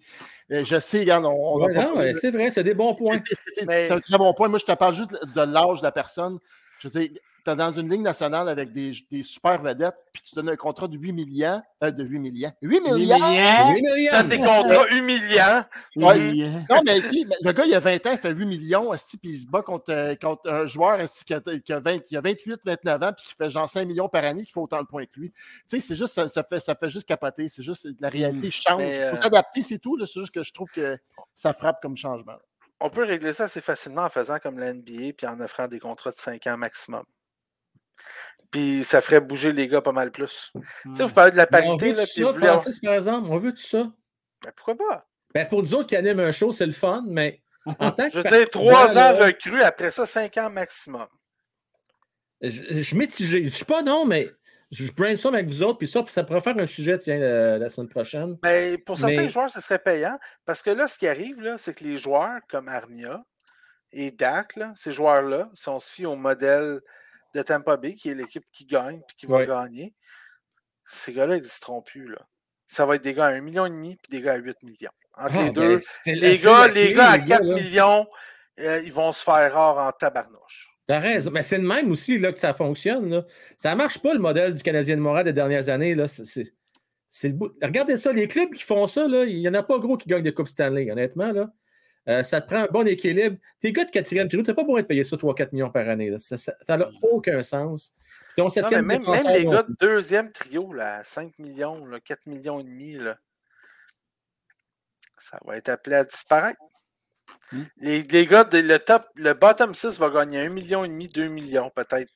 Euh, 0.51 0.63
je 0.65 0.79
sais, 0.79 0.99
regarde, 0.99 1.25
on, 1.25 1.57
Ouais, 1.59 1.89
ouais, 1.91 2.13
c'est 2.13 2.31
vrai, 2.31 2.51
c'est 2.51 2.63
des 2.63 2.73
bons 2.73 2.93
points. 2.93 3.19
c'est- 3.25 3.35
c'est- 3.55 3.65
Mais- 3.65 3.83
C'est 3.83 3.93
un 3.93 3.99
très 3.99 4.17
bon 4.17 4.33
point. 4.33 4.47
Moi, 4.47 4.59
je 4.59 4.65
te 4.65 4.71
parle 4.73 4.95
juste 4.95 5.11
de 5.11 5.41
l'âge 5.41 5.79
de 5.79 5.83
la 5.83 5.91
personne. 5.91 6.37
Je 6.79 6.87
veux 6.89 6.99
dire, 6.99 7.17
tu 7.45 7.51
es 7.51 7.55
dans 7.55 7.71
une 7.71 7.89
ligne 7.89 8.01
nationale 8.01 8.49
avec 8.49 8.73
des, 8.73 8.91
des 9.11 9.21
super 9.21 9.61
vedettes, 9.61 9.95
puis 10.11 10.23
tu 10.23 10.33
donnes 10.33 10.49
un 10.49 10.55
contrat 10.55 10.87
de 10.87 10.97
8 10.97 11.11
millions. 11.11 11.61
euh, 11.83 11.91
de 11.91 12.03
8 12.03 12.19
millions. 12.19 12.51
8 12.63 12.79
millions? 12.81 12.95
Millions, 12.95 13.71
Oui, 13.73 13.81
Myriam. 13.83 14.11
T'as 14.11 14.23
des 14.23 14.37
contrats 14.37 14.87
humiliants. 14.89 15.63
Ouais, 15.95 16.17
millions. 16.31 16.65
Non, 16.69 16.81
mais 16.83 16.99
mais 16.99 17.35
le 17.41 17.51
gars, 17.51 17.65
il 17.65 17.75
a 17.75 17.79
20 17.79 18.07
ans, 18.07 18.11
il 18.13 18.17
fait 18.17 18.31
8 18.31 18.45
millions, 18.45 18.91
puis 19.21 19.31
il 19.31 19.39
se 19.39 19.45
bat 19.45 19.61
contre, 19.61 19.91
euh, 19.91 20.15
contre 20.15 20.49
un 20.49 20.65
joueur 20.65 20.99
qui, 21.25 21.33
a, 21.33 21.41
qui 21.41 21.71
a 21.73 21.79
20 21.79 21.99
qui 21.99 22.17
a 22.17 22.21
28, 22.21 22.61
29 22.65 23.03
ans, 23.03 23.11
puis 23.15 23.25
qui 23.27 23.35
fait 23.35 23.49
genre 23.51 23.69
5 23.69 23.87
millions 23.87 24.09
par 24.09 24.23
année, 24.23 24.43
qui 24.43 24.51
fait 24.51 24.59
autant 24.59 24.81
de 24.81 24.87
points 24.87 25.05
que 25.05 25.19
lui. 25.19 25.31
Tu 25.31 25.35
sais, 25.67 25.79
c'est 25.79 25.95
juste, 25.95 26.13
ça, 26.15 26.27
ça 26.27 26.43
fait, 26.43 26.59
ça 26.59 26.73
fait 26.75 26.89
juste 26.89 27.07
capoter. 27.07 27.47
C'est 27.47 27.63
juste, 27.63 27.87
la 27.99 28.09
réalité 28.09 28.49
change. 28.49 28.79
Mais, 28.79 28.95
Il 28.97 29.01
euh, 29.03 29.09
faut 29.11 29.21
s'adapter, 29.21 29.61
c'est 29.61 29.77
tout. 29.79 29.95
là. 29.97 30.05
C'est 30.07 30.19
juste 30.19 30.33
que 30.33 30.43
je 30.43 30.51
trouve 30.51 30.69
que 30.73 30.97
ça 31.35 31.53
frappe 31.53 31.79
comme 31.81 31.95
changement. 31.95 32.37
On 32.79 32.89
peut 32.89 33.03
régler 33.05 33.33
ça 33.33 33.45
assez 33.45 33.61
facilement 33.61 34.03
en 34.03 34.09
faisant 34.09 34.37
comme 34.39 34.59
la 34.59 34.73
NBA 34.73 35.13
puis 35.17 35.25
en 35.27 35.39
offrant 35.39 35.67
des 35.67 35.79
contrats 35.79 36.11
de 36.11 36.17
5 36.17 36.45
ans 36.47 36.57
maximum. 36.57 37.03
Puis 38.51 38.83
ça 38.83 39.01
ferait 39.01 39.19
bouger 39.21 39.51
les 39.51 39.67
gars 39.67 39.81
pas 39.81 39.91
mal 39.91 40.11
plus. 40.11 40.51
Tu 40.83 40.95
sais, 40.95 41.03
vous 41.03 41.13
parlez 41.13 41.31
de 41.31 41.37
la 41.37 41.47
Mais 41.51 41.57
On 41.63 41.77
parité, 41.77 41.91
veut 41.91 41.97
là, 41.97 42.05
ça, 42.05 42.21
vous 42.21 42.27
voulez 42.33 42.47
avoir- 42.47 42.61
Francis, 42.61 42.79
par 42.79 42.93
exemple? 42.93 43.27
On 43.29 43.37
veut 43.37 43.51
tout 43.51 43.57
ça? 43.61 43.91
Ben, 44.43 44.51
pourquoi 44.55 44.75
pas? 44.77 45.07
Ben, 45.33 45.47
pour 45.47 45.61
nous 45.61 45.75
autres 45.75 45.87
qui 45.87 45.95
animent 45.95 46.19
un 46.21 46.31
show, 46.31 46.51
c'est 46.53 46.65
le 46.65 46.71
fun, 46.71 47.03
mais 47.07 47.41
en 47.65 47.91
tant 47.91 48.07
que 48.07 48.13
Je 48.13 48.21
veux 48.21 48.29
dire, 48.29 48.49
3 48.49 48.71
participant, 48.71 49.01
ans 49.01 49.11
là, 49.19 49.25
recrues, 49.25 49.61
après 49.61 49.91
ça, 49.91 50.05
5 50.05 50.37
ans 50.37 50.49
maximum. 50.49 51.07
Je, 52.41 52.61
je 52.69 52.81
suis 52.81 52.97
mitigé. 52.97 53.43
Je 53.43 53.49
suis 53.49 53.65
pas 53.65 53.81
non, 53.81 54.05
mais 54.05 54.29
je 54.71 54.91
brainstorm 54.91 55.35
avec 55.35 55.47
vous 55.47 55.63
autres, 55.63 55.77
puis 55.79 55.87
ça, 55.87 56.03
ça 56.07 56.23
pourrait 56.23 56.41
faire 56.41 56.57
un 56.57 56.65
sujet, 56.65 56.97
tiens, 56.97 57.17
la, 57.17 57.57
la 57.57 57.69
semaine 57.69 57.89
prochaine. 57.89 58.37
Mais 58.43 58.77
pour 58.77 58.97
certains 58.97 59.23
Mais- 59.23 59.29
joueurs, 59.29 59.49
ce 59.49 59.59
serait 59.61 59.79
payant. 59.79 60.17
Parce 60.45 60.61
que 60.61 60.69
là, 60.69 60.87
ce 60.87 60.97
qui 60.97 61.07
arrive, 61.07 61.41
là, 61.41 61.57
c'est 61.57 61.73
que 61.73 61.83
les 61.83 61.97
joueurs 61.97 62.39
comme 62.49 62.67
Armia 62.67 63.23
et 63.91 64.11
Dak, 64.11 64.55
là, 64.57 64.73
ces 64.75 64.91
joueurs-là, 64.91 65.49
si 65.55 65.69
on 65.69 65.79
se 65.79 65.91
fie 65.91 66.05
au 66.05 66.15
modèle 66.15 66.81
de 67.35 67.41
Tampa 67.43 67.77
Bay, 67.77 67.93
qui 67.93 68.09
est 68.09 68.15
l'équipe 68.15 68.43
qui 68.51 68.65
gagne 68.65 69.01
puis 69.07 69.15
qui 69.17 69.25
va 69.27 69.37
Ouais. 69.37 69.47
gagner, 69.47 69.93
ces 70.85 71.13
gars-là 71.13 71.35
n'existeront 71.35 71.81
plus. 71.81 72.07
Là. 72.07 72.19
Ça 72.67 72.85
va 72.85 72.95
être 72.95 73.03
des 73.03 73.13
gars 73.13 73.25
à 73.27 73.31
1,5 73.33 73.41
million 73.69 73.95
puis 74.01 74.09
des 74.09 74.21
gars 74.21 74.33
à 74.33 74.37
8 74.37 74.63
millions. 74.63 74.89
Entre 75.17 75.35
Ah, 75.37 75.43
les 75.45 75.51
deux, 75.51 75.77
les 76.05 76.37
gars, 76.39 76.67
les 76.67 76.93
gars 76.93 77.09
à 77.11 77.17
les 77.17 77.25
4 77.25 77.43
là. 77.43 77.55
millions, 77.55 78.07
euh, 78.59 78.81
ils 78.83 78.91
vont 78.93 79.11
se 79.11 79.23
faire 79.23 79.53
rare 79.53 79.77
en 79.77 79.91
tabarnouche. 79.91 80.71
T'as 80.87 80.99
raison. 80.99 81.31
Mais 81.31 81.41
c'est 81.43 81.57
le 81.57 81.67
même 81.67 81.89
aussi 81.91 82.17
là, 82.17 82.31
que 82.31 82.39
ça 82.39 82.53
fonctionne. 82.53 83.09
Là. 83.09 83.25
Ça 83.57 83.71
ne 83.71 83.75
marche 83.75 83.99
pas 83.99 84.13
le 84.13 84.19
modèle 84.19 84.53
du 84.53 84.61
Canadien 84.61 84.95
de 84.95 85.01
Montréal 85.01 85.25
des 85.25 85.33
dernières 85.33 85.69
années. 85.69 85.95
Là. 85.95 86.07
C'est, 86.07 87.29
le 87.29 87.33
bout- 87.33 87.53
Regardez 87.61 87.97
ça, 87.97 88.11
les 88.11 88.27
clubs 88.27 88.53
qui 88.53 88.63
font 88.63 88.85
ça, 88.87 89.07
là, 89.07 89.23
il 89.23 89.39
n'y 89.39 89.47
en 89.49 89.53
a 89.53 89.63
pas 89.63 89.79
gros 89.79 89.97
qui 89.97 90.07
gagnent 90.07 90.23
des 90.23 90.33
Coupes 90.33 90.47
Stanley, 90.47 90.91
honnêtement. 90.91 91.31
Là. 91.31 91.49
Euh, 92.07 92.21
ça 92.21 92.39
te 92.39 92.47
prend 92.47 92.63
un 92.63 92.67
bon 92.67 92.87
équilibre. 92.87 93.37
Tes 93.59 93.71
gars 93.71 93.85
de 93.85 93.91
quatrième 93.91 94.27
trio, 94.27 94.43
tu 94.43 94.49
n'as 94.49 94.53
pas 94.53 94.63
besoin 94.63 94.81
de 94.81 94.87
payer 94.87 95.03
ça 95.03 95.15
3-4 95.15 95.49
millions 95.53 95.71
par 95.71 95.89
année. 95.89 96.09
là. 96.09 96.17
Ça 96.17 96.77
n'a 96.77 96.89
aucun 97.01 97.41
sens. 97.41 97.93
Non, 98.37 98.47
même, 98.83 99.01
les 99.33 99.45
gars 99.45 99.63
de 99.63 99.75
deuxième 99.79 100.31
trio, 100.31 100.73
là, 100.73 100.97
à 100.97 101.03
5 101.03 101.39
millions, 101.39 101.85
là, 101.85 101.99
4 101.99 102.27
millions 102.27 102.59
et 102.59 102.63
demi, 102.63 102.93
là, 102.93 103.17
ça 105.17 105.39
va 105.45 105.57
être 105.57 105.69
appelé 105.69 105.95
à 105.95 106.03
disparaître. 106.03 106.59
Hmm. 107.51 107.63
Les, 107.77 108.03
les 108.03 108.27
gars, 108.27 108.43
de, 108.43 108.57
le 108.57 108.77
top, 108.77 109.03
le 109.15 109.33
bottom 109.33 109.73
6 109.73 109.99
va 109.99 110.09
gagner 110.09 110.41
1 110.41 110.49
million 110.49 110.83
et 110.83 110.89
demi, 110.89 111.07
2 111.07 111.27
millions 111.27 111.71
peut-être 111.73 112.11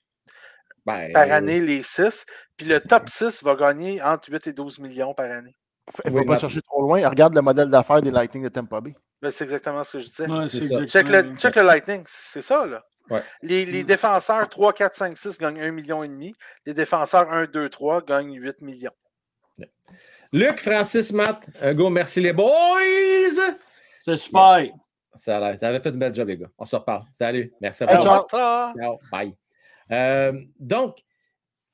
Ben, 0.85 1.11
par 1.13 1.31
année, 1.31 1.61
les 1.61 1.83
6. 1.83 2.25
Puis 2.57 2.67
le 2.67 2.81
top 2.81 3.07
6 3.07 3.41
va 3.43 3.55
gagner 3.55 4.01
entre 4.01 4.29
8 4.29 4.47
et 4.47 4.53
12 4.53 4.79
millions 4.79 5.13
par 5.13 5.31
année. 5.31 5.55
Il 6.03 6.11
ne 6.11 6.15
Oui, 6.17 6.21
faut 6.21 6.27
pas 6.27 6.39
chercher 6.39 6.61
trop 6.61 6.81
loin. 6.81 7.07
Regarde 7.07 7.33
le 7.33 7.41
modèle 7.41 7.69
d'affaires 7.69 8.01
des 8.01 8.11
Lightning 8.11 8.43
de 8.43 8.49
Tampa 8.49 8.81
Bay. 8.81 8.93
Ben, 9.21 9.31
c'est 9.31 9.43
exactement 9.43 9.83
ce 9.83 9.93
que 9.93 9.99
je 9.99 10.07
disais. 10.07 10.27
Ouais, 10.27 10.47
C'est. 10.47 10.87
Check 10.87 11.09
le, 11.09 11.35
check 11.35 11.55
le 11.55 11.63
Lightning, 11.63 12.03
c'est 12.07 12.41
ça, 12.41 12.65
là. 12.65 12.85
Ouais. 13.09 13.21
Les, 13.41 13.65
les 13.65 13.83
défenseurs 13.83 14.47
3, 14.47 14.71
4, 14.73 14.95
5, 14.95 15.17
6 15.17 15.37
gagnent 15.39 15.59
1 15.61 15.71
million 15.71 16.03
et 16.03 16.07
demi. 16.07 16.35
Les 16.65 16.73
défenseurs 16.75 17.31
1, 17.31 17.45
2, 17.47 17.67
3 17.69 18.01
gagnent 18.03 18.35
8 18.35 18.61
millions. 18.61 18.91
Luc, 20.31 20.59
Francis, 20.61 21.11
Matt, 21.11 21.47
un 21.59 21.73
go, 21.73 21.89
merci 21.89 22.21
les 22.21 22.33
boys! 22.33 22.47
C'est 23.99 24.15
super. 24.15 24.67
Ça, 25.15 25.37
a 25.37 25.39
l'air- 25.39 25.57
ça 25.59 25.67
avait 25.69 25.79
fait 25.81 25.89
une 25.89 25.97
belle 25.99 26.13
job, 26.13 26.27
les 26.27 26.37
gars. 26.37 26.49
On 26.57 26.65
se 26.65 26.75
reparle. 26.75 27.03
Salut. 27.11 27.51
Merci 27.59 27.83
à 27.83 27.87
vous. 27.87 28.03
ciao. 28.03 28.73
Ciao. 28.77 28.99
Bye. 29.11 29.35
Euh, 29.91 30.39
donc, 30.59 30.99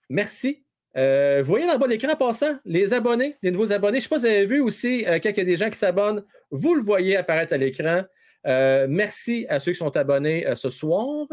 merci. 0.09 0.64
Euh, 0.97 1.41
vous 1.41 1.47
voyez 1.47 1.65
le 1.65 1.77
bas 1.77 1.85
de 1.87 1.91
l'écran 1.91 2.13
en 2.13 2.15
passant, 2.15 2.57
les 2.63 2.93
abonnés, 2.93 3.37
les 3.41 3.51
nouveaux 3.51 3.71
abonnés. 3.73 3.99
Je 3.99 4.05
ne 4.05 4.09
sais 4.09 4.09
pas 4.09 4.19
si 4.19 4.25
vous 4.27 4.31
avez 4.31 4.45
vu 4.45 4.61
aussi, 4.61 5.05
euh, 5.05 5.19
quand 5.19 5.29
il 5.29 5.37
y 5.37 5.41
a 5.41 5.43
des 5.43 5.57
gens 5.57 5.69
qui 5.69 5.77
s'abonnent, 5.77 6.23
vous 6.51 6.73
le 6.73 6.81
voyez 6.81 7.17
apparaître 7.17 7.53
à 7.53 7.57
l'écran. 7.57 8.03
Euh, 8.47 8.85
merci 8.89 9.45
à 9.49 9.59
ceux 9.59 9.73
qui 9.73 9.77
sont 9.77 9.95
abonnés 9.97 10.47
euh, 10.47 10.55
ce 10.55 10.69
soir. 10.69 11.27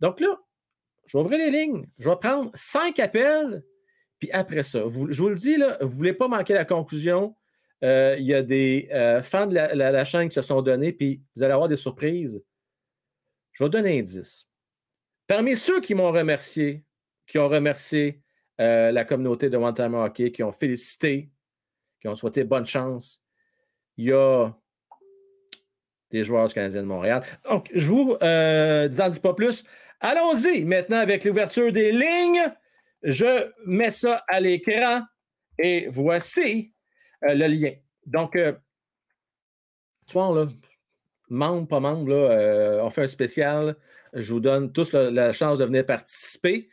Donc 0.00 0.20
là, 0.20 0.38
je 1.06 1.16
vais 1.16 1.22
ouvrir 1.24 1.38
les 1.38 1.50
lignes. 1.50 1.86
Je 1.98 2.10
vais 2.10 2.16
prendre 2.16 2.50
cinq 2.54 2.98
appels. 2.98 3.62
Puis 4.18 4.30
après 4.30 4.62
ça, 4.62 4.80
je 4.80 4.86
vous 5.22 5.28
le 5.28 5.34
dis, 5.36 5.56
là, 5.56 5.78
vous 5.80 5.86
ne 5.88 5.96
voulez 5.96 6.12
pas 6.12 6.28
manquer 6.28 6.54
la 6.54 6.64
conclusion. 6.64 7.34
Il 7.82 8.20
y 8.24 8.34
a 8.34 8.42
des 8.42 8.88
fans 9.24 9.46
de 9.46 9.54
la, 9.54 9.74
la- 9.74 9.90
la 9.90 10.04
chaîne 10.04 10.28
qui 10.28 10.34
se 10.36 10.42
sont 10.42 10.62
donnés, 10.62 10.92
puis 10.92 11.20
vous 11.34 11.42
allez 11.42 11.52
avoir 11.52 11.68
des 11.68 11.76
surprises. 11.76 12.40
Je 13.50 13.64
vais 13.64 13.70
donner 13.70 13.96
un 13.96 13.98
indice. 13.98 14.46
Parmi 15.26 15.56
ceux 15.56 15.80
qui 15.80 15.96
m'ont 15.96 16.12
remercié, 16.12 16.84
qui 17.26 17.38
ont 17.40 17.48
remercié 17.48 18.21
euh, 18.60 18.90
la 18.92 19.04
communauté 19.04 19.48
de 19.48 19.56
One 19.56 19.74
Time 19.74 19.94
Hockey, 19.94 20.32
qui 20.32 20.42
ont 20.42 20.52
félicité, 20.52 21.30
qui 22.00 22.08
ont 22.08 22.14
souhaité 22.14 22.44
bonne 22.44 22.66
chance, 22.66 23.22
il 23.96 24.06
y 24.06 24.12
a 24.12 24.50
des 26.12 26.24
joueurs 26.24 26.46
du 26.46 26.54
Canadien 26.54 26.82
de 26.82 26.86
Montréal. 26.86 27.22
Donc, 27.48 27.70
je 27.74 27.86
vous 27.86 28.16
euh, 28.22 28.86
dis 28.88 29.20
pas 29.20 29.34
plus. 29.34 29.64
Allons-y 30.00 30.64
maintenant 30.64 30.98
avec 30.98 31.24
l'ouverture 31.24 31.72
des 31.72 31.90
lignes. 31.90 32.52
Je 33.02 33.50
mets 33.66 33.90
ça 33.90 34.22
à 34.28 34.38
l'écran 34.38 35.02
et 35.58 35.88
voici 35.90 36.72
euh, 37.24 37.34
le 37.34 37.46
lien. 37.46 37.72
Donc, 38.06 38.36
euh, 38.36 38.52
soir, 40.06 40.32
là, 40.32 40.48
membre, 41.30 41.66
pas 41.66 41.80
membre, 41.80 42.10
là, 42.10 42.84
on 42.84 42.90
fait 42.90 43.02
un 43.02 43.08
spécial. 43.08 43.76
Je 44.12 44.32
vous 44.32 44.40
donne 44.40 44.72
tous 44.72 44.92
la, 44.92 45.32
chance 45.32 45.58
de 45.58 45.64
venir 45.64 45.86
participer. 45.86 46.68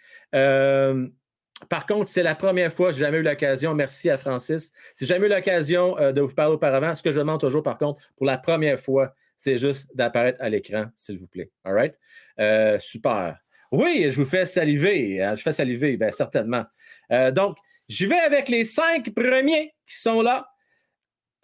Par 1.68 1.86
contre, 1.86 2.08
c'est 2.08 2.24
la 2.24 2.36
première 2.36 2.72
fois, 2.72 2.92
j'ai 2.92 3.00
jamais 3.02 3.18
eu 3.18 3.22
l'occasion, 3.24 3.74
merci 3.76 4.10
à 4.10 4.18
Francis, 4.18 4.72
si 4.94 5.06
j'ai 5.06 5.14
jamais 5.14 5.28
eu 5.28 5.30
l'occasion 5.30 5.98
euh, 6.00 6.12
de 6.12 6.22
vous 6.22 6.34
parler 6.34 6.54
auparavant, 6.54 6.96
ce 6.96 7.04
que 7.04 7.12
je 7.12 7.20
demande 7.20 7.40
toujours, 7.42 7.64
par 7.64 7.78
contre, 7.78 8.00
pour 8.16 8.26
la 8.26 8.38
première 8.38 8.80
fois, 8.80 9.14
c'est 9.38 9.58
juste 9.58 9.88
d'apparaître 9.96 10.42
à 10.42 10.50
l'écran, 10.50 10.86
s'il 10.96 11.18
vous 11.18 11.28
plaît. 11.28 11.50
All 11.64 11.74
right? 11.74 11.96
Euh, 12.40 12.78
super. 12.80 13.38
Oui, 13.72 14.08
je 14.10 14.16
vous 14.16 14.26
fais 14.26 14.46
saliver. 14.46 15.22
hein, 15.22 15.36
Je 15.36 15.42
fais 15.42 15.52
saliver, 15.52 15.98
bien 15.98 16.12
certainement. 16.12 16.66
Euh, 17.12 17.32
donc, 17.32 17.58
j'y 17.88 18.06
vais 18.06 18.20
avec 18.20 18.50
les 18.50 18.64
cinq 18.66 19.14
premiers 19.14 19.76
qui 19.86 19.98
sont 19.98 20.22
là. 20.22 20.48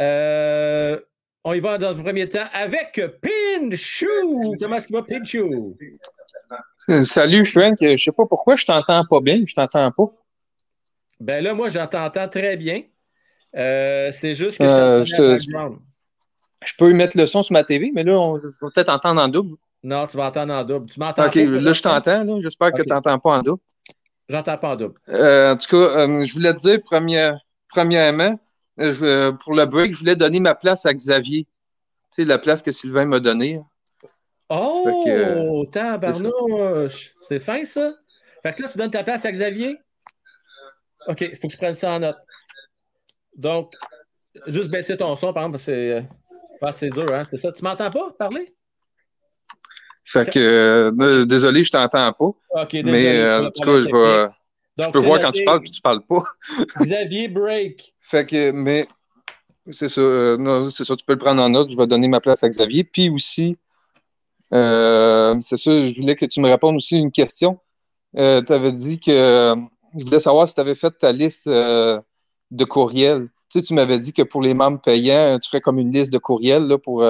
Euh, 0.02 1.00
on 1.48 1.54
y 1.54 1.60
va 1.60 1.78
dans 1.78 1.94
le 1.94 2.04
premier 2.04 2.28
temps 2.28 2.44
avec 2.54 3.00
Pinchou. 3.22 4.56
Comment 4.60 4.76
est-ce 4.78 4.88
qu'il 4.88 4.96
va, 4.96 5.04
Pinchou? 5.04 5.74
Salut 7.06 7.46
Frank, 7.46 7.76
je 7.80 7.98
sais 7.98 8.12
pas 8.12 8.26
pourquoi 8.26 8.56
je 8.56 8.66
t'entends 8.66 9.06
pas 9.06 9.22
bien, 9.22 9.42
je 9.46 9.54
t'entends 9.54 9.92
pas. 9.92 10.12
Ben 11.20 11.44
là, 11.44 11.54
moi, 11.54 11.70
j'entends 11.70 12.10
très 12.30 12.58
bien. 12.58 12.82
Euh, 13.56 14.12
c'est 14.12 14.36
juste 14.36 14.58
que 14.58 14.64
Euh, 14.64 15.06
je 15.06 15.16
te- 15.16 16.76
peux 16.78 16.92
mettre 16.94 17.16
le 17.18 17.26
son 17.28 17.44
sur 17.44 17.54
ma 17.54 17.64
TV, 17.64 17.92
mais 17.94 18.04
là, 18.04 18.20
on 18.20 18.34
va 18.34 18.40
peut-être 18.74 18.90
entendre 18.92 19.22
en 19.22 19.28
double. 19.28 19.56
Non, 19.84 20.08
tu 20.08 20.18
vas 20.18 20.28
entendre 20.28 20.52
en 20.54 20.64
double. 20.64 20.90
Tu 20.90 21.00
m'entends 21.00 21.28
Ok, 21.28 21.36
là, 21.36 21.72
je 21.74 21.82
t'entends. 21.82 22.42
J'espère 22.42 22.74
que 22.74 22.82
tu 22.82 22.90
n'entends 22.90 23.20
pas 23.20 23.38
en 23.38 23.42
double. 23.42 23.62
J'entends 24.28 24.58
pas 24.58 24.70
en 24.70 24.76
double. 24.76 24.96
Euh, 25.10 25.54
en 25.54 25.56
tout 25.56 25.70
cas, 25.70 26.26
je 26.26 26.34
voulais 26.34 26.54
te 26.56 26.60
dire, 26.60 26.80
première- 26.84 27.38
premièrement, 27.70 28.38
je- 28.78 29.04
euh, 29.04 29.32
pour 29.32 29.54
le 29.54 29.66
break, 29.66 29.94
je 29.94 30.00
voulais 30.00 30.16
donner 30.16 30.40
ma 30.40 30.56
place 30.56 30.86
à 30.86 30.94
Xavier. 30.94 31.46
Tu 31.46 32.22
sais, 32.22 32.26
la 32.26 32.38
place 32.38 32.62
que 32.62 32.72
Sylvain 32.72 33.06
m'a 33.06 33.20
donnée. 33.20 33.60
Oh, 34.50 34.84
Fait 34.86 35.10
que, 35.12 35.66
tabarnouche! 35.72 37.14
C'est 37.22 37.40
fin, 37.40 37.64
ça? 37.66 37.94
Fait 38.44 38.54
que 38.54 38.62
là, 38.62 38.70
tu 38.70 38.78
donnes 38.78 38.92
ta 38.92 39.04
place 39.04 39.26
à 39.26 39.32
Xavier? 39.32 39.78
OK, 41.08 41.22
il 41.22 41.36
faut 41.38 41.48
que 41.48 41.54
je 41.54 41.58
prenne 41.58 41.76
ça 41.76 41.92
en 41.92 42.00
note. 42.00 42.18
Donc, 43.36 43.74
juste 44.48 44.70
baisser 44.70 44.98
ton 44.98 45.16
son, 45.16 45.34
par 45.34 45.44
exemple, 45.44 45.54
parce 45.54 45.66
que 45.66 45.72
c'est, 45.72 45.92
euh, 45.92 46.02
ah, 46.62 46.72
c'est 46.72 46.90
dur, 46.90 47.14
hein? 47.14 47.24
C'est 47.28 47.38
ça. 47.38 47.52
Tu 47.52 47.64
m'entends 47.64 47.90
pas 47.90 48.12
parler? 48.18 48.56
Fait 50.04 50.30
que, 50.30 50.40
euh, 50.40 51.26
désolé, 51.26 51.64
je 51.64 51.72
t'entends 51.72 52.14
pas. 52.14 52.26
OK, 52.26 52.72
désolé. 52.72 52.92
Mais 52.92 53.20
euh, 53.20 53.46
en 53.48 53.52
tout 53.52 53.62
cas, 53.62 53.84
je 53.84 53.96
vais. 53.96 54.30
Je 54.78 54.90
peux 54.90 55.00
voir 55.00 55.20
quand 55.20 55.32
tu 55.32 55.44
parles 55.46 55.62
puis 55.62 55.72
tu 55.72 55.82
parles 55.82 56.02
pas. 56.06 56.24
Xavier 56.82 57.28
Break. 57.28 57.94
Fait 58.02 58.26
que, 58.26 58.52
mais 58.52 58.88
c'est 59.72 59.90
ça, 59.90 60.02
euh, 60.02 60.38
non, 60.38 60.70
c'est 60.70 60.84
ça, 60.84 60.96
tu 60.96 61.06
peux 61.06 61.14
le 61.14 61.20
prendre 61.20 61.42
en 61.42 61.50
note. 61.50 61.72
Je 61.72 61.78
vais 61.78 61.88
donner 61.88 62.08
ma 62.08 62.20
place 62.20 62.44
à 62.44 62.50
Xavier. 62.50 62.84
Puis 62.84 63.10
aussi, 63.10 63.58
euh, 64.54 65.36
c'est 65.42 65.58
ça, 65.58 65.86
je 65.86 66.00
voulais 66.00 66.16
que 66.16 66.26
tu 66.26 66.42
me 66.42 66.48
répondes 66.48 66.76
aussi 66.76 66.98
une 66.98 67.12
question. 67.12 67.60
Euh, 68.18 68.42
tu 68.42 68.54
avais 68.54 68.72
dit 68.72 69.00
que 69.00 69.56
je 69.98 70.04
voulais 70.04 70.20
savoir 70.20 70.48
si 70.48 70.56
tu 70.56 70.62
avais 70.62 70.76
fait 70.76 70.92
ta 70.92 71.12
liste 71.12 71.50
de 71.50 72.64
courriels. 72.66 73.28
Tu 73.50 73.60
sais, 73.60 73.66
tu 73.66 73.74
m'avais 73.74 74.00
dit 74.00 74.14
que 74.14 74.24
pour 74.24 74.42
les 74.42 74.54
membres 74.54 74.82
payants, 74.82 75.38
tu 75.40 75.50
ferais 75.50 75.62
comme 75.62 75.80
une 75.80 75.92
liste 75.92 76.12
de 76.12 76.18
courriels 76.18 76.68
là, 76.68 76.78
pour, 76.78 77.04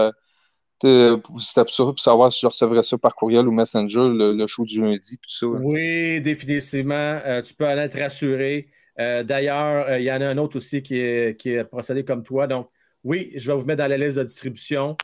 euh, 0.83 1.17
te, 1.17 1.21
pour, 1.21 1.93
pour 1.93 1.99
savoir 1.99 2.33
si 2.33 2.41
je 2.41 2.47
recevrais 2.47 2.83
ça 2.83 2.97
par 2.97 3.15
courriel 3.15 3.47
ou 3.47 3.51
Messenger, 3.51 4.09
le, 4.09 4.47
show 4.47 4.65
du 4.65 4.81
lundi, 4.81 5.17
puis 5.17 5.31
ça. 5.31 5.47
Oui, 5.47 6.19
définitivement. 6.21 6.93
Euh, 7.25 7.41
tu 7.41 7.53
peux 7.53 7.65
en 7.65 7.77
être 7.77 7.97
rassuré. 7.97 8.67
Euh, 8.99 9.23
D'ailleurs, 9.23 9.97
il 9.97 10.03
y 10.03 10.11
en 10.11 10.21
a 10.21 10.27
un 10.27 10.37
autre 10.37 10.57
aussi 10.57 10.81
qui 10.81 10.97
est, 10.97 11.39
qui 11.39 11.55
procédé 11.69 12.03
comme 12.03 12.23
toi. 12.23 12.47
Donc, 12.47 12.69
oui, 13.03 13.31
je 13.35 13.51
vais 13.51 13.57
vous 13.57 13.65
mettre 13.65 13.79
dans 13.79 13.87
la 13.87 13.97
liste 13.97 14.17
de 14.17 14.23
distribution. 14.23 14.97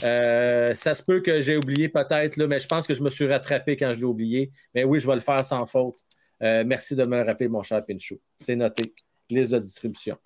Ça 0.00 0.94
se 0.94 1.02
peut 1.02 1.20
que 1.20 1.40
j'ai 1.40 1.56
oublié 1.56 1.88
peut-être, 1.88 2.36
mais 2.44 2.60
je 2.60 2.66
pense 2.66 2.86
que 2.86 2.94
je 2.94 3.02
me 3.02 3.08
suis 3.08 3.26
rattrapé 3.26 3.76
quand 3.76 3.92
je 3.94 3.98
l'ai 3.98 4.04
oublié. 4.04 4.52
Mais 4.74 4.84
oui, 4.84 5.00
je 5.00 5.06
vais 5.06 5.14
le 5.14 5.20
faire 5.20 5.44
sans 5.44 5.66
faute. 5.66 5.98
Merci 6.40 6.94
de 6.94 7.08
me 7.08 7.16
le 7.16 7.22
rappeler, 7.22 7.48
mon 7.48 7.62
cher 7.62 7.84
Pinchot. 7.84 8.20
C'est 8.38 8.56
noté. 8.56 8.94
Liste 9.28 9.52
de 9.52 9.58
distribution. 9.58 10.16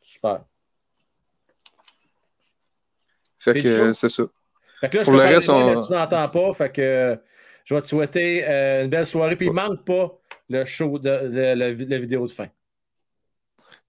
Super. 0.00 0.44
Fait 3.40 3.54
que 3.60 3.92
c'est 3.92 4.08
ça. 4.08 4.22
Fait 4.80 4.88
que 4.88 4.98
là, 4.98 5.04
Pour 5.04 5.12
le 5.14 5.18
reste, 5.20 5.48
on- 5.48 5.82
tu 5.86 5.92
n'entends 5.92 6.28
pas. 6.28 6.52
Fait 6.54 6.70
que 6.72 6.80
euh, 6.80 7.16
je 7.64 7.74
vais 7.74 7.80
te 7.80 7.86
souhaiter 7.86 8.44
euh, 8.46 8.84
une 8.84 8.90
belle 8.90 9.06
soirée. 9.06 9.36
Puis 9.36 9.46
il 9.46 9.52
manque 9.52 9.84
pas 9.84 10.12
le 10.48 10.64
show, 10.64 10.98
de, 10.98 11.08
le- 11.10 11.54
le- 11.54 11.84
la 11.86 11.98
vidéo 11.98 12.26
de 12.26 12.30
fin. 12.32 12.46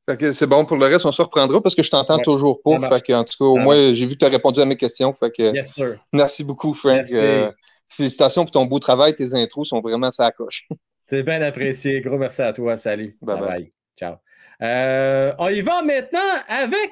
Fait 0.10 0.18
que 0.18 0.34
c'est 0.34 0.48
bon. 0.48 0.66
Pour 0.66 0.78
le 0.78 0.88
reste, 0.88 1.06
on 1.06 1.12
se 1.12 1.22
reprendra 1.22 1.62
parce 1.62 1.76
que 1.76 1.84
je 1.84 1.90
t'entends 1.92 2.18
Ouais, 2.18 2.24
toujours 2.24 2.62
pas. 2.64 2.80
Fait 2.90 3.02
que, 3.06 3.14
en 3.14 3.24
tout 3.24 3.36
cas, 3.38 3.46
au 3.46 3.56
Ça 3.58 3.62
moins, 3.64 3.94
j'ai 3.94 4.06
vu 4.06 4.14
que 4.14 4.18
tu 4.20 4.26
as 4.26 4.30
répondu 4.30 4.60
à 4.60 4.66
mes 4.66 4.76
questions. 4.76 5.14
Fait 5.14 5.32
que 5.32 5.54
Yes, 5.54 5.74
sir. 5.74 6.00
merci 6.12 6.44
beaucoup, 6.44 6.74
Frank. 6.74 6.96
Merci. 6.98 7.16
Euh, 7.18 7.52
félicitations 7.88 8.44
pour 8.44 8.52
ton 8.52 8.66
beau 8.66 8.80
travail. 8.80 9.14
Tes 9.14 9.34
intros 9.36 9.68
sont 9.70 9.80
vraiment 9.82 10.12
ça 10.12 10.32
coche. 10.32 10.68
C'est 11.08 11.24
bien 11.24 11.42
apprécié. 11.42 12.02
Gros 12.02 12.18
merci 12.18 12.42
à 12.42 12.52
toi. 12.54 12.78
Salut. 12.78 13.18
Bye 13.22 13.36
Bye 13.38 13.48
bye. 13.48 13.50
bye. 13.58 13.72
Ciao. 14.00 14.16
Euh, 14.62 15.34
on 15.40 15.50
y 15.50 15.62
va 15.62 15.82
maintenant 15.82 16.20
avec 16.48 16.92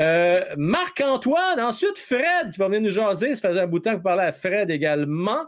euh, 0.00 0.40
Marc-Antoine. 0.56 1.60
Ensuite, 1.60 1.98
Fred 1.98 2.52
qui 2.52 2.58
va 2.58 2.66
venir 2.66 2.80
nous 2.80 2.90
jaser. 2.90 3.34
Ça 3.34 3.48
faisait 3.48 3.60
un 3.60 3.66
bout 3.66 3.78
de 3.78 3.84
temps 3.84 3.90
que 3.92 3.96
vous 3.96 4.02
parlez 4.02 4.24
à 4.24 4.32
Fred 4.32 4.70
également. 4.70 5.44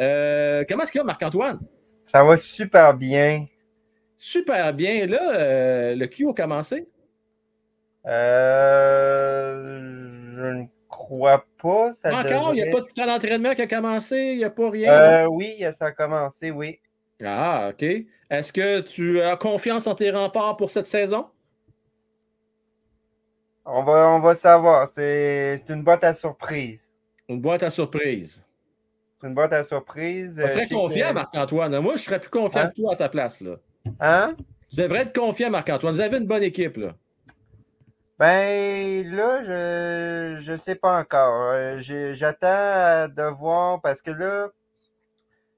Euh, 0.00 0.64
comment 0.68 0.82
est-ce 0.82 0.92
qu'il 0.92 1.00
va, 1.00 1.06
Marc-Antoine? 1.06 1.60
Ça 2.06 2.22
va 2.24 2.36
super 2.36 2.94
bien. 2.94 3.46
Super 4.16 4.72
bien. 4.72 5.06
Là, 5.06 5.34
euh, 5.34 5.94
le 5.94 6.06
Q 6.06 6.28
a 6.28 6.32
commencé? 6.32 6.88
Euh, 8.06 9.78
je 10.36 10.46
ne 10.46 10.64
crois 10.88 11.44
pas. 11.60 11.92
Ça 11.94 12.14
Encore, 12.14 12.54
il 12.54 12.62
n'y 12.62 12.68
a 12.68 12.70
pas 12.70 12.80
de 12.80 12.86
temps 12.86 13.06
d'entraînement 13.06 13.54
qui 13.54 13.62
a 13.62 13.66
commencé? 13.66 14.16
Il 14.16 14.38
n'y 14.38 14.44
a 14.44 14.50
pas 14.50 14.70
rien. 14.70 15.26
Oui, 15.26 15.64
ça 15.78 15.86
a 15.86 15.92
commencé, 15.92 16.50
oui. 16.50 16.78
Ah, 17.24 17.70
OK. 17.70 17.84
Est-ce 18.30 18.52
que 18.52 18.80
tu 18.80 19.20
as 19.20 19.36
confiance 19.36 19.86
en 19.86 19.94
tes 19.94 20.10
remparts 20.10 20.56
pour 20.56 20.70
cette 20.70 20.86
saison? 20.86 21.26
On 23.64 23.82
va, 23.82 24.08
on 24.10 24.20
va 24.20 24.34
savoir. 24.34 24.88
C'est 24.88 25.62
une 25.68 25.82
boîte 25.82 26.04
à 26.04 26.14
surprise. 26.14 26.82
Une 27.28 27.40
boîte 27.40 27.62
à 27.62 27.70
surprise. 27.70 28.44
C'est 29.20 29.26
une 29.28 29.34
boîte 29.34 29.52
à 29.54 29.64
surprise. 29.64 30.36
Pas 30.36 30.42
Euh, 30.48 30.52
très 30.52 30.68
confiant, 30.68 31.08
que- 31.08 31.14
Marc-Antoine. 31.14 31.78
Moi, 31.80 31.96
je 31.96 32.02
serais 32.02 32.20
plus 32.20 32.28
confiant 32.30 32.62
Hein? 32.62 32.66
que 32.68 32.74
toi 32.80 32.92
à 32.92 32.96
ta 32.96 33.08
place. 33.08 33.40
Là. 33.40 33.56
Hein? 34.00 34.36
Tu 34.70 34.76
devrais 34.76 35.00
être 35.00 35.18
confiant, 35.18 35.50
Marc-Antoine. 35.50 35.94
Vous 35.94 36.00
avez 36.00 36.18
une 36.18 36.26
bonne 36.26 36.42
équipe. 36.42 36.76
Là. 36.76 36.94
Ben 38.18 39.10
là, 39.10 39.42
je 39.44 40.40
je 40.40 40.56
sais 40.56 40.74
pas 40.76 41.00
encore. 41.00 41.50
Euh, 41.52 41.78
J'attends 41.80 43.08
de 43.08 43.34
voir 43.36 43.80
parce 43.80 44.00
que 44.02 44.10
là, 44.12 44.50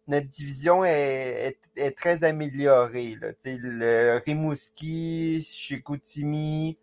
notre 0.08 0.26
division 0.28 0.84
est, 0.84 1.58
est, 1.76 1.80
est 1.82 1.90
très 1.90 2.24
améliorée. 2.24 3.16
Là. 3.20 3.28
Le 3.44 4.18
Rimouski, 4.24 5.42
Chicoutimi, 5.42 6.78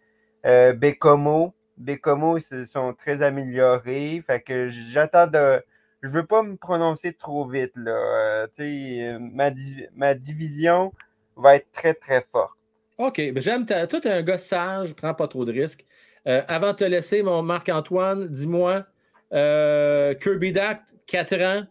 euh, 0.46 0.74
Bécomo. 0.74 1.54
Bécomo, 1.78 2.38
ils 2.38 2.44
se 2.44 2.66
sont 2.66 2.94
très 2.94 3.22
améliorés. 3.22 4.24
Fait 4.26 4.42
que 4.42 4.70
j'attends 4.70 5.28
de. 5.28 5.64
Je 6.02 6.10
veux 6.10 6.26
pas 6.26 6.44
me 6.44 6.56
prononcer 6.58 7.14
trop 7.14 7.48
vite. 7.48 7.72
Là. 7.76 7.92
Euh, 7.92 8.48
tu 8.56 8.64
sais, 8.64 9.18
ma, 9.20 9.50
div- 9.52 9.90
ma 9.96 10.14
division 10.14 10.94
va 11.36 11.56
être 11.56 11.72
très, 11.72 11.94
très 11.94 12.26
forte. 12.32 12.52
OK. 12.98 13.18
ben 13.18 13.42
J'aime 13.42 13.66
ta... 13.66 13.88
Toi, 13.88 14.02
tu 14.02 14.08
es 14.08 14.12
un 14.12 14.22
gars 14.22 14.38
sage, 14.38 14.94
prends 14.94 15.14
pas 15.14 15.28
trop 15.28 15.46
de 15.46 15.52
risques. 15.52 15.86
Euh, 16.28 16.42
avant 16.48 16.72
de 16.72 16.78
te 16.78 16.84
laisser, 16.84 17.24
mon 17.24 17.42
Marc-Antoine, 17.42 18.28
dis-moi, 18.28 18.86
euh, 19.34 20.14
Kirby 20.14 20.52
Dact, 20.54 20.94
4 21.08 21.42
ans, 21.42 21.64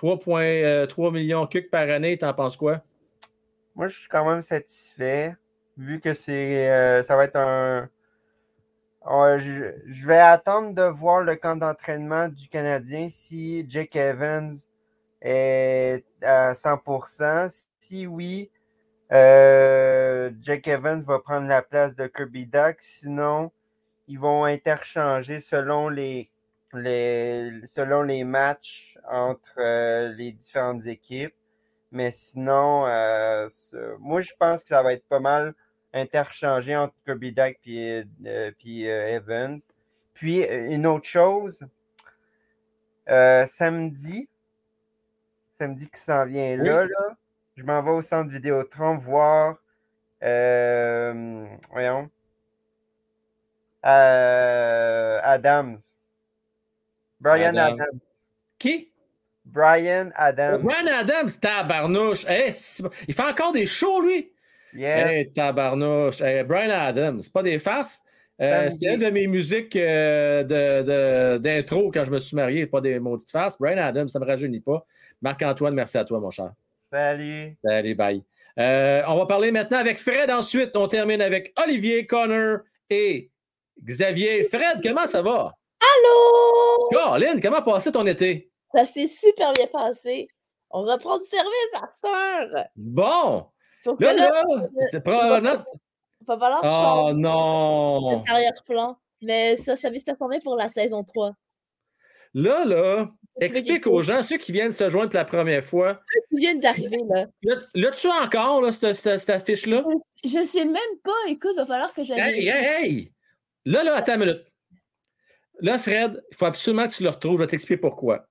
3,3 0.00 1.12
millions 1.12 1.44
de 1.44 1.48
cucs 1.48 1.70
par 1.70 1.88
année, 1.90 2.16
t'en 2.16 2.32
penses 2.32 2.56
quoi? 2.56 2.82
Moi, 3.74 3.88
je 3.88 3.98
suis 3.98 4.08
quand 4.08 4.28
même 4.28 4.42
satisfait, 4.42 5.34
vu 5.76 6.00
que 6.00 6.14
c'est, 6.14 6.70
euh, 6.70 7.02
ça 7.02 7.16
va 7.16 7.24
être 7.24 7.36
un. 7.36 7.88
On- 9.02 9.38
je, 9.38 10.06
vais 10.06 10.18
attendre 10.18 10.74
de 10.74 10.82
voir 10.82 11.20
le 11.22 11.36
camp 11.36 11.56
d'entraînement 11.56 12.28
du 12.28 12.48
Canadien 12.48 13.08
si 13.10 13.66
Jake 13.68 13.96
Evans 13.96 14.54
est 15.22 16.04
à 16.22 16.54
100%. 16.54 17.48
Si 17.80 18.06
oui, 18.06 18.50
euh, 19.12 20.30
Jake 20.42 20.68
Evans 20.68 21.02
va 21.02 21.18
prendre 21.20 21.48
la 21.48 21.62
place 21.62 21.96
de 21.96 22.06
Kirby 22.06 22.46
Duck. 22.46 22.76
Sinon, 22.80 23.52
ils 24.08 24.18
vont 24.18 24.44
interchanger 24.44 25.40
selon 25.40 25.88
les, 25.88 26.30
les, 26.74 27.52
selon 27.68 28.02
les 28.02 28.24
matchs 28.24 28.98
entre 29.10 29.54
euh, 29.58 30.08
les 30.14 30.32
différentes 30.32 30.86
équipes. 30.86 31.34
Mais 31.92 32.10
sinon, 32.12 32.86
euh, 32.86 33.48
moi, 34.00 34.20
je 34.22 34.32
pense 34.38 34.62
que 34.62 34.70
ça 34.70 34.82
va 34.82 34.92
être 34.94 35.06
pas 35.08 35.20
mal 35.20 35.54
interchangé 35.92 36.76
entre 36.76 36.94
Kirby 37.04 37.32
Dyke 37.32 37.60
et 37.66 38.04
puis, 38.58 38.88
euh, 38.88 39.16
Evans. 39.16 39.60
Puis, 40.14 40.44
euh, 40.44 40.70
une 40.70 40.86
autre 40.86 41.06
chose, 41.06 41.60
euh, 43.08 43.46
samedi, 43.46 44.28
samedi 45.52 45.88
qui 45.88 46.00
s'en 46.00 46.24
vient 46.26 46.56
là, 46.56 46.84
là, 46.84 47.16
je 47.56 47.62
m'en 47.62 47.82
vais 47.82 47.90
au 47.90 48.02
centre 48.02 48.30
Vidéotron 48.30 48.98
voir, 48.98 49.56
euh, 50.22 51.46
voyons, 51.72 52.10
euh, 53.84 55.20
Adams. 55.22 55.78
Brian 57.20 57.54
Adams. 57.56 57.80
Adams. 57.80 58.00
Qui? 58.58 58.92
Brian 59.44 60.10
Adams. 60.14 60.62
Brian 60.62 60.86
Adams, 60.86 61.30
tabarnouche. 61.40 62.24
Hey, 62.26 62.52
c'est- 62.54 62.84
il 63.06 63.14
fait 63.14 63.22
encore 63.22 63.52
des 63.52 63.66
shows, 63.66 64.02
lui? 64.02 64.30
Yes. 64.74 65.06
Hey, 65.08 65.32
tabarnouche. 65.32 66.20
Hey, 66.20 66.42
Brian 66.44 66.70
Adams, 66.70 67.20
c'est 67.22 67.32
pas 67.32 67.42
des 67.42 67.58
farces. 67.58 68.00
Euh, 68.40 68.68
Samedi. 68.68 68.72
C'était 68.78 68.94
une 68.94 69.00
de 69.00 69.10
mes 69.10 69.26
musiques 69.26 69.74
euh, 69.76 70.44
de- 70.44 70.82
de- 70.82 71.38
d'intro 71.38 71.90
quand 71.90 72.04
je 72.04 72.10
me 72.10 72.18
suis 72.18 72.36
marié, 72.36 72.66
pas 72.66 72.80
des 72.80 73.00
maudites 73.00 73.30
farces. 73.30 73.58
Brian 73.58 73.78
Adams, 73.78 74.08
ça 74.08 74.20
me 74.20 74.24
rajeunit 74.26 74.60
pas. 74.60 74.84
Marc-Antoine, 75.22 75.74
merci 75.74 75.98
à 75.98 76.04
toi, 76.04 76.20
mon 76.20 76.30
cher. 76.30 76.52
Salut. 76.92 77.56
Allez, 77.68 77.94
bye. 77.94 78.22
Euh, 78.60 79.02
on 79.08 79.16
va 79.16 79.26
parler 79.26 79.50
maintenant 79.52 79.78
avec 79.78 79.98
Fred 79.98 80.30
ensuite. 80.30 80.76
On 80.76 80.86
termine 80.88 81.20
avec 81.20 81.52
Olivier, 81.64 82.06
Connor 82.06 82.58
et 82.90 83.30
Xavier. 83.84 84.44
Fred, 84.44 84.80
comment 84.82 85.06
ça 85.06 85.22
va? 85.22 85.52
Allô? 85.80 86.88
Caroline, 86.90 87.40
comment 87.40 87.56
a 87.58 87.62
passé 87.62 87.90
ton 87.92 88.06
été? 88.06 88.50
Ça 88.74 88.84
s'est 88.84 89.06
super 89.06 89.52
bien 89.52 89.66
passé. 89.66 90.28
On 90.70 90.82
reprend 90.82 91.18
du 91.18 91.24
service 91.24 91.74
à 91.74 91.88
sœur. 92.00 92.64
Bon! 92.76 93.46
Sauf 93.82 93.98
que 93.98 94.04
Là, 94.04 94.12
là, 94.14 94.28
là, 94.30 94.68
c'est 94.90 95.02
probablement. 95.02 95.64
il 96.20 96.26
va 96.26 96.38
falloir 96.38 96.60
Oh 96.62 96.66
changer 96.66 97.14
non! 97.20 98.24
arrière-plan. 98.28 98.98
Mais 99.22 99.56
ça, 99.56 99.76
ça 99.76 99.90
va 99.90 99.98
se 99.98 100.14
former 100.16 100.40
pour 100.40 100.56
la 100.56 100.68
saison 100.68 101.02
3. 101.04 101.32
Là, 102.34 102.64
là, 102.64 103.10
Tu 103.40 103.46
explique 103.46 103.86
aux 103.86 104.02
gens, 104.02 104.22
ceux 104.22 104.36
qui 104.36 104.52
viennent 104.52 104.70
se 104.72 104.88
joindre 104.90 105.08
pour 105.10 105.16
la 105.18 105.24
première 105.24 105.64
fois. 105.64 106.00
Qui 106.30 106.38
viennent 106.38 106.60
d'arriver, 106.60 106.98
là. 107.08 107.26
Là- 107.42 107.56
L'as-tu 107.74 108.06
encore, 108.08 108.62
là, 108.62 108.70
cette, 108.72 108.94
cette- 108.94 109.18
cette 109.20 109.30
affiche-là? 109.30 109.82
Je 110.24 110.42
sais 110.44 110.64
même 110.64 110.98
pas. 111.02 111.10
Écoute, 111.28 111.52
il 111.54 111.58
va 111.58 111.66
falloir 111.66 111.92
que 111.94 112.04
j'aille. 112.04 112.20
Hey, 112.20 112.48
hey, 112.48 112.84
hey! 112.84 113.12
Là, 113.64 113.82
là, 113.82 113.96
attends 113.96 114.14
une 114.14 114.20
minute. 114.20 114.44
Là, 115.60 115.78
Fred, 115.78 116.22
il 116.30 116.36
faut 116.36 116.44
absolument 116.46 116.86
que 116.86 116.92
tu 116.94 117.02
le 117.02 117.08
retrouves. 117.08 117.38
Je 117.38 117.42
vais 117.42 117.46
t'expliquer 117.48 117.80
pourquoi. 117.80 118.26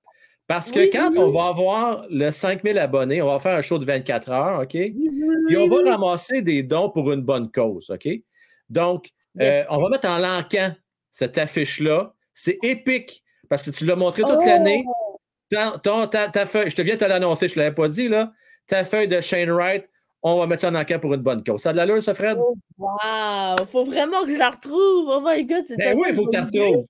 Parce 0.48 0.70
que 0.72 0.80
Oui, 0.80 0.90
quand 0.90 1.10
oui, 1.12 1.18
on 1.18 1.30
va 1.30 1.46
avoir 1.48 2.06
le 2.10 2.30
5000 2.30 2.78
abonnés, 2.78 3.20
on 3.22 3.26
va 3.26 3.38
faire 3.38 3.56
un 3.56 3.60
show 3.62 3.78
de 3.78 3.84
24 3.84 4.30
heures, 4.30 4.60
OK? 4.62 4.72
Oui, 4.74 4.94
Puis 5.46 5.56
on 5.58 5.68
va 5.68 5.90
ramasser 5.92 6.40
des 6.42 6.62
dons 6.62 6.88
pour 6.90 7.12
une 7.12 7.20
bonne 7.20 7.50
cause, 7.52 7.90
OK? 7.90 8.08
Donc, 8.70 9.10
euh, 9.40 9.62
on 9.68 9.78
va 9.78 9.88
mettre 9.90 10.08
en 10.08 10.18
l'encan 10.18 10.72
cette 11.12 11.36
affiche-là. 11.38 12.14
C'est 12.32 12.58
épique 12.62 13.22
parce 13.50 13.62
que 13.62 13.70
tu 13.70 13.84
l'as 13.84 13.94
montré 13.94 14.22
toute 14.22 14.38
Oh! 14.40 14.46
l'année. 14.46 14.84
Ta, 15.50 15.78
ta 16.08 16.46
feuille, 16.46 16.70
je 16.70 16.76
te 16.76 16.82
viens 16.82 16.94
de 16.94 17.00
te 17.00 17.04
l'annoncer, 17.04 17.48
je 17.48 17.54
ne 17.58 17.64
l'avais 17.64 17.74
pas 17.74 17.88
dit, 17.88 18.08
là. 18.08 18.32
Ta 18.66 18.84
feuille 18.84 19.08
de 19.08 19.20
Shane 19.20 19.50
Wright, 19.50 19.86
on 20.22 20.38
va 20.38 20.46
mettre 20.46 20.62
ça 20.62 20.68
en 20.70 20.74
encan 20.74 20.98
pour 20.98 21.14
une 21.14 21.22
bonne 21.22 21.44
cause. 21.44 21.60
Ça 21.62 21.70
a 21.70 21.72
de 21.72 21.76
l'allure, 21.78 22.02
ça, 22.02 22.14
Fred? 22.14 22.38
Oh, 22.40 22.54
wow! 22.78 23.54
Faut 23.70 23.84
vraiment 23.84 24.24
que 24.24 24.30
je 24.32 24.38
la 24.38 24.50
retrouve! 24.50 25.08
Oh 25.08 25.22
my 25.24 25.44
god, 25.44 25.64
ben 25.76 25.94
oui, 25.96 26.08
il 26.10 26.14
faut 26.14 26.24
que 26.26 26.30
tu 26.30 26.36
la 26.38 26.44
retrouves. 26.44 26.86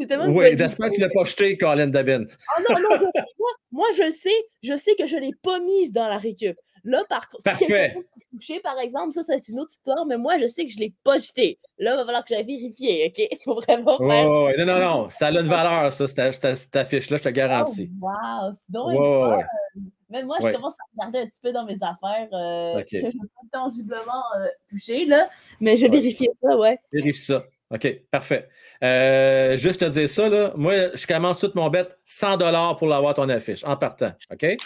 C'est 0.00 0.06
tellement 0.06 0.26
une 0.26 0.36
Oui, 0.36 0.56
j'espère 0.56 0.88
que 0.88 0.94
tu 0.94 1.00
ne 1.00 1.06
l'as 1.06 1.12
pas 1.12 1.24
jeté, 1.24 1.56
Colin 1.58 1.86
Dabin. 1.88 2.24
Ah 2.56 2.60
non, 2.68 2.76
non, 2.80 2.88
moi, 2.98 3.10
moi, 3.38 3.50
moi, 3.72 3.86
je 3.96 4.02
le 4.04 4.12
sais, 4.12 4.30
je 4.62 4.76
sais 4.76 4.94
que 4.96 5.06
je 5.06 5.16
ne 5.16 5.20
l'ai 5.22 5.32
pas 5.42 5.60
mise 5.60 5.92
dans 5.92 6.08
la 6.08 6.18
récup. 6.18 6.56
Là, 6.84 7.04
par 7.10 7.28
contre, 7.28 7.42
si 7.42 7.44
Parfait. 7.66 7.92
s'est 7.94 8.26
touché, 8.32 8.60
par 8.60 8.78
exemple, 8.78 9.12
ça, 9.12 9.22
c'est 9.26 9.48
une 9.48 9.60
autre 9.60 9.70
histoire, 9.70 10.06
mais 10.06 10.16
moi, 10.16 10.38
je 10.38 10.46
sais 10.46 10.64
que 10.64 10.70
je 10.70 10.76
ne 10.78 10.84
l'ai 10.84 10.94
pas 11.04 11.18
jeté. 11.18 11.58
Là, 11.78 11.92
il 11.92 11.96
va 11.98 12.04
falloir 12.06 12.24
que 12.24 12.34
j'aille 12.34 12.46
vérifier, 12.46 13.06
OK? 13.08 13.18
Il 13.30 13.38
faut 13.44 13.54
vraiment 13.60 13.98
faire. 13.98 14.06
ouais, 14.30 14.44
ouais. 14.56 14.64
Non, 14.64 14.72
non, 14.72 14.80
non. 14.80 15.08
Ça 15.10 15.26
a 15.26 15.30
une 15.30 15.46
valeur, 15.46 15.92
ça, 15.92 16.06
cette, 16.06 16.74
affiche-là, 16.76 17.18
je 17.18 17.22
te 17.22 17.28
Oh, 17.28 17.32
garantis. 17.32 17.90
wow! 18.00 18.52
C'est 18.54 18.70
donc 18.72 18.92
une. 18.92 19.84
Même 20.08 20.26
moi, 20.26 20.38
Ouais. 20.40 20.50
je 20.50 20.56
commence 20.56 20.72
à 20.74 20.84
regarder 20.96 21.18
un 21.20 21.26
petit 21.26 21.38
peu 21.42 21.52
dans 21.52 21.64
mes 21.64 21.76
affaires 21.82 22.28
euh, 22.32 22.82
que 22.82 22.96
je 22.98 23.04
n'ai 23.06 23.12
pas 23.12 23.58
tangiblement 23.60 24.24
euh, 24.40 24.46
touché, 24.68 25.04
là. 25.04 25.28
Mais 25.60 25.76
je 25.76 25.84
Ouais. 25.84 25.90
vérifier 25.92 26.30
ça, 26.42 26.56
ouais. 26.56 26.78
Vérifie 26.92 27.20
ça. 27.20 27.44
OK, 27.72 28.02
parfait. 28.10 28.48
Euh, 28.82 29.56
juste 29.56 29.80
te 29.80 29.84
dire 29.86 30.08
ça, 30.08 30.28
là, 30.28 30.52
moi, 30.56 30.74
je 30.94 31.06
commence 31.06 31.38
tout 31.40 31.52
mon 31.54 31.68
bet 31.70 31.86
100 32.04 32.74
pour 32.76 32.88
l'avoir 32.88 33.14
ton 33.14 33.28
affiche, 33.28 33.62
en 33.64 33.76
partant. 33.76 34.12
OK? 34.32 34.56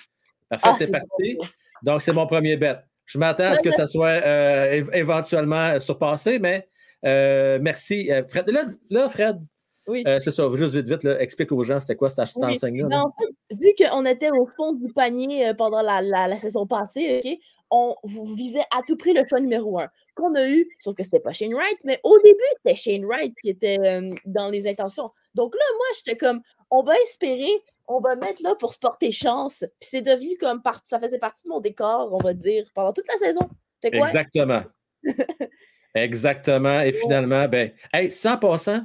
Parfait, 0.49 0.69
Ah, 0.69 0.73
c'est 0.73 0.91
parti. 0.91 1.37
bon. 1.37 1.47
Donc, 1.83 2.01
c'est 2.03 2.13
mon 2.13 2.27
premier 2.27 2.57
bet. 2.57 2.79
Je 3.07 3.19
m'attends 3.19 3.45
à 3.51 3.57
ce 3.57 3.63
que 3.63 3.71
ça 3.71 3.87
soit 3.87 4.09
euh, 4.25 4.83
éventuellement 4.95 5.79
surpassé, 5.81 6.39
mais 6.39 6.67
euh, 7.05 7.59
merci. 7.61 8.11
Euh, 8.11 8.23
Fred, 8.27 8.49
là, 8.49 8.65
là, 8.89 9.11
Fred, 9.11 9.39
Oui. 9.87 10.03
euh, 10.07 10.19
c'est 10.21 10.31
ça, 10.33 10.49
juste 10.55 10.75
vite, 10.75 10.89
vite, 10.89 11.03
là, 11.03 11.21
explique 11.21 11.53
aux 11.53 11.63
gens 11.63 11.79
c'était 11.81 11.97
quoi 11.97 12.09
cette 12.09 12.27
cette 12.27 12.43
Oui. 12.43 12.55
enseigne-là. 12.55 12.89
Là. 12.89 13.03
en 13.05 13.13
fait, 13.19 13.57
vu 13.61 13.75
qu'on 13.79 14.05
était 14.07 14.31
au 14.31 14.47
fond 14.57 14.73
du 14.73 14.93
panier 14.93 15.49
euh, 15.49 15.55
pendant 15.55 15.83
la, 15.83 16.01
la- 16.01 16.27
la 16.29 16.37
saison 16.39 16.67
passée, 16.67 17.21
OK, 17.25 17.39
on 17.71 17.95
vous 18.05 18.35
visait 18.35 18.65
à 18.75 18.81
tout 18.87 18.97
prix 18.97 19.13
le 19.13 19.27
choix 19.29 19.41
numéro 19.41 19.79
un 19.79 19.89
qu'on 20.17 20.35
a 20.37 20.49
eu, 20.49 20.69
sauf 20.79 20.95
que 20.95 21.03
c'était 21.03 21.19
pas 21.21 21.33
Shane 21.33 21.53
Wright, 21.55 21.79
mais 21.85 21.99
au 22.05 22.17
début, 22.23 22.39
c'était 22.59 22.75
Shane 22.77 23.05
Wright 23.05 23.35
qui 23.43 23.51
était 23.51 23.79
euh, 23.85 24.11
dans 24.27 24.49
les 24.49 24.69
intentions. 24.69 25.11
Donc 25.35 25.55
là, 25.55 25.63
moi, 25.77 25.87
j'étais 25.99 26.17
comme, 26.17 26.41
on 26.71 26.83
va 26.85 26.95
espérer, 27.01 27.51
on 27.89 27.99
va 28.01 28.15
mettre 28.15 28.41
là 28.45 28.55
pour 28.55 28.73
se 28.73 28.79
porter 28.79 29.11
chance. 29.11 29.65
Puis 29.81 29.89
c'est 29.91 30.03
devenu 30.03 30.37
comme, 30.39 30.63
part- 30.63 30.81
ça 30.85 31.01
faisait 31.01 31.19
partie 31.19 31.43
de 31.45 31.49
mon 31.49 31.59
décor, 31.61 32.11
on 32.13 32.19
va 32.19 32.33
dire, 32.33 32.65
pendant 32.77 32.93
toute 32.93 33.07
la 33.09 33.19
saison. 33.19 33.41
Quoi? 33.83 33.91
Exactement. 34.07 34.63
Exactement. 35.95 36.81
Et 36.81 36.93
finalement, 36.93 37.49
ben, 37.49 37.71
hey, 37.93 38.11
ça 38.11 38.35
en 38.35 38.39
passant, 38.39 38.81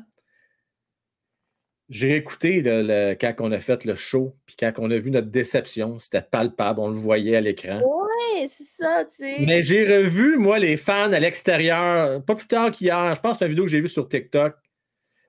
j'ai 1.90 2.16
écouté 2.16 2.62
le, 2.62 2.84
le- 2.84 3.16
quand 3.16 3.34
on 3.40 3.52
a 3.52 3.60
fait 3.60 3.84
le 3.84 3.96
show, 3.96 4.36
puis 4.46 4.56
quand 4.60 4.72
on 4.78 4.92
a 4.92 4.98
vu 4.98 5.10
notre 5.12 5.30
déception, 5.30 5.98
c'était 6.00 6.22
palpable, 6.22 6.80
on 6.80 6.90
le 6.90 6.96
voyait 6.96 7.36
à 7.36 7.42
l'écran. 7.42 7.80
Ouais, 7.80 8.48
c'est 8.48 8.64
ça, 8.64 9.06
tu 9.06 9.24
sais. 9.24 9.36
Mais 9.46 9.64
j'ai 9.64 9.98
revu, 9.98 10.38
moi, 10.38 10.60
les 10.60 10.78
fans 10.78 11.12
à 11.12 11.20
l'extérieur, 11.20 12.24
pas 12.24 12.36
plus 12.36 12.48
tard 12.48 12.72
qu'hier. 12.72 13.16
Je 13.16 13.20
pense 13.20 13.34
que 13.34 13.40
c'est 13.40 13.46
une 13.46 13.50
vidéo 13.52 13.66
que 13.66 13.72
j'ai 13.72 13.82
vue 13.82 13.90
sur 13.90 14.08
TikTok. 14.08 14.56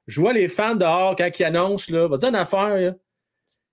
Je 0.07 0.21
vois 0.21 0.33
les 0.33 0.49
fans 0.49 0.75
dehors 0.75 1.17
quand 1.17 1.31
ils 1.39 1.45
annoncent, 1.45 1.93
là, 1.93 2.09
va 2.09 2.17
dire 2.17 2.29
une 2.29 2.35
affaire, 2.35 2.79
là. 2.79 2.95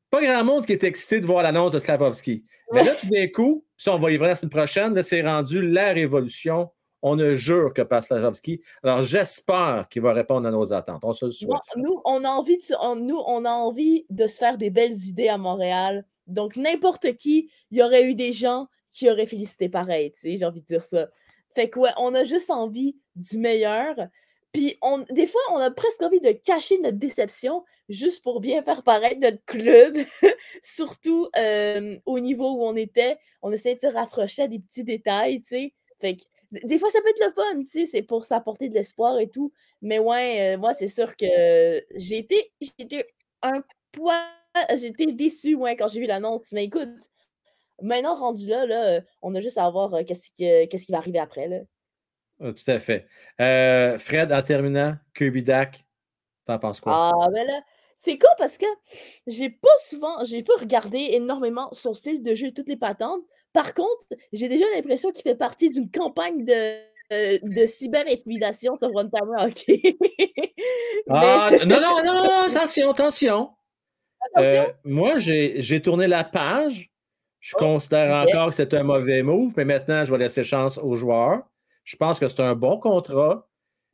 Pas 0.09 0.21
grand 0.21 0.43
monde 0.45 0.65
qui 0.65 0.71
est 0.71 0.83
excité 0.85 1.19
de 1.19 1.25
voir 1.25 1.43
l'annonce 1.43 1.73
de 1.73 1.79
Slavovski. 1.79 2.45
Mais 2.71 2.83
là, 2.83 2.93
tout 2.95 3.09
d'un 3.09 3.27
coup, 3.27 3.65
puis 3.77 3.89
on 3.89 3.99
va 3.99 4.11
y 4.11 4.15
voir 4.15 4.29
la 4.29 4.35
semaine 4.37 4.51
prochaine, 4.51 4.93
là, 4.93 5.03
c'est 5.03 5.21
rendu 5.21 5.61
la 5.61 5.91
révolution. 5.91 6.69
On 7.01 7.15
ne 7.15 7.35
jure 7.35 7.73
que 7.73 7.81
par 7.81 8.03
Slavovski. 8.03 8.61
Alors, 8.83 9.03
j'espère 9.03 9.87
qu'il 9.89 10.01
va 10.01 10.13
répondre 10.13 10.47
à 10.47 10.51
nos 10.51 10.73
attentes. 10.73 11.03
On 11.05 11.13
se 11.13 11.25
le 11.25 11.31
souhaite. 11.31 11.59
Nous, 11.75 12.01
on 12.05 12.23
a 12.23 12.29
envie 12.29 12.57
de, 12.57 12.95
nous, 12.99 13.21
on 13.27 13.45
a 13.45 13.51
envie 13.51 14.05
de 14.09 14.25
se 14.25 14.37
faire 14.37 14.57
des 14.57 14.69
belles 14.69 14.97
idées 15.05 15.29
à 15.29 15.37
Montréal. 15.37 16.05
Donc, 16.25 16.55
n'importe 16.55 17.15
qui, 17.15 17.51
il 17.71 17.77
y 17.77 17.83
aurait 17.83 18.05
eu 18.05 18.15
des 18.15 18.31
gens 18.31 18.67
qui 18.91 19.09
auraient 19.09 19.27
félicité 19.27 19.69
pareil, 19.69 20.11
tu 20.11 20.19
sais, 20.19 20.37
j'ai 20.37 20.45
envie 20.45 20.61
de 20.61 20.65
dire 20.65 20.83
ça. 20.83 21.07
Fait 21.53 21.69
que, 21.69 21.79
ouais, 21.79 21.91
on 21.97 22.15
a 22.15 22.23
juste 22.23 22.49
envie 22.49 22.97
du 23.15 23.37
meilleur. 23.37 23.95
Puis, 24.53 24.77
on, 24.81 24.99
des 25.11 25.27
fois, 25.27 25.41
on 25.51 25.57
a 25.57 25.69
presque 25.69 26.01
envie 26.01 26.19
de 26.19 26.31
cacher 26.31 26.79
notre 26.79 26.97
déception 26.97 27.63
juste 27.89 28.23
pour 28.23 28.39
bien 28.39 28.63
faire 28.63 28.83
paraître 28.83 29.19
notre 29.19 29.43
club. 29.45 29.97
Surtout 30.63 31.29
euh, 31.37 31.97
au 32.05 32.19
niveau 32.19 32.53
où 32.55 32.63
on 32.63 32.75
était. 32.75 33.17
On 33.41 33.51
essaie 33.51 33.75
de 33.75 33.81
se 33.81 33.87
rapprocher 33.87 34.43
à 34.43 34.47
des 34.47 34.59
petits 34.59 34.83
détails, 34.83 35.41
tu 35.41 35.47
sais. 35.47 35.73
Fait 35.99 36.15
que, 36.15 36.23
des 36.51 36.79
fois, 36.79 36.89
ça 36.89 36.99
peut 37.01 37.09
être 37.09 37.25
le 37.25 37.31
fun, 37.33 37.59
tu 37.59 37.65
sais, 37.65 37.85
c'est 37.85 38.01
pour 38.01 38.23
s'apporter 38.23 38.69
de 38.69 38.73
l'espoir 38.73 39.19
et 39.19 39.27
tout. 39.27 39.51
Mais 39.81 39.99
ouais, 39.99 40.55
euh, 40.55 40.57
moi, 40.57 40.73
c'est 40.73 40.87
sûr 40.87 41.15
que 41.15 41.25
j'ai 41.95 42.17
été, 42.17 42.51
été 42.79 43.05
un 43.41 43.63
poids, 43.91 44.23
j'ai 44.75 44.87
été 44.87 45.11
déçue, 45.11 45.55
ouais, 45.55 45.75
quand 45.75 45.87
j'ai 45.87 45.99
vu 45.99 46.05
l'annonce. 46.05 46.51
Mais 46.53 46.65
écoute, 46.65 47.09
maintenant 47.81 48.15
rendu 48.15 48.47
là, 48.47 48.65
là, 48.65 48.85
euh, 48.85 49.01
on 49.21 49.35
a 49.35 49.39
juste 49.39 49.57
à 49.57 49.69
voir 49.69 49.93
euh, 49.93 50.03
qu'est-ce 50.03 50.31
qui, 50.31 50.49
euh, 50.49 50.65
qui 50.65 50.91
va 50.91 50.97
arriver 50.97 51.19
après, 51.19 51.47
là. 51.47 51.59
Ah, 52.39 52.53
tout 52.53 52.69
à 52.71 52.79
fait. 52.79 53.07
Fred, 53.99 54.31
en 54.31 54.41
terminant, 54.43 54.95
Kirby 55.15 55.41
Dak, 55.41 55.85
t'en 56.45 56.59
penses 56.59 56.79
quoi? 56.79 56.93
Ah, 56.95 57.29
ben 57.31 57.47
là, 57.47 57.61
c'est 57.95 58.19
con 58.19 58.27
parce 58.37 58.59
que 58.59 58.67
j'ai 59.25 59.49
pas 59.49 59.75
souvent, 59.87 60.23
j'ai 60.23 60.43
pas 60.43 60.53
regardé 60.59 60.99
énormément 61.13 61.69
son 61.71 61.95
style 61.95 62.21
de 62.21 62.35
jeu 62.35 62.47
et 62.47 62.53
toutes 62.53 62.69
les 62.69 62.77
patentes. 62.77 63.23
Par 63.53 63.73
contre, 63.73 64.05
j'ai 64.33 64.47
déjà 64.49 64.65
l'impression 64.75 65.11
qu'il 65.11 65.23
fait 65.23 65.35
partie 65.35 65.69
d'une 65.69 65.89
campagne 65.89 66.45
de, 66.45 66.77
euh, 67.13 67.39
de 67.41 67.65
cyber-intimidation 67.65 68.77
sur 68.77 68.93
One 68.93 69.09
Timer 69.09 69.45
Hockey. 69.45 69.97
Ah, 71.09 71.49
Mais- 71.51 71.65
non, 71.65 71.79
non, 71.79 72.03
non, 72.03 72.23
non, 72.23 72.29
attention, 72.49 72.89
attention. 72.89 73.49
Attention. 74.35 74.61
Euh, 74.61 74.65
moi, 74.83 75.19
j'ai 75.19 75.81
tourné 75.81 76.07
la 76.07 76.25
page. 76.25 76.91
Je 77.39 77.55
considère 77.55 78.23
ok. 78.23 78.29
encore 78.29 78.49
que 78.49 78.55
c'est 78.55 78.73
un 78.73 78.83
mauvais 78.83 79.23
move, 79.23 79.53
mais 79.55 79.63
maintenant, 79.63 80.03
je 80.03 80.11
vais 80.11 80.17
laisser 80.17 80.43
chance 80.43 80.77
aux 80.77 80.95
joueurs. 80.95 81.43
Je 81.85 81.95
pense 81.95 82.19
que 82.19 82.27
c'est 82.27 82.41
un 82.41 82.55
bon 82.55 82.77
contrat 82.77 83.47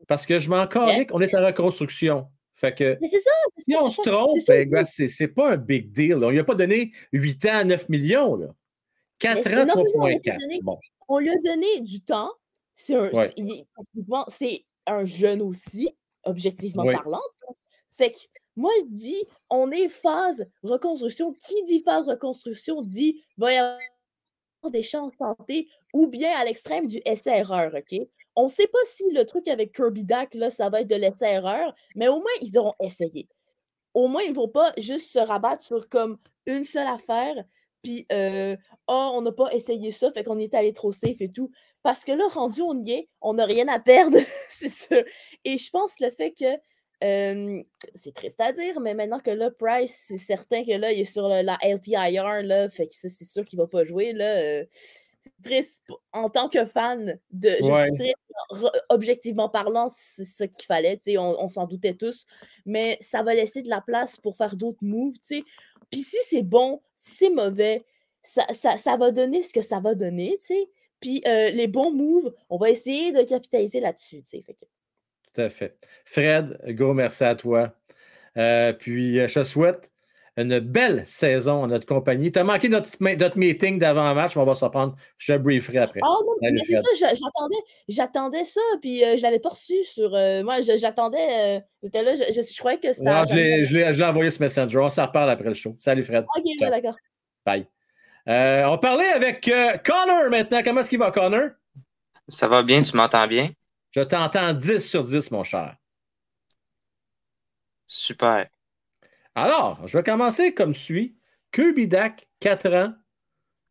parce 0.07 0.25
que 0.25 0.39
je 0.39 0.49
m'en 0.49 0.65
calais 0.65 1.05
qu'on 1.05 1.21
est 1.21 1.35
en 1.35 1.45
reconstruction. 1.45 2.27
Fait 2.55 2.73
que 2.73 2.97
Mais 3.01 3.07
c'est 3.07 3.19
ça. 3.19 3.31
si 3.57 3.75
on 3.75 3.89
se 3.89 4.01
trompe, 4.01 4.39
c'est 4.45 4.65
ben, 4.65 5.33
pas 5.35 5.51
un 5.51 5.57
big 5.57 5.91
deal. 5.91 6.15
là. 6.15 6.27
On 6.27 6.29
lui 6.29 6.39
a 6.39 6.43
pas 6.43 6.55
donné 6.55 6.91
8 7.11 7.45
ans 7.45 7.57
à 7.57 7.63
9 7.63 7.89
millions. 7.89 8.35
Là. 8.35 8.47
4 9.23 9.49
Mais 9.49 9.61
ans, 9.61 9.65
non, 9.65 9.73
c'est 9.75 9.81
ça, 9.91 9.97
on 9.97 10.05
lui 10.07 10.13
a 10.15 10.19
3.4. 10.19 10.39
donné- 10.39 10.59
Bon. 10.61 10.79
On 11.07 11.19
lui 11.19 11.29
a 11.29 11.37
donné 11.43 11.79
du 11.81 12.01
temps. 12.01 12.31
C'est 12.75 12.95
un, 12.95 13.09
Ouais. 13.11 13.33
c'est 14.29 14.65
un 14.87 15.05
jeune 15.05 15.41
aussi, 15.41 15.95
objectivement 16.23 16.83
parlant. 16.85 17.21
Fait 17.91 18.11
que 18.11 18.17
moi, 18.55 18.71
je 18.79 18.91
dis, 18.91 19.23
on 19.49 19.71
est 19.71 19.87
phase 19.89 20.45
reconstruction. 20.63 21.33
Qui 21.33 21.63
dit 21.65 21.81
phase 21.83 22.07
reconstruction 22.07 22.81
dit 22.81 23.23
va 23.37 23.53
y 23.53 23.57
avoir 23.57 23.79
des 24.71 24.81
chances 24.81 25.11
tentées 25.17 25.67
ou 25.93 26.07
bien 26.07 26.35
à 26.37 26.45
l'extrême 26.45 26.87
du 26.87 27.01
essai-erreur, 27.05 27.73
OK? 27.75 27.99
On 28.35 28.45
ne 28.45 28.49
sait 28.49 28.65
pas 28.67 28.79
si 28.85 29.03
le 29.11 29.25
truc 29.25 29.47
avec 29.47 29.75
Kirby 29.75 30.05
Dak, 30.05 30.33
là, 30.33 30.49
ça 30.49 30.69
va 30.69 30.81
être 30.81 30.87
de 30.87 30.95
l'essai-erreur, 30.95 31.75
mais 31.95 32.07
au 32.07 32.15
moins, 32.15 32.31
ils 32.41 32.57
auront 32.57 32.73
essayé. 32.81 33.27
Au 33.93 34.07
moins, 34.07 34.23
ils 34.23 34.31
ne 34.31 34.35
vont 34.35 34.47
pas 34.47 34.71
juste 34.77 35.11
se 35.11 35.19
rabattre 35.19 35.61
sur 35.63 35.87
comme 35.89 36.17
une 36.47 36.63
seule 36.63 36.87
affaire, 36.87 37.43
puis 37.83 38.05
euh, 38.11 38.55
ah, 38.87 39.11
on 39.13 39.21
n'a 39.21 39.31
pas 39.31 39.51
essayé 39.53 39.91
ça, 39.91 40.11
fait 40.11 40.23
qu'on 40.23 40.39
est 40.39 40.53
allé 40.53 40.73
trop 40.73 40.91
safe 40.91 41.19
et 41.21 41.29
tout. 41.29 41.51
Parce 41.83 42.03
que 42.05 42.13
là, 42.13 42.23
rendu, 42.31 42.61
on 42.61 42.79
y 42.79 42.91
est, 42.91 43.09
on 43.21 43.33
n'a 43.33 43.45
rien 43.45 43.67
à 43.67 43.79
perdre, 43.79 44.17
c'est 44.49 44.69
ça. 44.69 44.95
Et 45.43 45.57
je 45.57 45.69
pense 45.69 45.99
le 45.99 46.09
fait 46.09 46.31
que 46.31 46.45
euh, 47.03 47.61
c'est 47.95 48.13
triste 48.13 48.39
à 48.39 48.53
dire, 48.53 48.79
mais 48.79 48.93
maintenant 48.93 49.19
que 49.19 49.31
là, 49.31 49.51
Price, 49.51 50.05
c'est 50.07 50.17
certain 50.17 50.63
que 50.63 50.71
là, 50.71 50.93
il 50.93 51.01
est 51.01 51.03
sur 51.03 51.27
le- 51.27 51.41
la 51.41 51.57
LTIR, 51.61 52.43
là, 52.43 52.69
fait 52.69 52.87
que 52.87 52.93
ça, 52.93 53.09
c'est 53.09 53.25
sûr 53.25 53.43
qu'il 53.43 53.59
va 53.59 53.67
pas 53.67 53.83
jouer, 53.83 54.13
là. 54.13 54.37
euh, 54.37 54.65
c'est 55.21 55.31
triste. 55.43 55.83
En 56.13 56.29
tant 56.29 56.47
que 56.49 56.63
fan, 56.65 57.19
de, 57.31 57.49
je 57.49 57.55
suis 57.63 57.71
Ouais. 57.73 57.91
triste, 57.97 58.15
re- 58.51 58.79
objectivement 58.89 59.49
parlant, 59.49 59.89
c'est 59.89 60.23
ce 60.23 60.43
qu'il 60.45 60.65
fallait, 60.65 60.95
tu 60.97 61.03
sais, 61.11 61.17
on, 61.17 61.41
on 61.43 61.49
s'en 61.49 61.65
doutait 61.67 61.93
tous, 61.93 62.25
mais 62.65 62.97
ça 63.01 63.21
va 63.23 63.33
laisser 63.33 63.61
de 63.61 63.69
la 63.69 63.81
place 63.81 64.17
pour 64.17 64.37
faire 64.37 64.55
d'autres 64.55 64.83
moves, 64.83 65.15
tu 65.15 65.39
sais. 65.39 65.43
Puis 65.91 66.01
si 66.01 66.17
c'est 66.29 66.41
bon, 66.41 66.81
c'est 67.05 67.29
mauvais, 67.29 67.85
ça, 68.21 68.45
ça, 68.53 68.77
ça 68.77 68.95
va 68.95 69.11
donner 69.11 69.41
ce 69.41 69.51
que 69.51 69.61
ça 69.61 69.79
va 69.79 69.93
donner, 69.93 70.37
tu 70.39 70.45
sais. 70.45 70.69
Puis 71.01 71.21
euh, 71.27 71.49
les 71.49 71.67
bons 71.67 71.91
moves, 71.91 72.33
on 72.49 72.57
va 72.57 72.69
essayer 72.69 73.11
de 73.11 73.21
capitaliser 73.23 73.81
là-dessus, 73.81 74.21
tu 74.23 74.39
sais. 74.39 74.43
Tout 75.33 75.41
à 75.41 75.49
fait. 75.49 75.77
Fred, 76.05 76.59
gros 76.67 76.93
merci 76.93 77.25
à 77.25 77.35
toi. 77.35 77.75
Euh, 78.37 78.71
puis, 78.71 79.19
euh, 79.19 79.27
je 79.27 79.41
te 79.41 79.43
souhaite 79.43 79.91
une 80.35 80.59
belle 80.59 81.05
saison 81.05 81.63
en 81.63 81.67
notre 81.67 81.85
compagnie. 81.85 82.31
Tu 82.31 82.39
as 82.39 82.43
manqué 82.43 82.67
notre, 82.69 82.89
notre 82.99 83.37
meeting 83.37 83.77
d'avant-match, 83.77 84.35
mais 84.35 84.41
on 84.41 84.45
va 84.45 84.55
se 84.55 84.65
reprendre. 84.65 84.95
Je 85.17 85.33
te 85.33 85.37
brieferai 85.37 85.77
après. 85.77 85.99
Ah 86.03 86.07
non, 86.07 86.33
Salut, 86.41 86.53
mais 86.57 86.63
c'est 86.65 86.75
ça, 86.81 86.87
j'a- 86.97 87.13
j'attendais, 87.13 87.55
j'attendais 87.87 88.45
ça, 88.45 88.61
puis 88.81 89.03
euh, 89.03 89.15
je 89.17 89.21
l'avais 89.21 89.39
pas 89.39 89.49
reçu 89.49 89.83
sur. 89.83 90.13
euh, 90.15 90.43
moi, 90.43 90.61
j'attendais. 90.61 91.59
euh, 91.83 91.89
là, 92.01 92.15
je, 92.15 92.33
je, 92.33 92.41
je 92.41 92.57
croyais 92.57 92.79
que 92.79 92.91
c'était. 92.93 93.09
Non, 93.09 93.23
je 93.29 93.35
l'ai- 93.35 93.63
je 93.65 93.73
l'ai 93.75 93.93
je 93.93 93.99
l'ai 93.99 94.05
envoyé 94.05 94.31
ce 94.31 94.41
Messenger. 94.41 94.79
On 94.79 94.89
s'en 94.89 95.05
reparle 95.05 95.29
après 95.29 95.49
le 95.49 95.53
show. 95.53 95.75
Salut, 95.77 96.03
Fred. 96.03 96.25
Ok, 96.35 96.43
ouais, 96.61 96.69
d'accord. 96.69 96.95
Bye. 97.45 97.67
Euh, 98.27 98.65
on 98.65 98.77
parlait 98.77 99.09
avec 99.11 99.47
euh, 99.49 99.77
Connor 99.77 100.29
maintenant. 100.31 100.61
Comment 100.63 100.79
est-ce 100.81 100.89
qu'il 100.89 100.99
va, 100.99 101.11
Connor? 101.11 101.49
Ça 102.29 102.47
va 102.47 102.63
bien, 102.63 102.81
tu 102.81 102.95
m'entends 102.95 103.27
bien? 103.27 103.49
Je 103.91 104.01
t'entends 104.01 104.53
10 104.53 104.79
sur 104.79 105.03
10, 105.03 105.29
mon 105.29 105.43
cher. 105.43 105.75
Super. 107.85 108.47
Alors, 109.35 109.87
je 109.87 109.97
vais 109.97 110.03
commencer 110.03 110.53
comme 110.53 110.73
suit. 110.73 111.15
Kirby 111.51 111.87
Dak, 111.87 112.27
4 112.39 112.73
ans, 112.73 112.93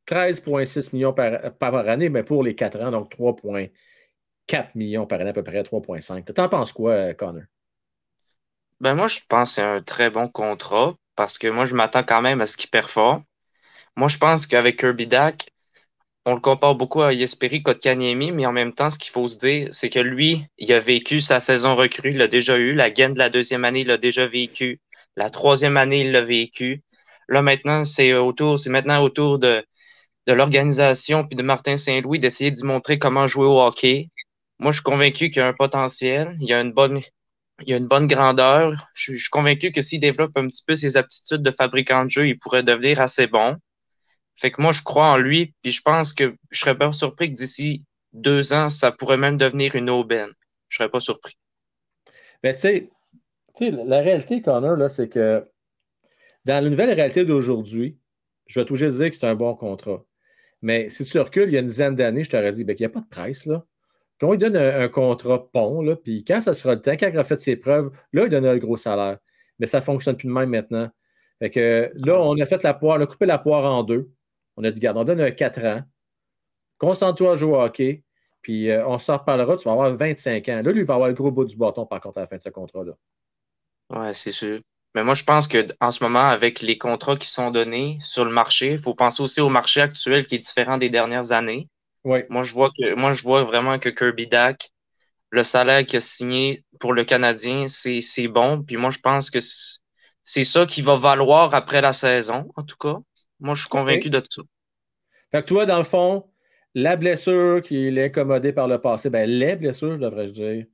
13,6 0.09 0.95
millions 0.95 1.13
par, 1.13 1.75
année, 1.89 2.09
mais 2.09 2.23
pour 2.23 2.43
les 2.43 2.55
4 2.55 2.81
ans, 2.81 2.91
donc 2.91 3.11
3,4 3.11 4.71
millions 4.75 5.07
par 5.07 5.21
année, 5.21 5.31
à 5.31 5.33
peu 5.33 5.43
près 5.43 5.63
3,5. 5.63 6.33
T'en 6.33 6.49
penses 6.49 6.73
quoi, 6.73 7.15
Connor? 7.15 7.43
Ben 8.81 8.95
moi, 8.95 9.07
je 9.07 9.21
pense 9.29 9.51
que 9.51 9.55
c'est 9.55 9.63
un 9.63 9.81
très 9.81 10.11
bon 10.11 10.29
contrat 10.29 10.95
parce 11.15 11.39
que 11.39 11.47
moi, 11.47 11.65
je 11.65 11.75
m'attends 11.75 12.03
quand 12.03 12.23
même 12.23 12.41
à 12.41 12.47
ce 12.47 12.57
qu'il 12.57 12.71
performe. 12.71 13.23
Moi, 13.97 14.09
je 14.09 14.19
pense 14.19 14.47
qu'avec 14.47 14.81
Kirby 14.81 15.07
Dak, 15.07 15.53
on 16.25 16.35
le 16.35 16.41
compare 16.41 16.75
beaucoup 16.75 17.03
à 17.03 17.13
Yesperi 17.13 17.63
Kotkaniemi, 17.63 18.33
mais 18.33 18.47
en 18.47 18.53
même 18.53 18.73
temps, 18.73 18.91
ce 18.91 18.99
qu'il 18.99 19.11
faut 19.11 19.29
se 19.29 19.39
dire, 19.39 19.69
c'est 19.73 19.91
que 19.91 19.99
lui, 19.99 20.47
il 20.59 20.73
a 20.73 20.81
vécu 20.81 21.21
sa 21.21 21.41
saison 21.41 21.75
recrue, 21.75 22.11
il 22.11 22.19
l'a 22.19 22.29
déjà 22.29 22.59
eu. 22.59 22.73
La 22.73 22.91
gaine 22.91 23.15
de 23.15 23.19
la 23.19 23.31
deuxième 23.31 23.65
année, 23.65 23.81
il 23.81 23.89
l'a 23.89 23.99
déjà 23.99 24.27
vécu. 24.27 24.81
La 25.17 25.31
troisième 25.31 25.77
année, 25.77 26.03
il 26.03 26.13
l'a 26.13 26.23
vécu. 26.23 26.83
Là, 27.29 27.43
maintenant, 27.43 27.85
c'est 27.85 28.15
autour, 28.15 28.59
c'est 28.59 28.71
maintenant 28.71 29.03
autour 29.03 29.39
de, 29.39 29.65
l'organisation 30.27 31.27
puis 31.27 31.37
de 31.37 31.43
Martin 31.43 31.77
Saint-Louis 31.77 32.19
d'essayer 32.19 32.51
d'y 32.51 32.65
montrer 32.65 32.99
comment 32.99 33.27
jouer 33.27 33.47
au 33.47 33.61
hockey. 33.61 34.09
Moi, 34.59 34.71
je 34.71 34.77
suis 34.77 34.85
convaincu 34.85 35.31
qu'il 35.31 35.39
y 35.39 35.41
a 35.41 35.49
un 35.49 35.53
potentiel, 35.53 36.37
il 36.41 36.49
y 36.49 36.55
a 36.55 36.61
une 36.61 36.73
bonne, 36.73 37.01
grandeur. 38.07 38.91
Je, 38.95 39.15
suis- 39.15 39.29
convaincu 39.31 39.73
que 39.73 39.81
s'il 39.81 40.01
développe 40.01 40.37
un 40.37 40.47
petit 40.49 40.63
peu 40.67 40.77
ses 40.77 40.97
aptitudes 40.97 41.43
de 41.43 41.51
fabricant 41.51 42.05
de 42.05 42.11
jeu, 42.11 42.29
il 42.29 42.39
pourrait 42.39 42.63
devenir 42.63 43.01
assez 43.01 43.27
bon. 43.27 43.57
Fait 44.37 44.51
que 44.51 44.63
moi, 44.63 44.73
je 44.73 44.83
crois 44.83 45.09
en 45.09 45.17
lui, 45.19 45.55
puis 45.63 45.73
je 45.73 45.83
pense 45.83 46.13
que 46.13 46.35
je 46.51 46.61
serais 46.61 46.77
pas 46.77 46.91
surpris 46.93 47.29
que 47.29 47.35
d'ici 47.35 47.85
deux 48.13 48.53
ans, 48.53 48.71
ça 48.71 48.93
pourrait 48.93 49.17
même 49.17 49.37
devenir 49.37 49.75
une 49.75 49.91
aubaine. 49.91 50.31
Je 50.69 50.79
serais 50.79 50.91
pas 50.91 51.01
surpris. 51.01 51.37
Mais 52.43 52.55
tu 52.55 52.61
sais, 52.61 52.91
la 53.61 54.01
réalité, 54.01 54.43
Connor, 54.43 54.77
là, 54.77 54.89
c'est 54.89 55.09
que 55.09 55.47
dans 56.45 56.63
la 56.63 56.69
nouvelle 56.69 56.93
réalité 56.93 57.25
d'aujourd'hui, 57.25 57.99
je 58.47 58.61
vais 58.61 58.67
toujours 58.67 58.91
dire 58.91 59.11
que 59.11 59.17
c'est 59.17 59.27
un 59.27 59.35
bon 59.35 59.55
contrat. 59.55 60.05
Mais 60.61 60.89
si 60.89 61.05
tu 61.05 61.19
recules, 61.19 61.49
il 61.49 61.55
y 61.55 61.57
a 61.57 61.61
une 61.61 61.67
dizaine 61.67 61.95
d'années, 61.95 62.25
je 62.25 62.31
t'aurais 62.31 62.53
dit 62.53 62.65
ben, 62.65 62.75
qu'il 62.75 62.87
n'y 62.87 62.91
a 62.91 62.95
pas 62.95 63.01
de 63.01 63.09
presse. 63.09 63.47
Là. 63.47 63.65
Quand 64.19 64.29
on 64.29 64.33
lui 64.33 64.39
donne 64.39 64.57
un, 64.57 64.89
contrat 64.89 65.51
pont, 65.51 65.97
puis 65.97 66.25
quand 66.25 66.41
ça 66.41 66.55
sera 66.55 66.75
le 66.75 66.81
temps, 66.81 66.93
quand 66.93 67.09
il 67.09 67.15
aura 67.15 67.25
fait 67.25 67.41
ses 67.41 67.57
preuves, 67.57 67.91
là, 68.13 68.25
il 68.25 68.31
donnera 68.31 68.55
le 68.55 68.61
gros 68.61 68.77
salaire. 68.77 69.19
Mais 69.59 69.67
ça 69.67 69.81
ne 69.81 69.85
fonctionne 69.85 70.17
plus 70.17 70.29
de 70.29 70.33
même 70.33 70.51
maintenant. 70.51 70.89
Fait 71.41 71.51
que 71.51 71.93
là, 72.05 72.21
on 72.21 72.39
a 72.41 72.47
fait 72.47 72.63
la 72.63 72.75
poire, 72.75 72.99
on 72.99 73.03
a 73.03 73.07
coupé 73.07 73.27
la 73.27 73.39
poire 73.39 73.65
en 73.65 73.83
deux. 73.83 74.11
On 74.57 74.65
a 74.65 74.71
dit, 74.71 74.79
regarde, 74.79 74.99
on 74.99 75.05
donne 75.05 75.21
un 75.21 75.31
4 75.31 75.65
ans. 75.65 75.83
Concentre-toi 76.79 77.33
à 77.33 77.35
jouer 77.35 77.53
au 77.53 77.61
hockey. 77.61 78.05
Puis 78.43 78.71
euh, 78.71 78.87
on 78.87 78.99
s'en 78.99 79.19
reparlera, 79.19 79.57
tu 79.57 79.65
vas 79.65 79.73
avoir 79.73 79.95
25 79.95 80.49
ans. 80.49 80.63
Là, 80.63 80.73
lui, 80.73 80.81
il 80.81 80.87
va 80.87 80.95
avoir 80.95 81.09
le 81.09 81.15
gros 81.15 81.31
bout 81.31 81.45
du 81.45 81.57
bâton, 81.57 81.87
par 81.87 82.01
contre, 82.01 82.19
à 82.19 82.23
la 82.23 82.27
fin 82.27 82.37
de 82.37 82.43
ce 82.43 82.49
contrat-là. 82.49 82.93
Ouais, 83.93 84.15
c'est 84.15 84.33
sûr. 84.33 84.61
Mais 84.95 85.05
moi, 85.05 85.15
je 85.15 85.25
pense 85.25 85.49
que 85.49 85.67
en 85.81 85.91
ce 85.91 86.05
moment, 86.05 86.29
avec 86.29 86.61
les 86.61 86.77
contrats 86.77 87.17
qui 87.17 87.29
sont 87.29 87.51
donnés 87.51 87.99
sur 88.01 88.25
le 88.25 88.31
marché, 88.31 88.73
il 88.73 88.79
faut 88.79 88.95
penser 88.95 89.23
aussi 89.23 89.41
au 89.41 89.49
marché 89.49 89.81
actuel 89.81 90.27
qui 90.27 90.35
est 90.35 90.39
différent 90.39 90.79
des 90.79 90.91
dernières 90.91 91.33
années. 91.33 91.69
Oui. 92.05 92.21
Moi, 92.29 92.43
je 92.43 92.53
vois 92.53 92.71
que 92.71 92.95
moi, 92.95 93.13
je 93.13 93.23
vois 93.23 93.43
vraiment 93.45 93.79
que 93.79 93.89
Kirby 93.89 94.27
Dak, 94.27 94.71
le 95.31 95.45
salaire 95.45 95.85
qu'il 95.87 95.99
a 95.99 96.01
signé 96.01 96.65
pour 96.79 96.93
le 96.93 97.05
Canadien, 97.05 97.67
c'est, 97.69 98.29
bon. 98.29 98.63
Puis 98.63 98.77
moi, 98.77 98.91
je 98.91 98.99
pense 98.99 99.31
que 99.31 99.39
c'est 100.25 100.45
ça 100.45 100.67
qui 100.67 100.83
va 100.83 100.97
valoir 100.97 101.55
après 101.55 101.81
la 101.81 101.93
saison, 101.93 102.51
en 102.57 102.63
tout 102.63 102.77
cas. 102.77 102.97
Moi, 103.41 103.55
je 103.55 103.61
suis 103.61 103.71
convaincu 103.71 104.11
de 104.11 104.23
ça. 104.29 104.43
Fait 105.31 105.43
que 105.43 105.49
toi, 105.49 105.65
dans 105.65 105.79
le 105.79 105.85
fond, 105.85 106.27
la 106.75 106.97
blessure 106.97 107.63
qui 107.63 107.91
l'a 107.91 108.05
incommodé 108.05 108.53
par 108.53 108.69
le 108.69 108.79
passé, 108.79 109.09
ben, 109.09 109.29
les 109.29 109.57
blessures, 109.57 109.99
devrais-je 109.99 110.33
dire, 110.33 110.67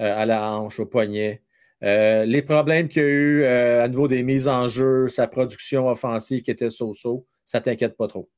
euh, 0.00 0.16
à 0.16 0.26
la 0.26 0.52
hanche, 0.52 0.80
au 0.80 0.86
poignet, 0.86 1.42
euh, 1.82 2.24
les 2.24 2.42
problèmes 2.42 2.88
qu'il 2.88 3.02
y 3.02 3.04
a 3.04 3.08
eu 3.08 3.42
euh, 3.44 3.84
à 3.84 3.88
niveau 3.88 4.08
des 4.08 4.22
mises 4.22 4.48
en 4.48 4.68
jeu, 4.68 5.08
sa 5.08 5.26
production 5.26 5.88
offensive 5.88 6.42
qui 6.42 6.50
était 6.50 6.70
so-so, 6.70 7.26
ça 7.44 7.60
t'inquiète 7.60 7.96
pas 7.96 8.08
trop? 8.08 8.30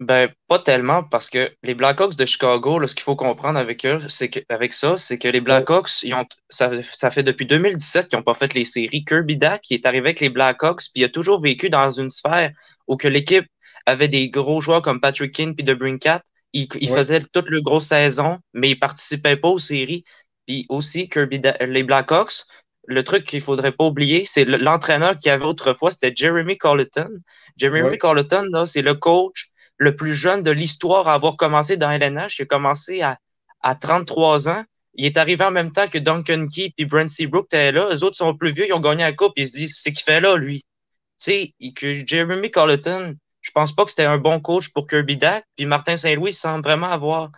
Ben, 0.00 0.28
pas 0.48 0.58
tellement, 0.58 1.04
parce 1.04 1.30
que 1.30 1.50
les 1.62 1.74
Blackhawks 1.74 2.16
de 2.16 2.26
Chicago, 2.26 2.78
là, 2.80 2.88
ce 2.88 2.94
qu'il 2.96 3.04
faut 3.04 3.14
comprendre 3.14 3.56
avec 3.58 3.86
eux, 3.86 4.00
c'est 4.08 4.28
que, 4.30 4.40
avec 4.48 4.72
ça, 4.72 4.96
c'est 4.96 5.16
que 5.16 5.28
les 5.28 5.40
Blackhawks, 5.40 6.02
ils 6.02 6.12
ont, 6.14 6.26
ça, 6.48 6.70
ça 6.82 7.10
fait 7.12 7.22
depuis 7.22 7.46
2017 7.46 8.08
qu'ils 8.08 8.18
n'ont 8.18 8.24
pas 8.24 8.34
fait 8.34 8.52
les 8.54 8.64
séries. 8.64 9.04
Kirby 9.04 9.38
qui 9.62 9.74
est 9.74 9.86
arrivé 9.86 10.08
avec 10.08 10.20
les 10.20 10.28
Blackhawks, 10.28 10.82
puis 10.92 11.02
il 11.02 11.04
a 11.04 11.08
toujours 11.08 11.40
vécu 11.40 11.70
dans 11.70 11.92
une 11.92 12.10
sphère 12.10 12.50
où 12.88 12.96
que 12.96 13.06
l'équipe 13.06 13.46
avait 13.86 14.08
des 14.08 14.28
gros 14.28 14.60
joueurs 14.60 14.82
comme 14.82 15.00
Patrick 15.00 15.32
King 15.32 15.54
puis 15.54 15.64
DeBrincat. 15.64 16.20
Il, 16.52 16.66
il 16.80 16.90
Ouais. 16.90 16.96
faisait 16.96 17.20
toute 17.32 17.48
le 17.48 17.60
grosse 17.62 17.86
saison, 17.86 18.38
mais 18.54 18.70
il 18.70 18.78
participait 18.80 19.36
pas 19.36 19.48
aux 19.48 19.58
séries. 19.58 20.04
Puis 20.46 20.66
aussi, 20.68 21.08
Kirby 21.08 21.40
Da- 21.40 21.56
les 21.60 21.82
Blackhawks, 21.82 22.44
le 22.86 23.04
truc 23.04 23.24
qu'il 23.24 23.40
faudrait 23.40 23.72
pas 23.72 23.84
oublier, 23.84 24.24
c'est 24.24 24.44
le- 24.44 24.56
l'entraîneur 24.58 25.16
qu'il 25.18 25.28
y 25.28 25.32
avait 25.32 25.44
autrefois, 25.44 25.90
c'était 25.92 26.12
Jeremy 26.14 26.58
Colleton. 26.58 27.08
Jeremy 27.56 27.90
Ouais. 27.90 27.98
Colleton, 27.98 28.64
c'est 28.66 28.82
le 28.82 28.94
coach 28.94 29.50
le 29.78 29.94
plus 29.96 30.14
jeune 30.14 30.42
de 30.42 30.50
l'histoire 30.50 31.08
à 31.08 31.14
avoir 31.14 31.36
commencé 31.36 31.76
dans 31.76 31.90
LNH. 31.90 32.38
Il 32.38 32.42
a 32.42 32.46
commencé 32.46 33.02
à, 33.02 33.18
à 33.62 33.74
33 33.74 34.48
ans. 34.48 34.64
Il 34.94 35.06
est 35.06 35.16
arrivé 35.16 35.44
en 35.44 35.50
même 35.50 35.72
temps 35.72 35.86
que 35.88 35.98
Duncan 35.98 36.46
Key 36.46 36.72
et 36.76 36.84
Brent 36.84 37.08
Seabrook 37.08 37.46
étaient 37.46 37.72
là. 37.72 37.88
Eux 37.92 38.04
autres 38.04 38.16
sont 38.16 38.34
plus 38.36 38.50
vieux, 38.50 38.66
ils 38.66 38.72
ont 38.74 38.80
gagné 38.80 39.04
la 39.04 39.12
coupe. 39.12 39.32
Ils 39.36 39.46
se 39.48 39.52
disent, 39.52 39.78
c'est 39.80 39.92
qu'il 39.92 40.02
fait 40.04 40.20
là, 40.20 40.36
lui. 40.36 40.58
Tu 41.22 41.30
sais, 41.30 41.54
que 41.74 42.06
Jeremy 42.06 42.50
Colleton, 42.50 43.14
je 43.40 43.50
pense 43.52 43.74
pas 43.74 43.84
que 43.84 43.90
c'était 43.90 44.04
un 44.04 44.18
bon 44.18 44.40
coach 44.40 44.68
pour 44.72 44.86
Kirby 44.86 45.16
Dak. 45.16 45.44
Puis 45.56 45.66
Martin 45.66 45.96
Saint-Louis 45.96 46.32
semble 46.32 46.62
vraiment 46.64 46.90
avoir 46.90 47.30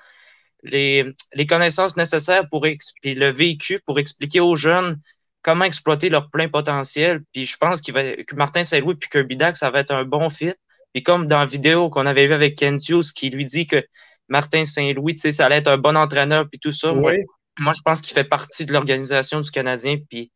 les, 0.65 1.05
les 1.35 1.47
connaissances 1.47 1.97
nécessaires 1.97 2.49
pour 2.49 2.67
puis 3.03 3.15
le 3.15 3.29
vécu 3.29 3.81
pour 3.87 3.99
expliquer 3.99 4.41
aux 4.41 4.57
jeunes 4.57 4.99
comment 5.43 5.65
exploiter 5.65 6.09
leur 6.09 6.31
plein 6.31 6.49
potentiel. 6.49 7.23
Puis 7.33 7.47
je 7.47 7.57
pense 7.59 7.81
qu'il 7.81 7.95
va, 7.95 8.03
que 8.03 8.35
Martin 8.35 8.65
Saint-Louis 8.65 8.97
puis 8.97 9.11
Kirby 9.11 9.37
Dak, 9.37 9.57
ça 9.57 9.71
va 9.71 9.81
être 9.81 9.93
un 9.93 10.05
bon 10.05 10.31
fit. 10.31 10.55
Puis 10.93 11.03
comme 11.03 11.27
dans 11.27 11.41
la 11.41 11.47
vidéo 11.47 11.91
qu'on 11.91 12.07
avait 12.07 12.27
vu 12.27 12.33
avec 12.33 12.57
Ken 12.57 12.77
Hughes 12.77 13.13
qui 13.15 13.31
lui 13.31 13.45
dit 13.45 13.67
que 13.67 13.85
Martin 14.29 14.65
Saint-Louis, 14.65 15.15
tu 15.15 15.21
sais, 15.21 15.33
ça 15.33 15.47
allait 15.47 15.59
être 15.59 15.69
un 15.69 15.77
bon 15.77 15.97
entraîneur 15.97 16.49
puis 16.49 16.59
tout 16.59 16.73
ça. 16.73 16.93
Moi, 16.95 17.13
Oui. 17.13 17.19
moi, 17.59 17.73
je 17.77 17.83
pense 17.83 18.01
qu'il 18.01 18.15
fait 18.15 18.25
partie 18.25 18.65
de 18.65 18.73
l'organisation 18.73 19.41
du 19.41 19.51
Canadien 19.51 19.99
puis, 20.09 20.33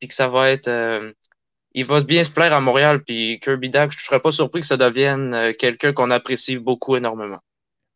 puis 0.00 0.08
que 0.08 0.14
ça 0.14 0.26
va 0.26 0.50
être 0.50 0.68
euh, 0.68 1.12
il 1.76 1.84
va 1.84 2.00
bien 2.00 2.24
se 2.24 2.30
plaire 2.30 2.52
à 2.52 2.60
Montréal 2.60 3.02
puis 3.04 3.38
Kirby 3.40 3.70
Dak, 3.70 3.92
je 3.92 3.98
ne 3.98 4.00
serais 4.00 4.20
pas 4.20 4.32
surpris 4.32 4.60
que 4.60 4.66
ça 4.66 4.76
devienne 4.76 5.32
euh, 5.32 5.52
quelqu'un 5.52 5.92
qu'on 5.92 6.10
apprécie 6.10 6.56
beaucoup 6.56 6.96
énormément. 6.96 7.40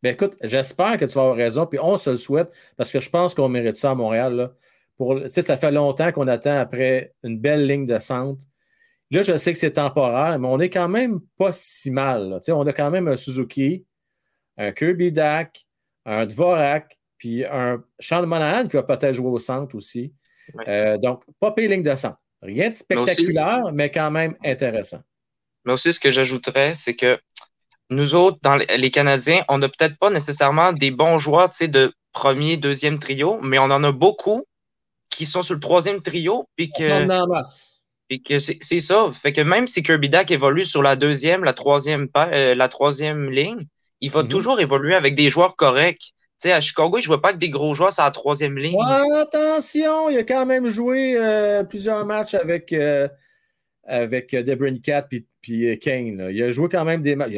Ben 0.01 0.13
écoute, 0.13 0.35
j'espère 0.41 0.97
que 0.97 1.05
tu 1.05 1.13
vas 1.13 1.21
avoir 1.21 1.35
raison, 1.35 1.65
puis 1.65 1.79
on 1.81 1.97
se 1.97 2.09
le 2.09 2.17
souhaite, 2.17 2.51
parce 2.77 2.91
que 2.91 2.99
je 2.99 3.09
pense 3.09 3.33
qu'on 3.33 3.49
mérite 3.49 3.75
ça 3.75 3.91
à 3.91 3.95
Montréal. 3.95 4.35
Là. 4.35 4.53
Pour, 4.97 5.19
ça 5.27 5.57
fait 5.57 5.71
longtemps 5.71 6.11
qu'on 6.11 6.27
attend 6.27 6.57
après 6.57 7.13
une 7.23 7.39
belle 7.39 7.65
ligne 7.65 7.85
de 7.85 7.99
centre. 7.99 8.45
Là, 9.11 9.23
je 9.23 9.37
sais 9.37 9.51
que 9.51 9.59
c'est 9.59 9.71
temporaire, 9.73 10.37
mais 10.39 10.47
on 10.47 10.59
est 10.59 10.69
quand 10.69 10.87
même 10.87 11.19
pas 11.37 11.51
si 11.51 11.89
mal. 11.91 12.29
là. 12.29 12.39
Tu 12.39 12.45
sais, 12.45 12.51
on 12.51 12.61
a 12.61 12.73
quand 12.73 12.91
même 12.91 13.07
un 13.07 13.17
Suzuki, 13.17 13.85
un 14.57 14.71
Kirby 14.71 15.11
Dak, 15.11 15.65
un 16.05 16.25
Dvorak, 16.25 16.97
puis 17.17 17.43
un 17.45 17.83
Sean 17.99 18.25
Monahan 18.25 18.67
qui 18.67 18.77
va 18.77 18.83
peut-être 18.83 19.13
jouer 19.13 19.29
au 19.29 19.39
centre 19.39 19.75
aussi. 19.75 20.13
Ouais. 20.53 20.67
Euh, 20.67 20.97
donc, 20.97 21.23
pas 21.39 21.51
pire 21.51 21.69
ligne 21.69 21.83
de 21.83 21.95
centre. 21.95 22.19
Rien 22.41 22.69
de 22.69 22.75
spectaculaire, 22.75 23.71
mais 23.73 23.91
quand 23.91 24.11
même 24.11 24.35
intéressant. 24.43 25.01
Mais 25.65 25.73
aussi, 25.73 25.91
ce 25.91 25.99
que 25.99 26.11
j'ajouterais, 26.11 26.73
c'est 26.75 26.95
que 26.95 27.19
nous 27.89 28.15
autres, 28.15 28.37
dans 28.41 28.55
les- 28.55 28.91
Canadiens, 28.91 29.43
on 29.49 29.57
n'a 29.57 29.67
peut-être 29.69 29.97
pas 29.97 30.09
nécessairement 30.09 30.73
des 30.73 30.91
bons 30.91 31.17
joueurs, 31.17 31.49
tu 31.49 31.57
sais, 31.57 31.67
de 31.67 31.91
premier, 32.13 32.57
deuxième 32.57 32.99
trio, 32.99 33.39
mais 33.41 33.59
on 33.59 33.63
en 33.65 33.83
a 33.83 33.91
beaucoup 33.91 34.43
qui 35.09 35.25
sont 35.25 35.41
sur 35.41 35.55
le 35.55 35.59
troisième 35.59 36.01
trio, 36.01 36.45
puis 36.55 36.71
On 36.75 36.79
que, 36.79 37.09
a 37.09 37.23
en 37.23 37.27
masse. 37.27 37.79
puis 38.07 38.21
que 38.21 38.39
c'est 38.39 38.79
ça. 38.79 39.09
Fait 39.11 39.33
que 39.33 39.41
même 39.41 39.67
si 39.67 39.81
Kirby 39.83 40.09
Dak 40.09 40.29
évolue 40.31 40.65
sur 40.65 40.81
la 40.83 40.95
deuxième, 40.95 41.43
la 41.43 41.53
troisième, 41.53 42.07
euh, 42.17 42.55
la 42.55 42.69
troisième 42.69 43.29
ligne, 43.29 43.65
il 44.01 44.11
va 44.11 44.23
Mhm. 44.23 44.29
toujours 44.29 44.59
évoluer 44.59 44.95
avec 44.95 45.15
des 45.15 45.29
joueurs 45.29 45.55
corrects. 45.55 46.13
Tu 46.41 46.47
sais, 46.47 46.53
à 46.53 46.61
Chicago, 46.61 46.99
je 47.01 47.07
vois 47.07 47.21
pas 47.21 47.33
que 47.33 47.37
des 47.37 47.49
gros 47.49 47.73
joueurs 47.73 47.91
sur 47.91 48.03
la 48.03 48.11
troisième 48.11 48.57
ligne. 48.57 48.77
Ouais, 48.77 49.19
attention, 49.19 50.09
il 50.09 50.17
a 50.19 50.23
quand 50.23 50.45
même 50.45 50.69
joué 50.69 51.15
euh, 51.17 51.63
plusieurs 51.63 52.05
matchs 52.05 52.33
avec, 52.33 52.71
euh, 52.71 53.09
avec 53.89 54.33
euh, 54.33 54.43
Debrincat 54.43 55.01
puis, 55.03 55.25
puis 55.41 55.77
Kane. 55.79 56.17
là. 56.17 56.31
Il 56.31 56.41
a 56.43 56.51
joué 56.51 56.69
quand 56.69 56.85
même 56.85 57.01
des 57.01 57.15
matchs. 57.15 57.33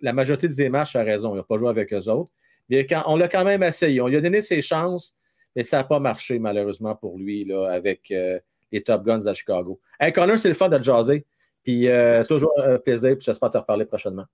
La 0.00 0.12
majorité 0.12 0.48
des 0.48 0.68
matchs, 0.68 0.96
a 0.96 1.02
raison. 1.02 1.34
Il 1.34 1.38
n'a 1.38 1.42
pas 1.42 1.56
joué 1.58 1.68
avec 1.68 1.92
eux 1.92 2.08
autres. 2.08 2.30
Mais 2.68 2.86
quand- 2.86 3.02
on 3.06 3.16
l'a 3.16 3.28
quand 3.28 3.44
même 3.44 3.62
essayé. 3.62 4.00
On 4.00 4.06
lui 4.08 4.16
a 4.16 4.20
donné 4.20 4.40
ses 4.40 4.60
chances, 4.60 5.14
mais 5.54 5.64
ça 5.64 5.78
n'a 5.78 5.84
pas 5.84 5.98
marché, 6.00 6.38
malheureusement, 6.38 6.94
pour 6.94 7.18
lui, 7.18 7.44
là, 7.44 7.66
avec 7.70 8.10
euh, 8.10 8.38
les 8.72 8.82
Top 8.82 9.04
Guns 9.04 9.26
à 9.26 9.32
Chicago. 9.34 9.80
Hey, 10.00 10.12
Connor, 10.12 10.38
c'est 10.38 10.48
le 10.48 10.54
fun 10.54 10.68
de 10.68 10.82
jaser. 10.82 11.24
Puis 11.62 11.88
euh, 11.88 12.22
toujours 12.24 12.52
un 12.62 12.78
plaisir, 12.78 13.16
puis 13.16 13.24
j'espère 13.24 13.50
te 13.50 13.58
reparler 13.58 13.84
prochainement. 13.84 14.24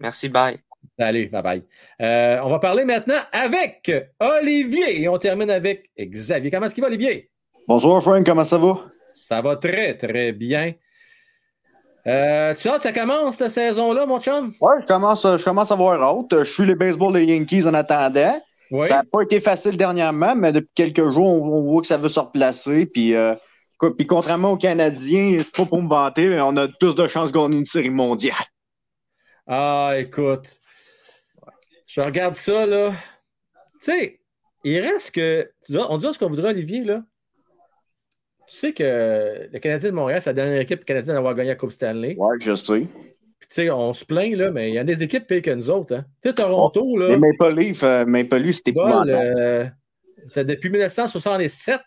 Merci, 0.00 0.28
bye. 0.28 0.56
Salut, 0.98 1.26
bye 1.28 1.42
bye. 1.42 1.62
Euh, 2.00 2.38
on 2.42 2.48
va 2.50 2.58
parler 2.58 2.84
maintenant 2.84 3.18
avec 3.32 3.90
Olivier 4.20 5.02
et 5.02 5.08
on 5.08 5.18
termine 5.18 5.50
avec 5.50 5.90
Xavier. 5.98 6.50
Comment 6.50 6.66
est-ce 6.66 6.74
qu'il 6.74 6.82
va, 6.82 6.88
Olivier? 6.88 7.30
Bonjour, 7.66 8.00
Frank, 8.02 8.24
comment 8.24 8.44
ça 8.44 8.56
va? 8.58 8.84
Ça 9.12 9.40
va 9.42 9.56
très, 9.56 9.96
très 9.96 10.32
bien. 10.32 10.72
Euh, 12.06 12.54
tu 12.54 12.60
sais, 12.60 12.70
ça 12.80 12.92
commence 12.92 13.36
cette 13.36 13.50
saison-là, 13.50 14.06
mon 14.06 14.20
chum? 14.20 14.52
Oui, 14.60 14.74
je 14.80 14.86
commence, 14.86 15.22
je 15.22 15.42
commence 15.44 15.72
à 15.72 15.74
voir 15.74 16.00
hâte. 16.00 16.44
Je 16.44 16.44
suis 16.44 16.64
les 16.64 16.76
baseball 16.76 17.12
des 17.12 17.24
Yankees 17.24 17.66
en 17.66 17.74
attendant. 17.74 18.40
Oui. 18.70 18.86
Ça 18.86 18.96
n'a 18.96 19.04
pas 19.04 19.22
été 19.22 19.40
facile 19.40 19.76
dernièrement, 19.76 20.34
mais 20.36 20.52
depuis 20.52 20.72
quelques 20.74 21.10
jours, 21.10 21.42
on, 21.42 21.58
on 21.58 21.62
voit 21.62 21.80
que 21.80 21.86
ça 21.86 21.96
veut 21.96 22.08
se 22.08 22.20
replacer. 22.20 22.86
Puis, 22.86 23.14
euh, 23.14 23.34
puis 23.98 24.06
contrairement 24.06 24.52
aux 24.52 24.56
Canadiens, 24.56 25.36
c'est 25.42 25.54
pas 25.54 25.66
pour 25.66 25.82
me 25.82 25.88
vanter, 25.88 26.28
mais 26.28 26.40
on 26.40 26.56
a 26.56 26.68
plus 26.68 26.94
de 26.94 27.06
chances 27.08 27.32
de 27.32 27.38
gagner 27.38 27.58
une 27.58 27.66
série 27.66 27.90
mondiale. 27.90 28.34
Ah, 29.46 29.94
écoute. 29.96 30.60
Je 31.86 32.00
regarde 32.00 32.34
ça, 32.34 32.66
là. 32.66 32.90
Tu 33.80 33.92
sais, 33.92 34.20
il 34.64 34.80
reste 34.80 35.12
que. 35.12 35.50
On 35.88 35.96
dit 35.96 36.06
ce 36.12 36.18
qu'on 36.18 36.28
voudrait, 36.28 36.50
Olivier, 36.50 36.84
là. 36.84 37.02
Tu 38.48 38.56
sais 38.56 38.72
que 38.72 39.48
le 39.52 39.58
Canadien 39.58 39.90
de 39.90 39.94
Montréal, 39.94 40.20
c'est 40.22 40.30
la 40.30 40.34
dernière 40.34 40.60
équipe 40.60 40.84
canadienne 40.84 41.16
à 41.16 41.18
avoir 41.18 41.34
gagné 41.34 41.50
la 41.50 41.56
Coupe 41.56 41.72
Stanley. 41.72 42.14
Ouais, 42.16 42.36
je 42.40 42.54
sais. 42.54 42.86
Puis, 43.38 43.48
tu 43.48 43.54
sais, 43.54 43.70
on 43.70 43.92
se 43.92 44.04
plaint, 44.04 44.34
là, 44.34 44.50
mais 44.50 44.70
il 44.70 44.74
y 44.74 44.78
a 44.78 44.84
des 44.84 45.02
équipes 45.02 45.26
pires 45.26 45.42
que 45.42 45.50
nous 45.50 45.68
autres. 45.68 45.96
Hein. 45.96 46.04
Tu 46.22 46.28
sais, 46.28 46.34
Toronto, 46.34 46.96
là. 46.96 47.08
Les 47.08 47.18
Maple 47.18 47.58
Leafs, 47.58 47.82
euh, 47.82 48.06
Maple 48.06 48.36
Leafs, 48.36 48.56
c'était 48.56 48.72
euh, 48.78 49.66
c'est 50.28 50.44
depuis 50.44 50.70
1967. 50.70 51.80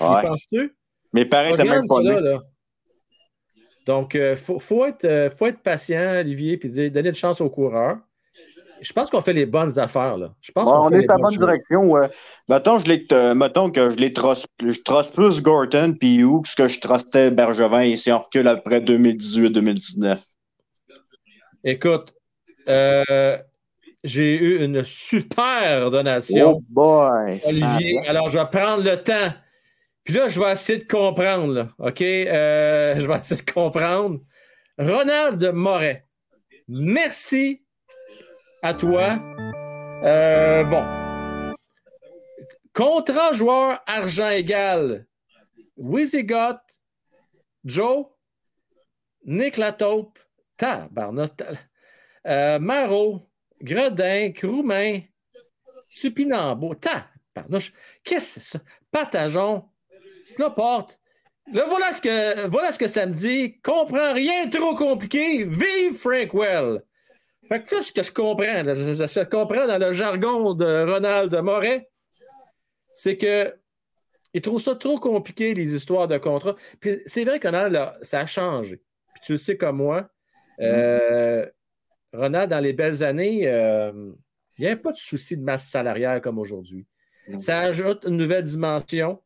Ouais. 0.00 0.06
Penses-tu? 0.22 0.76
C'est 1.14 1.20
étaient 1.20 1.30
pas 1.30 1.54
même 1.54 1.86
pas 1.86 2.02
là, 2.02 2.20
là. 2.20 2.42
Donc, 3.86 4.14
il 4.14 4.36
faut, 4.36 4.58
faut 4.58 4.86
être, 4.86 5.04
euh, 5.04 5.30
faut 5.30 5.46
être 5.46 5.60
patient, 5.60 6.20
Olivier, 6.20 6.56
puis 6.56 6.68
dire, 6.68 6.90
donner 6.90 7.10
de 7.10 7.16
chance 7.16 7.40
aux 7.40 7.50
coureurs. 7.50 7.98
Je 8.80 8.92
pense 8.92 9.10
qu'on 9.10 9.20
fait 9.20 9.32
les 9.32 9.46
bonnes 9.46 9.78
affaires. 9.78 10.16
Là. 10.18 10.34
Je 10.40 10.52
pense 10.52 10.68
Ouais, 10.68 10.76
qu'on 10.76 10.86
on 10.86 10.88
fait 10.90 10.96
est 10.96 10.98
les 11.00 11.04
à 11.08 11.12
la 11.12 11.16
bonne 11.18 11.30
choses. 11.30 11.38
direction. 11.38 11.90
Ouais. 11.90 12.10
Mettons, 12.48 12.78
je 12.78 12.86
les, 12.86 13.06
euh, 13.12 13.34
mettons 13.34 13.70
que 13.70 13.90
je 13.90 13.96
les 13.96 14.12
trosse, 14.12 14.46
je 14.64 14.80
trosse 14.82 15.08
plus 15.08 15.40
Gorton 15.42 15.94
puis 15.98 16.16
Hughes 16.16 16.54
que 16.56 16.68
je 16.68 16.80
trustais 16.80 17.30
Bergevin 17.30 17.80
et 17.80 17.96
si 17.96 18.10
on 18.12 18.18
recule 18.18 18.48
après 18.48 18.80
2018-2019. 18.80 20.18
Écoute, 21.64 22.12
euh, 22.68 23.38
j'ai 24.02 24.36
eu 24.36 24.62
une 24.64 24.84
super 24.84 25.90
donation. 25.90 26.54
Oh 26.56 26.62
boy! 26.68 27.40
Olivier, 27.46 28.06
alors 28.06 28.28
je 28.28 28.38
vais 28.38 28.46
prendre 28.46 28.82
le 28.84 28.96
temps. 29.02 29.32
Puis 30.04 30.12
là, 30.12 30.28
je 30.28 30.38
vais 30.38 30.52
essayer 30.52 30.78
de 30.80 30.86
comprendre. 30.86 31.52
là, 31.54 31.68
OK? 31.78 32.02
Euh, 32.02 32.94
je 32.98 33.06
vais 33.06 33.16
essayer 33.18 33.40
de 33.42 33.50
comprendre. 33.50 34.20
Ronald 34.78 35.42
Moret, 35.54 36.04
merci 36.68 37.62
à 38.64 38.72
toi. 38.72 39.18
Euh, 40.04 40.64
bon. 40.64 41.54
Contrat 42.72 43.34
joueur 43.34 43.78
argent 43.86 44.30
égal. 44.30 45.06
Wizigot, 45.76 46.60
Joe, 47.62 48.06
Nick 49.26 49.58
Lataupe, 49.58 50.18
Tabarnot, 50.56 51.28
euh, 52.26 52.58
Marot, 52.58 53.28
Gredin, 53.60 54.32
Croumain, 54.32 55.00
Supinambo, 55.86 56.74
Tabarnouche, 56.74 57.70
qu'est-ce 58.02 58.36
que 58.36 58.40
c'est 58.40 58.58
ça? 58.58 58.58
Patajon, 58.90 59.68
Laporte. 60.38 61.00
Là, 61.52 61.66
voilà 61.68 61.92
ce, 61.92 62.00
que, 62.00 62.46
voilà 62.46 62.72
ce 62.72 62.78
que 62.78 62.88
ça 62.88 63.04
me 63.04 63.12
dit. 63.12 63.60
Comprends 63.60 64.14
rien 64.14 64.48
trop 64.48 64.74
compliqué. 64.74 65.44
Vive 65.44 65.98
Frankwell. 65.98 66.82
Fait 67.48 67.62
que 67.62 67.68
tout 67.68 67.82
ce 67.82 67.92
que 67.92 68.02
je 68.02 68.12
comprends, 68.12 68.62
là, 68.62 68.74
je, 68.74 69.24
comprends 69.24 69.66
dans 69.66 69.78
le 69.78 69.92
jargon 69.92 70.54
de 70.54 70.90
Ronald 70.90 71.34
Moret, 71.34 71.88
c'est 72.92 73.16
que 73.16 73.54
il 74.32 74.40
trouve 74.40 74.60
ça 74.60 74.74
trop 74.74 74.98
compliqué, 74.98 75.54
les 75.54 75.74
histoires 75.74 76.08
de 76.08 76.18
contrat. 76.18 76.56
Puis 76.80 77.00
c'est 77.06 77.24
vrai 77.24 77.38
que 77.38 77.48
là, 77.48 77.94
ça 78.02 78.20
a 78.20 78.26
changé. 78.26 78.82
Puis 79.14 79.22
tu 79.22 79.32
le 79.32 79.38
sais 79.38 79.56
comme 79.56 79.76
moi, 79.76 80.10
euh, 80.60 81.46
Ronald, 82.12 82.50
dans 82.50 82.60
les 82.60 82.72
belles 82.72 83.04
années, 83.04 83.46
euh, 83.46 84.12
il 84.58 84.62
n'y 84.62 84.66
avait 84.66 84.80
pas 84.80 84.92
de 84.92 84.96
souci 84.96 85.36
de 85.36 85.42
masse 85.42 85.68
salariale 85.68 86.20
comme 86.20 86.38
aujourd'hui. 86.38 86.86
Ça 87.38 87.60
ajoute 87.60 88.04
une 88.04 88.16
nouvelle 88.16 88.44
dimension 88.44 89.22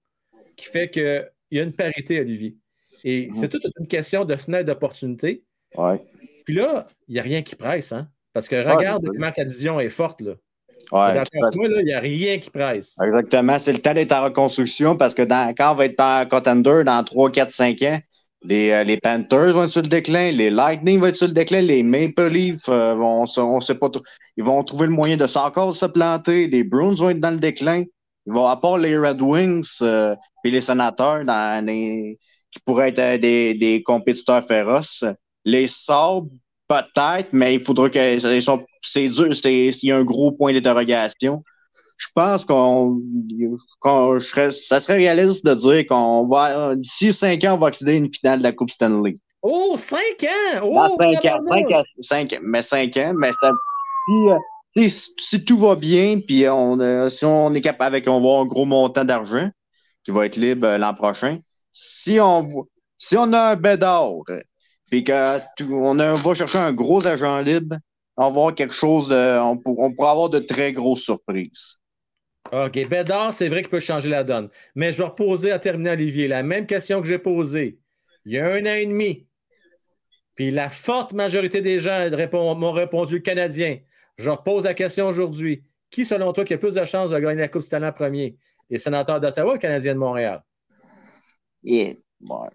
qui 0.56 0.66
fait 0.66 0.88
qu'il 0.88 1.30
y 1.50 1.58
a 1.58 1.62
une 1.62 1.74
parité, 1.74 2.20
Olivier. 2.20 2.56
Et 3.04 3.28
c'est 3.32 3.48
toute 3.48 3.66
une 3.78 3.86
question 3.86 4.24
de 4.24 4.36
fenêtre 4.36 4.66
d'opportunité. 4.66 5.44
Ouais. 5.76 6.00
Puis 6.48 6.56
là, 6.56 6.86
il 7.08 7.12
n'y 7.12 7.20
a 7.20 7.22
rien 7.22 7.42
qui 7.42 7.54
presse, 7.56 7.92
hein? 7.92 8.08
Parce 8.32 8.48
que 8.48 8.56
regarde 8.56 9.04
comment 9.06 9.30
la 9.36 9.44
division 9.44 9.78
est 9.80 9.90
forte, 9.90 10.22
là. 10.22 10.32
Ouais, 10.90 11.18
avec 11.18 11.28
moi, 11.56 11.68
il 11.80 11.84
n'y 11.84 11.92
a 11.92 12.00
rien 12.00 12.38
qui 12.38 12.48
presse. 12.48 12.96
Exactement. 13.04 13.58
C'est 13.58 13.74
le 13.74 13.80
temps 13.80 13.92
d'être 13.92 14.12
en 14.12 14.24
reconstruction 14.24 14.96
parce 14.96 15.12
que 15.14 15.20
dans, 15.20 15.52
quand 15.54 15.72
on 15.72 15.74
va 15.74 15.84
être 15.84 16.00
en 16.00 16.24
contender 16.24 16.84
dans 16.84 17.04
3, 17.04 17.30
4, 17.30 17.50
5 17.50 17.82
ans, 17.82 17.98
les, 18.44 18.70
euh, 18.70 18.82
les 18.82 18.96
Panthers 18.96 19.52
vont 19.52 19.64
être 19.64 19.68
sur 19.72 19.82
le 19.82 19.88
déclin, 19.88 20.30
les 20.30 20.48
Lightning 20.48 20.98
vont 21.00 21.08
être 21.08 21.16
sur 21.16 21.26
le 21.26 21.34
déclin, 21.34 21.60
les 21.60 21.82
Maple 21.82 22.28
Leafs 22.28 22.66
euh, 22.70 22.94
vont, 22.94 23.26
on 23.36 23.60
sait 23.60 23.74
pas. 23.74 23.90
Ils 24.38 24.44
vont 24.44 24.64
trouver 24.64 24.86
le 24.86 24.92
moyen 24.94 25.18
de 25.18 25.24
s- 25.24 25.36
encore 25.36 25.74
se 25.74 25.84
planter. 25.84 26.46
Les 26.46 26.64
Bruins 26.64 26.94
vont 26.94 27.10
être 27.10 27.20
dans 27.20 27.32
le 27.32 27.36
déclin. 27.36 27.84
Ils 28.26 28.32
vont, 28.32 28.46
à 28.46 28.56
part 28.56 28.78
les 28.78 28.96
Red 28.96 29.20
Wings 29.20 29.68
euh, 29.82 30.16
et 30.44 30.50
les 30.50 30.62
sénateurs 30.62 31.26
dans 31.26 31.62
les- 31.66 32.18
qui 32.50 32.60
pourraient 32.64 32.88
être 32.88 32.98
euh, 33.00 33.18
des, 33.18 33.52
des 33.52 33.82
compétiteurs 33.82 34.46
féroces. 34.46 35.04
Les 35.44 35.68
Sabres, 35.68 36.28
peut-être, 36.68 37.28
mais 37.32 37.54
il 37.54 37.64
faudra 37.64 37.88
que 37.90 38.18
c'est 38.82 39.08
dur, 39.08 39.34
c'est, 39.34 39.68
il 39.68 39.88
y 39.88 39.92
a 39.92 39.96
un 39.96 40.04
gros 40.04 40.32
point 40.32 40.52
d'interrogation 40.52 41.42
je 41.98 42.06
pense 42.14 42.44
qu'on, 42.44 43.00
je 43.84 44.18
serais- 44.20 44.52
ça 44.52 44.78
serait 44.78 44.96
réaliste 44.98 45.44
de 45.44 45.54
dire 45.54 45.86
qu'on 45.86 46.26
va, 46.28 46.74
d'ici 46.76 47.12
cinq 47.12 47.42
ans, 47.44 47.54
on 47.54 47.58
va 47.58 47.66
accéder 47.66 47.92
à 47.92 47.96
une 47.96 48.12
finale 48.12 48.38
de 48.38 48.44
la 48.44 48.52
Coupe 48.52 48.70
Stanley. 48.70 49.18
Oh, 49.42 49.74
5 49.76 49.98
ans! 50.24 50.60
Oh, 50.62 50.74
Dans 50.74 50.96
cinq 50.96 51.24
ans, 51.26 51.40
cinq 51.48 51.84
cinq- 52.00 52.40
mais 52.42 52.62
cinq 52.62 52.96
ans, 52.96 53.12
mais 53.16 53.32
ça, 53.32 53.50
si, 54.08 54.12
euh, 54.14 54.88
si, 54.88 55.10
si 55.18 55.44
tout 55.44 55.58
va 55.58 55.74
bien, 55.74 56.20
puis 56.20 56.48
on, 56.48 56.78
euh, 56.80 57.08
si 57.08 57.24
on 57.24 57.52
est 57.54 57.60
capable, 57.60 57.96
avec, 57.96 58.08
on 58.08 58.12
va 58.12 58.16
avoir 58.18 58.40
un 58.42 58.46
gros 58.46 58.64
montant 58.64 59.04
d'argent 59.04 59.48
qui 60.04 60.10
va 60.12 60.26
être 60.26 60.36
libre 60.36 60.66
euh, 60.66 60.78
l'an 60.78 60.94
prochain, 60.94 61.38
si 61.72 62.18
on, 62.20 62.66
si 62.96 63.16
on 63.16 63.32
a 63.32 63.52
un 63.52 63.56
bédard, 63.56 64.12
puis 64.90 65.04
que 65.04 65.38
tout- 65.56 65.72
on, 65.72 65.98
a- 65.98 66.12
on 66.12 66.16
va 66.16 66.34
chercher 66.34 66.58
un 66.58 66.72
gros 66.72 67.06
agent 67.06 67.40
libre, 67.40 67.76
on 68.16 68.22
va 68.22 68.26
avoir 68.28 68.54
quelque 68.54 68.74
chose 68.74 69.08
de, 69.08 69.38
on, 69.40 69.56
pour- 69.56 69.78
on 69.78 69.92
pourra 69.92 70.10
avoir 70.12 70.28
de 70.30 70.38
très 70.38 70.72
grosses 70.72 71.02
surprises. 71.02 71.76
OK, 72.50 72.88
Bédard, 72.88 73.32
c'est 73.32 73.48
vrai 73.48 73.60
qu'il 73.60 73.70
peut 73.70 73.80
changer 73.80 74.08
la 74.08 74.24
donne. 74.24 74.48
Mais 74.74 74.92
je 74.92 74.98
vais 74.98 75.04
reposer 75.08 75.52
à 75.52 75.58
terminer, 75.58 75.90
Olivier, 75.90 76.28
la 76.28 76.42
même 76.42 76.66
question 76.66 77.02
que 77.02 77.06
j'ai 77.08 77.18
posée 77.18 77.78
il 78.24 78.32
y 78.32 78.38
a 78.38 78.46
un 78.46 78.62
an 78.62 78.74
et 78.74 78.86
demi. 78.86 79.26
Puis 80.34 80.50
la 80.50 80.68
forte 80.68 81.12
majorité 81.12 81.60
des 81.60 81.80
gens 81.80 82.08
répond- 82.12 82.54
m'ont 82.54 82.72
répondu 82.72 83.14
le 83.14 83.20
Canadien. 83.20 83.78
Je 84.18 84.30
repose 84.30 84.64
la 84.64 84.74
question 84.74 85.06
aujourd'hui. 85.06 85.64
Qui, 85.90 86.04
selon 86.04 86.32
toi, 86.32 86.44
qui 86.44 86.52
a 86.52 86.56
le 86.56 86.60
plus 86.60 86.74
de 86.74 86.84
chances 86.84 87.10
de 87.10 87.18
gagner 87.18 87.40
la 87.40 87.48
Coupe 87.48 87.62
Stanley 87.62 87.86
en 87.88 87.92
premier? 87.92 88.36
Les 88.68 88.78
sénateurs 88.78 89.20
d'Ottawa 89.20 89.52
ou 89.52 89.54
les 89.54 89.58
Canadiens 89.58 89.94
de 89.94 89.98
Montréal? 89.98 90.42
Yeah. 91.62 91.94
Ouais. 92.20 92.48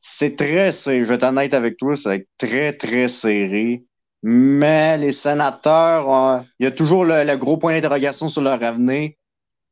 C'est 0.00 0.36
très 0.36 0.72
serré. 0.72 1.00
Je 1.00 1.04
vais 1.06 1.14
être 1.16 1.24
honnête 1.24 1.54
avec 1.54 1.76
toi, 1.76 1.96
c'est 1.96 2.26
très, 2.38 2.72
très 2.72 3.08
serré. 3.08 3.84
Mais 4.22 4.96
les 4.98 5.12
sénateurs, 5.12 6.12
euh, 6.12 6.40
il 6.58 6.64
y 6.64 6.66
a 6.66 6.70
toujours 6.70 7.04
le, 7.04 7.24
le 7.24 7.36
gros 7.36 7.58
point 7.58 7.74
d'interrogation 7.74 8.28
sur 8.28 8.42
leur 8.42 8.62
avenir. 8.62 9.10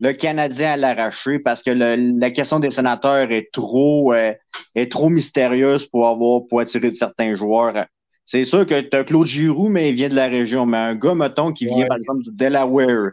Le 0.01 0.12
Canadien 0.12 0.72
à 0.72 0.76
l'arracher 0.78 1.39
parce 1.40 1.62
que 1.62 1.70
le- 1.70 2.18
la 2.20 2.31
question 2.31 2.60
des 2.60 2.70
sénateurs 2.70 3.31
est 3.32 3.51
trop, 3.52 4.12
euh, 4.14 4.32
est 4.74 4.93
trop 4.93 5.09
mystérieuse 5.10 5.86
pour 5.86 6.09
avoir, 6.09 6.43
pour 6.48 6.60
attirer 6.60 6.90
de 6.90 6.97
certains 6.97 7.35
joueurs. 7.36 7.86
C'est 8.26 8.44
sûr 8.44 8.66
que 8.66 8.81
tu 8.81 8.97
as 8.97 9.05
Claude 9.05 9.26
Giroux, 9.26 9.68
mais 9.68 9.90
il 9.90 9.97
vient 9.97 10.09
de 10.10 10.14
la 10.16 10.28
région. 10.28 10.66
Mais 10.66 10.78
un 10.78 10.94
gars, 10.97 11.14
mettons, 11.14 11.52
qui 11.52 11.66
vient, 11.66 11.86
par 11.86 11.97
exemple, 11.98 12.22
du 12.22 12.31
Delaware, 12.32 13.12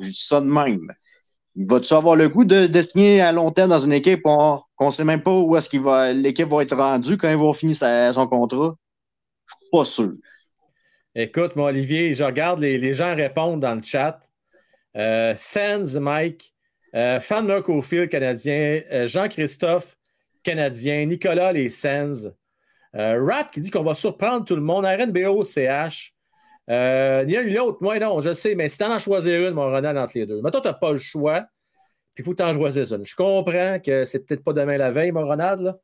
je 0.00 0.08
dis 0.08 0.24
ça 0.26 0.40
de 0.40 0.46
même. 0.46 0.92
Va-tu 1.56 1.94
avoir 1.94 2.16
le 2.16 2.28
goût 2.28 2.44
de, 2.44 2.80
signer 2.82 3.20
à 3.20 3.32
long 3.32 3.50
terme 3.50 3.70
dans 3.70 3.78
une 3.78 3.92
équipe 3.92 4.22
qu'on 4.22 4.62
ne 4.80 4.90
sait 4.90 5.04
même 5.04 5.22
pas 5.22 5.32
où 5.32 5.56
est-ce 5.56 5.68
qu'il 5.70 5.80
va 5.80 6.12
l'équipe 6.12 6.48
va 6.48 6.62
être 6.62 6.76
rendue 6.76 7.16
quand 7.16 7.30
il 7.30 7.36
va 7.36 7.52
finir 7.54 7.76
son 7.76 8.26
contrat? 8.26 8.76
Je 9.46 9.54
suis 9.54 9.70
pas 9.72 9.84
sûr. 9.84 10.12
Écoute, 11.14 11.56
moi, 11.56 11.68
Olivier, 11.68 12.14
je 12.14 12.24
regarde 12.24 12.60
les, 12.60 12.92
gens 12.92 13.14
répondent 13.14 13.60
dans 13.60 13.74
le 13.74 13.82
chat. 13.82 14.20
Euh, 14.96 15.34
Sands, 15.36 15.98
Mike, 15.98 16.54
euh, 16.94 17.20
Fan 17.20 17.46
Mercofield, 17.46 18.08
Canadien, 18.08 18.82
euh, 18.90 19.06
Jean-Christophe, 19.06 19.96
Canadien, 20.42 21.04
Nicolas, 21.06 21.52
les 21.52 21.68
Sands, 21.68 22.30
euh, 22.94 23.22
Rap 23.22 23.50
qui 23.50 23.60
dit 23.60 23.70
qu'on 23.70 23.82
va 23.82 23.94
surprendre 23.94 24.44
tout 24.44 24.56
le 24.56 24.62
monde, 24.62 24.86
RNBO, 24.86 25.42
CH. 25.42 26.14
Euh, 26.70 27.24
il 27.26 27.32
y 27.32 27.36
a 27.36 27.42
une 27.42 27.58
autre, 27.58 27.78
moi 27.80 27.98
non, 27.98 28.20
je 28.20 28.32
sais, 28.32 28.54
mais 28.54 28.68
si 28.68 28.78
t'en 28.78 28.90
as 28.90 28.98
choisir 28.98 29.48
une, 29.48 29.54
mon 29.54 29.70
Ronald, 29.70 29.96
entre 29.96 30.12
les 30.16 30.26
deux. 30.26 30.40
Mais 30.42 30.50
toi, 30.50 30.60
tu 30.60 30.68
n'as 30.68 30.74
pas 30.74 30.90
le 30.90 30.98
choix. 30.98 31.42
puis 32.14 32.22
il 32.22 32.24
faut 32.24 32.32
que 32.32 32.36
tu 32.36 32.42
en 32.42 32.52
choisisses 32.52 32.92
une. 32.92 33.04
Je 33.04 33.14
comprends 33.14 33.78
que 33.78 34.04
c'est 34.04 34.26
peut-être 34.26 34.42
pas 34.42 34.52
demain 34.52 34.76
la 34.76 34.90
veille, 34.90 35.12
mon 35.12 35.26
Ronald. 35.26 35.60
Là. 35.60 35.78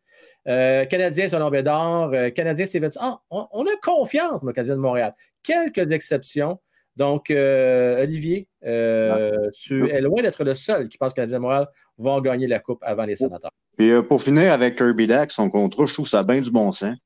Euh, 0.48 0.84
Canadien, 0.86 1.28
Solon 1.28 1.50
Bédard. 1.50 2.12
Euh, 2.12 2.30
Canadien, 2.30 2.64
Steven. 2.64 2.90
Ah, 2.98 3.18
on, 3.30 3.46
on 3.52 3.64
a 3.64 3.76
confiance, 3.82 4.42
le 4.42 4.52
Canadien 4.52 4.76
de 4.76 4.80
Montréal. 4.80 5.14
Quelques 5.42 5.92
exceptions. 5.92 6.59
Donc, 6.96 7.30
euh, 7.30 8.02
Olivier, 8.02 8.48
euh, 8.64 9.50
tu 9.54 9.88
es 9.90 10.00
loin 10.00 10.22
d'être 10.22 10.44
le 10.44 10.54
seul 10.54 10.88
qui 10.88 10.98
pense 10.98 11.14
que 11.14 11.20
le 11.20 11.24
Canadien 11.24 11.38
de 11.38 11.42
Montréal 11.42 11.66
va 11.98 12.20
gagner 12.20 12.46
la 12.46 12.59
Coupe 12.59 12.82
avant 12.82 13.04
les 13.04 13.16
sénateurs. 13.16 13.50
Puis 13.78 13.90
euh, 13.90 14.02
pour 14.02 14.22
finir 14.22 14.52
avec 14.52 14.76
Kirby 14.76 15.06
Dack, 15.06 15.30
son 15.32 15.48
contrat, 15.48 15.86
je 15.86 15.94
trouve 15.94 16.09
ça 16.09 16.22
bien 16.22 16.40
du 16.40 16.50
bon 16.50 16.70
sens. 16.72 16.96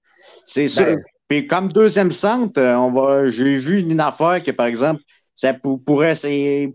C'est 0.44 0.66
sûr. 0.66 0.97
Puis 1.28 1.47
comme 1.47 1.73
deuxième 1.73 2.12
centre, 2.12 2.61
euh, 2.61 2.77
on 2.77 2.93
va, 2.93 3.28
j'ai 3.31 3.59
vu 3.59 3.81
une 3.81 4.01
affaire 4.01 4.43
que, 4.43 4.51
par 4.53 4.66
exemple, 4.66 5.03
ça 5.35 5.53
pour- 5.55 5.82
pourrait, 5.85 6.15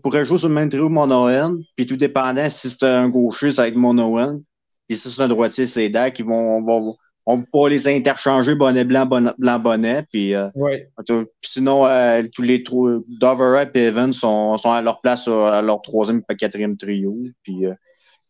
pourrait 0.02 0.24
jouer 0.24 0.38
sur 0.38 0.48
le 0.48 0.54
même 0.54 0.68
trio 0.68 0.88
Monoen, 0.88 1.62
puis 1.76 1.86
tout 1.86 1.96
dépendant 1.96 2.48
si 2.48 2.70
c'est 2.70 2.84
un 2.84 3.08
gaucher, 3.08 3.50
ça 3.52 3.62
va 3.62 3.68
être 3.68 3.76
Monoen. 3.76 4.42
Puis 4.88 4.96
si 4.98 5.10
c'est 5.10 5.22
un 5.22 5.28
droitier, 5.28 5.66
c'est 5.66 5.88
Dack. 5.88 6.18
Ils 6.18 6.24
vont, 6.26 6.58
on 6.58 6.62
va, 6.64 6.92
on 7.24 7.36
va 7.36 7.42
pouvoir 7.50 7.70
les 7.70 7.88
interchanger 7.88 8.54
bonnet 8.54 8.84
blanc, 8.84 9.06
bonnet 9.06 9.30
blanc, 9.38 9.58
bonnet. 9.58 10.04
Puis 10.12 10.34
euh, 10.34 10.48
sinon, 11.40 11.86
euh, 11.86 12.22
tous 12.32 12.42
les 12.42 12.62
trois, 12.62 12.98
Dover 13.08 13.64
et 13.74 13.78
Evans 13.86 14.12
sont, 14.12 14.58
sont 14.58 14.70
à 14.70 14.82
leur 14.82 15.00
place 15.00 15.26
à 15.28 15.62
leur 15.62 15.80
troisième 15.82 16.20
et 16.28 16.36
quatrième 16.36 16.76
trio. 16.76 17.12
Puis, 17.42 17.64
euh, 17.66 17.74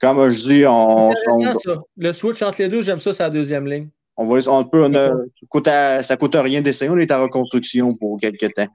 comme 0.00 0.30
je 0.30 0.38
dis, 0.38 0.64
on, 0.66 1.10
ça. 1.10 1.80
Le 1.96 2.12
switch 2.12 2.42
entre 2.42 2.62
les 2.62 2.68
deux, 2.68 2.82
j'aime 2.82 3.00
ça, 3.00 3.12
c'est 3.12 3.22
la 3.22 3.30
deuxième 3.30 3.66
ligne. 3.66 3.88
On 4.22 4.26
va, 4.26 4.40
on 4.52 4.64
peut, 4.64 4.84
on 4.84 4.94
a- 4.94 5.08
ça 5.08 5.46
coûte 5.48 5.68
à- 5.68 6.02
ça 6.02 6.16
coûte 6.16 6.34
rien 6.36 6.62
d'essayer. 6.62 6.90
On 6.90 6.96
est 6.98 7.10
en 7.12 7.22
reconstruction 7.22 7.94
pour 7.96 8.18
quelques 8.20 8.52
temps. 8.54 8.68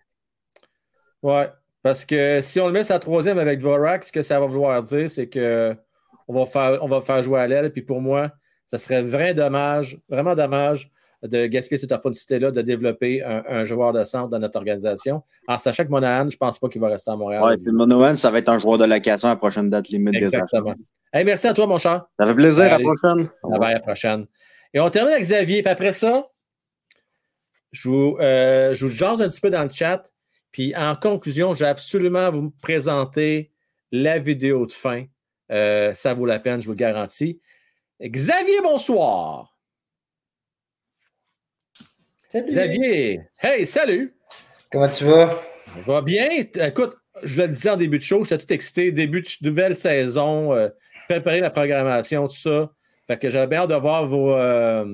Oui. 1.23 1.41
Parce 1.83 2.05
que 2.05 2.41
si 2.41 2.59
on 2.59 2.67
le 2.67 2.73
met 2.73 2.83
sa 2.83 2.99
troisième 2.99 3.39
avec 3.39 3.59
Dvorak, 3.59 4.03
ce 4.03 4.11
que 4.11 4.21
ça 4.21 4.39
va 4.39 4.45
vouloir 4.45 4.81
dire, 4.83 5.09
c'est 5.09 5.27
que 5.27 5.75
on 6.27 6.33
va 6.33 6.45
faire, 6.45 6.79
on 6.83 6.87
va 6.87 6.99
faire 7.01 7.23
jouer 7.23 7.39
à 7.39 7.47
l'aile. 7.47 7.71
Puis 7.71 7.81
pour 7.81 8.01
moi, 8.01 8.29
ça 8.65 8.77
serait 8.77 9.01
vraiment 9.01 9.33
dommage, 9.33 9.97
vraiment 10.09 10.35
dommage 10.35 10.91
de 11.23 11.45
gaspiller 11.47 11.77
cette 11.79 11.91
opportunité-là 11.91 12.51
de 12.51 12.61
développer 12.61 13.23
un, 13.23 13.43
un 13.47 13.65
joueur 13.65 13.93
de 13.93 14.03
centre 14.03 14.29
dans 14.29 14.37
notre 14.39 14.57
organisation. 14.57 15.23
En 15.47 15.57
sachant 15.57 15.83
que 15.85 15.89
Monahan, 15.89 16.29
je 16.29 16.35
ne 16.35 16.37
pense 16.37 16.59
pas 16.59 16.67
qu'il 16.67 16.81
va 16.81 16.89
rester 16.89 17.09
à 17.09 17.15
Montréal. 17.15 17.41
Ouais, 17.43 17.55
c'est 17.55 17.71
Monohan, 17.71 18.15
ça 18.17 18.29
va 18.29 18.39
être 18.39 18.49
un 18.49 18.59
joueur 18.59 18.77
de 18.77 18.85
location 18.85 19.29
à 19.29 19.31
la 19.31 19.37
prochaine 19.37 19.69
date 19.69 19.87
limite 19.89 20.19
des 20.19 20.35
achats. 20.35 20.61
Hey, 21.13 21.23
merci 21.23 21.47
à 21.47 21.53
toi, 21.53 21.65
mon 21.65 21.77
cher. 21.77 22.05
Ça 22.19 22.25
fait 22.25 22.35
plaisir. 22.35 22.65
À 22.65 22.77
la 22.77 22.79
prochaine. 22.79 23.29
Bye 23.43 23.59
bye, 23.59 23.71
à 23.71 23.73
la 23.75 23.79
prochaine. 23.79 24.25
Et 24.73 24.79
on 24.79 24.89
termine 24.89 25.13
avec 25.13 25.23
Xavier. 25.23 25.61
Puis 25.61 25.71
après 25.71 25.93
ça, 25.93 26.29
je 27.71 27.89
vous, 27.89 28.17
euh, 28.19 28.73
je 28.73 28.85
vous 28.85 28.91
jase 28.91 29.21
un 29.21 29.29
petit 29.29 29.41
peu 29.41 29.49
dans 29.49 29.63
le 29.63 29.69
chat. 29.69 30.11
Puis 30.51 30.75
en 30.75 30.95
conclusion, 30.95 31.53
je 31.53 31.63
vais 31.63 31.69
absolument 31.69 32.31
vous 32.31 32.49
présenter 32.61 33.51
la 33.91 34.19
vidéo 34.19 34.65
de 34.65 34.71
fin. 34.71 35.05
Euh, 35.51 35.93
ça 35.93 36.13
vaut 36.13 36.25
la 36.25 36.39
peine, 36.39 36.61
je 36.61 36.65
vous 36.65 36.73
le 36.73 36.77
garantis. 36.77 37.39
Xavier, 38.01 38.61
bonsoir. 38.61 39.57
Salut. 42.29 42.47
Xavier, 42.47 43.21
hey, 43.41 43.65
salut. 43.65 44.13
Comment 44.71 44.89
tu 44.89 45.05
vas? 45.05 45.29
Ça 45.65 45.79
va 45.85 46.01
bien? 46.01 46.27
Écoute, 46.29 46.97
je 47.23 47.41
le 47.41 47.47
disais 47.47 47.69
en 47.69 47.77
début 47.77 47.97
de 47.97 48.03
show, 48.03 48.23
j'étais 48.23 48.37
tout 48.37 48.53
excité. 48.53 48.91
Début 48.91 49.21
de 49.21 49.27
nouvelle 49.41 49.75
saison, 49.75 50.53
euh, 50.53 50.69
préparer 51.07 51.39
la 51.39 51.49
programmation, 51.49 52.27
tout 52.27 52.35
ça. 52.35 52.71
Fait 53.07 53.17
que 53.17 53.29
j'avais 53.29 53.55
hâte 53.55 53.69
de 53.69 53.75
voir 53.75 54.05
vos, 54.05 54.33
euh, 54.33 54.85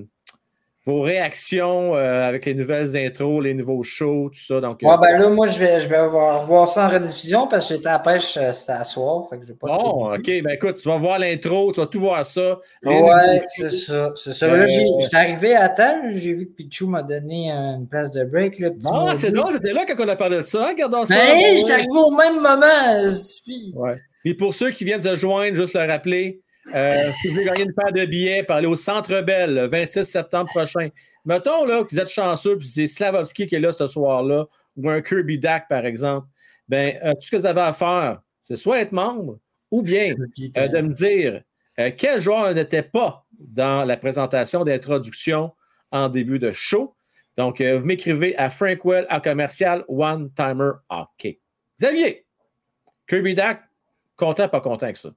vos 0.85 1.02
réactions 1.02 1.95
euh, 1.95 2.27
avec 2.27 2.45
les 2.45 2.53
nouvelles 2.53 2.95
intros, 2.98 3.41
les 3.41 3.53
nouveaux 3.53 3.81
shows, 3.84 4.30
tout 4.34 4.40
ça. 4.40 4.60
Donc, 4.61 4.84
euh, 4.84 4.88
Ouais, 4.88 4.98
ben 5.02 5.18
là, 5.18 5.30
moi, 5.30 5.48
je 5.48 5.57
vais, 5.57 5.80
je 5.80 5.88
vais 5.88 6.07
voir, 6.10 6.45
voir 6.45 6.68
ça 6.68 6.85
en 6.85 6.90
rediffusion 6.90 7.48
parce 7.48 7.69
que 7.69 7.76
j'étais 7.76 7.88
à 7.88 7.94
la 7.94 7.99
pêche, 7.99 8.38
à 8.38 8.84
soir. 8.84 9.23
Fait 9.30 9.40
que 9.40 9.45
j'ai 9.48 9.53
pas 9.53 9.68
bon, 9.68 9.77
tout- 9.77 10.14
OK. 10.14 10.41
Ben 10.44 10.49
écoute, 10.52 10.76
tu 10.76 10.90
vas 10.90 10.98
voir 10.98 11.18
l'intro, 11.19 11.72
tu 11.72 11.80
vas 11.80 11.88
tout 11.88 12.02
voir 12.02 12.23
ça. 12.26 12.60
Ouais, 12.84 13.41
c'est 13.48 13.72
ça. 13.72 14.11
C'est 14.15 14.34
ça. 14.34 14.45
Euh, 14.45 14.57
Là, 14.57 14.65
j'étais 14.68 15.15
arrivé 15.15 15.56
à 15.56 15.69
temps. 15.69 16.02
J'ai 16.11 16.34
vu 16.34 16.48
que 16.48 16.52
Pichou 16.64 16.88
m'a 16.88 17.02
donné 17.02 17.49
une 17.49 17.88
place 17.90 18.11
de 18.11 18.26
break. 18.26 18.60
Là, 18.60 18.69
petit 18.72 18.88
Ah, 18.91 19.14
c'est 19.18 19.31
drôle, 19.31 19.60
t'es 19.60 19.73
là 19.73 19.85
quand 19.88 19.95
on 20.03 20.07
a 20.10 20.15
parlé 20.15 20.38
de 20.38 20.44
ça. 20.44 20.65
hein? 20.65 20.69
Regardons 20.69 21.06
ça. 21.06 21.15
Ben, 21.15 21.35
hey, 21.35 21.57
j'étais 21.61 21.72
arrivé 21.72 21.90
au 21.91 22.11
même 22.11 22.35
moment. 22.35 23.07
Ouais. 23.76 23.95
Puis 24.23 24.35
pour 24.35 24.53
ceux 24.53 24.69
qui 24.72 24.84
viennent 24.85 25.02
se 25.02 25.15
joindre, 25.15 25.56
juste 25.56 25.73
le 25.73 25.85
rappeler, 25.90 26.41
euh, 26.73 27.11
si 27.22 27.27
vous 27.27 27.34
voulez 27.34 27.45
gagner 27.45 27.64
une 27.64 27.73
paire 27.73 27.91
de 27.91 28.06
billets, 28.06 28.44
parlez 28.44 28.68
au 28.68 28.76
Centre 28.76 29.22
Bell 29.22 29.53
le 29.53 29.68
26 29.68 30.06
septembre 30.06 30.49
prochain. 30.49 30.90
Mettons 31.26 31.65
là, 31.65 31.84
que 31.84 31.90
vous 31.91 31.99
êtes 31.99 32.10
chanceux, 32.10 32.57
puis 32.57 32.68
c'est 32.68 32.88
Slavovski 32.88 33.48
qui 33.48 33.56
est 33.56 33.60
là 33.60 33.72
ce 33.72 33.88
soir-là, 33.88 34.45
ou 34.77 34.90
un 34.90 35.02
Kirby 35.02 35.40
Dak, 35.40 35.68
par 35.68 35.85
exemple. 35.85 36.27
Ben, 36.69 36.98
euh, 37.03 37.14
tout 37.14 37.22
ce 37.22 37.31
que 37.31 37.38
vous 37.38 37.45
avez 37.45 37.61
à 37.61 37.73
faire, 37.73 38.22
c'est 38.41 38.56
soit 38.56 38.80
être 38.80 38.94
membre, 38.94 39.40
ou 39.72 39.81
bien 39.81 40.15
euh, 40.57 40.68
de 40.68 40.81
me 40.81 40.91
dire 40.91 41.41
quel 41.98 42.22
joueur 42.22 42.53
n'était 42.53 42.84
pas 42.84 43.26
dans 43.40 43.84
la 43.84 43.98
présentation 43.98 44.64
d'introduction 44.64 45.52
en 45.91 46.07
début 46.07 46.38
de 46.38 46.52
show. 46.52 46.95
Donc, 47.35 47.64
vous 47.64 47.84
m'écrivez 47.84 48.38
à 48.38 48.52
Frankwell 48.52 49.07
à 49.10 49.19
commercial 49.19 49.84
One 49.88 50.31
Timer 50.34 50.69
Hockey. 50.88 51.40
Xavier, 51.80 52.27
Kirby 53.07 53.34
Dak, 53.34 53.64
content, 54.15 54.48
pas 54.48 54.61
content 54.61 54.84
avec 54.84 54.98
ça? 54.98 55.10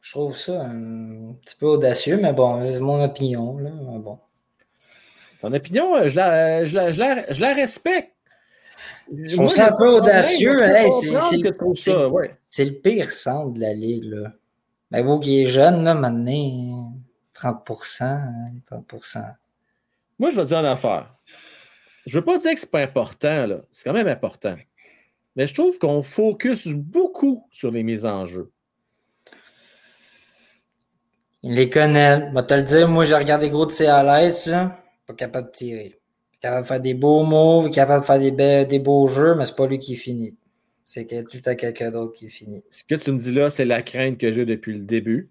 Je 0.00 0.12
trouve 0.12 0.36
ça 0.36 0.62
un 0.62 1.34
petit 1.34 1.56
peu 1.56 1.66
audacieux, 1.66 2.18
mais 2.20 2.32
bon, 2.32 2.64
c'est 2.64 2.80
mon 2.80 3.02
opinion. 3.02 3.58
Là. 3.58 3.70
mais 3.70 3.98
Bon. 3.98 4.18
Ton 5.40 5.52
opinion, 5.52 5.96
euh, 5.96 6.08
je 6.08 6.16
la, 6.16 6.64
je 6.64 6.74
la, 6.74 6.92
je 6.92 6.98
la, 6.98 7.32
je 7.32 7.40
la 7.40 7.54
respecte. 7.54 8.12
Je 9.12 9.34
trouve 9.36 9.48
ça 9.50 9.66
un 9.68 9.76
peu 9.76 9.88
audacieux. 9.96 10.62
Hey, 10.62 10.90
c'est- 11.00 11.10
ouais. 12.10 12.36
Le 12.64 12.70
pire 12.70 13.10
centre 13.10 13.52
de 13.52 13.60
la 13.60 13.74
ligue. 13.74 14.04
Là. 14.04 14.32
Ben, 14.90 15.04
vous 15.04 15.18
qui 15.20 15.42
est 15.42 15.46
jeune, 15.46 15.84
là, 15.84 15.94
maintenant, 15.94 16.92
30%, 17.34 18.04
hein, 18.04 18.52
30%. 18.70 19.20
Moi, 20.18 20.30
je 20.30 20.36
vais 20.36 20.42
te 20.42 20.48
dire 20.48 20.58
une 20.58 20.66
affaire. 20.66 21.14
Je 22.06 22.16
ne 22.16 22.20
veux 22.20 22.24
pas 22.24 22.38
dire 22.38 22.54
que 22.54 22.60
c'est 22.60 22.70
pas 22.70 22.80
important, 22.82 23.46
là. 23.46 23.60
C'est 23.72 23.84
quand 23.84 23.92
même 23.94 24.08
important. 24.08 24.54
Mais 25.36 25.46
je 25.46 25.54
trouve 25.54 25.78
qu'on 25.78 26.02
focus 26.02 26.68
beaucoup 26.68 27.46
sur 27.50 27.70
les 27.70 27.82
mises 27.82 28.04
en 28.06 28.24
jeu. 28.26 28.50
Il 31.42 31.54
les 31.54 31.70
connaît. 31.70 32.28
Je 32.30 32.34
vais 32.34 32.46
te 32.46 32.54
le 32.54 32.62
dire, 32.62 32.88
moi, 32.88 33.04
j'ai 33.04 33.14
regardé 33.14 33.48
gros 33.50 33.66
de 33.66 33.72
CLS, 33.72 34.46
là. 34.46 34.76
Pas 35.06 35.14
capable 35.14 35.48
de 35.48 35.52
tirer. 35.52 35.94
Capable 36.40 36.62
de 36.62 36.66
faire 36.68 36.80
des 36.80 36.94
beaux 36.94 37.22
moves, 37.24 37.70
capable 37.70 38.02
de 38.02 38.06
faire 38.06 38.18
des, 38.18 38.32
be- 38.32 38.66
des 38.66 38.78
beaux 38.78 39.08
jeux, 39.08 39.34
mais 39.34 39.44
c'est 39.44 39.56
pas 39.56 39.66
lui 39.66 39.78
qui 39.78 39.96
finit. 39.96 40.36
C'est 40.84 41.06
que 41.06 41.22
tout 41.22 41.40
à 41.46 41.54
quelqu'un 41.54 41.90
d'autre 41.90 42.12
qui 42.14 42.28
finit. 42.28 42.64
Ce 42.68 42.82
que 42.84 42.94
tu 42.94 43.12
me 43.12 43.18
dis 43.18 43.32
là, 43.32 43.48
c'est 43.50 43.64
la 43.64 43.82
crainte 43.82 44.18
que 44.18 44.32
j'ai 44.32 44.44
depuis 44.44 44.72
le 44.72 44.80
début. 44.80 45.30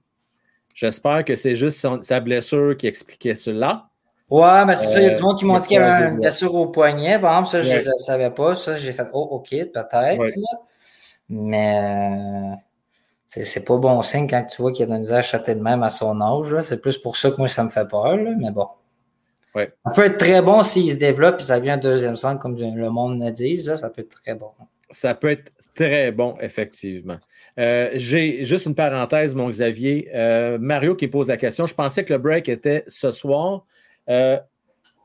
J'espère 0.73 1.25
que 1.25 1.35
c'est 1.35 1.55
juste 1.55 1.85
sa 2.03 2.19
blessure 2.21 2.77
qui 2.77 2.87
expliquait 2.87 3.35
cela. 3.35 3.89
Ouais, 4.29 4.63
mais 4.65 4.75
c'est 4.75 4.85
ça, 4.87 5.01
il 5.01 5.07
y 5.07 5.07
a 5.07 5.09
du 5.09 5.17
Euh, 5.17 5.21
monde 5.23 5.37
qui 5.39 5.45
m'ont 5.45 5.57
dit 5.57 5.67
qu'il 5.67 5.77
y 5.77 5.79
avait 5.79 6.09
une 6.09 6.19
blessure 6.19 6.53
au 6.55 6.67
poignet. 6.67 7.19
Par 7.19 7.31
exemple, 7.39 7.49
ça, 7.49 7.61
je 7.61 7.75
ne 7.75 7.83
le 7.83 7.97
savais 7.97 8.29
pas. 8.29 8.55
Ça, 8.55 8.75
j'ai 8.77 8.93
fait, 8.93 9.07
oh, 9.11 9.27
OK, 9.31 9.49
peut-être. 9.49 10.19
Ouais. 10.19 10.33
Mais 11.27 11.75
euh, 11.75 12.55
c'est 13.29 13.63
pas 13.63 13.77
bon 13.77 14.01
signe 14.01 14.27
quand 14.27 14.43
tu 14.45 14.61
vois 14.61 14.71
qu'il 14.71 14.81
y 14.81 14.83
a 14.83 14.87
de 14.87 14.91
la 14.91 14.99
misère 14.99 15.23
à 15.31 15.37
de 15.39 15.61
même 15.61 15.83
à 15.83 15.89
son 15.89 16.19
âge. 16.19 16.61
C'est 16.63 16.81
plus 16.81 16.97
pour 16.97 17.15
ça 17.15 17.29
que 17.29 17.37
moi, 17.37 17.47
ça 17.47 17.63
me 17.63 17.69
fait 17.69 17.87
peur. 17.87 18.17
là, 18.17 18.31
Mais 18.37 18.51
bon. 18.51 18.67
Ouais. 19.55 19.71
Ça 19.85 19.91
peut 19.91 20.05
être 20.05 20.17
très 20.17 20.41
bon 20.41 20.63
s'il 20.63 20.91
se 20.91 20.97
développe 20.97 21.39
et 21.39 21.43
ça 21.43 21.59
devient 21.59 21.71
un 21.71 21.77
deuxième 21.77 22.15
centre, 22.15 22.39
comme 22.41 22.55
le 22.57 22.89
monde 22.89 23.21
le 23.21 23.31
dit. 23.31 23.59
Ça, 23.59 23.77
ça 23.77 23.89
peut 23.89 24.01
être 24.01 24.21
très 24.21 24.33
bon. 24.33 24.49
Ça 24.89 25.13
peut 25.13 25.29
être 25.29 25.51
très 25.75 26.11
bon, 26.11 26.37
effectivement. 26.41 27.17
Euh, 27.59 27.91
J'ai 27.95 28.45
juste 28.45 28.65
une 28.65 28.75
parenthèse, 28.75 29.35
mon 29.35 29.49
Xavier. 29.49 30.09
Euh, 30.13 30.57
Mario 30.59 30.95
qui 30.95 31.07
pose 31.07 31.27
la 31.27 31.37
question. 31.37 31.67
Je 31.67 31.75
pensais 31.75 32.03
que 32.03 32.13
le 32.13 32.19
break 32.19 32.49
était 32.49 32.83
ce 32.87 33.11
soir. 33.11 33.65
Euh, 34.09 34.39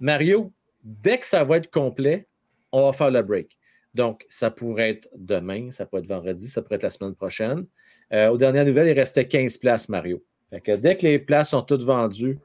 Mario, 0.00 0.52
dès 0.82 1.18
que 1.18 1.26
ça 1.26 1.44
va 1.44 1.58
être 1.58 1.70
complet, 1.70 2.26
on 2.72 2.86
va 2.86 2.92
faire 2.92 3.10
le 3.10 3.22
break. 3.22 3.56
Donc, 3.94 4.26
ça 4.28 4.50
pourrait 4.50 4.90
être 4.90 5.08
demain, 5.16 5.70
ça 5.70 5.86
pourrait 5.86 6.02
être 6.02 6.08
vendredi, 6.08 6.48
ça 6.48 6.62
pourrait 6.62 6.76
être 6.76 6.82
la 6.82 6.90
semaine 6.90 7.14
prochaine. 7.14 7.64
Euh, 8.12 8.28
aux 8.28 8.36
dernières 8.36 8.64
nouvelles, 8.64 8.88
il 8.88 8.98
restait 8.98 9.26
15 9.26 9.56
places, 9.58 9.88
Mario. 9.88 10.22
Fait 10.50 10.60
que 10.60 10.72
dès 10.72 10.96
que 10.96 11.02
les 11.02 11.18
places 11.18 11.50
sont 11.50 11.62
toutes 11.62 11.82
vendues, 11.82 12.38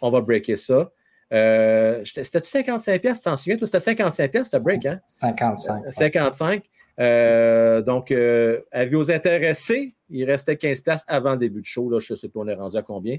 on 0.00 0.10
va 0.10 0.20
breaker 0.20 0.56
ça. 0.56 0.90
Euh, 1.32 2.02
C'était-tu 2.04 2.48
55 2.48 3.00
pièces, 3.00 3.18
tu 3.18 3.24
t'en 3.24 3.36
souviens? 3.36 3.56
C'était 3.60 3.80
55 3.80 4.30
pièces, 4.30 4.52
le 4.52 4.58
break, 4.58 4.86
hein? 4.86 5.00
55. 5.08 5.82
55. 5.92 6.64
Euh, 7.00 7.82
donc, 7.82 8.10
euh, 8.10 8.60
avis 8.70 8.94
aux 8.94 9.10
intéressés, 9.10 9.94
il 10.10 10.24
restait 10.24 10.56
15 10.56 10.80
places 10.80 11.04
avant 11.08 11.32
le 11.32 11.38
début 11.38 11.60
de 11.60 11.66
show. 11.66 11.90
Là, 11.90 11.98
je 11.98 12.12
ne 12.12 12.16
sais 12.16 12.28
pas, 12.28 12.40
on 12.40 12.48
est 12.48 12.54
rendu 12.54 12.76
à 12.76 12.82
combien. 12.82 13.18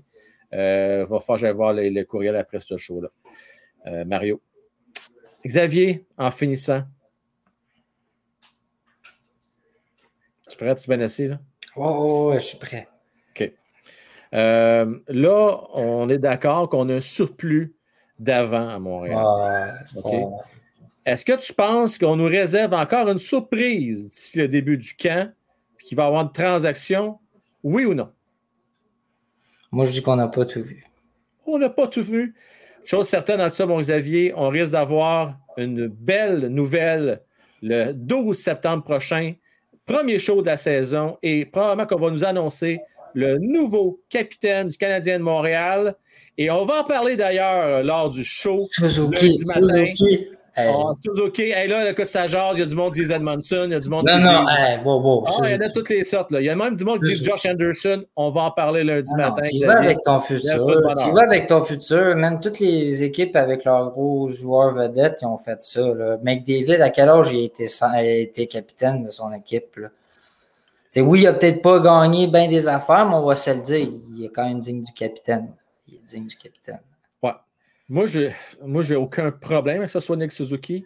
Euh, 0.53 1.05
va 1.05 1.19
falloir 1.19 1.37
que 1.37 1.41
j'aille 1.41 1.53
voir 1.53 1.73
les, 1.73 1.89
les 1.89 2.05
courriels 2.05 2.35
après 2.35 2.59
ce 2.59 2.77
show-là. 2.77 3.09
Mario. 4.05 4.41
Xavier, 5.45 6.05
en 6.17 6.31
finissant. 6.31 6.83
Tu 10.49 10.57
prêt? 10.57 10.75
Bien 10.87 10.99
assis, 11.01 11.27
là? 11.27 11.39
Oh, 11.75 12.31
je 12.33 12.39
suis 12.39 12.57
prêt. 12.57 12.87
OK. 13.31 13.51
Euh, 14.33 14.99
là, 15.07 15.59
on 15.73 16.09
est 16.09 16.17
d'accord 16.17 16.69
qu'on 16.69 16.89
a 16.89 16.95
un 16.95 17.01
surplus 17.01 17.75
d'avant 18.19 18.69
à 18.69 18.79
Montréal. 18.79 19.85
Est-ce 21.05 21.23
que 21.23 21.37
tu 21.37 21.53
penses 21.53 21.97
qu'on 21.97 22.15
nous 22.15 22.25
réserve 22.25 22.73
encore 22.73 23.07
une 23.09 23.19
surprise 23.19 24.09
d'ici 24.09 24.37
le 24.39 24.47
début 24.47 24.77
du 24.77 24.95
camp, 24.95 25.31
qu'il 25.83 25.95
va 25.95 26.03
y 26.03 26.07
avoir 26.07 26.23
une 26.23 26.31
transaction, 26.31 27.19
Oui 27.63 27.85
ou 27.85 27.93
non? 27.93 28.09
Moi, 29.71 29.85
je 29.85 29.91
dis 29.91 30.01
qu'on 30.01 30.15
n'a 30.15 30.27
pas 30.27 30.45
tout 30.45 30.63
vu. 30.63 30.83
On 31.45 31.59
n'a 31.59 31.69
pas 31.69 31.87
tout 31.87 32.01
vu. 32.01 32.33
Chose 32.85 33.07
certaine, 33.07 33.37
dans 33.37 33.49
ça, 33.49 33.65
mon 33.65 33.79
Xavier, 33.79 34.33
on 34.35 34.49
risque 34.49 34.71
d'avoir 34.71 35.37
une 35.57 35.87
belle 35.87 36.47
nouvelle 36.47 37.21
le 37.61 37.91
12 37.91 38.37
septembre 38.37 38.83
prochain. 38.83 39.33
Premier 39.85 40.17
show 40.19 40.41
de 40.41 40.47
la 40.47 40.57
saison 40.57 41.17
et 41.21 41.45
probablement 41.45 41.85
qu'on 41.87 41.99
va 41.99 42.09
nous 42.09 42.23
annoncer 42.23 42.79
le 43.13 43.37
nouveau 43.37 44.01
capitaine 44.09 44.69
du 44.69 44.77
Canadien 44.77 45.19
de 45.19 45.23
Montréal. 45.23 45.95
Et 46.37 46.49
on 46.49 46.65
va 46.65 46.81
en 46.81 46.83
parler 46.83 47.15
d'ailleurs 47.15 47.83
lors 47.83 48.09
du 48.09 48.23
show. 48.23 48.67
Suzuki. 48.71 49.37
Suzuki. 49.37 50.27
Hey. 50.57 50.71
Ah, 50.73 50.93
Suzuki, 51.03 51.51
hey, 51.51 51.67
là, 51.67 51.89
écoute, 51.89 52.07
ça 52.07 52.27
jase, 52.27 52.53
il 52.53 52.59
y 52.59 52.63
a 52.63 52.65
du 52.65 52.75
monde 52.75 52.93
qui 52.93 53.03
dit 53.05 53.11
Edmondson, 53.11 53.63
il 53.65 53.71
y 53.71 53.75
a 53.75 53.79
du 53.81 53.89
monde 53.89 54.05
Non, 54.07 54.13
qui 54.15 54.23
non, 54.23 54.45
dit- 54.45 54.51
hey, 54.57 54.77
wow, 54.85 55.01
wow, 55.01 55.25
Ah, 55.27 55.31
il 55.43 55.51
y 55.51 55.55
en 55.55 55.59
a 55.59 55.69
toutes 55.69 55.89
les 55.89 56.03
sortes. 56.05 56.31
Là. 56.31 56.39
Il 56.39 56.45
y 56.45 56.49
a 56.49 56.55
même 56.55 56.75
du 56.75 56.85
monde 56.85 57.01
qui 57.03 57.13
dit. 57.13 57.25
Josh 57.25 57.45
Anderson. 57.45 58.05
On 58.15 58.29
va 58.29 58.43
en 58.43 58.51
parler 58.51 58.85
lundi 58.85 59.09
Ah 59.15 59.17
matin. 59.31 59.41
Tu 59.51 59.65
vas 59.65 59.79
avec 59.79 60.01
ton 60.03 60.19
futur. 60.21 60.65
Tu 61.03 61.11
vas 61.11 61.23
avec 61.23 61.47
ton 61.47 61.61
futur. 61.61 62.15
Même 62.15 62.39
toutes 62.39 62.59
les 62.61 63.03
équipes 63.03 63.35
avec 63.35 63.65
leurs 63.65 63.91
gros 63.91 64.29
joueurs 64.29 64.73
vedettes, 64.73 65.19
ils 65.23 65.25
ont 65.25 65.37
fait 65.37 65.61
ça. 65.61 65.81
Là. 65.93 66.17
McDavid, 66.23 66.81
à 66.81 66.89
quel 66.89 67.09
âge 67.09 67.31
il 67.33 67.39
a 67.39 67.43
été, 67.43 67.67
sans- 67.67 67.91
a 67.91 68.01
été 68.03 68.47
capitaine 68.47 69.03
de 69.03 69.09
son 69.09 69.33
équipe? 69.33 69.75
Là? 69.75 69.89
Oui, 71.01 71.23
il 71.23 71.27
a 71.27 71.33
peut-être 71.33 71.61
pas 71.61 71.81
gagné 71.81 72.27
bien 72.27 72.47
des 72.47 72.65
affaires, 72.69 73.05
mais 73.05 73.15
on 73.15 73.25
va 73.25 73.35
se 73.35 73.49
le 73.51 73.61
dire. 73.61 73.89
Il 74.15 74.23
est 74.23 74.29
quand 74.29 74.45
même 74.47 74.61
digne 74.61 74.81
du 74.83 74.93
capitaine. 74.93 75.49
Il 75.89 75.95
est 75.95 76.03
digne 76.07 76.27
du 76.27 76.37
capitaine. 76.37 76.79
Moi, 77.89 78.05
je 78.07 78.29
moi, 78.63 78.83
j'ai 78.83 78.95
aucun 78.95 79.31
problème 79.31 79.77
avec 79.77 79.87
que 79.87 79.91
ce 79.93 79.99
soit 79.99 80.15
Nick 80.15 80.31
Suzuki. 80.31 80.85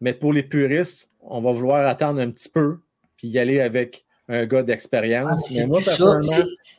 Mais 0.00 0.12
pour 0.12 0.32
les 0.32 0.42
puristes, 0.42 1.08
on 1.20 1.40
va 1.40 1.52
vouloir 1.52 1.86
attendre 1.86 2.20
un 2.20 2.30
petit 2.30 2.48
peu 2.48 2.78
puis 3.16 3.28
y 3.28 3.38
aller 3.38 3.60
avec 3.60 4.04
un 4.28 4.46
gars 4.46 4.62
d'expérience. 4.64 5.30
Ah, 5.32 5.40
C'est 5.44 5.68
plus 5.68 5.82
ça. 5.82 6.20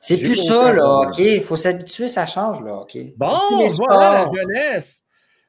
C'est- 0.01 0.17
plus 0.17 0.35
ça, 0.35 0.73
là. 0.73 1.07
OK? 1.07 1.19
Il 1.19 1.41
faut 1.41 1.55
s'habituer, 1.55 2.09
ça 2.09 2.25
change, 2.25 2.61
là. 2.65 2.79
OK? 2.81 2.97
Bon, 3.15 3.37
voilà 3.77 4.25
la 4.25 4.41
jeunesse. 4.41 5.05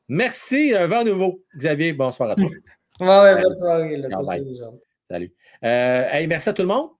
Merci, 0.09 0.73
un 0.77 0.87
vent 0.87 1.03
nouveau. 1.03 1.43
Xavier, 1.57 1.93
bonsoir 1.93 2.31
à 2.31 2.35
toi. 2.37 2.47
Ouais, 3.01 3.43
bonne 3.43 3.55
soirée. 3.57 3.97
Là. 3.97 4.09
Salut. 5.11 5.35
Euh, 5.65 6.09
hey, 6.13 6.29
merci 6.29 6.49
à 6.49 6.53
tout 6.53 6.63
le 6.63 6.69
monde. 6.69 6.91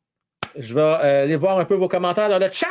Je 0.57 0.75
vais 0.75 0.81
euh, 0.81 1.23
aller 1.23 1.37
voir 1.37 1.57
un 1.61 1.65
peu 1.65 1.77
vos 1.77 1.87
commentaires 1.87 2.29
dans 2.29 2.41
le 2.41 2.51
chat. 2.51 2.67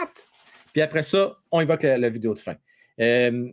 Puis 0.74 0.82
après 0.82 1.03
ça, 1.03 1.38
on 1.49 1.61
évoque 1.61 1.84
la, 1.84 1.98
la 1.98 2.10
vidéo 2.10 2.34
de 2.34 2.40
fin. 2.40 2.56
Euh, 2.99 3.48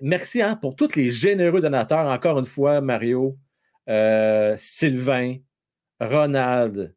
merci 0.00 0.42
hein, 0.42 0.56
pour 0.56 0.76
tous 0.76 0.96
les 0.96 1.10
généreux 1.10 1.60
donateurs. 1.60 2.06
Encore 2.06 2.38
une 2.38 2.46
fois, 2.46 2.80
Mario, 2.80 3.36
euh, 3.88 4.54
Sylvain, 4.56 5.36
Ronald, 6.00 6.94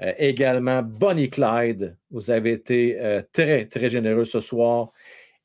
euh, 0.00 0.12
également 0.18 0.82
Bonnie 0.82 1.30
Clyde. 1.30 1.96
Vous 2.10 2.30
avez 2.30 2.52
été 2.52 2.98
euh, 3.00 3.22
très, 3.32 3.66
très 3.66 3.88
généreux 3.88 4.24
ce 4.24 4.40
soir. 4.40 4.92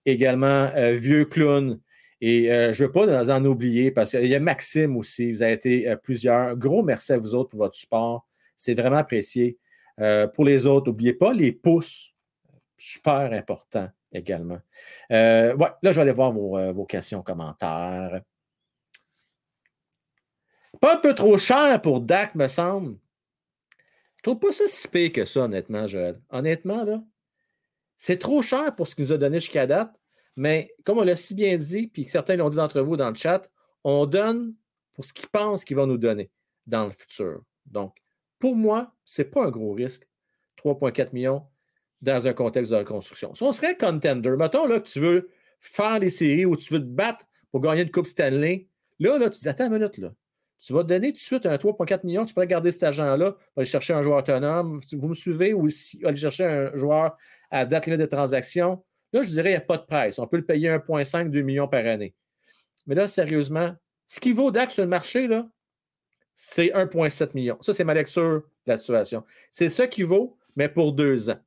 Également, 0.05 0.69
Vieux 0.93 1.25
Clown. 1.25 1.79
Et 2.21 2.45
je 2.45 2.83
ne 2.83 2.87
veux 2.87 2.91
pas 2.91 3.31
en 3.31 3.43
oublier 3.43 3.89
parce 3.89 4.11
qu'il 4.11 4.27
y 4.27 4.35
a 4.35 4.39
Maxime 4.39 4.95
aussi. 4.97 5.31
Vous 5.31 5.41
avez 5.41 5.53
été 5.53 5.95
plusieurs. 6.03 6.55
Gros 6.55 6.83
merci 6.83 7.11
à 7.13 7.17
vous 7.17 7.33
autres 7.33 7.49
pour 7.49 7.59
votre 7.59 7.75
support. 7.75 8.27
C'est 8.55 8.75
vraiment 8.75 8.97
apprécié. 8.97 9.57
Pour 10.35 10.45
les 10.45 10.67
autres, 10.67 10.91
n'oubliez 10.91 11.13
pas 11.13 11.33
les 11.33 11.51
pouces. 11.51 12.13
Super 12.77 13.33
important 13.33 13.89
également. 14.15 14.59
Euh, 15.11 15.55
ouais, 15.55 15.69
là, 15.81 15.91
je 15.91 15.95
vais 15.95 16.01
aller 16.01 16.11
voir 16.11 16.31
vos, 16.31 16.57
euh, 16.57 16.71
vos 16.71 16.85
questions, 16.85 17.21
commentaires. 17.21 18.21
Pas 20.79 20.95
un 20.95 20.99
peu 20.99 21.13
trop 21.13 21.37
cher 21.37 21.81
pour 21.81 22.01
Dak, 22.01 22.35
me 22.35 22.47
semble. 22.47 22.97
Je 24.17 24.23
trouve 24.23 24.39
pas 24.39 24.51
ça 24.51 24.63
si 24.67 24.87
pire 24.87 25.11
que 25.11 25.25
ça, 25.25 25.41
honnêtement, 25.41 25.87
Joël. 25.87 26.19
Honnêtement, 26.29 26.83
là, 26.83 27.03
c'est 27.97 28.17
trop 28.17 28.41
cher 28.41 28.75
pour 28.75 28.87
ce 28.87 28.95
qu'il 28.95 29.05
nous 29.05 29.13
a 29.13 29.17
donné 29.17 29.39
jusqu'à 29.39 29.67
date. 29.67 29.93
Mais 30.35 30.73
comme 30.83 30.97
on 30.97 31.03
l'a 31.03 31.15
si 31.15 31.33
bien 31.33 31.57
dit, 31.57 31.87
puis 31.87 32.05
certains 32.05 32.35
l'ont 32.35 32.49
dit 32.49 32.57
d'entre 32.57 32.81
vous 32.81 32.97
dans 32.97 33.09
le 33.09 33.15
chat, 33.15 33.49
on 33.83 34.05
donne 34.05 34.53
pour 34.93 35.05
ce 35.05 35.13
qu'ils 35.13 35.29
pensent 35.29 35.63
qu'il 35.63 35.77
va 35.77 35.85
nous 35.85 35.97
donner 35.97 36.29
dans 36.65 36.85
le 36.85 36.91
futur. 36.91 37.41
Donc, 37.65 37.95
pour 38.39 38.55
moi, 38.55 38.93
ce 39.05 39.21
n'est 39.21 39.29
pas 39.29 39.45
un 39.45 39.49
gros 39.49 39.73
risque. 39.73 40.07
3,4 40.57 41.13
millions 41.13 41.45
dans 42.01 42.27
un 42.27 42.33
contexte 42.33 42.71
de 42.71 42.77
reconstruction. 42.77 43.33
Si 43.33 43.43
on 43.43 43.51
serait 43.51 43.77
contender, 43.77 44.31
mettons 44.37 44.67
là, 44.67 44.79
que 44.79 44.87
tu 44.87 44.99
veux 44.99 45.29
faire 45.61 45.99
des 45.99 46.09
séries 46.09 46.45
ou 46.45 46.55
tu 46.55 46.73
veux 46.73 46.79
te 46.79 46.85
battre 46.85 47.25
pour 47.51 47.61
gagner 47.61 47.83
une 47.83 47.91
Coupe 47.91 48.07
Stanley, 48.07 48.67
là, 48.99 49.17
là 49.17 49.29
tu 49.29 49.39
dis 49.39 49.49
attends 49.49 49.67
une 49.67 49.73
minute, 49.73 49.97
là. 49.97 50.13
Tu 50.59 50.73
vas 50.73 50.83
donner 50.83 51.09
tout 51.11 51.17
de 51.17 51.21
suite 51.21 51.45
un 51.45 51.55
3,4 51.55 52.05
millions, 52.05 52.25
tu 52.25 52.33
pourrais 52.33 52.47
garder 52.47 52.71
cet 52.71 52.83
argent-là 52.83 53.31
pour 53.31 53.41
aller 53.57 53.65
chercher 53.65 53.93
un 53.93 54.01
joueur 54.01 54.19
autonome. 54.19 54.79
Vous 54.93 55.09
me 55.09 55.13
suivez 55.13 55.53
ou 55.53 55.67
aller 56.03 56.15
chercher 56.15 56.45
un 56.45 56.77
joueur 56.77 57.17
à 57.51 57.65
date 57.65 57.85
limite 57.85 58.01
de 58.01 58.05
transaction. 58.05 58.83
Là, 59.13 59.21
je 59.21 59.29
dirais 59.29 59.43
qu'il 59.43 59.51
n'y 59.51 59.57
a 59.57 59.61
pas 59.61 59.77
de 59.77 59.85
presse. 59.85 60.17
On 60.17 60.27
peut 60.27 60.37
le 60.37 60.45
payer 60.45 60.69
1,5, 60.69 61.29
2 61.29 61.41
millions 61.41 61.67
par 61.67 61.85
année. 61.85 62.15
Mais 62.87 62.95
là, 62.95 63.07
sérieusement, 63.07 63.75
ce 64.07 64.19
qui 64.19 64.31
vaut 64.31 64.49
DAC 64.49 64.71
sur 64.71 64.83
le 64.83 64.89
marché, 64.89 65.27
là, 65.27 65.47
c'est 66.33 66.67
1,7 66.67 67.29
million. 67.33 67.57
Ça, 67.61 67.73
c'est 67.73 67.83
ma 67.83 67.93
lecture 67.93 68.43
de 68.65 68.71
la 68.71 68.77
situation. 68.77 69.23
C'est 69.51 69.69
ça 69.69 69.87
qui 69.87 70.03
vaut, 70.03 70.37
mais 70.55 70.69
pour 70.69 70.93
deux 70.93 71.29
ans. 71.29 71.39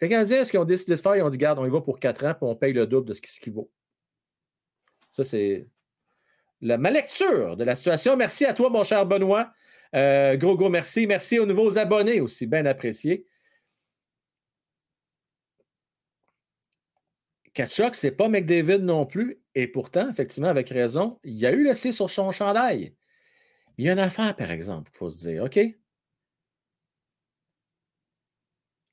Les 0.00 0.08
Canadiens, 0.08 0.44
ce 0.44 0.50
qu'ils 0.50 0.60
ont 0.60 0.64
décidé 0.64 0.94
de 0.94 1.00
faire, 1.00 1.16
ils 1.16 1.22
ont 1.22 1.30
dit, 1.30 1.38
garde, 1.38 1.58
on 1.58 1.66
y 1.66 1.70
va 1.70 1.80
pour 1.80 1.98
quatre 1.98 2.24
ans, 2.24 2.34
puis 2.34 2.42
on 2.42 2.54
paye 2.54 2.72
le 2.72 2.86
double 2.86 3.08
de 3.08 3.14
ce 3.14 3.20
qui, 3.20 3.50
vaut. 3.50 3.70
Ça, 5.10 5.24
c'est 5.24 5.66
la, 6.60 6.78
ma 6.78 6.90
lecture 6.90 7.56
de 7.56 7.64
la 7.64 7.74
situation. 7.74 8.16
Merci 8.16 8.44
à 8.44 8.54
toi, 8.54 8.70
mon 8.70 8.84
cher 8.84 9.04
Benoît. 9.06 9.52
Euh, 9.94 10.36
gros, 10.36 10.56
gros 10.56 10.68
merci. 10.68 11.06
Merci 11.06 11.38
aux 11.38 11.46
nouveaux 11.46 11.78
abonnés 11.78 12.20
aussi, 12.20 12.46
bien 12.46 12.64
apprécié. 12.66 13.26
Kachuk, 17.54 17.96
c'est 17.96 18.12
pas 18.12 18.28
McDavid 18.28 18.78
non 18.78 19.04
plus. 19.04 19.42
Et 19.56 19.66
pourtant, 19.66 20.08
effectivement, 20.08 20.48
avec 20.48 20.68
raison, 20.68 21.18
il 21.24 21.34
y 21.34 21.46
a 21.46 21.50
eu 21.50 21.64
le 21.64 21.74
C 21.74 21.90
sur 21.90 22.08
son 22.08 22.30
chandail. 22.30 22.94
Il 23.78 23.86
y 23.86 23.88
a 23.88 23.92
une 23.92 23.98
affaire, 23.98 24.36
par 24.36 24.50
exemple, 24.52 24.90
il 24.94 24.96
faut 24.96 25.08
se 25.08 25.18
dire, 25.28 25.44
OK? 25.44 25.58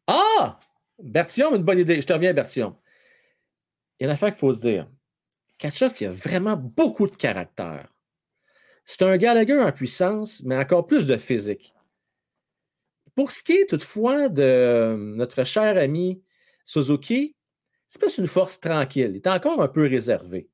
Ah! 0.08 0.60
Bertium, 1.00 1.56
une 1.56 1.64
bonne 1.64 1.80
idée. 1.80 2.00
Je 2.00 2.08
te 2.08 2.14
reviens, 2.14 2.34
Bertium. 2.34 2.76
Il 4.00 4.04
y 4.04 4.06
a 4.06 4.08
une 4.08 4.14
affaire 4.14 4.30
qu'il 4.30 4.40
faut 4.40 4.54
se 4.54 4.62
dire. 4.62 4.90
Kachuk, 5.58 6.02
il 6.02 6.08
a 6.08 6.12
vraiment 6.12 6.58
beaucoup 6.58 7.08
de 7.08 7.16
caractère. 7.16 7.92
C'est 8.86 9.02
un 9.02 9.18
Gallagher 9.18 9.60
en 9.60 9.72
puissance, 9.72 10.44
mais 10.44 10.58
encore 10.58 10.86
plus 10.86 11.08
de 11.08 11.18
physique. 11.18 11.74
Pour 13.16 13.32
ce 13.32 13.42
qui 13.42 13.54
est 13.54 13.70
toutefois 13.70 14.30
de 14.30 14.96
notre 15.16 15.44
cher 15.44 15.78
ami 15.78 16.22
Suzuki, 16.66 17.36
c'est 17.88 18.00
plus 18.00 18.18
une 18.18 18.28
force 18.28 18.60
tranquille. 18.60 19.12
Il 19.12 19.16
est 19.16 19.28
encore 19.28 19.62
un 19.62 19.68
peu 19.68 19.88
réservé. 19.88 20.50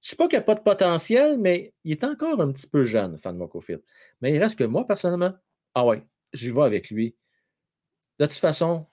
Je 0.00 0.08
ne 0.08 0.10
sais 0.10 0.16
pas 0.16 0.28
qu'il 0.28 0.38
n'y 0.38 0.42
a 0.42 0.46
pas 0.46 0.54
de 0.54 0.60
potentiel, 0.60 1.38
mais 1.38 1.74
il 1.84 1.92
est 1.92 2.04
encore 2.04 2.40
un 2.40 2.52
petit 2.52 2.68
peu 2.68 2.84
jeune, 2.84 3.18
Fan 3.18 3.36
Mokofit. 3.36 3.78
Mais 4.20 4.32
il 4.32 4.38
reste 4.38 4.56
que 4.56 4.64
moi, 4.64 4.86
personnellement, 4.86 5.34
ah 5.74 5.86
ouais, 5.86 6.04
j'y 6.32 6.50
vais 6.50 6.62
avec 6.62 6.90
lui. 6.90 7.16
De 8.18 8.26
toute 8.26 8.36
façon, 8.36 8.86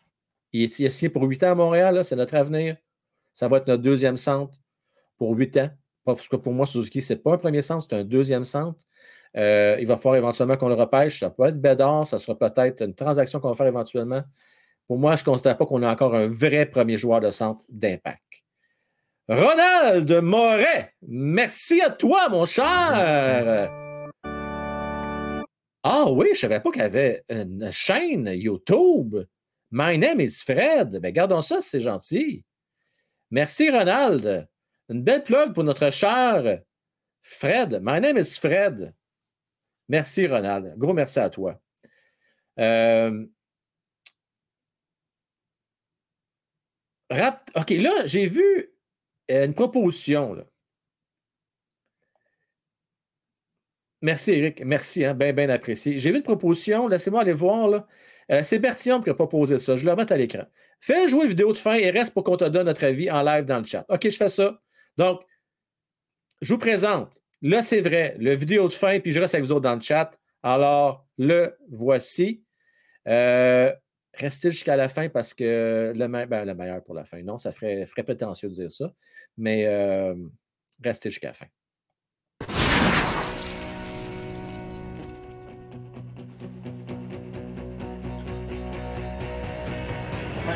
il 0.56 0.64
est, 0.64 0.80
il 0.80 0.86
est 0.86 0.90
signé 0.90 1.10
pour 1.10 1.24
8 1.24 1.44
ans 1.44 1.52
à 1.52 1.56
Montréal, 1.56 2.04
c'est 2.06 2.16
notre 2.16 2.36
avenir. 2.36 2.78
Ça 3.34 3.48
va 3.48 3.58
être 3.58 3.68
notre 3.68 3.84
deuxième 3.84 4.18
centre 4.18 4.58
pour 5.18 5.32
8 5.32 5.58
ans. 5.58 5.70
Parce 6.06 6.28
que 6.28 6.36
pour 6.36 6.54
moi, 6.54 6.66
Suzuki, 6.66 7.02
ce 7.02 7.14
n'est 7.14 7.20
pas 7.20 7.34
un 7.34 7.38
premier 7.38 7.62
centre, 7.62 7.86
c'est 7.90 7.96
un 7.96 8.04
deuxième 8.04 8.46
centre. 8.46 8.84
Euh, 9.36 9.76
il 9.80 9.88
va 9.88 9.98
falloir 9.98 10.16
éventuellement 10.16 10.56
qu'on 10.56 10.70
le 10.70 10.76
repêche. 10.76 11.20
Ça 11.20 11.30
peut 11.30 11.46
être 11.46 11.60
Bédard, 11.60 12.08
ça 12.08 12.18
sera 12.18 12.38
peut-être 12.38 12.82
une 12.82 12.94
transaction 12.94 13.40
qu'on 13.40 13.50
va 13.50 13.56
faire 13.56 13.68
éventuellement. 13.68 14.24
Pour 14.88 14.98
moi, 14.98 15.16
je 15.16 15.22
ne 15.22 15.26
considère 15.26 15.58
pas 15.58 15.66
qu'on 15.66 15.82
a 15.84 15.92
encore 15.92 16.16
un 16.16 16.28
vrai 16.28 16.68
premier 16.68 16.96
joueur 16.96 17.20
de 17.20 17.32
centre 17.32 17.66
d'impact. 17.68 18.22
Ronald 19.28 20.12
Moret, 20.22 20.94
merci 21.02 21.82
à 21.82 21.90
toi, 21.90 22.30
mon 22.30 22.46
cher. 22.46 23.72
Ah 25.84 26.06
oui, 26.12 26.28
je 26.28 26.32
ne 26.32 26.36
savais 26.36 26.60
pas 26.60 26.72
qu'il 26.72 26.82
y 26.84 26.86
avait 26.86 27.24
une 27.30 27.70
chaîne 27.72 28.32
YouTube. 28.34 29.18
My 29.78 29.98
name 29.98 30.22
is 30.22 30.42
Fred. 30.42 31.02
Ben, 31.02 31.12
gardons 31.12 31.42
ça, 31.42 31.62
c'est 31.62 31.82
gentil. 31.82 32.46
Merci, 33.30 33.70
Ronald. 33.70 34.48
Une 34.88 35.04
belle 35.04 35.22
plug 35.22 35.54
pour 35.54 35.66
notre 35.66 35.92
cher 35.92 36.62
Fred. 37.22 37.82
My 37.84 38.00
name 38.00 38.18
is 38.18 38.38
Fred. 38.40 38.94
Merci, 39.90 40.28
Ronald. 40.28 40.76
Gros 40.78 40.94
merci 40.94 41.20
à 41.20 41.30
toi. 41.30 41.60
Euh, 42.58 43.26
Rap... 47.10 47.52
OK, 47.54 47.72
là, 47.72 48.06
j'ai 48.06 48.28
vu 48.28 48.72
une 49.28 49.54
proposition. 49.54 50.38
Merci, 54.02 54.32
Eric. 54.32 54.62
Merci, 54.64 55.04
hein, 55.04 55.14
bien, 55.14 55.34
bien 55.34 55.50
apprécié. 55.50 56.00
J'ai 56.00 56.12
vu 56.12 56.18
une 56.18 56.24
proposition, 56.24 56.88
laissez-moi 56.88 57.20
aller 57.20 57.34
voir. 57.34 57.68
Là. 57.68 57.86
Euh, 58.32 58.42
c'est 58.44 58.60
Bertillon 58.60 59.02
qui 59.02 59.10
a 59.10 59.14
proposé 59.14 59.58
ça. 59.60 59.76
Je 59.76 59.86
le 59.86 59.92
remets 59.92 60.12
à 60.12 60.18
l'écran. 60.18 60.44
Fais 60.80 61.08
jouer 61.08 61.28
vidéo 61.28 61.54
de 61.54 61.58
fin 61.58 61.76
et 61.76 61.90
reste 61.92 62.14
pour 62.14 62.24
qu'on 62.24 62.38
te 62.38 62.46
donne 62.46 62.66
notre 62.66 62.84
avis 62.84 63.10
en 63.10 63.22
live 63.22 63.46
dans 63.46 63.60
le 63.60 63.66
chat. 63.66 63.86
OK, 63.90 64.10
je 64.10 64.16
fais 64.16 64.30
ça. 64.30 64.60
Donc, 64.98 65.22
je 66.42 66.54
vous 66.54 66.60
présente. 66.60 67.22
Là, 67.42 67.62
c'est 67.62 67.82
vrai, 67.82 68.16
le 68.20 68.34
vidéo 68.34 68.68
de 68.68 68.74
fin, 68.74 69.00
puis 69.00 69.12
je 69.12 69.20
reste 69.20 69.36
avec 69.36 69.46
vous 69.46 69.52
autres 69.52 69.62
dans 69.62 69.76
le 69.76 69.82
chat. 69.82 70.12
Alors, 70.42 71.08
le 71.18 71.56
voici. 71.70 72.44
Euh, 73.08 73.72
restez 74.14 74.52
jusqu'à 74.52 74.76
la 74.76 74.90
fin 74.90 75.10
parce 75.10 75.34
que 75.34 75.94
ben, 75.96 76.46
le 76.46 76.54
meilleur 76.56 76.84
pour 76.84 76.96
la 76.96 77.06
fin. 77.06 77.22
Non, 77.22 77.38
ça 77.38 77.52
ferait, 77.52 77.86
ferait 77.86 78.04
prétentieux 78.04 78.50
de 78.50 78.54
dire 78.54 78.72
ça. 78.72 78.92
Mais 79.38 79.66
euh, 79.66 80.16
restez 80.84 81.10
jusqu'à 81.10 81.28
la 81.28 81.34
fin? 81.34 81.48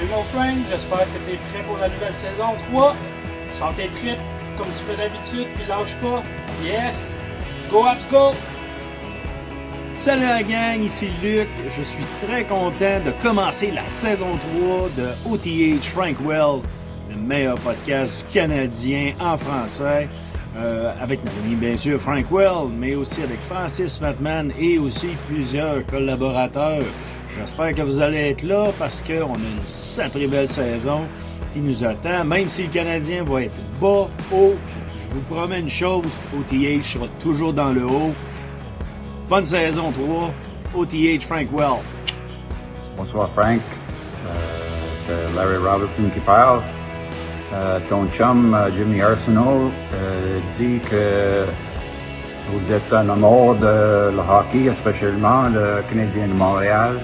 Frank, 0.10 0.58
j'espère 0.72 1.00
que 1.00 1.20
tu 1.28 1.34
es 1.34 1.38
prêt 1.38 1.64
pour 1.68 1.78
la 1.78 1.88
nouvelle 1.88 2.14
saison 2.14 2.56
3. 2.72 2.96
Sors 3.54 3.76
tes 3.76 3.88
tripes 3.90 4.20
comme 4.58 4.68
tu 4.68 4.84
fais 4.88 4.98
d'habitude, 4.98 5.48
puis 5.54 5.66
lâche 5.68 5.96
pas. 6.02 6.24
Yes! 6.66 7.16
Go 7.72 7.86
Abs 7.86 8.08
Go! 8.10 8.32
Salut 9.94 10.24
la 10.24 10.42
gang, 10.42 10.82
ici 10.84 11.10
Luc. 11.22 11.48
Je 11.66 11.82
suis 11.84 12.04
très 12.26 12.44
content 12.44 13.00
de 13.06 13.12
commencer 13.22 13.72
la 13.72 13.86
saison 13.86 14.32
3 14.58 14.90
de 14.98 15.10
OTH 15.30 15.84
Frankwell, 15.84 16.62
le 17.10 17.16
meilleur 17.16 17.56
podcast 17.60 18.26
du 18.26 18.34
Canadien 18.34 19.14
en 19.20 19.38
français. 19.38 20.10
Euh, 20.58 20.92
avec 21.00 21.24
notre 21.24 21.38
ami, 21.46 21.56
bien 21.56 21.78
sûr, 21.78 22.02
Frankwell, 22.02 22.70
mais 22.76 22.96
aussi 22.96 23.22
avec 23.22 23.40
Francis 23.42 24.02
Matman 24.02 24.52
et 24.60 24.80
aussi 24.80 25.10
plusieurs 25.28 25.86
collaborateurs. 25.86 26.82
J'espère 27.40 27.74
que 27.74 27.82
vous 27.82 28.02
allez 28.02 28.32
être 28.32 28.44
là 28.44 28.66
parce 28.78 29.02
qu'on 29.02 29.14
a 29.34 29.38
une 29.38 29.66
sacrée 29.66 30.28
belle 30.28 30.48
saison 30.48 31.02
qui 31.54 31.60
nous 31.60 31.84
attend. 31.86 32.26
Même 32.26 32.50
si 32.50 32.64
le 32.64 32.70
Canadien 32.70 33.24
va 33.24 33.44
être 33.44 33.56
bas, 33.80 34.08
haut, 34.32 34.56
je 35.02 35.14
vous 35.14 35.22
promets 35.34 35.62
une 35.62 35.70
chose, 35.70 36.04
OTH 36.38 36.84
sera 36.84 37.06
toujours 37.24 37.54
dans 37.54 37.72
le 37.72 37.86
haut. 37.86 38.14
Bonne 39.30 39.46
saison 39.46 39.92
3, 39.92 40.82
OTH 40.82 41.24
Frankwell. 41.24 41.80
Bonsoir 42.98 43.30
Frank, 43.30 43.62
Euh, 44.28 44.32
c'est 45.08 45.36
Larry 45.36 45.58
Robinson 45.58 46.10
qui 46.14 46.20
parle. 46.20 46.62
Euh, 47.54 47.80
ton 47.90 48.06
chum 48.08 48.54
euh, 48.54 48.70
Jimmy 48.76 49.02
Arsenault 49.02 49.72
euh, 49.94 50.40
dit 50.58 50.80
que 50.90 51.46
vous 52.52 52.74
êtes 52.74 52.92
un 52.94 53.10
amour 53.10 53.56
de 53.56 54.12
le 54.12 54.20
hockey, 54.20 54.72
spécialement 54.74 55.44
le 55.50 55.82
Canadien 55.90 56.28
de 56.28 56.34
Montréal. 56.34 57.00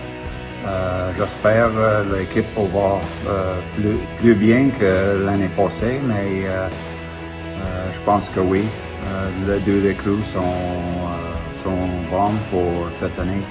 Euh, 0.68 1.12
J'espère 1.18 1.68
que 1.68 2.18
l'équipe 2.18 2.46
va 2.56 3.00
euh, 3.30 3.56
plus, 3.76 3.98
plus 4.20 4.34
bien 4.34 4.70
que 4.80 5.24
l'année 5.26 5.50
passée, 5.56 6.00
mais 6.04 6.46
euh, 6.48 6.68
euh, 6.68 7.86
je 7.94 8.00
pense 8.02 8.30
que 8.30 8.40
oui. 8.40 8.64
Euh, 9.08 9.30
les 9.48 9.60
deux 9.60 9.88
recrues 9.88 10.24
sont, 10.34 10.40
euh, 10.42 11.64
sont 11.64 11.88
bons 12.12 12.34
pour 12.50 12.90
cette 12.92 13.18
année. 13.20 13.42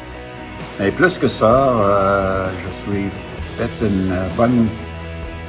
Mais 0.81 0.91
plus 0.91 1.16
que 1.16 1.28
ça, 1.28 1.69
euh, 1.69 2.47
je 2.62 2.93
suis 2.93 3.09
peut-être 3.57 3.82
une 3.82 4.12
bonne 4.36 4.66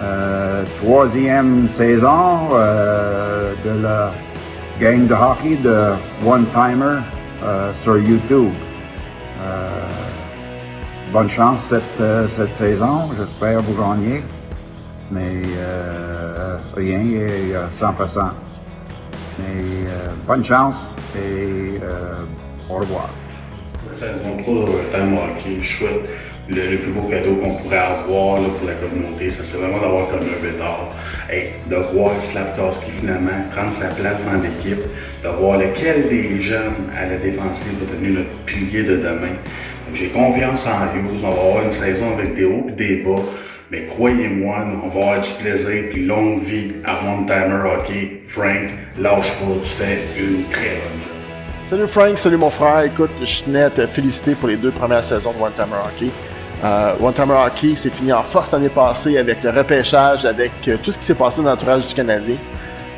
euh, 0.02 0.64
troisième 0.84 1.68
saison 1.68 2.50
euh, 2.54 3.54
de 3.66 3.82
la 3.82 4.12
game 4.80 5.08
de 5.08 5.14
hockey 5.14 5.56
de 5.64 5.94
One 6.26 6.46
Timer 6.54 7.00
euh, 7.44 7.74
sur 7.74 7.98
YouTube. 7.98 8.52
Bonne 11.16 11.30
chance 11.30 11.62
cette, 11.70 12.02
euh, 12.02 12.28
cette 12.28 12.54
saison. 12.54 13.10
J'espère 13.18 13.62
vous 13.62 13.82
gagner. 13.82 14.22
Mais 15.10 15.44
euh, 15.58 16.58
rien 16.76 17.00
est 17.00 17.56
à 17.56 17.70
100%. 17.70 18.32
Mais 19.40 19.46
euh, 19.46 20.08
bonne 20.28 20.44
chance 20.44 20.94
et 21.16 21.80
euh, 21.82 22.16
au 22.70 22.80
revoir. 22.80 23.10
Saison 23.98 24.44
3 24.44 24.54
de 24.66 24.72
Time 24.92 25.18
Hockey, 25.18 25.64
souhaite 25.64 26.10
le, 26.50 26.78
plus 26.80 26.92
beau 26.92 27.08
cadeau 27.08 27.36
qu'on 27.38 27.54
pourrait 27.64 27.78
avoir 27.78 28.36
pour 28.42 28.68
la 28.68 28.74
communauté, 28.74 29.30
ça 29.30 29.46
serait 29.46 29.70
vraiment 29.70 29.80
d'avoir 29.80 30.10
comme 30.10 30.20
un 30.20 30.42
bédard. 30.44 30.90
Et 31.32 31.52
de 31.70 31.76
voir 31.94 32.12
Slavkowski 32.22 32.92
finalement 33.00 33.32
prendre 33.56 33.72
sa 33.72 33.88
place 33.88 34.18
dans 34.26 34.42
l'équipe, 34.42 34.84
de 35.24 35.30
voir 35.30 35.60
lequel 35.60 36.10
des 36.10 36.42
jeunes 36.42 36.90
à 36.94 37.08
la 37.08 37.18
défensive 37.18 37.80
va 37.80 37.96
devenir 37.96 38.20
notre 38.20 38.36
pilier 38.46 38.84
de 38.84 38.98
demain. 38.98 39.38
J'ai 39.96 40.10
confiance 40.10 40.66
en 40.68 40.94
Hughes, 40.94 41.10
on 41.24 41.30
va 41.30 41.42
avoir 41.42 41.64
une 41.64 41.74
saison 41.74 42.14
avec 42.18 42.36
des 42.36 42.44
hauts 42.44 42.66
et 42.70 42.72
des 42.74 42.96
bas. 42.98 43.22
Mais 43.72 43.86
croyez-moi, 43.88 44.58
on 44.84 44.88
va 44.90 45.00
avoir 45.06 45.22
du 45.22 45.30
plaisir 45.42 45.86
puis 45.92 46.06
longue 46.06 46.44
vie 46.44 46.74
à 46.86 46.94
One 47.08 47.26
Timer 47.26 47.62
Hockey. 47.74 48.22
Frank, 48.28 48.70
lâche 49.00 49.40
pas, 49.40 49.46
tu 49.64 49.70
fais 49.70 50.00
une 50.20 50.44
très 50.52 50.62
bonne 50.82 51.02
job. 51.02 51.70
Salut 51.70 51.88
Frank, 51.88 52.18
salut 52.20 52.38
mon 52.38 52.50
frère. 52.50 52.82
Écoute, 52.84 53.10
je 53.24 53.44
tenais 53.44 53.64
à 53.64 53.70
te 53.70 53.88
féliciter 53.88 54.36
pour 54.36 54.50
les 54.50 54.58
deux 54.58 54.70
premières 54.72 55.04
saisons 55.04 55.32
de 55.32 55.42
One 55.42 55.54
Timer 55.54 55.78
Hockey. 55.86 56.12
Euh, 56.64 56.94
One 57.02 57.14
Timer 57.14 57.36
Hockey 57.46 57.76
s'est 57.76 57.90
fini 57.90 58.12
en 58.14 58.22
force 58.22 58.52
l'année 58.52 58.70
passée 58.70 59.18
avec 59.18 59.42
le 59.44 59.50
repêchage, 59.50 60.26
avec 60.26 60.52
euh, 60.68 60.78
tout 60.84 60.92
ce 60.92 60.98
qui 61.00 61.06
s'est 61.06 61.16
passé 61.16 61.42
dans 61.42 61.50
l'entourage 61.50 61.88
du 61.88 61.94
Canadien. 61.94 62.36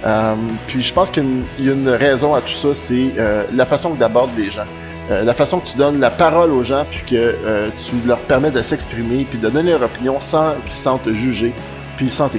Euh, 0.05 0.33
puis 0.67 0.81
je 0.83 0.93
pense 0.93 1.09
qu'il 1.09 1.23
y 1.59 1.69
a 1.69 1.73
une- 1.73 1.89
raison 1.89 2.33
à 2.33 2.41
tout 2.41 2.49
ça, 2.53 2.69
c'est 2.73 3.13
la 3.53 3.65
façon 3.65 3.91
que 3.91 3.97
tu 3.99 4.03
abordes 4.03 4.31
les 4.37 4.49
gens. 4.51 4.65
Euh, 5.09 5.23
la 5.23 5.33
façon 5.33 5.59
que 5.59 5.67
tu 5.67 5.77
donnes 5.77 5.99
la 5.99 6.09
parole 6.09 6.51
aux 6.51 6.63
gens, 6.63 6.85
puis 6.89 7.01
que 7.09 7.15
euh, 7.15 7.69
tu 7.85 7.95
leur 8.05 8.19
permets 8.19 8.51
de 8.51 8.61
s'exprimer, 8.61 9.25
puis 9.29 9.39
de 9.39 9.47
donner 9.47 9.71
leur 9.71 9.83
opinion 9.83 10.19
sans 10.19 10.53
qu'ils 10.63 10.71
se 10.71 10.83
sentent 10.83 11.11
jugés, 11.11 11.53
puis 11.95 12.07
ils 12.07 12.11
se 12.11 12.17
sentent. 12.17 12.33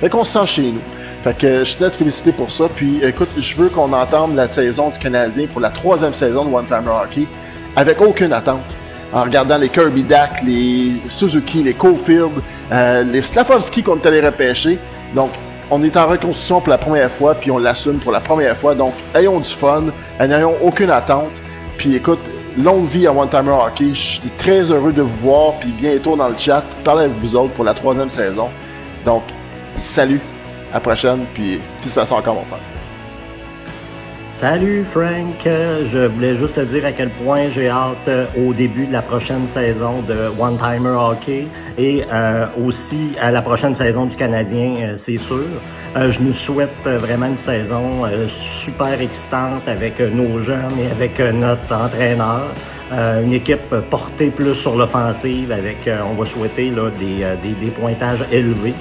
Fait 0.00 0.10
qu'on 0.10 0.24
se 0.24 0.38
sent 0.38 0.46
chez 0.46 0.62
nous. 0.62 0.80
Fait 1.22 1.36
que 1.36 1.64
je 1.64 1.76
tenais 1.76 1.86
à 1.86 1.90
te 1.90 1.96
féliciter 1.96 2.32
pour 2.32 2.50
ça. 2.50 2.64
Puis 2.74 3.02
écoute, 3.02 3.30
je 3.38 3.56
veux 3.56 3.70
qu'on 3.70 3.90
entende 3.94 4.34
la 4.34 4.46
saison 4.48 4.90
du 4.90 4.98
Canadien 4.98 5.46
pour 5.50 5.62
la 5.62 5.70
troisième 5.70 6.12
saison 6.12 6.44
de 6.44 6.54
One 6.54 6.66
Timer 6.66 6.90
Hockey 7.02 7.26
avec 7.76 8.00
aucune 8.02 8.32
attente. 8.34 8.76
En 9.14 9.22
regardant 9.22 9.56
les 9.56 9.70
Kirby 9.70 10.02
Dak, 10.02 10.42
les 10.44 10.92
Suzuki, 11.08 11.62
les 11.62 11.72
Cofield, 11.72 12.32
euh, 12.70 13.02
les 13.04 13.22
Slavovski 13.22 13.82
qu'on 13.82 13.96
est 13.96 14.06
allé 14.06 14.20
repêcher. 14.20 14.78
Donc, 15.14 15.30
on 15.70 15.82
est 15.82 15.96
en 15.96 16.06
reconstruction 16.06 16.60
pour 16.60 16.68
la 16.68 16.78
première 16.78 17.10
fois, 17.10 17.34
puis 17.34 17.50
on 17.50 17.56
l'assume 17.56 17.98
pour 17.98 18.12
la 18.12 18.20
première 18.20 18.56
fois. 18.56 18.74
Donc, 18.74 18.92
ayons 19.14 19.38
du 19.38 19.48
fun, 19.48 19.84
n'ayons 20.20 20.56
aucune 20.62 20.90
attente. 20.90 21.30
Puis 21.76 21.96
écoute, 21.96 22.20
longue 22.58 22.86
vie 22.86 23.06
à 23.06 23.12
One 23.12 23.28
Timer 23.28 23.52
Hockey. 23.52 23.90
Je 23.90 24.20
suis 24.20 24.30
très 24.38 24.70
heureux 24.70 24.92
de 24.92 25.02
vous 25.02 25.18
voir, 25.18 25.54
puis 25.60 25.70
bientôt 25.70 26.16
dans 26.16 26.28
le 26.28 26.38
chat, 26.38 26.62
parler 26.84 27.04
avec 27.04 27.16
vous 27.18 27.36
autres 27.36 27.52
pour 27.54 27.64
la 27.64 27.74
troisième 27.74 28.10
saison. 28.10 28.48
Donc, 29.04 29.22
salut, 29.76 30.20
à 30.70 30.74
la 30.74 30.80
prochaine, 30.80 31.24
puis 31.34 31.58
félicitations 31.80 32.16
encore, 32.16 32.34
mon 32.34 32.44
frère. 32.44 32.60
Salut 34.44 34.84
Frank, 34.84 35.46
Euh, 35.46 35.86
je 35.90 36.00
voulais 36.00 36.36
juste 36.36 36.56
te 36.56 36.60
dire 36.60 36.84
à 36.84 36.92
quel 36.92 37.08
point 37.08 37.48
j'ai 37.48 37.70
hâte 37.70 38.08
euh, 38.08 38.26
au 38.36 38.52
début 38.52 38.84
de 38.84 38.92
la 38.92 39.00
prochaine 39.00 39.48
saison 39.48 40.02
de 40.02 40.28
One 40.38 40.58
Timer 40.58 40.90
Hockey 40.90 41.46
et 41.78 42.04
euh, 42.12 42.44
aussi 42.62 43.12
à 43.22 43.30
la 43.30 43.40
prochaine 43.40 43.74
saison 43.74 44.04
du 44.04 44.16
Canadien, 44.16 44.96
c'est 44.98 45.16
sûr. 45.16 45.46
Je 45.96 46.20
nous 46.20 46.34
souhaite 46.34 46.84
vraiment 46.84 47.28
une 47.28 47.38
saison 47.38 48.02
super 48.28 49.00
excitante 49.00 49.66
avec 49.66 49.98
nos 50.00 50.38
jeunes 50.40 50.78
et 50.78 50.90
avec 50.90 51.18
notre 51.32 51.72
entraîneur. 51.74 52.42
Une 53.24 53.32
équipe 53.32 53.74
portée 53.90 54.28
plus 54.28 54.54
sur 54.54 54.76
l'offensive 54.76 55.52
avec, 55.52 55.88
on 56.10 56.20
va 56.20 56.26
souhaiter 56.26 56.68
là, 56.70 56.90
des, 57.00 57.54
des 57.64 57.70
pointages 57.70 58.24
élevés. 58.30 58.74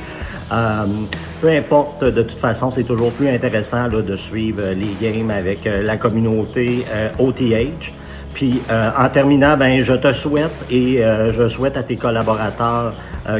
Peu 1.44 1.50
importe, 1.50 2.06
de 2.06 2.22
toute 2.22 2.40
façon, 2.40 2.72
c'est 2.72 2.86
toujours 2.86 3.12
plus 3.12 3.28
intéressant 3.28 3.90
de 3.90 4.16
suivre 4.16 4.62
euh, 4.62 4.74
les 4.74 4.96
games 5.02 5.30
avec 5.30 5.68
euh, 5.68 5.84
la 5.84 5.98
communauté 5.98 6.86
OTH. 7.20 7.92
Puis 8.34 8.62
euh, 8.72 8.90
en 8.98 9.10
terminant, 9.10 9.58
ben 9.58 9.84
je 9.84 9.92
te 9.92 10.14
souhaite 10.14 10.56
et 10.72 11.02
je 11.02 11.50
souhaite 11.50 11.76
à 11.76 11.84
tes 11.84 11.98
collaborateurs 11.98 12.94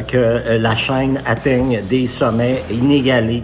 que 0.06 0.56
la 0.58 0.76
chaîne 0.76 1.20
atteigne 1.26 1.80
des 1.88 2.06
sommets 2.06 2.62
inégalés 2.70 3.42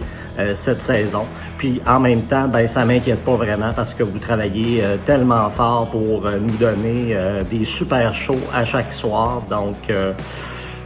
cette 0.53 0.81
saison. 0.81 1.25
Puis 1.57 1.81
en 1.85 1.99
même 1.99 2.21
temps, 2.21 2.47
ben 2.47 2.67
ça 2.67 2.85
m'inquiète 2.85 3.25
pas 3.25 3.35
vraiment 3.35 3.73
parce 3.75 3.93
que 3.93 4.03
vous 4.03 4.19
travaillez 4.19 4.81
tellement 5.05 5.49
fort 5.49 5.89
pour 5.91 6.21
nous 6.21 6.57
donner 6.57 7.17
des 7.49 7.65
super 7.65 8.13
shows 8.13 8.47
à 8.53 8.63
chaque 8.63 8.93
soir. 8.93 9.43
Donc 9.49 9.75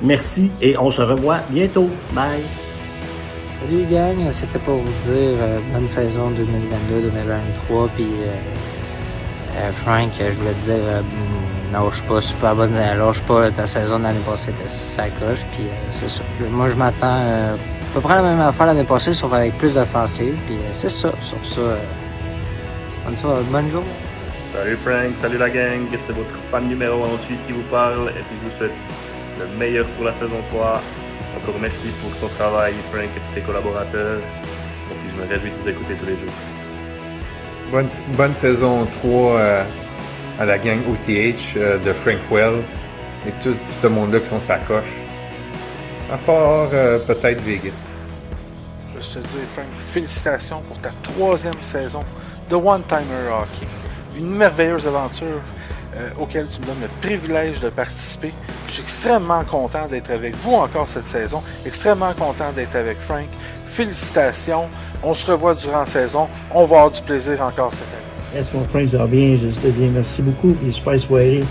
merci 0.02 0.49
et 0.61 0.76
on 0.80 0.89
se 0.89 1.03
revoit 1.03 1.41
bientôt. 1.52 1.89
Bye. 2.14 2.65
Salut 3.66 3.86
gang, 3.86 4.32
c'était 4.32 4.60
pour 4.60 4.76
vous 4.76 5.12
dire 5.12 5.38
euh, 5.42 5.60
bonne 5.74 5.88
saison 5.88 6.30
2022-2023. 6.30 7.90
Puis 7.96 8.04
euh, 8.04 8.32
euh, 9.58 9.72
Frank, 9.84 10.12
je 10.20 10.32
voulais 10.34 10.54
te 10.62 10.66
dire, 10.66 10.76
euh, 10.76 11.02
mm, 11.02 11.74
lâche 11.74 12.04
pas, 12.04 12.22
super 12.22 12.56
bonne, 12.56 12.76
lâche 12.76 13.22
pas 13.22 13.50
ta 13.50 13.66
saison 13.66 13.98
l'année 13.98 14.20
passée, 14.24 14.52
était 14.52 14.70
sa 14.70 15.06
coche. 15.06 15.44
Puis 15.54 15.66
c'est 15.92 16.10
ça. 16.10 16.22
Moi, 16.52 16.70
je 16.70 16.76
m'attends 16.76 17.08
à 17.08 17.58
peu 17.96 18.02
près 18.02 18.14
la 18.14 18.22
même 18.22 18.40
affaire 18.40 18.68
l'année 18.68 18.84
passée, 18.84 19.14
sauf 19.14 19.34
avec 19.34 19.58
plus 19.58 19.74
d'offensive. 19.74 20.36
Puis 20.46 20.58
c'est 20.72 20.90
ça, 20.90 21.12
sur 21.22 21.44
ça. 21.44 21.62
bonne, 23.04 23.18
soirée, 23.18 23.42
bonne 23.50 23.72
journée. 23.72 23.88
Salut 24.54 24.78
Frank, 24.86 25.14
salut 25.20 25.40
la 25.40 25.50
gang, 25.50 25.88
c'est 25.92 26.16
votre 26.16 26.38
fan 26.52 26.68
numéro 26.68 27.04
1 27.04 27.08
en 27.08 27.18
Suisse 27.18 27.40
qui 27.48 27.54
vous 27.54 27.66
parle 27.72 28.10
et 28.10 28.22
puis 28.22 28.38
je 28.44 28.48
vous 28.48 28.58
souhaite 28.60 28.78
le 29.40 29.58
meilleur 29.58 29.88
pour 29.88 30.06
la 30.06 30.14
saison 30.14 30.38
3. 30.52 30.82
Encore 31.45 31.61
merci 31.61 31.89
pour 32.01 32.11
ton 32.19 32.35
travail 32.38 32.73
Frank 32.91 33.05
et 33.05 33.35
tes 33.35 33.41
collaborateurs. 33.41 34.17
Et 34.17 34.93
puis 34.95 35.11
je 35.15 35.22
me 35.22 35.27
réjouis 35.30 35.51
de 35.51 35.55
vous 35.61 35.69
écouter 35.69 35.93
tous 35.93 36.05
les 36.07 36.13
jours. 36.13 36.34
Bonne, 37.72 37.88
bonne 38.17 38.34
saison 38.34 38.88
3 39.03 39.11
euh, 39.11 39.63
à 40.39 40.45
la 40.45 40.57
gang 40.57 40.80
OTH 40.89 41.55
euh, 41.57 41.77
de 41.77 41.93
Frankwell. 41.93 42.63
et 43.27 43.31
tout 43.43 43.55
ce 43.69 43.85
monde-là 43.85 44.22
qui 44.22 44.27
sont 44.27 44.41
sa 44.41 44.57
coche. 44.57 44.95
À 46.11 46.17
part 46.17 46.69
euh, 46.73 46.97
peut-être 46.97 47.41
Vegas. 47.41 47.84
Je 48.95 49.19
vais 49.19 49.22
te 49.22 49.27
dire, 49.27 49.39
Frank, 49.53 49.67
félicitations 49.91 50.61
pour 50.61 50.80
ta 50.80 50.89
troisième 51.03 51.61
saison 51.61 52.01
de 52.49 52.55
One 52.55 52.81
Timer 52.88 53.30
Hockey. 53.31 53.67
Une 54.17 54.35
merveilleuse 54.35 54.88
aventure 54.88 55.41
euh, 55.97 56.09
auquel 56.19 56.47
tu 56.47 56.59
me 56.61 56.65
donnes 56.65 56.81
le 56.81 57.07
privilège 57.07 57.59
de 57.61 57.69
participer. 57.69 58.34
Je 58.67 58.73
suis 58.73 58.81
extrêmement 58.81 59.43
content 59.43 59.88
d'être 59.88 60.11
avec 60.11 60.35
vous 60.35 60.53
encore 60.53 60.89
cette 60.89 61.07
saison. 61.07 61.41
Extrêmement 61.65 62.13
content 62.13 62.51
d'être 62.53 62.76
avec 62.76 62.97
Frank. 62.99 63.27
Félicitations. 63.67 64.65
On 65.03 65.13
se 65.13 65.30
revoit 65.30 65.55
durant 65.55 65.80
la 65.80 65.85
saison. 65.85 66.27
On 66.53 66.65
va 66.65 66.77
avoir 66.77 66.91
du 66.91 67.01
plaisir 67.01 67.41
encore 67.41 67.72
cette 67.72 67.88
année. 67.93 68.41
Yes, 68.41 68.53
mon 68.53 68.65
Frank, 68.65 68.89
ça 68.91 68.97
va 68.97 69.07
bien. 69.07 69.38
Je 69.41 69.49
te 69.61 69.67
dis 69.67 69.88
merci 69.88 70.22
beaucoup. 70.22 70.53
Puis 70.53 70.73
super 70.73 70.99
soirée. 70.99 71.41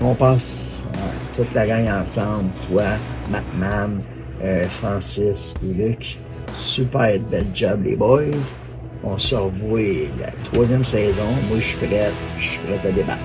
On 0.00 0.14
passe 0.14 0.82
euh, 0.94 0.98
toute 1.36 1.54
la 1.54 1.66
gang 1.66 1.88
ensemble. 1.88 2.50
Toi, 2.68 2.82
Matman, 3.30 4.02
euh, 4.42 4.64
Francis 4.80 5.54
et 5.62 5.72
Luc. 5.72 6.18
Super 6.58 7.20
bel 7.30 7.46
job, 7.54 7.84
les 7.84 7.94
boys. 7.94 8.22
On 9.04 9.18
se 9.18 9.36
revoit 9.36 10.08
la 10.18 10.32
troisième 10.50 10.82
saison. 10.82 11.26
Moi, 11.48 11.58
je 11.60 11.66
suis 11.66 11.86
prêt. 11.86 12.10
Je 12.40 12.48
suis 12.48 12.58
prêt 12.60 12.88
à 12.88 12.90
débattre. 12.90 13.22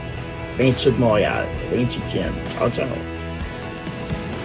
28 0.57 0.99
Montréal, 0.99 1.45
28e. 1.71 2.31
Ciao, 2.57 2.69
ciao. 2.69 2.87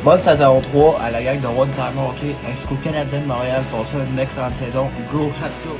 Bonne 0.04 0.20
saison 0.20 0.60
3 0.60 1.00
à 1.00 1.10
la 1.10 1.22
gang 1.22 1.40
de 1.40 1.46
One 1.46 1.70
Time 1.70 1.96
Hockey 1.96 2.34
ainsi 2.50 2.66
qu'au 2.66 2.74
Canadien 2.82 3.20
de 3.20 3.26
Montréal 3.26 3.62
pour 3.70 3.86
ça 3.86 3.98
une 4.10 4.18
excellente 4.18 4.56
saison. 4.56 4.90
Go, 5.12 5.32
let's 5.40 5.62
go! 5.64 5.76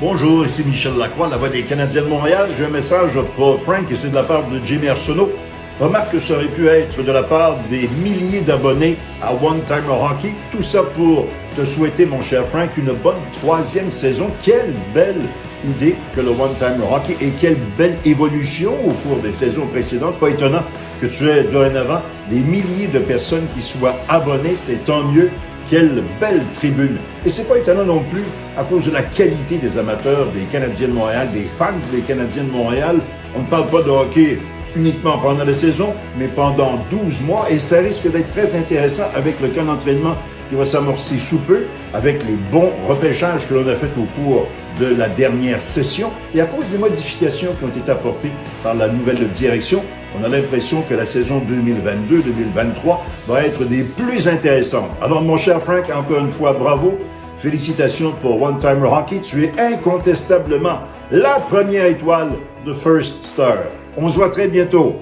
Bonjour, 0.00 0.46
ici 0.46 0.64
Michel 0.64 0.96
Lacroix, 0.96 1.28
la 1.28 1.36
voix 1.36 1.50
des 1.50 1.62
Canadiens 1.62 2.02
de 2.02 2.08
Montréal. 2.08 2.48
J'ai 2.56 2.64
un 2.64 2.70
message 2.70 3.12
pour 3.36 3.60
Frank 3.60 3.90
et 3.90 3.94
c'est 3.94 4.08
de 4.08 4.14
la 4.14 4.22
part 4.22 4.44
de 4.48 4.58
Jimmy 4.64 4.88
Arsenault. 4.88 5.30
Remarque 5.78 6.12
que 6.12 6.20
ça 6.20 6.34
aurait 6.34 6.46
pu 6.46 6.68
être 6.68 7.02
de 7.02 7.12
la 7.12 7.22
part 7.22 7.56
des 7.70 7.88
milliers 8.02 8.40
d'abonnés 8.40 8.96
à 9.22 9.32
One 9.32 9.60
Timer 9.66 9.92
Hockey. 9.92 10.32
Tout 10.50 10.62
ça 10.62 10.82
pour 10.96 11.26
te 11.56 11.64
souhaiter, 11.64 12.06
mon 12.06 12.22
cher 12.22 12.44
Frank, 12.46 12.70
une 12.78 12.92
bonne 12.92 13.20
troisième 13.40 13.92
saison. 13.92 14.28
Quelle 14.42 14.74
belle 14.94 15.20
idée 15.64 15.94
que 16.14 16.20
le 16.20 16.28
One 16.28 16.54
Timer 16.58 16.86
Hockey 16.90 17.16
et 17.20 17.30
quelle 17.40 17.56
belle 17.76 17.96
évolution 18.04 18.72
au 18.86 18.92
cours 18.92 19.18
des 19.22 19.32
saisons 19.32 19.66
précédentes. 19.66 20.18
Pas 20.18 20.30
étonnant 20.30 20.62
que 21.00 21.06
tu 21.06 21.28
aies 21.28 21.44
dorénavant 21.44 22.00
des 22.30 22.40
milliers 22.40 22.88
de 22.92 22.98
personnes 22.98 23.46
qui 23.54 23.62
soient 23.62 23.96
abonnées. 24.08 24.54
C'est 24.54 24.84
tant 24.84 25.04
mieux. 25.04 25.30
Quelle 25.70 26.02
belle 26.20 26.42
tribune. 26.54 26.96
Et 27.24 27.30
c'est 27.30 27.46
pas 27.46 27.56
étonnant 27.56 27.84
non 27.84 28.02
plus 28.10 28.24
à 28.58 28.64
cause 28.64 28.86
de 28.86 28.90
la 28.90 29.02
qualité 29.02 29.56
des 29.56 29.78
amateurs 29.78 30.26
des 30.34 30.42
Canadiens 30.50 30.88
de 30.88 30.92
Montréal, 30.92 31.28
des 31.32 31.46
fans 31.58 31.66
des 31.92 32.00
Canadiens 32.00 32.42
de 32.42 32.50
Montréal. 32.50 32.96
On 33.36 33.42
ne 33.42 33.46
parle 33.46 33.68
pas 33.68 33.80
de 33.82 33.90
hockey 33.90 34.38
uniquement 34.74 35.18
pendant 35.18 35.44
la 35.44 35.54
saison, 35.54 35.94
mais 36.18 36.26
pendant 36.26 36.80
12 36.90 37.20
mois. 37.22 37.46
Et 37.50 37.60
ça 37.60 37.78
risque 37.78 38.10
d'être 38.10 38.30
très 38.30 38.56
intéressant 38.56 39.04
avec 39.14 39.40
le 39.40 39.48
camp 39.48 39.64
d'entraînement 39.64 40.16
qui 40.50 40.56
va 40.56 40.64
s'amorcer 40.64 41.16
sous 41.16 41.38
peu, 41.38 41.62
avec 41.94 42.26
les 42.26 42.34
bons 42.50 42.70
repêchages 42.88 43.46
que 43.48 43.54
l'on 43.54 43.68
a 43.68 43.76
fait 43.76 43.90
au 43.96 44.04
cours 44.20 44.48
de 44.80 44.96
la 44.96 45.08
dernière 45.08 45.62
session. 45.62 46.10
Et 46.34 46.40
à 46.40 46.44
cause 46.44 46.68
des 46.70 46.78
modifications 46.78 47.52
qui 47.56 47.64
ont 47.64 47.68
été 47.68 47.90
apportées 47.90 48.32
par 48.64 48.74
la 48.74 48.88
nouvelle 48.88 49.28
direction, 49.28 49.82
on 50.18 50.24
a 50.24 50.28
l'impression 50.28 50.82
que 50.82 50.94
la 50.94 51.06
saison 51.06 51.40
2022-2023 51.40 52.98
va 53.28 53.44
être 53.44 53.64
des 53.64 53.84
plus 53.84 54.26
intéressantes. 54.26 54.90
Alors, 55.00 55.22
mon 55.22 55.36
cher 55.36 55.62
Frank, 55.62 55.84
encore 55.96 56.18
une 56.18 56.32
fois, 56.32 56.52
bravo. 56.52 56.98
Félicitations 57.38 58.12
pour 58.20 58.42
One 58.42 58.58
Timer 58.58 58.88
Hockey. 58.88 59.20
Tu 59.22 59.44
es 59.44 59.52
incontestablement 59.58 60.80
la 61.12 61.36
première 61.36 61.86
étoile 61.86 62.32
de 62.66 62.74
First 62.74 63.22
Star. 63.22 63.56
On 63.96 64.10
se 64.10 64.16
voit 64.16 64.30
très 64.30 64.48
bientôt. 64.48 64.96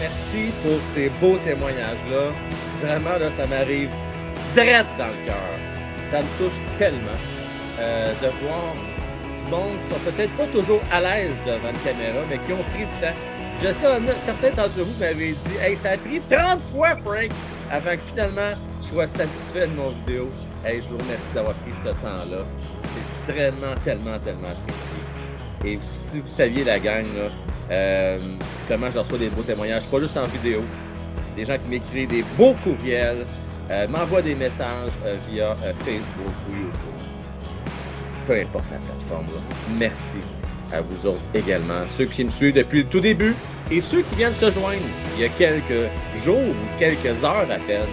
Merci 0.00 0.50
pour 0.64 0.78
ces 0.92 1.10
beaux 1.20 1.36
témoignages-là. 1.44 2.55
Vraiment, 2.82 3.18
là, 3.18 3.30
ça 3.30 3.46
m'arrive 3.46 3.90
direct 4.54 4.86
dans 4.98 5.06
le 5.06 5.26
cœur. 5.26 5.36
Ça 6.04 6.18
me 6.18 6.38
touche 6.38 6.58
tellement 6.78 7.18
euh, 7.78 8.12
de 8.22 8.46
voir 8.46 8.74
du 9.44 9.50
monde 9.50 9.76
qui 9.82 9.94
sont 9.94 10.10
peut-être 10.10 10.36
pas 10.36 10.46
toujours 10.46 10.80
à 10.92 11.00
l'aise 11.00 11.32
devant 11.44 11.70
une 11.70 11.78
caméra, 11.78 12.24
mais 12.28 12.38
qui 12.38 12.52
ont 12.52 12.62
pris 12.72 12.82
le 12.82 13.06
temps. 13.06 13.16
Je 13.62 13.68
sais, 13.68 13.86
certains 14.20 14.50
d'entre 14.50 14.78
vous 14.78 15.00
m'avaient 15.00 15.32
dit 15.32 15.56
Hey, 15.60 15.76
ça 15.76 15.90
a 15.92 15.96
pris 15.96 16.20
30 16.30 16.60
fois, 16.72 16.96
Frank, 16.96 17.30
avant 17.70 17.92
que 17.92 18.02
finalement 18.08 18.52
je 18.82 18.88
sois 18.88 19.06
satisfait 19.06 19.66
de 19.66 19.74
mon 19.74 19.90
vidéo. 19.90 20.30
Hey, 20.64 20.76
je 20.76 20.88
vous 20.88 20.98
remercie 20.98 21.32
d'avoir 21.34 21.54
pris 21.56 21.72
ce 21.82 21.88
temps-là. 21.88 22.44
C'est 23.26 23.32
tellement, 23.32 23.74
tellement, 23.84 24.18
tellement 24.18 24.48
apprécié. 24.48 24.96
Et 25.64 25.78
si 25.82 26.20
vous 26.20 26.28
saviez, 26.28 26.64
la 26.64 26.78
gang, 26.78 27.04
là, 27.16 27.28
euh, 27.70 28.18
comment 28.68 28.90
je 28.90 28.98
reçois 28.98 29.18
des 29.18 29.28
beaux 29.28 29.42
témoignages, 29.42 29.84
pas 29.86 30.00
juste 30.00 30.16
en 30.16 30.24
vidéo, 30.24 30.62
des 31.36 31.44
gens 31.44 31.58
qui 31.58 31.68
m'écrivent 31.68 32.08
des 32.08 32.24
beaux 32.36 32.54
courriels, 32.64 33.26
euh, 33.70 33.86
m'envoient 33.88 34.22
des 34.22 34.34
messages 34.34 34.90
euh, 35.04 35.16
via 35.30 35.50
euh, 35.64 35.72
Facebook 35.84 36.34
ou 36.48 36.52
YouTube. 36.52 37.16
Peu 38.26 38.40
importe 38.40 38.64
la 38.72 38.78
plateforme. 38.78 39.26
là. 39.26 39.40
Merci 39.78 40.18
à 40.72 40.80
vous 40.80 41.06
autres 41.06 41.20
également, 41.34 41.82
ceux 41.96 42.06
qui 42.06 42.24
me 42.24 42.30
suivent 42.30 42.54
depuis 42.54 42.78
le 42.78 42.86
tout 42.86 43.00
début 43.00 43.34
et 43.70 43.80
ceux 43.80 44.02
qui 44.02 44.16
viennent 44.16 44.34
se 44.34 44.50
joindre 44.50 44.82
il 45.16 45.22
y 45.22 45.24
a 45.24 45.28
quelques 45.28 45.90
jours 46.24 46.38
ou 46.38 46.78
quelques 46.78 47.22
heures 47.24 47.46
à 47.50 47.58
peine. 47.66 47.86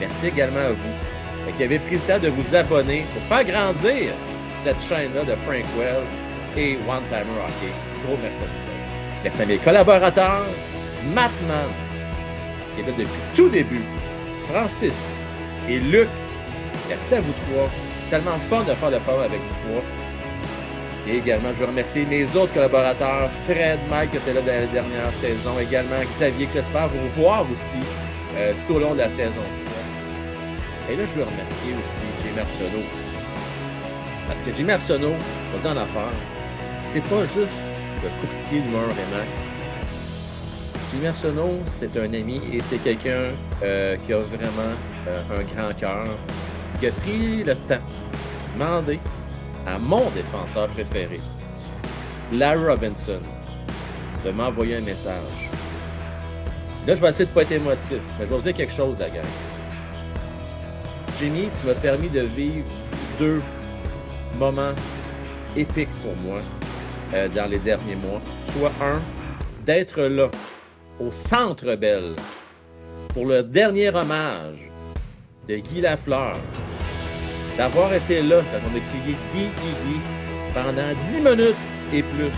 Merci 0.00 0.28
également 0.28 0.58
à 0.58 0.70
vous 0.70 1.12
qui 1.56 1.64
avez 1.64 1.78
pris 1.78 1.96
le 1.96 2.00
temps 2.00 2.18
de 2.18 2.28
vous 2.28 2.54
abonner 2.54 3.04
pour 3.12 3.22
faire 3.36 3.44
grandir 3.44 4.12
cette 4.62 4.80
chaîne-là 4.80 5.24
de 5.24 5.34
Frank 5.44 5.64
Well 5.78 6.02
et 6.56 6.76
One 6.88 7.02
Timer 7.08 7.40
Hockey. 7.44 7.72
Gros 8.06 8.16
merci 8.22 8.42
à 8.42 8.46
vous. 8.46 9.22
Merci 9.24 9.42
à 9.42 9.46
mes 9.46 9.58
collaborateurs, 9.58 10.46
Mattman, 11.14 11.68
qui 12.74 12.82
est 12.82 12.86
là 12.86 12.92
depuis 12.96 13.20
tout 13.34 13.48
début, 13.48 13.82
Francis 14.48 14.92
et 15.68 15.78
Luc. 15.78 16.08
Merci 16.88 17.14
à 17.14 17.20
vous 17.20 17.32
trois. 17.32 17.70
Tellement 18.10 18.38
fun 18.50 18.60
de 18.60 18.74
faire 18.74 18.90
le 18.90 18.98
fort 18.98 19.20
avec 19.20 19.40
vous 19.40 19.70
trois. 19.70 19.82
Et 21.08 21.16
également, 21.16 21.48
je 21.54 21.60
veux 21.60 21.66
remercier 21.66 22.04
mes 22.04 22.24
autres 22.36 22.52
collaborateurs, 22.54 23.28
Fred, 23.46 23.78
Mike, 23.90 24.12
qui 24.12 24.16
était 24.18 24.34
là 24.34 24.40
dans 24.40 24.46
la 24.46 24.66
dernière 24.66 25.12
saison, 25.20 25.58
également 25.60 25.96
Xavier, 26.16 26.46
que 26.46 26.52
j'espère 26.52 26.88
vous 26.88 27.02
revoir 27.08 27.44
aussi 27.50 27.78
euh, 28.36 28.52
tout 28.66 28.74
au 28.74 28.78
long 28.78 28.92
de 28.92 28.98
la 28.98 29.10
saison. 29.10 29.42
Et 30.90 30.96
là, 30.96 31.02
je 31.10 31.18
veux 31.18 31.24
remercier 31.24 31.72
aussi 31.72 32.06
Jimmy 32.22 32.40
Arsenault. 32.40 32.86
Parce 34.28 34.42
que 34.42 34.50
Jimmy 34.56 34.72
Arsenault, 34.72 35.16
on 35.54 35.58
dire 35.58 35.70
en 35.70 35.76
affaire, 35.76 36.12
c'est 36.86 37.02
pas 37.02 37.22
juste 37.22 37.62
le 38.02 38.08
courtier 38.20 38.60
d'humeur 38.60 38.82
Remax. 38.82 39.51
Jimmy 40.92 41.06
Arsenault, 41.06 41.60
c'est 41.66 41.96
un 41.96 42.12
ami 42.12 42.38
et 42.52 42.60
c'est 42.68 42.76
quelqu'un 42.76 43.30
euh, 43.62 43.96
qui 43.96 44.12
a 44.12 44.18
vraiment 44.18 44.74
euh, 45.08 45.22
un 45.30 45.42
grand 45.54 45.72
cœur, 45.78 46.06
qui 46.78 46.86
a 46.86 46.90
pris 46.92 47.42
le 47.44 47.54
temps 47.54 47.76
de 47.76 48.58
demander 48.58 49.00
à 49.66 49.78
mon 49.78 50.10
défenseur 50.10 50.68
préféré, 50.68 51.18
Larry 52.30 52.66
Robinson, 52.66 53.20
de 54.22 54.30
m'envoyer 54.32 54.76
un 54.76 54.80
message. 54.82 55.48
Là, 56.86 56.94
je 56.94 57.00
vais 57.00 57.08
essayer 57.08 57.24
de 57.24 57.30
ne 57.30 57.34
pas 57.34 57.42
être 57.42 57.52
émotif, 57.52 57.92
mais 58.18 58.26
je 58.26 58.30
vais 58.30 58.36
vous 58.36 58.42
dire 58.42 58.54
quelque 58.54 58.74
chose, 58.74 58.96
la 58.98 59.08
gang. 59.08 59.24
Jimmy, 61.18 61.48
tu 61.58 61.68
m'as 61.68 61.74
permis 61.74 62.10
de 62.10 62.20
vivre 62.20 62.66
deux 63.18 63.40
moments 64.38 64.74
épiques 65.56 65.88
pour 66.02 66.14
moi 66.22 66.40
euh, 67.14 67.28
dans 67.28 67.50
les 67.50 67.58
derniers 67.60 67.96
mois. 67.96 68.20
Soit 68.58 68.72
un, 68.82 69.00
d'être 69.64 70.02
là, 70.02 70.28
au 71.00 71.10
Centre 71.10 71.74
Bell, 71.74 72.14
pour 73.14 73.26
le 73.26 73.42
dernier 73.42 73.88
hommage 73.88 74.70
de 75.48 75.56
Guy 75.56 75.80
Lafleur. 75.80 76.36
D'avoir 77.56 77.92
été 77.92 78.22
là 78.22 78.40
quand 78.40 78.58
on 78.66 78.76
a 78.76 78.80
Guy, 78.80 79.14
Guy, 79.34 79.44
Guy 79.44 80.00
pendant 80.54 80.92
10 81.06 81.20
minutes 81.20 81.56
et 81.92 82.02
plus. 82.02 82.30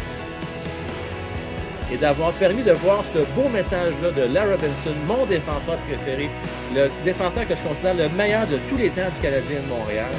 Et 1.92 1.96
d'avoir 1.96 2.32
permis 2.32 2.62
de 2.62 2.72
voir 2.72 3.04
ce 3.14 3.18
beau 3.38 3.48
message-là 3.48 4.10
de 4.10 4.32
Larry 4.32 4.52
Robinson, 4.52 4.94
mon 5.06 5.26
défenseur 5.26 5.76
préféré, 5.88 6.28
le 6.74 6.88
défenseur 7.04 7.46
que 7.46 7.54
je 7.54 7.62
considère 7.62 7.94
le 7.94 8.08
meilleur 8.10 8.46
de 8.46 8.58
tous 8.68 8.76
les 8.76 8.90
temps 8.90 9.10
du 9.14 9.20
Canadien 9.20 9.60
de 9.60 9.68
Montréal, 9.68 10.10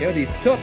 et 0.00 0.06
un 0.06 0.12
des 0.12 0.28
top 0.44 0.58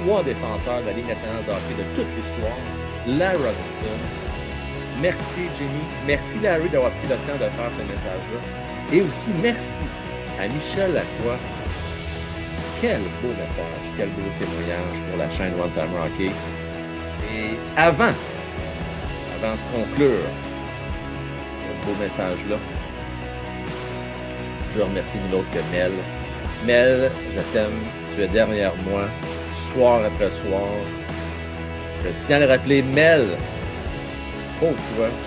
trois 0.00 0.22
défenseurs 0.22 0.80
de 0.80 0.86
la 0.86 0.92
Ligue 0.92 1.08
nationale 1.08 1.44
de 1.46 1.52
de 1.52 1.86
toute 1.94 2.16
l'histoire, 2.16 2.58
Larry 3.06 3.36
Robinson. 3.36 4.21
Merci 5.00 5.48
Jimmy, 5.58 5.82
merci 6.06 6.38
Larry 6.40 6.68
d'avoir 6.68 6.92
pris 6.92 7.08
le 7.08 7.14
temps 7.14 7.34
de 7.34 7.50
faire 7.50 7.70
ce 7.76 7.82
message-là. 7.90 8.96
Et 8.96 9.00
aussi 9.00 9.30
merci 9.42 9.80
à 10.40 10.46
Michel 10.48 10.92
Lacroix. 10.92 11.38
Quel 12.80 13.00
beau 13.00 13.28
message, 13.28 13.64
quel 13.96 14.08
beau 14.10 14.22
témoignage 14.38 14.98
pour 15.08 15.18
la 15.18 15.30
chaîne 15.30 15.52
One 15.60 15.70
Time 15.72 15.94
Hockey. 16.02 16.30
Et 17.32 17.56
avant, 17.76 18.12
avant 19.36 19.54
de 19.54 19.84
conclure 19.86 20.26
ce 21.62 21.86
beau 21.86 21.96
message-là, 22.00 22.56
je 24.74 24.82
remercie 24.82 25.18
nul 25.18 25.36
autre 25.36 25.50
que 25.52 25.76
Mel. 25.76 25.92
Mel, 26.66 27.10
je 27.34 27.40
t'aime, 27.52 27.80
tu 28.14 28.22
es 28.22 28.28
derrière 28.28 28.72
moi, 28.88 29.04
soir 29.72 30.00
après 30.04 30.30
soir. 30.30 30.68
Je 32.04 32.10
tiens 32.24 32.36
à 32.36 32.40
le 32.40 32.46
rappeler, 32.46 32.82
Mel, 32.82 33.36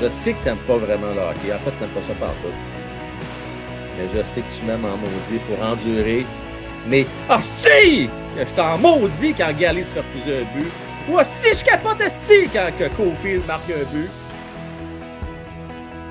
je 0.01 0.09
sais 0.09 0.33
que 0.33 0.43
t'aimes 0.43 0.57
pas 0.67 0.77
vraiment 0.77 1.07
le 1.13 1.21
hockey. 1.21 1.53
En 1.53 1.59
fait, 1.59 1.71
t'aimes 1.79 1.89
pas 1.89 2.01
ça 2.07 2.13
partout. 2.19 2.55
Mais 3.97 4.07
je 4.13 4.25
sais 4.25 4.41
que 4.41 4.59
tu 4.59 4.65
m'aimes 4.65 4.85
en 4.85 4.97
maudit 4.97 5.39
pour 5.47 5.65
endurer. 5.65 6.25
Mais, 6.87 7.05
hostie! 7.29 8.09
Je 8.37 8.53
t'en 8.55 8.77
maudis 8.77 9.33
quand 9.33 9.51
Gally 9.57 9.83
se 9.83 9.95
refusait 9.97 10.41
un 10.41 10.57
but. 10.57 10.71
Ou 11.09 11.17
hostie, 11.17 11.57
je 11.57 11.63
capote 11.63 12.01
hostie 12.01 12.49
quand 12.53 12.69
que 12.77 12.85
Cofield 12.95 13.45
marque 13.47 13.69
un 13.69 13.85
but. 13.93 14.09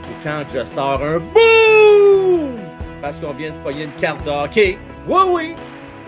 Et 0.05 0.25
quand 0.25 0.45
je 0.53 0.65
sors 0.65 1.03
un 1.03 1.19
boum! 1.19 2.57
Parce 3.01 3.19
qu'on 3.19 3.33
vient 3.33 3.51
de 3.51 3.57
pogner 3.63 3.85
une 3.85 4.01
carte 4.01 4.25
de 4.25 4.31
hockey. 4.31 4.79
Oui, 5.07 5.21
oui! 5.29 5.55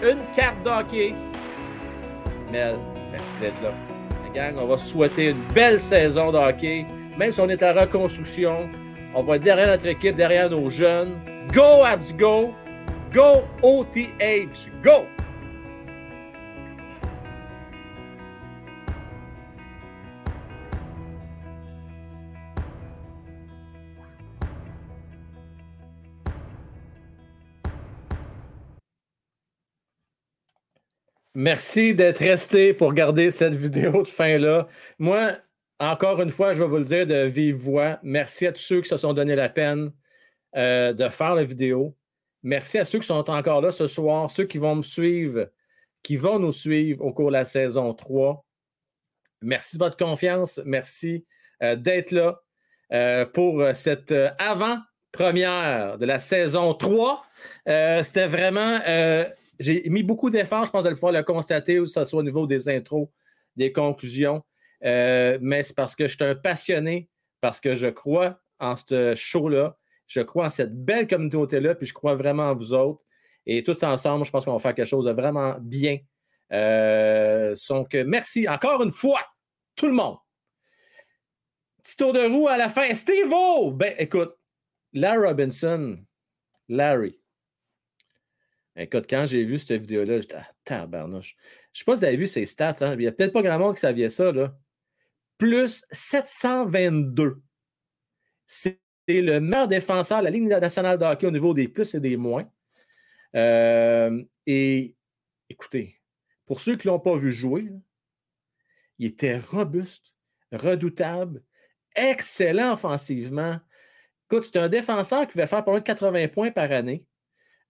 Une 0.03 0.19
carte 0.35 0.63
de 0.65 0.71
hockey. 0.71 1.15
Mel, 2.51 2.77
merci 3.13 3.25
d'être 3.41 3.63
là. 3.63 3.71
La 4.25 4.31
gang, 4.33 4.55
on 4.59 4.67
va 4.67 4.79
souhaiter 4.79 5.31
une 5.31 5.43
belle 5.55 5.81
saison 5.81 6.33
de 6.33 6.39
hockey. 6.39 6.87
Même 7.19 7.33
si 7.33 7.41
on 7.41 7.49
est 7.49 7.63
en 7.63 7.73
reconstruction, 7.73 8.69
on 9.15 9.23
va 9.23 9.37
être 9.37 9.43
derrière 9.43 9.69
notre 9.69 9.87
équipe, 9.87 10.17
derrière 10.17 10.51
nos 10.51 10.69
jeunes. 10.69 11.19
Go, 11.53 11.83
Abs, 11.85 12.15
go! 12.15 12.53
Go, 13.13 13.45
OTH, 13.63 14.69
go! 14.83 15.07
Merci 31.35 31.95
d'être 31.95 32.19
resté 32.19 32.73
pour 32.73 32.89
regarder 32.89 33.31
cette 33.31 33.55
vidéo 33.55 34.03
de 34.03 34.09
fin-là. 34.09 34.69
Moi, 34.99 35.33
encore 35.79 36.21
une 36.23 36.31
fois, 36.31 36.55
je 36.55 36.63
vais 36.63 36.69
vous 36.69 36.79
le 36.79 36.85
dire 36.85 37.07
de 37.07 37.25
vive 37.25 37.57
voix. 37.57 37.99
Merci 38.03 38.47
à 38.47 38.53
tous 38.53 38.63
ceux 38.63 38.81
qui 38.81 38.89
se 38.89 38.97
sont 38.97 39.13
donné 39.13 39.35
la 39.35 39.49
peine 39.49 39.93
euh, 40.57 40.93
de 40.93 41.09
faire 41.09 41.35
la 41.35 41.45
vidéo. 41.45 41.97
Merci 42.43 42.79
à 42.79 42.85
ceux 42.85 42.99
qui 43.01 43.07
sont 43.07 43.29
encore 43.29 43.61
là 43.61 43.73
ce 43.73 43.87
soir, 43.87 44.31
ceux 44.31 44.45
qui 44.45 44.59
vont 44.59 44.77
me 44.77 44.83
suivre, 44.83 45.51
qui 46.03 46.17
vont 46.17 46.39
nous 46.39 46.53
suivre 46.53 47.05
au 47.05 47.13
cours 47.13 47.29
de 47.29 47.33
la 47.33 47.45
saison 47.45 47.93
3. 47.93 48.45
Merci 49.43 49.77
de 49.77 49.85
votre 49.85 49.97
confiance. 49.97 50.61
Merci 50.65 51.27
euh, 51.63 51.77
d'être 51.77 52.13
là 52.13 52.41
euh, 52.93 53.27
pour 53.27 53.63
cette 53.75 54.15
avant-première 54.39 55.99
de 55.99 56.07
la 56.07 56.19
saison 56.19 56.73
3. 56.73 57.23
Euh, 57.69 58.03
C'était 58.03 58.29
vraiment. 58.29 58.81
J'ai 59.59 59.89
mis 59.89 60.03
beaucoup 60.03 60.29
d'efforts, 60.31 60.67
je 60.67 60.71
pense, 60.71 60.85
de 60.85 60.91
le 60.91 60.95
pouvoir 60.95 61.13
le 61.13 61.23
constater, 61.23 61.77
que 61.77 61.87
ce 61.87 62.05
soit 62.05 62.21
au 62.21 62.23
niveau 62.23 62.47
des 62.47 62.69
intros, 62.69 63.09
des 63.57 63.73
conclusions. 63.73 64.43
Euh, 64.87 65.39
mais 65.41 65.63
c'est 65.63 65.75
parce 65.75 65.97
que 65.97 66.07
je 66.07 66.15
suis 66.15 66.25
un 66.25 66.35
passionné, 66.35 67.09
parce 67.41 67.61
que 67.61 67.75
je 67.75 67.89
crois 67.89 68.41
en 68.59 68.77
ce 68.77 69.15
show-là. 69.15 69.77
Je 70.07 70.21
crois 70.21 70.47
en 70.47 70.51
cette 70.51 70.75
belle 70.85 71.09
communauté-là, 71.09 71.75
puis 71.75 71.87
je 71.87 71.93
crois 71.95 72.15
vraiment 72.15 72.51
en 72.51 72.55
vous 72.55 72.73
autres. 72.73 73.05
Et 73.45 73.63
tous 73.63 73.83
ensemble, 73.83 74.25
je 74.25 74.31
pense 74.31 74.45
qu'on 74.45 74.53
va 74.53 74.59
faire 74.59 74.75
quelque 74.75 74.89
chose 74.89 75.05
de 75.05 75.13
vraiment 75.13 75.57
bien. 75.61 75.99
Euh, 76.53 77.55
donc, 77.69 77.95
merci 78.07 78.49
encore 78.49 78.83
une 78.83 78.93
fois, 78.93 79.21
tout 79.75 79.87
le 79.87 79.93
monde. 79.93 80.17
Petit 81.83 81.97
tour 81.97 82.13
de 82.13 82.27
roue 82.29 82.49
à 82.49 82.57
la 82.57 82.69
fin. 82.69 82.95
Steve-O! 82.95 83.73
Ben, 83.73 83.95
écoute, 83.99 84.37
Larry 84.93 85.27
Robinson, 85.29 85.99
Larry. 86.69 87.21
Écoute, 88.77 89.07
quand 89.09 89.25
j'ai 89.25 89.45
vu 89.45 89.59
cette 89.59 89.81
vidéo-là, 89.81 90.21
j'étais 90.21 90.37
ah, 90.37 90.47
tabarnouche. 90.65 91.37
Je 91.73 91.79
ne 91.79 91.79
sais 91.79 91.85
pas 91.85 91.95
si 91.97 92.01
vous 92.01 92.05
avez 92.05 92.17
vu 92.17 92.27
ses 92.27 92.45
stats. 92.45 92.77
hein. 92.81 92.93
Il 92.95 92.99
n'y 92.99 93.07
a 93.07 93.13
peut-être 93.13 93.33
pas 93.33 93.43
grand 93.43 93.59
monde 93.59 93.75
qui 93.75 93.81
savait 93.81 94.09
ça. 94.09 94.33
Là. 94.33 94.55
Plus 95.39 95.85
722. 95.91 97.43
C'est 98.47 98.81
le 99.09 99.39
meilleur 99.39 99.69
défenseur 99.69 100.21
de 100.21 100.25
la 100.25 100.31
Ligue 100.31 100.49
nationale 100.49 100.99
de 100.99 101.05
hockey 101.05 101.27
au 101.27 101.31
niveau 101.31 101.55
des 101.55 101.69
plus 101.69 101.95
et 101.95 102.01
des 102.01 102.17
moins. 102.17 102.51
Euh, 103.35 104.23
et 104.47 104.97
écoutez, 105.49 106.01
pour 106.47 106.61
ceux 106.61 106.77
qui 106.77 106.87
ne 106.89 106.93
l'ont 106.93 107.01
pas 107.01 107.17
vu 107.17 107.31
jouer, 107.31 107.69
il 108.99 109.07
était 109.07 109.39
robuste, 109.39 110.15
redoutable, 110.53 111.43
excellent 111.95 112.73
offensivement. 112.73 113.59
Écoute, 114.31 114.45
c'est 114.45 114.59
un 114.59 114.69
défenseur 114.69 115.27
qui 115.27 115.39
va 115.39 115.47
faire 115.47 115.65
loin 115.65 115.79
de 115.79 115.85
80 115.85 116.29
points 116.29 116.51
par 116.51 116.71
année 116.73 117.05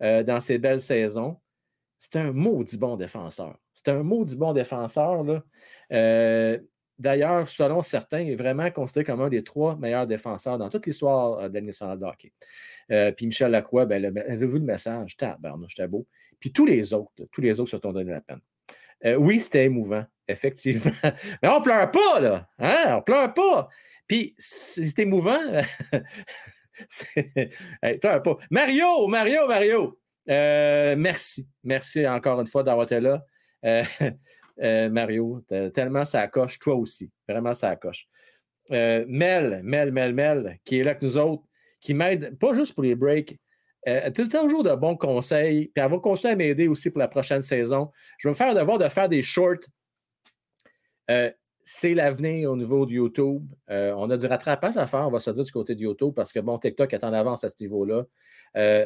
euh, 0.02 0.22
dans 0.22 0.40
ses 0.40 0.58
belles 0.58 0.80
saisons. 0.80 1.40
C'est 1.98 2.16
un 2.16 2.32
maudit 2.32 2.78
bon 2.78 2.96
défenseur. 2.96 3.58
C'est 3.72 3.88
un 3.88 4.02
maudit 4.02 4.36
bon 4.36 4.52
défenseur. 4.52 5.24
là. 5.24 5.42
Euh, 5.92 6.58
D'ailleurs, 6.98 7.48
selon 7.48 7.82
certains, 7.82 8.20
est 8.20 8.36
vraiment 8.36 8.70
considéré 8.70 9.04
comme 9.04 9.20
un 9.20 9.28
des 9.28 9.44
trois 9.44 9.76
meilleurs 9.76 10.06
défenseurs 10.06 10.56
dans 10.56 10.70
toute 10.70 10.86
l'histoire 10.86 11.38
euh, 11.40 11.48
de 11.48 11.58
la 11.58 12.08
hockey. 12.08 12.32
Euh, 12.90 13.12
puis 13.12 13.26
Michel 13.26 13.50
Lacroix, 13.50 13.84
ben, 13.84 14.16
avez-vous 14.16 14.58
le 14.58 14.64
message? 14.64 15.16
Tabarnouche, 15.16 15.74
c'était 15.76 15.88
beau. 15.88 16.06
Puis 16.40 16.52
tous 16.52 16.64
les 16.64 16.94
autres, 16.94 17.12
tous 17.30 17.40
les 17.40 17.60
autres 17.60 17.70
se 17.70 17.78
sont 17.78 17.92
donné 17.92 18.12
la 18.12 18.22
peine. 18.22 18.40
Euh, 19.04 19.16
oui, 19.16 19.40
c'était 19.40 19.64
émouvant, 19.64 20.04
effectivement. 20.26 20.92
Mais 21.42 21.48
on 21.48 21.60
pleure 21.60 21.90
pas, 21.90 22.20
là. 22.20 22.48
Hein? 22.58 22.96
On 22.96 23.02
pleure 23.02 23.34
pas. 23.34 23.68
Puis 24.06 24.34
c'est 24.38 24.98
émouvant. 25.00 25.40
Hey, 27.82 27.96
pleure 27.96 28.22
pas. 28.22 28.36
Mario, 28.50 29.06
Mario, 29.06 29.46
Mario. 29.48 29.98
Merci. 30.26 31.48
Merci 31.64 32.06
encore 32.06 32.38
une 32.38 32.46
fois 32.46 32.62
d'avoir 32.62 32.84
été 32.84 33.00
là. 33.00 33.24
Euh, 34.62 34.88
Mario, 34.88 35.42
tellement 35.74 36.04
ça 36.04 36.26
coche, 36.28 36.58
toi 36.58 36.74
aussi. 36.74 37.10
Vraiment, 37.28 37.54
ça 37.54 37.76
coche. 37.76 38.08
Euh, 38.72 39.04
Mel, 39.08 39.60
Mel, 39.62 39.92
Mel, 39.92 40.14
Mel, 40.14 40.58
qui 40.64 40.78
est 40.78 40.84
là 40.84 40.90
avec 40.92 41.02
nous 41.02 41.18
autres, 41.18 41.44
qui 41.80 41.94
m'aide, 41.94 42.36
pas 42.38 42.54
juste 42.54 42.74
pour 42.74 42.82
les 42.82 42.94
breaks, 42.94 43.38
euh, 43.86 44.10
toujours 44.10 44.64
de 44.64 44.74
bons 44.74 44.96
conseils, 44.96 45.68
puis 45.68 45.84
elle 45.84 45.90
va 45.90 45.98
continuer 45.98 46.32
à 46.32 46.36
m'aider 46.36 46.66
aussi 46.66 46.90
pour 46.90 46.98
la 46.98 47.06
prochaine 47.06 47.42
saison. 47.42 47.92
Je 48.18 48.28
vais 48.28 48.32
me 48.32 48.36
faire 48.36 48.54
devoir 48.54 48.78
de 48.78 48.88
faire 48.88 49.08
des 49.08 49.22
shorts. 49.22 49.64
Euh, 51.10 51.30
c'est 51.62 51.94
l'avenir 51.94 52.50
au 52.50 52.56
niveau 52.56 52.86
de 52.86 52.92
YouTube. 52.92 53.44
On 53.68 54.10
a 54.10 54.16
du 54.16 54.26
rattrapage 54.26 54.76
à 54.76 54.86
faire, 54.86 55.06
on 55.06 55.10
va 55.10 55.18
se 55.18 55.30
dire, 55.30 55.44
du 55.44 55.52
côté 55.52 55.74
de 55.74 55.80
YouTube, 55.80 56.14
parce 56.14 56.32
que 56.32 56.38
bon, 56.38 56.58
TikTok 56.58 56.92
est 56.94 57.04
en 57.04 57.12
avance 57.12 57.42
à 57.42 57.48
ce 57.48 57.56
niveau-là. 57.60 58.04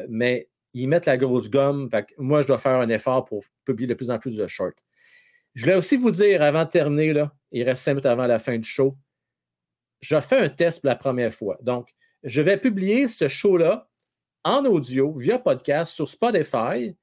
Mais 0.09 0.49
ils 0.73 0.87
mettent 0.87 1.05
la 1.05 1.17
grosse 1.17 1.49
gomme. 1.49 1.89
Moi, 2.17 2.41
je 2.41 2.47
dois 2.47 2.57
faire 2.57 2.79
un 2.79 2.89
effort 2.89 3.25
pour 3.25 3.43
publier 3.65 3.87
de 3.87 3.93
plus 3.93 4.09
en 4.09 4.17
plus 4.17 4.35
de 4.35 4.47
shorts. 4.47 4.71
Je 5.53 5.63
voulais 5.63 5.75
aussi 5.75 5.97
vous 5.97 6.11
dire, 6.11 6.41
avant 6.41 6.63
de 6.63 6.69
terminer, 6.69 7.13
là, 7.13 7.33
il 7.51 7.63
reste 7.63 7.83
cinq 7.83 7.93
minutes 7.93 8.05
avant 8.05 8.27
la 8.27 8.39
fin 8.39 8.57
du 8.57 8.67
show, 8.67 8.97
je 9.99 10.19
fais 10.19 10.37
un 10.37 10.49
test 10.49 10.81
pour 10.81 10.89
la 10.89 10.95
première 10.95 11.33
fois. 11.33 11.57
Donc, 11.61 11.89
je 12.23 12.41
vais 12.41 12.57
publier 12.57 13.07
ce 13.07 13.27
show-là 13.27 13.87
en 14.43 14.65
audio 14.65 15.13
via 15.13 15.37
podcast 15.37 15.93
sur 15.93 16.07
Spotify. 16.07 16.95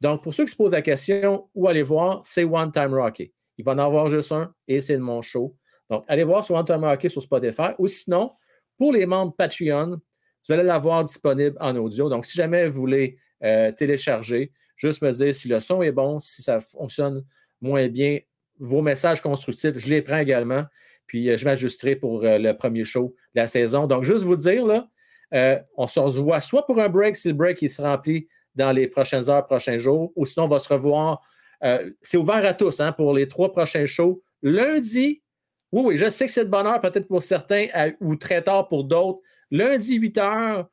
Donc, 0.00 0.22
pour 0.22 0.34
ceux 0.34 0.44
qui 0.44 0.50
se 0.50 0.56
posent 0.56 0.72
la 0.72 0.82
question 0.82 1.48
où 1.54 1.68
aller 1.68 1.82
voir, 1.82 2.20
c'est 2.24 2.44
One 2.44 2.70
Time 2.70 2.94
Rocky. 2.94 3.32
Il 3.56 3.64
va 3.64 3.72
en 3.72 3.78
avoir 3.78 4.10
juste 4.10 4.32
un 4.32 4.52
et 4.68 4.80
c'est 4.80 4.98
mon 4.98 5.22
show. 5.22 5.56
Donc, 5.90 6.04
allez 6.08 6.24
voir 6.24 6.44
sur 6.44 6.54
One 6.54 6.64
Time 6.64 6.84
Rocky 6.84 7.10
sur 7.10 7.22
Spotify. 7.22 7.70
Ou 7.78 7.86
sinon, 7.86 8.32
pour 8.76 8.92
les 8.92 9.06
membres 9.06 9.34
Patreon, 9.36 10.00
vous 10.46 10.52
allez 10.52 10.62
l'avoir 10.62 11.04
disponible 11.04 11.56
en 11.60 11.74
audio. 11.76 12.08
Donc, 12.08 12.26
si 12.26 12.36
jamais 12.36 12.68
vous 12.68 12.80
voulez 12.80 13.18
euh, 13.42 13.72
télécharger, 13.72 14.52
juste 14.76 15.02
me 15.02 15.10
dire 15.12 15.34
si 15.34 15.48
le 15.48 15.60
son 15.60 15.82
est 15.82 15.92
bon, 15.92 16.20
si 16.20 16.42
ça 16.42 16.60
fonctionne 16.60 17.24
moins 17.64 17.88
bien, 17.88 18.18
vos 18.60 18.82
messages 18.82 19.20
constructifs, 19.20 19.78
je 19.78 19.88
les 19.88 20.02
prends 20.02 20.18
également. 20.18 20.64
Puis, 21.06 21.28
euh, 21.28 21.36
je 21.36 21.44
m'ajusterai 21.44 21.96
pour 21.96 22.24
euh, 22.24 22.38
le 22.38 22.56
premier 22.56 22.84
show 22.84 23.14
de 23.34 23.40
la 23.40 23.46
saison. 23.46 23.86
Donc, 23.86 24.04
juste 24.04 24.24
vous 24.24 24.36
dire, 24.36 24.66
là, 24.66 24.88
euh, 25.34 25.58
on 25.76 25.86
se 25.86 25.98
revoit 25.98 26.40
soit 26.40 26.66
pour 26.66 26.78
un 26.80 26.88
break, 26.88 27.16
si 27.16 27.28
le 27.28 27.34
break 27.34 27.60
il 27.62 27.70
se 27.70 27.82
remplit 27.82 28.28
dans 28.54 28.70
les 28.70 28.86
prochaines 28.86 29.28
heures, 29.28 29.44
prochains 29.46 29.78
jours, 29.78 30.12
ou 30.14 30.24
sinon 30.26 30.46
on 30.46 30.48
va 30.48 30.60
se 30.60 30.72
revoir. 30.72 31.20
c'est 32.02 32.18
ouvert 32.18 32.44
à 32.44 32.54
tous 32.54 32.78
hein, 32.78 32.92
pour 32.92 33.12
les 33.12 33.26
trois 33.26 33.50
prochains 33.50 33.86
shows. 33.86 34.22
Lundi, 34.42 35.22
oui, 35.72 35.82
oui, 35.84 35.96
je 35.96 36.08
sais 36.08 36.26
que 36.26 36.30
c'est 36.30 36.44
de 36.44 36.50
bonne 36.50 36.66
heure 36.66 36.80
peut-être 36.80 37.08
pour 37.08 37.22
certains 37.22 37.66
ou 38.00 38.14
très 38.14 38.42
tard 38.42 38.68
pour 38.68 38.84
d'autres. 38.84 39.18
Lundi, 39.50 39.96
8 39.96 40.18
heures 40.18 40.68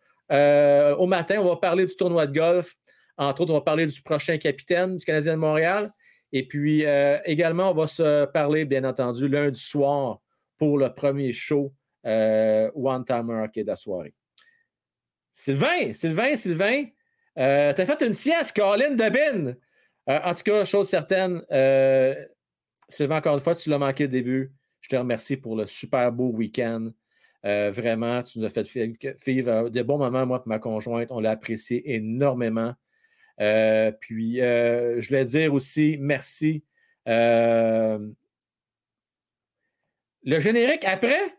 au 1.00 1.08
matin, 1.08 1.40
on 1.40 1.46
va 1.46 1.56
parler 1.56 1.88
du 1.88 1.96
tournoi 1.96 2.28
de 2.28 2.38
golf. 2.38 2.76
Entre 3.18 3.42
autres, 3.42 3.52
on 3.52 3.56
va 3.56 3.62
parler 3.62 3.88
du 3.88 4.02
prochain 4.04 4.38
capitaine 4.38 4.98
du 4.98 5.04
Canadien 5.04 5.34
de 5.34 5.40
Montréal. 5.40 5.90
Et 6.34 6.48
puis 6.48 6.86
euh, 6.86 7.18
également, 7.26 7.72
on 7.72 7.74
va 7.74 7.88
se 7.88 8.26
parler, 8.26 8.66
bien 8.66 8.84
entendu, 8.84 9.28
lundi 9.28 9.60
soir 9.60 10.22
pour 10.58 10.78
le 10.78 10.94
premier 10.94 11.34
show 11.34 11.74
euh, 12.06 12.72
One 12.74 13.06
Timer 13.06 13.44
Hockey 13.44 13.64
de 13.64 13.68
la 13.68 13.76
soirée. 13.76 14.14
Sylvain, 15.32 15.94
Sylvain, 15.94 16.36
Sylvain, 16.36 16.86
euh, 17.38 17.74
t'as 17.74 17.86
fait 17.86 18.02
une 18.06 18.14
sieste, 18.14 18.56
Colin 18.56 18.92
de 18.92 19.10
Bin. 19.10 19.56
Euh, 20.10 20.20
en 20.24 20.34
tout 20.34 20.44
cas, 20.44 20.66
chose 20.66 20.90
certaine, 20.90 21.42
Sylvain, 22.90 23.18
encore 23.18 23.36
une 23.36 23.40
fois, 23.40 23.56
tu 23.56 23.70
l'as 23.70 23.78
manqué 23.78 24.06
au 24.06 24.08
début. 24.08 24.52
Je 24.82 24.90
te 24.90 24.96
remercie 24.96 25.38
pour 25.38 25.56
le 25.56 25.66
super 25.68 26.12
beau 26.12 26.32
week-end. 26.32 26.92
Vraiment, 27.44 28.22
tu 28.22 28.40
nous 28.40 28.46
as 28.46 28.50
fait 28.50 28.64
vivre 29.26 29.70
des 29.70 29.84
bons 29.84 29.98
moments, 29.98 30.26
moi 30.26 30.44
et 30.46 30.50
ma 30.50 30.60
conjointe. 30.60 31.12
On 31.12 31.20
l'a 31.20 31.32
apprécié 31.32 31.96
énormément. 31.96 32.74
Euh, 33.42 33.92
puis, 33.92 34.42
euh, 34.42 35.02
je 35.02 35.10
voulais 35.10 35.26
dire 35.26 35.54
aussi 35.54 35.98
merci. 36.00 36.64
Euh, 37.08 38.00
le 40.24 40.40
générique 40.40 40.86
après, 40.86 41.36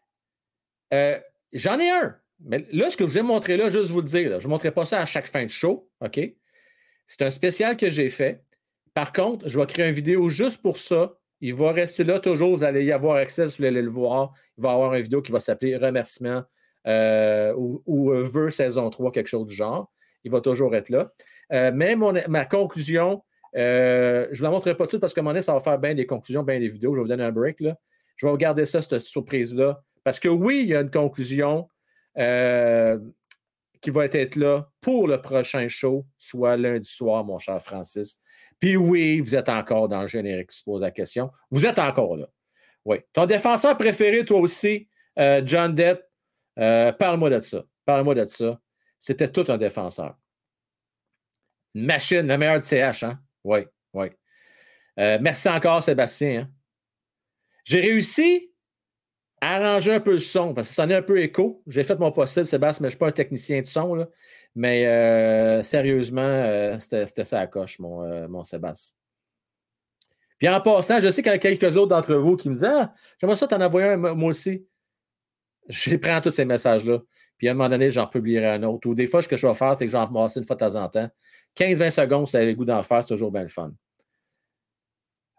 J'en 1.55 1.79
ai 1.79 1.91
un. 1.91 2.16
Mais 2.41 2.66
là, 2.73 2.91
ce 2.91 2.97
que 2.97 3.07
je 3.07 3.15
vais 3.15 3.23
montrer 3.23 3.57
là, 3.57 3.69
juste 3.69 3.91
vous 3.91 4.01
le 4.01 4.07
dire, 4.07 4.31
là, 4.31 4.39
je 4.41 4.47
ne 4.47 4.51
montrerai 4.51 4.73
pas 4.73 4.87
ça 4.87 5.01
à 5.01 5.07
chaque 5.07 5.27
fin 5.27 5.45
de 5.45 5.51
show. 5.51 5.89
OK? 6.01 6.19
C'est 7.07 7.23
un 7.23 7.31
spécial 7.31 7.77
que 7.77 7.91
j'ai 7.91 8.09
fait. 8.09 8.43
Par 8.95 9.12
contre, 9.12 9.49
je 9.49 9.59
vais 9.59 9.66
créer 9.66 9.87
une 9.87 9.95
vidéo 9.95 10.29
juste 10.29 10.62
pour 10.62 10.79
ça. 10.79 11.15
Il 11.41 11.55
va 11.55 11.73
rester 11.73 12.05
là 12.05 12.20
toujours. 12.20 12.57
Vous 12.57 12.65
allez 12.65 12.85
y 12.85 12.93
avoir 12.93 13.16
accès 13.16 13.49
si 13.49 13.59
vous 13.59 13.69
voulez 13.69 13.83
le 13.83 13.91
voir. 13.91 14.33
Il 14.59 14.62
va 14.62 14.70
y 14.70 14.73
avoir 14.73 14.95
une 14.95 15.03
vidéo 15.03 15.23
qui 15.23 15.33
va 15.33 15.41
s'appeler 15.41 15.77
Remerciement 15.77 16.43
euh, 16.87 17.55
ou, 17.57 17.83
ou 17.87 18.11
Vœux 18.11 18.51
saison 18.51 18.89
3, 18.91 19.12
quelque 19.12 19.29
chose 19.29 19.47
du 19.47 19.55
genre. 19.55 19.91
Il 20.24 20.31
va 20.31 20.40
toujours 20.40 20.74
être 20.74 20.89
là. 20.89 21.12
Euh, 21.53 21.70
mais 21.74 21.97
ma 22.28 22.44
conclusion, 22.44 23.23
euh, 23.57 24.28
je 24.32 24.40
ne 24.40 24.44
la 24.44 24.51
montrerai 24.51 24.77
pas 24.77 24.86
tout 24.86 24.99
parce 24.99 25.12
que 25.12 25.20
à 25.20 25.23
un 25.23 25.24
moment 25.24 25.32
donné, 25.32 25.43
ça 25.43 25.55
va 25.55 25.61
faire 25.61 25.78
bien 25.78 25.94
des 25.94 26.07
conclusions, 26.07 26.43
bien 26.43 26.59
des 26.59 26.69
vidéos. 26.69 26.93
Je 26.94 26.99
vais 26.99 27.03
vous 27.03 27.09
donner 27.09 27.24
un 27.24 27.32
break. 27.32 27.61
Là. 27.61 27.77
Je 28.16 28.27
vais 28.27 28.32
regarder 28.32 28.66
ça, 28.66 28.81
cette 28.82 28.99
surprise-là. 28.99 29.82
Parce 30.05 30.20
que 30.20 30.28
oui, 30.28 30.61
il 30.62 30.69
y 30.69 30.74
a 30.74 30.81
une 30.81 30.90
conclusion 30.90 31.69
euh, 32.19 32.99
qui 33.81 33.90
va 33.90 34.07
être 34.07 34.36
là 34.36 34.69
pour 34.81 35.09
le 35.09 35.20
prochain 35.20 35.69
show, 35.69 36.07
soit 36.19 36.57
lundi 36.57 36.89
soir, 36.89 37.24
mon 37.24 37.39
cher 37.39 37.61
Francis. 37.62 38.20
Puis 38.59 38.77
oui, 38.77 39.20
vous 39.20 39.35
êtes 39.35 39.49
encore 39.49 39.89
dans 39.89 40.03
le 40.03 40.07
générique 40.07 40.51
qui 40.51 40.59
se 40.59 40.65
pose 40.65 40.81
la 40.81 40.90
question. 40.90 41.31
Vous 41.51 41.66
êtes 41.66 41.78
encore 41.78 42.16
là. 42.16 42.27
Oui. 42.85 42.99
Ton 43.12 43.27
défenseur 43.27 43.77
préféré, 43.77 44.24
toi 44.24 44.40
aussi, 44.40 44.89
John 45.16 45.74
euh, 46.59 46.93
parle-moi 46.93 47.31
de 47.31 47.40
ça. 47.40 47.65
Parle-moi 47.86 48.15
de 48.15 48.24
ça. 48.24 48.61
C'était 49.03 49.33
tout 49.33 49.45
un 49.49 49.59
défenseur. 49.59 50.16
Une 51.74 51.87
machine, 51.87 52.24
le 52.24 52.39
meilleur 52.39 52.61
du 52.61 52.65
CH, 52.65 53.03
hein? 53.03 53.19
Oui, 53.43 53.66
oui. 53.95 54.07
Euh, 55.01 55.19
merci 55.20 55.49
encore, 55.49 55.83
Sébastien. 55.83 56.43
hein? 56.43 56.51
J'ai 57.65 57.81
réussi 57.81 58.53
à 59.41 59.57
arranger 59.57 59.95
un 59.95 59.99
peu 60.01 60.12
le 60.12 60.19
son 60.20 60.55
parce 60.55 60.69
que 60.69 60.74
ça 60.74 60.85
en 60.85 60.91
est 60.91 60.95
un 60.95 61.03
peu 61.03 61.20
écho. 61.20 61.65
J'ai 61.66 61.83
fait 61.83 61.99
mon 61.99 62.12
possible, 62.12 62.47
Sébastien, 62.47 62.85
mais 62.85 62.91
je 62.91 62.95
ne 62.95 62.97
suis 62.97 62.99
pas 63.01 63.09
un 63.09 63.12
technicien 63.12 63.61
de 63.61 63.66
son. 63.66 64.07
Mais 64.55 64.87
euh, 64.87 65.65
sérieusement, 65.65 66.20
euh, 66.23 66.79
c'était 66.79 67.24
ça 67.24 67.41
à 67.41 67.49
coche, 67.49 67.81
mon, 67.81 68.29
mon 68.29 68.45
Sébastien. 68.45 68.95
Puis 70.39 70.49
en 70.49 70.61
passant, 70.61 71.01
je 71.01 71.11
sais 71.11 71.23
qu'il 71.23 71.33
y 71.33 71.35
a 71.35 71.39
quelques 71.39 71.77
autres 71.77 71.89
d'entre 71.89 72.15
vous 72.15 72.37
qui 72.37 72.49
me 72.49 72.55
disent 72.55 72.65
Ah, 72.65 72.95
j'aimerais 73.20 73.35
ça 73.37 73.49
t'en 73.49 73.61
envoyer 73.61 73.89
un, 73.89 73.97
moi 73.97 74.31
aussi. 74.31 74.65
Je 75.69 75.97
prends 75.97 76.20
tous 76.20 76.31
ces 76.31 76.45
messages-là. 76.45 77.01
Puis 77.43 77.48
à 77.48 77.51
un 77.51 77.55
moment 77.55 77.69
donné, 77.69 77.90
j'en 77.90 78.06
publierai 78.06 78.51
un 78.51 78.62
autre. 78.62 78.89
Ou 78.89 78.94
des 78.94 79.09
fois, 79.09 79.20
ce 79.20 79.27
que 79.27 79.36
je 79.36 79.44
vais 79.44 79.55
faire, 79.55 79.77
c'est 79.77 79.85
que 79.85 79.90
j'en 79.90 80.06
ramasse 80.06 80.36
une 80.36 80.44
fois 80.44 80.55
de 80.55 80.60
temps 80.60 80.77
en 80.77 80.89
temps. 80.89 81.10
15-20 81.56 81.90
secondes, 81.90 82.28
ça 82.28 82.39
a 82.39 82.44
le 82.44 82.55
goût 82.55 82.64
d'en 82.64 82.85
faire, 82.85 83.02
c'est 83.02 83.09
toujours 83.09 83.32
bien 83.32 83.43
le 83.43 83.48
fun. 83.48 83.73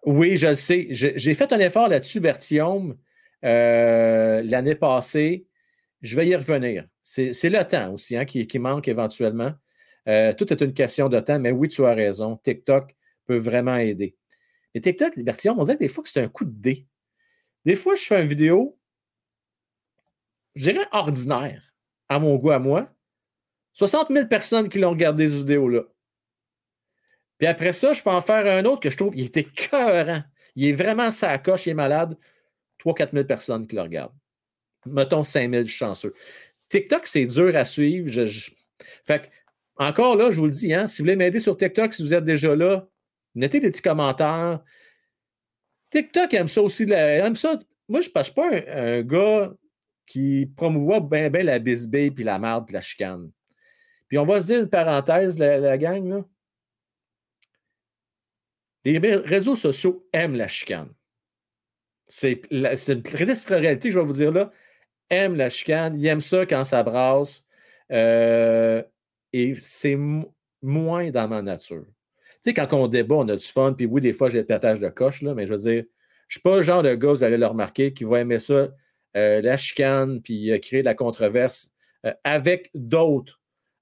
Oui, 0.05 0.35
je 0.35 0.47
le 0.47 0.55
sais. 0.55 0.87
J'ai 0.89 1.33
fait 1.33 1.53
un 1.53 1.59
effort 1.59 1.87
là-dessus, 1.87 2.19
Bertium, 2.19 2.97
euh, 3.45 4.41
l'année 4.43 4.75
passée. 4.75 5.47
Je 6.01 6.17
vais 6.17 6.27
y 6.27 6.35
revenir. 6.35 6.85
C'est 7.01 7.31
le 7.43 7.65
temps 7.65 7.93
aussi 7.93 8.17
hein, 8.17 8.25
qui, 8.25 8.47
qui 8.47 8.59
manque 8.59 8.89
éventuellement. 8.89 9.53
Euh, 10.09 10.33
tout 10.33 10.51
est 10.51 10.59
une 10.59 10.73
question 10.73 11.07
de 11.07 11.21
temps, 11.21 11.39
mais 11.39 11.51
oui, 11.51 11.69
tu 11.69 11.85
as 11.85 11.93
raison. 11.93 12.35
TikTok 12.35 12.93
peut 13.27 13.37
vraiment 13.37 13.77
aider. 13.77 14.17
Et 14.73 14.81
TikTok, 14.81 15.17
Bertium, 15.19 15.57
on 15.57 15.63
dirait 15.63 15.77
des 15.77 15.87
fois 15.87 16.03
que 16.03 16.09
c'est 16.09 16.19
un 16.19 16.27
coup 16.27 16.43
de 16.43 16.51
dé. 16.51 16.85
Des 17.63 17.77
fois, 17.77 17.95
je 17.95 18.03
fais 18.03 18.19
une 18.19 18.27
vidéo, 18.27 18.77
je 20.55 20.63
dirais 20.69 20.85
ordinaire, 20.91 21.72
à 22.09 22.19
mon 22.19 22.35
goût, 22.35 22.51
à 22.51 22.59
moi. 22.59 22.89
60 23.73 24.09
000 24.11 24.27
personnes 24.27 24.69
qui 24.69 24.79
l'ont 24.79 24.91
regardé 24.91 25.27
cette 25.27 25.39
vidéo-là. 25.39 25.81
Puis 27.37 27.47
après 27.47 27.73
ça, 27.73 27.93
je 27.93 28.01
peux 28.01 28.11
en 28.11 28.21
faire 28.21 28.45
un 28.45 28.65
autre 28.65 28.81
que 28.81 28.89
je 28.89 28.97
trouve, 28.97 29.15
il 29.15 29.25
était 29.25 29.43
cœurant. 29.43 30.23
Il 30.55 30.65
est 30.65 30.73
vraiment 30.73 31.11
sa 31.11 31.37
coche, 31.39 31.65
il 31.65 31.71
est 31.71 31.75
malade. 31.75 32.17
3-4 32.85 33.11
000 33.13 33.25
personnes 33.25 33.67
qui 33.67 33.75
le 33.75 33.81
regardent. 33.81 34.15
Mettons 34.85 35.23
5 35.23 35.49
000 35.51 35.65
chanceux. 35.65 36.13
TikTok, 36.69 37.07
c'est 37.07 37.25
dur 37.25 37.55
à 37.55 37.65
suivre. 37.65 38.11
Fait 39.05 39.21
que, 39.21 39.27
encore 39.77 40.15
là, 40.15 40.31
je 40.31 40.39
vous 40.39 40.45
le 40.45 40.51
dis, 40.51 40.73
hein, 40.73 40.87
si 40.87 41.01
vous 41.01 41.05
voulez 41.05 41.15
m'aider 41.15 41.39
sur 41.39 41.57
TikTok, 41.57 41.93
si 41.93 42.03
vous 42.03 42.13
êtes 42.13 42.25
déjà 42.25 42.55
là, 42.55 42.87
mettez 43.33 43.59
des 43.59 43.71
petits 43.71 43.81
commentaires. 43.81 44.61
TikTok 45.89 46.33
aime 46.33 46.47
ça 46.47 46.61
aussi. 46.61 46.83
aime 46.91 47.35
ça. 47.35 47.57
Moi, 47.87 48.01
je 48.01 48.09
ne 48.15 48.23
suis 48.23 48.33
pas 48.33 48.49
un 48.69 49.01
gars 49.01 49.53
qui 50.05 50.51
promouvoit 50.55 50.99
bien 50.99 51.29
ben 51.29 51.45
la 51.45 51.59
bisbille, 51.59 52.11
puis 52.11 52.23
la 52.23 52.39
merde, 52.39 52.65
puis 52.65 52.73
la 52.73 52.81
chicane. 52.81 53.31
Puis 54.07 54.17
on 54.17 54.25
va 54.25 54.41
se 54.41 54.47
dire 54.47 54.59
une 54.59 54.69
parenthèse, 54.69 55.39
la, 55.39 55.77
gang, 55.77 56.07
là. 56.07 56.25
Les 58.85 58.97
ré- 58.97 59.15
réseaux 59.15 59.55
sociaux 59.55 60.07
aiment 60.11 60.35
la 60.35 60.47
chicane. 60.47 60.89
C'est 62.07 62.41
une 62.51 63.01
triste 63.01 63.49
réalité, 63.49 63.91
je 63.91 63.97
vais 63.99 64.05
vous 64.05 64.13
dire 64.13 64.31
là. 64.31 64.51
Aiment 65.09 65.35
la 65.35 65.49
chicane, 65.49 65.99
ils 65.99 66.05
aiment 66.05 66.21
ça 66.21 66.45
quand 66.45 66.63
ça 66.63 66.83
brasse. 66.83 67.45
euh, 67.91 68.83
et 69.31 69.55
c'est 69.55 69.95
mo- 69.95 70.33
moins 70.61 71.09
dans 71.11 71.27
ma 71.27 71.41
nature. 71.41 71.85
Tu 71.85 72.49
sais, 72.49 72.53
quand 72.53 72.71
on 72.73 72.87
débat, 72.87 73.15
on 73.15 73.27
a 73.29 73.35
du 73.35 73.45
fun, 73.45 73.73
puis 73.73 73.85
oui, 73.85 74.01
des 74.01 74.13
fois, 74.13 74.29
j'ai 74.29 74.39
le 74.39 74.45
pétage 74.45 74.79
de 74.79 74.89
coche, 74.89 75.21
là, 75.21 75.33
mais 75.33 75.47
je 75.47 75.51
veux 75.53 75.57
dire, 75.59 75.83
je 76.27 76.37
ne 76.37 76.39
suis 76.39 76.39
pas 76.41 76.55
le 76.57 76.61
genre 76.61 76.83
de 76.83 76.93
gars, 76.95 77.09
vous 77.11 77.23
allez 77.23 77.37
le 77.37 77.45
remarquer, 77.47 77.93
qui 77.93 78.03
va 78.03 78.19
aimer 78.19 78.39
ça, 78.39 78.69
la 79.15 79.57
chicane, 79.57 80.21
puis 80.21 80.51
euh, 80.51 80.57
créer 80.59 80.81
de 80.81 80.85
la 80.85 80.95
controverse 80.95 81.71
euh, 82.05 82.13
avec 82.23 82.69
d'autres. 82.73 83.39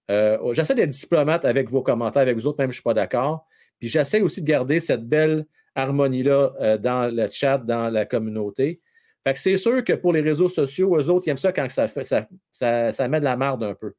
Euh, 0.10 0.54
j'essaie 0.54 0.76
d'être 0.76 0.90
diplomate 0.90 1.46
avec 1.46 1.70
vos 1.70 1.82
commentaires, 1.82 2.24
avec 2.24 2.36
vous 2.36 2.48
autres, 2.48 2.60
même 2.60 2.68
je 2.68 2.72
ne 2.72 2.76
suis 2.76 2.84
pas 2.84 2.94
d'accord. 2.94 3.48
Puis 3.80 3.88
j'essaie 3.88 4.22
aussi 4.22 4.42
de 4.42 4.48
garder 4.48 4.80
cette 4.80 5.08
belle 5.08 5.46
harmonie-là 5.76 6.54
euh, 6.60 6.78
dans 6.78 7.14
le 7.14 7.30
chat, 7.32 7.58
dans 7.58 7.90
la 7.90 8.06
communauté. 8.06 8.82
Fait 9.24 9.34
que 9.34 9.40
c'est 9.40 9.58
sûr 9.58 9.84
que 9.84 9.94
pour 9.94 10.14
les 10.14 10.22
réseaux 10.22 10.50
sociaux, 10.50 10.98
eux 10.98 11.10
autres, 11.10 11.28
ils 11.28 11.32
aiment 11.32 11.38
ça 11.38 11.52
quand 11.54 11.70
ça, 11.70 11.88
ça, 11.88 12.28
ça, 12.52 12.92
ça 12.92 13.08
met 13.08 13.20
de 13.20 13.26
la 13.26 13.38
marde 13.38 13.64
un 13.64 13.76
peu. 13.76 13.94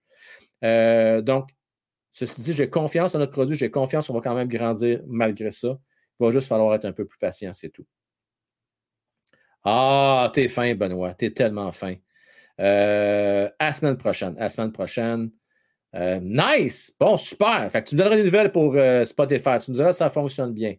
Euh, 0.65 1.21
donc, 1.23 1.49
ceci 2.13 2.43
dit, 2.43 2.53
j'ai 2.53 2.69
confiance 2.69 3.15
en 3.15 3.19
notre 3.19 3.33
produit, 3.33 3.57
j'ai 3.57 3.71
confiance 3.71 4.07
qu'on 4.07 4.15
va 4.15 4.21
quand 4.21 4.35
même 4.35 4.49
grandir 4.49 5.01
malgré 5.07 5.51
ça. 5.51 5.79
Il 6.21 6.27
va 6.27 6.31
juste 6.31 6.49
falloir 6.49 6.75
être 6.75 6.85
un 6.85 6.93
peu 6.93 7.07
plus 7.07 7.19
patient, 7.19 7.53
c'est 7.53 7.71
tout. 7.71 7.87
Ah, 9.64 10.30
t'es 10.34 10.48
fin, 10.48 10.74
Benoît. 10.74 11.14
T'es 11.14 11.30
tellement 11.30 11.70
fin. 11.72 11.97
Euh, 12.60 13.48
à 13.59 13.66
la 13.66 13.72
semaine 13.72 13.97
prochaine. 13.97 14.36
À 14.39 14.43
la 14.43 14.48
semaine 14.48 14.72
prochaine. 14.72 15.30
Euh, 15.94 16.20
nice! 16.22 16.94
Bon, 16.98 17.16
super. 17.16 17.70
Fait 17.70 17.82
que 17.82 17.89
tu 17.89 17.94
me 17.94 17.98
donneras 17.98 18.16
des 18.16 18.24
nouvelles 18.24 18.52
pour 18.52 18.74
euh, 18.74 19.05
Spotify. 19.05 19.59
Tu 19.60 19.70
me 19.70 19.76
diras 19.76 19.93
si 19.93 19.98
ça 19.98 20.10
fonctionne 20.10 20.52
bien. 20.52 20.74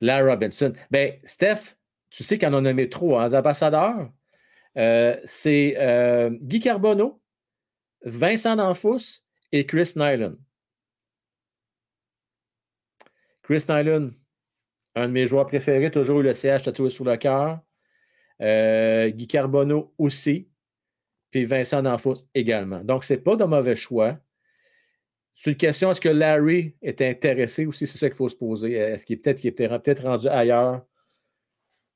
La 0.00 0.24
Robinson. 0.24 0.72
Ben, 0.90 1.20
Steph, 1.24 1.76
tu 2.08 2.24
sais 2.24 2.38
qu'on 2.38 2.48
en 2.48 2.54
a 2.54 2.60
nommé 2.62 2.88
trois 2.88 3.24
hein, 3.24 3.38
ambassadeurs. 3.38 4.10
C'est 5.24 5.76
Guy 6.42 6.60
Carbonneau, 6.60 7.20
Vincent 8.04 8.56
D'Anfous 8.56 9.20
et 9.52 9.66
Chris 9.66 9.92
Nyland. 9.96 10.36
Chris 13.42 13.64
Nyland, 13.68 14.12
un 14.94 15.08
de 15.08 15.12
mes 15.12 15.26
joueurs 15.26 15.46
préférés, 15.46 15.90
toujours 15.90 16.20
eu 16.20 16.22
le 16.22 16.32
CH 16.32 16.62
tatoué 16.62 16.90
sur 16.90 17.04
le 17.04 17.16
cœur. 17.16 17.60
Euh, 18.40 19.10
Guy 19.10 19.26
Carbonneau 19.26 19.92
aussi. 19.98 20.48
Puis 21.30 21.44
Vincent 21.44 21.82
D'Anfous 21.82 22.26
également. 22.34 22.82
Donc, 22.82 23.04
ce 23.04 23.14
n'est 23.14 23.20
pas 23.20 23.36
de 23.36 23.44
mauvais 23.44 23.76
choix. 23.76 24.18
C'est 25.32 25.50
une 25.50 25.56
question, 25.56 25.90
est-ce 25.90 26.00
que 26.00 26.08
Larry 26.08 26.74
est 26.82 27.00
intéressé 27.02 27.66
aussi? 27.66 27.86
C'est 27.86 27.98
ça 27.98 28.08
qu'il 28.08 28.16
faut 28.16 28.28
se 28.28 28.36
poser. 28.36 28.72
Est-ce 28.72 29.06
qu'il 29.06 29.14
est 29.14 29.20
peut-être 29.20 29.40
peut-être 29.40 30.02
rendu 30.02 30.26
ailleurs? 30.28 30.84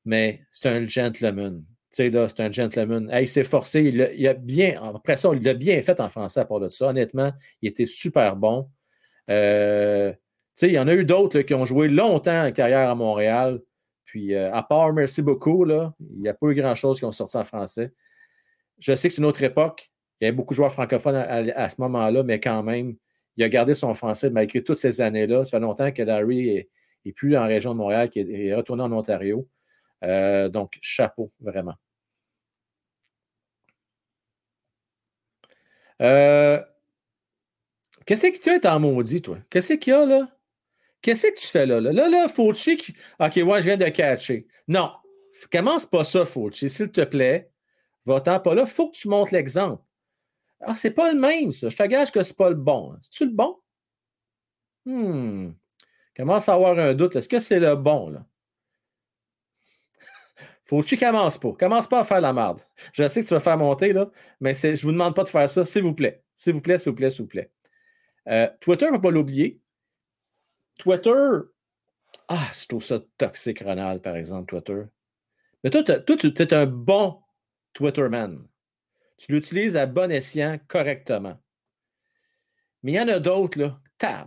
Mais 0.05 0.43
c'est 0.51 0.69
un 0.69 0.87
gentleman. 0.87 1.65
Tu 1.91 1.97
sais, 1.97 2.11
là, 2.11 2.29
c'est 2.29 2.41
un 2.41 2.51
gentleman. 2.51 3.11
Il 3.21 3.29
s'est 3.29 3.45
forcé. 3.45 3.83
Il 3.83 4.29
a, 4.29 4.35
bien, 4.35 4.81
après 4.83 5.17
ça, 5.17 5.31
il 5.35 5.43
l'a 5.43 5.55
bien 5.55 5.81
fait 5.83 5.99
en 6.01 6.09
français 6.09 6.41
à 6.41 6.45
part 6.45 6.61
de 6.61 6.69
ça. 6.69 6.89
Honnêtement, 6.89 7.33
il 7.61 7.69
était 7.69 7.87
super 7.87 8.37
bon. 8.37 8.69
Euh, 9.31 10.13
sais, 10.55 10.69
il 10.69 10.75
y 10.75 10.79
en 10.79 10.89
a 10.89 10.95
eu 10.95 11.05
d'autres 11.05 11.41
qui 11.41 11.55
ont 11.55 11.65
joué 11.65 11.89
longtemps 11.89 12.47
en 12.47 12.53
carrière 12.53 12.91
à 12.91 12.95
Montréal. 12.95 13.61
Puis, 14.05 14.35
euh, 14.35 14.53
à 14.53 14.63
part 14.63 14.93
merci 14.93 15.23
beaucoup, 15.23 15.65
là, 15.65 15.95
il 16.01 16.21
n'y 16.21 16.29
a 16.29 16.35
pas 16.35 16.49
eu 16.49 16.55
grand-chose 16.55 16.99
qui 16.99 17.05
ont 17.05 17.13
sorti 17.13 17.37
en 17.37 17.45
français. 17.45 17.93
Je 18.79 18.95
sais 18.95 19.09
que 19.09 19.15
c'est 19.15 19.21
une 19.21 19.27
autre 19.27 19.43
époque. 19.43 19.91
Il 20.21 20.25
y 20.25 20.29
avait 20.29 20.37
beaucoup 20.37 20.55
de 20.55 20.57
joueurs 20.57 20.73
francophones 20.73 21.17
à, 21.17 21.69
ce 21.69 21.81
moment-là, 21.81 22.23
mais 22.23 22.41
quand 22.41 22.63
même, 22.63 22.97
il 23.37 23.45
a 23.45 23.49
gardé 23.49 23.75
son 23.75 23.95
français 23.95 24.31
malgré 24.31 24.63
toutes 24.63 24.79
ces 24.79 25.01
années-là. 25.01 25.45
Ça 25.45 25.53
fait 25.53 25.61
longtemps 25.61 25.91
que 25.93 26.03
Larry 26.03 26.49
est, 26.51 26.71
est 27.05 27.13
plus 27.13 27.37
en 27.37 27.47
région 27.47 27.73
de 27.73 27.79
Montréal, 27.79 28.11
qu'il 28.11 28.31
est, 28.31 28.55
retourné 28.55 28.83
en 28.85 28.93
Ontario. 28.93 29.49
Euh, 30.05 30.49
donc, 30.49 30.79
chapeau, 30.81 31.33
vraiment. 31.41 31.75
Euh, 36.03 36.61
Qu'est-ce 38.07 38.27
que 38.29 38.39
tu 38.39 38.51
es 38.51 38.67
en 38.67 38.81
maudit, 38.81 39.23
toi? 39.23 39.39
Qu'est-ce 39.49 39.75
qu'il 39.75 39.93
y 39.93 39.97
a 39.97 40.05
là? 40.05 40.29
Qu'est-ce 41.05 41.27
que 41.27 41.39
tu 41.39 41.47
fais 41.47 41.67
là? 41.67 41.83
Là, 41.83 41.93
là, 41.93 42.09
là 42.09 42.29
Fauci, 42.29 42.79
OK, 43.21 43.37
moi, 43.43 43.61
je 43.61 43.67
viens 43.67 43.77
de 43.77 43.85
catcher. 43.91 44.47
Non, 44.67 44.91
commence 45.53 45.85
pas 45.85 46.03
ça, 46.03 46.25
Fauci, 46.25 46.71
s'il 46.71 46.91
te 46.91 47.03
plaît. 47.03 47.51
Va-t'en 48.07 48.41
pas 48.41 48.55
là. 48.55 48.65
faut 48.65 48.91
que 48.91 48.97
tu 48.97 49.09
montres 49.09 49.35
l'exemple. 49.35 49.83
Ah, 50.61 50.75
c'est 50.75 50.93
pas 50.93 51.13
le 51.13 51.21
même, 51.21 51.53
ça. 51.53 51.69
Je 51.69 51.77
te 51.77 51.83
gage 51.83 52.11
que 52.11 52.23
c'est 52.23 52.37
pas 52.37 52.49
le 52.49 52.55
bon. 52.55 52.97
C'est-tu 53.03 53.27
le 53.27 53.33
bon? 53.33 53.59
Hmm. 54.87 55.51
Commence 56.17 56.49
à 56.49 56.55
avoir 56.55 56.79
un 56.79 56.95
doute. 56.95 57.17
Est-ce 57.17 57.29
que 57.29 57.41
c'est 57.41 57.61
le 57.61 57.77
bon, 57.77 58.09
là? 58.09 58.25
Faut 60.65 60.81
que 60.81 60.87
tu 60.87 60.97
commences 60.97 61.37
pas. 61.37 61.53
Commence 61.53 61.87
pas 61.87 62.01
à 62.01 62.05
faire 62.05 62.23
la 62.23 62.33
merde. 62.33 62.63
Je 62.95 63.07
sais 63.09 63.23
que 63.23 63.29
tu 63.29 63.35
vas 63.35 63.41
faire 63.41 63.59
monter, 63.59 63.93
là, 63.93 64.11
mais 64.41 64.55
je 64.55 64.83
vous 64.83 64.93
demande 64.93 65.15
pas 65.15 65.25
de 65.25 65.29
faire 65.29 65.51
ça, 65.51 65.67
s'il 65.67 65.83
vous 65.83 65.95
plaît. 65.95 66.25
S'il 66.35 66.55
vous 66.55 66.63
plaît, 66.63 66.79
s'il 66.79 66.93
vous 66.93 66.97
plaît, 66.97 67.11
s'il 67.11 67.25
vous 67.25 67.29
plaît. 67.29 67.51
Euh, 68.29 68.49
Twitter, 68.61 68.87
ne 68.87 68.93
faut 68.93 69.01
pas 69.01 69.11
l'oublier. 69.11 69.61
Twitter, 70.79 71.39
ah, 72.29 72.51
je 72.53 72.67
trouve 72.67 72.83
ça 72.83 73.01
toxique, 73.19 73.61
Ronald, 73.61 74.03
par 74.03 74.17
exemple, 74.17 74.47
Twitter. 74.47 74.83
Mais 75.63 75.71
toi, 75.71 75.83
tu 75.83 76.43
es 76.43 76.55
un 76.55 76.67
bon 76.67 77.21
Twitterman. 77.73 78.47
Tu 79.19 79.33
l'utilises 79.33 79.77
à 79.77 79.87
bon 79.87 80.11
escient, 80.11 80.59
correctement. 80.69 81.39
Mais 82.83 82.93
il 82.93 82.95
y 82.97 83.01
en 83.01 83.09
a 83.09 83.19
d'autres, 83.19 83.59
là. 83.59 83.81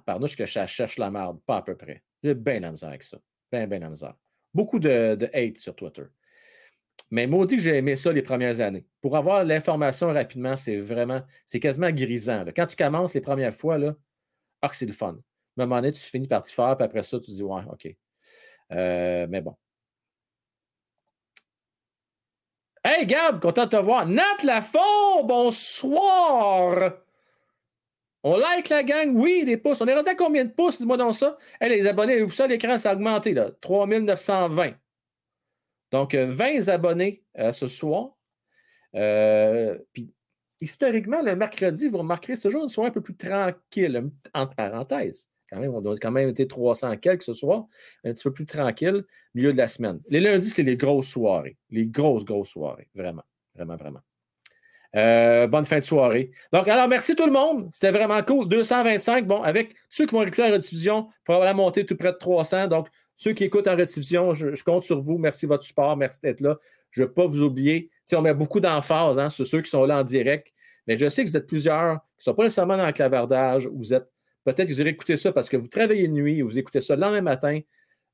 Pardon, 0.05 0.25
que 0.27 0.45
je 0.45 0.65
cherche 0.65 0.97
la 0.97 1.11
merde, 1.11 1.39
pas 1.45 1.57
à 1.57 1.61
peu 1.61 1.75
près. 1.75 2.03
J'ai 2.23 2.33
bien 2.33 2.59
la 2.59 2.71
misère 2.71 2.89
avec 2.89 3.03
ça. 3.03 3.19
Bien, 3.51 3.67
bien 3.67 3.79
la 3.79 3.89
misère. 3.89 4.15
Beaucoup 4.53 4.79
de, 4.79 5.29
hate 5.33 5.57
sur 5.57 5.75
Twitter. 5.75 6.05
Mais 7.11 7.27
maudit 7.27 7.57
que 7.57 7.61
j'ai 7.61 7.77
aimé 7.77 7.95
ça 7.95 8.11
les 8.11 8.23
premières 8.23 8.59
années. 8.59 8.85
Pour 9.01 9.15
avoir 9.15 9.43
l'information 9.43 10.07
rapidement, 10.07 10.55
c'est 10.55 10.77
vraiment, 10.77 11.21
c'est 11.45 11.59
quasiment 11.59 11.91
grisant. 11.91 12.43
Quand 12.55 12.65
tu 12.65 12.75
commences 12.75 13.13
les 13.13 13.21
premières 13.21 13.53
fois, 13.53 13.77
là, 13.77 13.95
ah, 14.61 14.69
c'est 14.73 14.87
le 14.87 14.93
fun. 14.93 15.19
À 15.57 15.63
un 15.63 15.65
moment 15.65 15.77
donné, 15.77 15.91
tu 15.91 15.99
finis 16.01 16.27
par 16.27 16.43
t'y 16.43 16.53
faire, 16.53 16.75
puis 16.77 16.85
après 16.85 17.03
ça, 17.03 17.19
tu 17.19 17.31
dis, 17.31 17.43
ouais, 17.43 17.61
OK. 17.71 17.87
Euh, 18.73 19.27
mais 19.29 19.41
bon. 19.41 19.55
Hey 22.83 23.05
Gab, 23.05 23.41
content 23.41 23.65
de 23.65 23.69
te 23.69 23.75
voir. 23.75 24.05
Nat 24.07 24.43
Lafont, 24.43 25.23
bonsoir. 25.25 26.93
On 28.23 28.37
like 28.37 28.69
la 28.69 28.83
gang, 28.83 29.15
oui, 29.15 29.45
des 29.45 29.57
pouces. 29.57 29.81
On 29.81 29.87
est 29.87 29.93
rendu 29.93 30.09
à 30.09 30.15
combien 30.15 30.45
de 30.45 30.51
pouces? 30.51 30.79
Dis-moi 30.79 30.97
donc 30.97 31.13
ça. 31.15 31.37
Hey, 31.61 31.69
les 31.69 31.87
abonnés, 31.87 32.21
vous 32.21 32.31
ça, 32.31 32.47
l'écran, 32.47 32.77
ça 32.77 32.91
a 32.91 32.93
augmenté, 32.93 33.33
là. 33.33 33.51
3920. 33.61 34.73
Donc, 35.91 36.13
euh, 36.13 36.25
20 36.27 36.67
abonnés 36.69 37.23
euh, 37.37 37.51
ce 37.51 37.67
soir. 37.67 38.15
Euh, 38.95 39.77
puis, 39.93 40.13
historiquement, 40.59 41.21
le 41.21 41.35
mercredi, 41.35 41.87
vous 41.87 41.99
remarquerez, 41.99 42.35
c'est 42.35 42.43
toujours 42.43 42.63
une 42.63 42.69
soirée 42.69 42.89
un 42.89 42.93
peu 42.93 43.01
plus 43.01 43.15
tranquille, 43.15 44.09
entre 44.33 44.55
parenthèses. 44.55 45.29
Quand 45.49 45.59
même, 45.59 45.73
on 45.73 45.81
doit 45.81 45.97
quand 45.97 46.11
même 46.11 46.29
été 46.29 46.47
300 46.47 46.97
quelques 46.97 47.23
ce 47.23 47.33
soir, 47.33 47.65
un 48.03 48.13
petit 48.13 48.23
peu 48.23 48.33
plus 48.33 48.45
tranquille, 48.45 49.03
milieu 49.33 49.53
de 49.53 49.57
la 49.57 49.67
semaine. 49.67 50.01
Les 50.09 50.19
lundis, 50.19 50.49
c'est 50.49 50.63
les 50.63 50.77
grosses 50.77 51.07
soirées. 51.07 51.57
Les 51.69 51.85
grosses, 51.85 52.25
grosses 52.25 52.49
soirées. 52.49 52.89
Vraiment, 52.93 53.23
vraiment, 53.55 53.75
vraiment. 53.77 54.01
Euh, 54.95 55.47
bonne 55.47 55.65
fin 55.65 55.79
de 55.79 55.83
soirée. 55.83 56.31
Donc, 56.51 56.67
alors, 56.67 56.87
merci 56.87 57.15
tout 57.15 57.25
le 57.25 57.31
monde. 57.31 57.69
C'était 57.71 57.91
vraiment 57.91 58.21
cool. 58.23 58.47
225. 58.47 59.27
Bon, 59.27 59.41
avec 59.41 59.75
ceux 59.89 60.05
qui 60.05 60.15
vont 60.15 60.23
écouter 60.23 60.43
en 60.43 60.51
rediffusion, 60.51 61.09
probablement 61.23 61.65
monter 61.65 61.85
tout 61.85 61.95
près 61.95 62.11
de 62.11 62.17
300. 62.17 62.67
Donc, 62.67 62.87
ceux 63.15 63.33
qui 63.33 63.43
écoutent 63.43 63.67
en 63.67 63.75
rediffusion, 63.75 64.33
je, 64.33 64.63
compte 64.63 64.83
sur 64.83 64.99
vous. 64.99 65.17
Merci 65.17 65.45
de 65.45 65.49
votre 65.49 65.63
support. 65.63 65.95
Merci 65.97 66.21
d'être 66.21 66.41
là. 66.41 66.57
Je 66.91 67.01
ne 67.01 67.07
veux 67.07 67.13
pas 67.13 67.25
vous 67.25 67.41
oublier. 67.41 67.89
On 68.13 68.21
met 68.21 68.33
beaucoup 68.33 68.59
d'emphase 68.59 69.19
hein, 69.19 69.29
sur 69.29 69.45
ceux 69.45 69.61
qui 69.61 69.69
sont 69.69 69.85
là 69.85 69.99
en 69.99 70.03
direct. 70.03 70.47
Mais 70.87 70.97
je 70.97 71.09
sais 71.09 71.23
que 71.23 71.29
vous 71.29 71.37
êtes 71.37 71.47
plusieurs 71.47 71.99
qui 72.17 72.21
ne 72.21 72.23
sont 72.23 72.33
pas 72.33 72.43
nécessairement 72.43 72.77
dans 72.77 72.87
le 72.87 72.93
clavardage. 72.93 73.67
Vous 73.67 73.93
êtes 73.93 74.15
peut-être 74.53 74.69
que 74.69 74.73
vous 74.73 74.81
irez 74.81 74.91
écouter 74.91 75.17
ça 75.17 75.31
parce 75.31 75.49
que 75.49 75.57
vous 75.57 75.67
travaillez 75.67 76.07
de 76.07 76.13
nuit 76.13 76.41
ou 76.41 76.47
vous 76.47 76.57
écoutez 76.57 76.79
ça 76.79 76.95
le 76.95 77.01
lendemain 77.01 77.21
matin. 77.21 77.59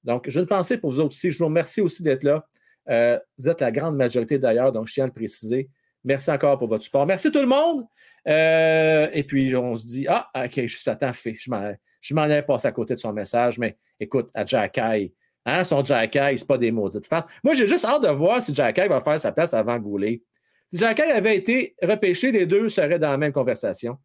Donc, 0.03 0.29
je 0.29 0.39
ne 0.39 0.45
pensais 0.45 0.77
pour 0.77 0.91
vous 0.91 1.01
aussi. 1.01 1.31
Je 1.31 1.37
vous 1.37 1.45
remercie 1.45 1.79
aussi 1.79 2.01
d'être 2.01 2.23
là. 2.23 2.45
Euh, 2.89 3.19
vous 3.37 3.49
êtes 3.49 3.61
la 3.61 3.71
grande 3.71 3.95
majorité 3.95 4.39
d'ailleurs, 4.39 4.71
donc 4.71 4.87
je 4.87 4.93
tiens 4.93 5.05
à 5.05 5.07
le 5.07 5.13
préciser. 5.13 5.69
Merci 6.03 6.31
encore 6.31 6.57
pour 6.57 6.67
votre 6.67 6.83
support. 6.83 7.05
Merci 7.05 7.31
tout 7.31 7.39
le 7.39 7.47
monde. 7.47 7.85
Euh, 8.27 9.07
et 9.13 9.23
puis, 9.23 9.55
on 9.55 9.75
se 9.75 9.85
dit, 9.85 10.05
ah, 10.09 10.29
OK, 10.35 10.65
je 10.65 10.89
attends, 10.89 11.13
fait. 11.13 11.35
Je 11.35 11.49
m'en, 11.49 11.71
je 12.01 12.13
m'en 12.15 12.23
avais 12.23 12.41
passé 12.41 12.67
à 12.67 12.71
côté 12.71 12.95
de 12.95 12.99
son 12.99 13.13
message, 13.13 13.59
mais 13.59 13.77
écoute, 13.99 14.29
à 14.33 14.43
Jacky, 14.43 15.13
hein, 15.45 15.63
son 15.63 15.85
Jacky, 15.85 16.37
c'est 16.37 16.47
pas 16.47 16.57
des 16.57 16.71
maudites 16.71 17.07
faces. 17.07 17.25
Moi, 17.43 17.53
j'ai 17.53 17.67
juste 17.67 17.85
hâte 17.85 18.03
de 18.03 18.09
voir 18.09 18.41
si 18.41 18.53
Jacky 18.53 18.87
va 18.87 18.99
faire 19.01 19.19
sa 19.19 19.31
place 19.31 19.53
avant 19.53 19.77
Goulet. 19.77 20.21
Si 20.67 20.79
Jacky 20.79 21.03
avait 21.03 21.37
été 21.37 21.75
repêché, 21.81 22.31
les 22.31 22.47
deux 22.47 22.67
seraient 22.69 22.99
dans 22.99 23.11
la 23.11 23.17
même 23.17 23.33
conversation. 23.33 23.97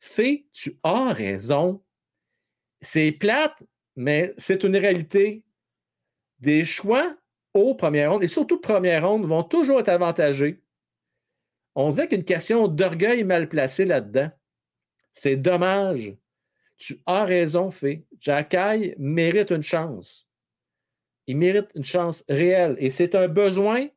Fé, 0.00 0.46
tu 0.52 0.78
as 0.82 1.12
raison. 1.12 1.82
C'est 2.80 3.12
plate, 3.12 3.62
mais 3.96 4.34
c'est 4.36 4.64
une 4.64 4.76
réalité. 4.76 5.42
Des 6.38 6.64
choix 6.64 7.16
aux 7.54 7.74
premières 7.74 8.12
rondes, 8.12 8.24
et 8.24 8.28
surtout 8.28 8.60
première 8.60 9.08
ronde, 9.08 9.26
vont 9.26 9.44
toujours 9.44 9.80
être 9.80 9.88
avantagés. 9.88 10.62
On 11.74 11.88
dirait 11.88 12.08
qu'une 12.08 12.24
question 12.24 12.68
d'orgueil 12.68 13.24
mal 13.24 13.48
placé 13.48 13.84
là-dedans. 13.84 14.30
C'est 15.12 15.36
dommage. 15.36 16.14
Tu 16.76 17.00
as 17.06 17.24
raison, 17.24 17.70
Fé. 17.70 18.04
Jacky 18.18 18.94
mérite 18.98 19.50
une 19.50 19.62
chance. 19.62 20.28
Il 21.26 21.36
mérite 21.36 21.68
une 21.74 21.84
chance 21.84 22.24
réelle. 22.28 22.76
Et 22.78 22.90
c'est 22.90 23.14
un 23.14 23.28
besoin 23.28 23.88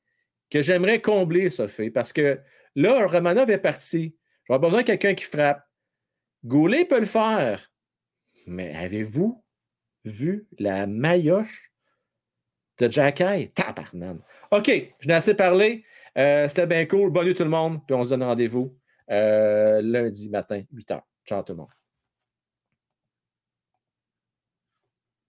que 0.49 0.61
j'aimerais 0.61 1.01
combler, 1.01 1.49
ça, 1.49 1.67
Fé. 1.67 1.91
Parce 1.91 2.13
que 2.13 2.39
là, 2.75 3.07
Romanov 3.07 3.49
est 3.49 3.57
parti. 3.57 4.15
J'aurais 4.45 4.59
besoin 4.59 4.81
de 4.81 4.87
quelqu'un 4.87 5.13
qui 5.13 5.25
frappe. 5.25 5.66
Goulet 6.47 6.85
peut 6.85 6.99
le 6.99 7.05
faire. 7.05 7.69
Mais 8.45 8.73
avez-vous 8.73 9.43
vu 10.05 10.47
la 10.57 10.87
maillotche 10.87 11.71
de 12.79 12.89
Jacky? 12.89 13.51
Tabarnane. 13.51 14.21
OK, 14.51 14.71
je 14.99 15.07
n'ai 15.07 15.13
assez 15.13 15.33
parlé. 15.33 15.83
Euh, 16.17 16.47
C'était 16.47 16.65
bien 16.65 16.85
cool. 16.85 17.11
Bonne 17.11 17.25
nuit 17.27 17.35
tout 17.35 17.43
le 17.43 17.49
monde. 17.49 17.85
Puis 17.85 17.93
on 17.93 18.03
se 18.03 18.11
donne 18.11 18.23
rendez-vous 18.23 18.77
euh, 19.11 19.81
lundi 19.81 20.29
matin, 20.29 20.63
8h. 20.73 21.01
Ciao 21.25 21.43
tout 21.43 21.51
le 21.51 21.57
monde. 21.57 21.71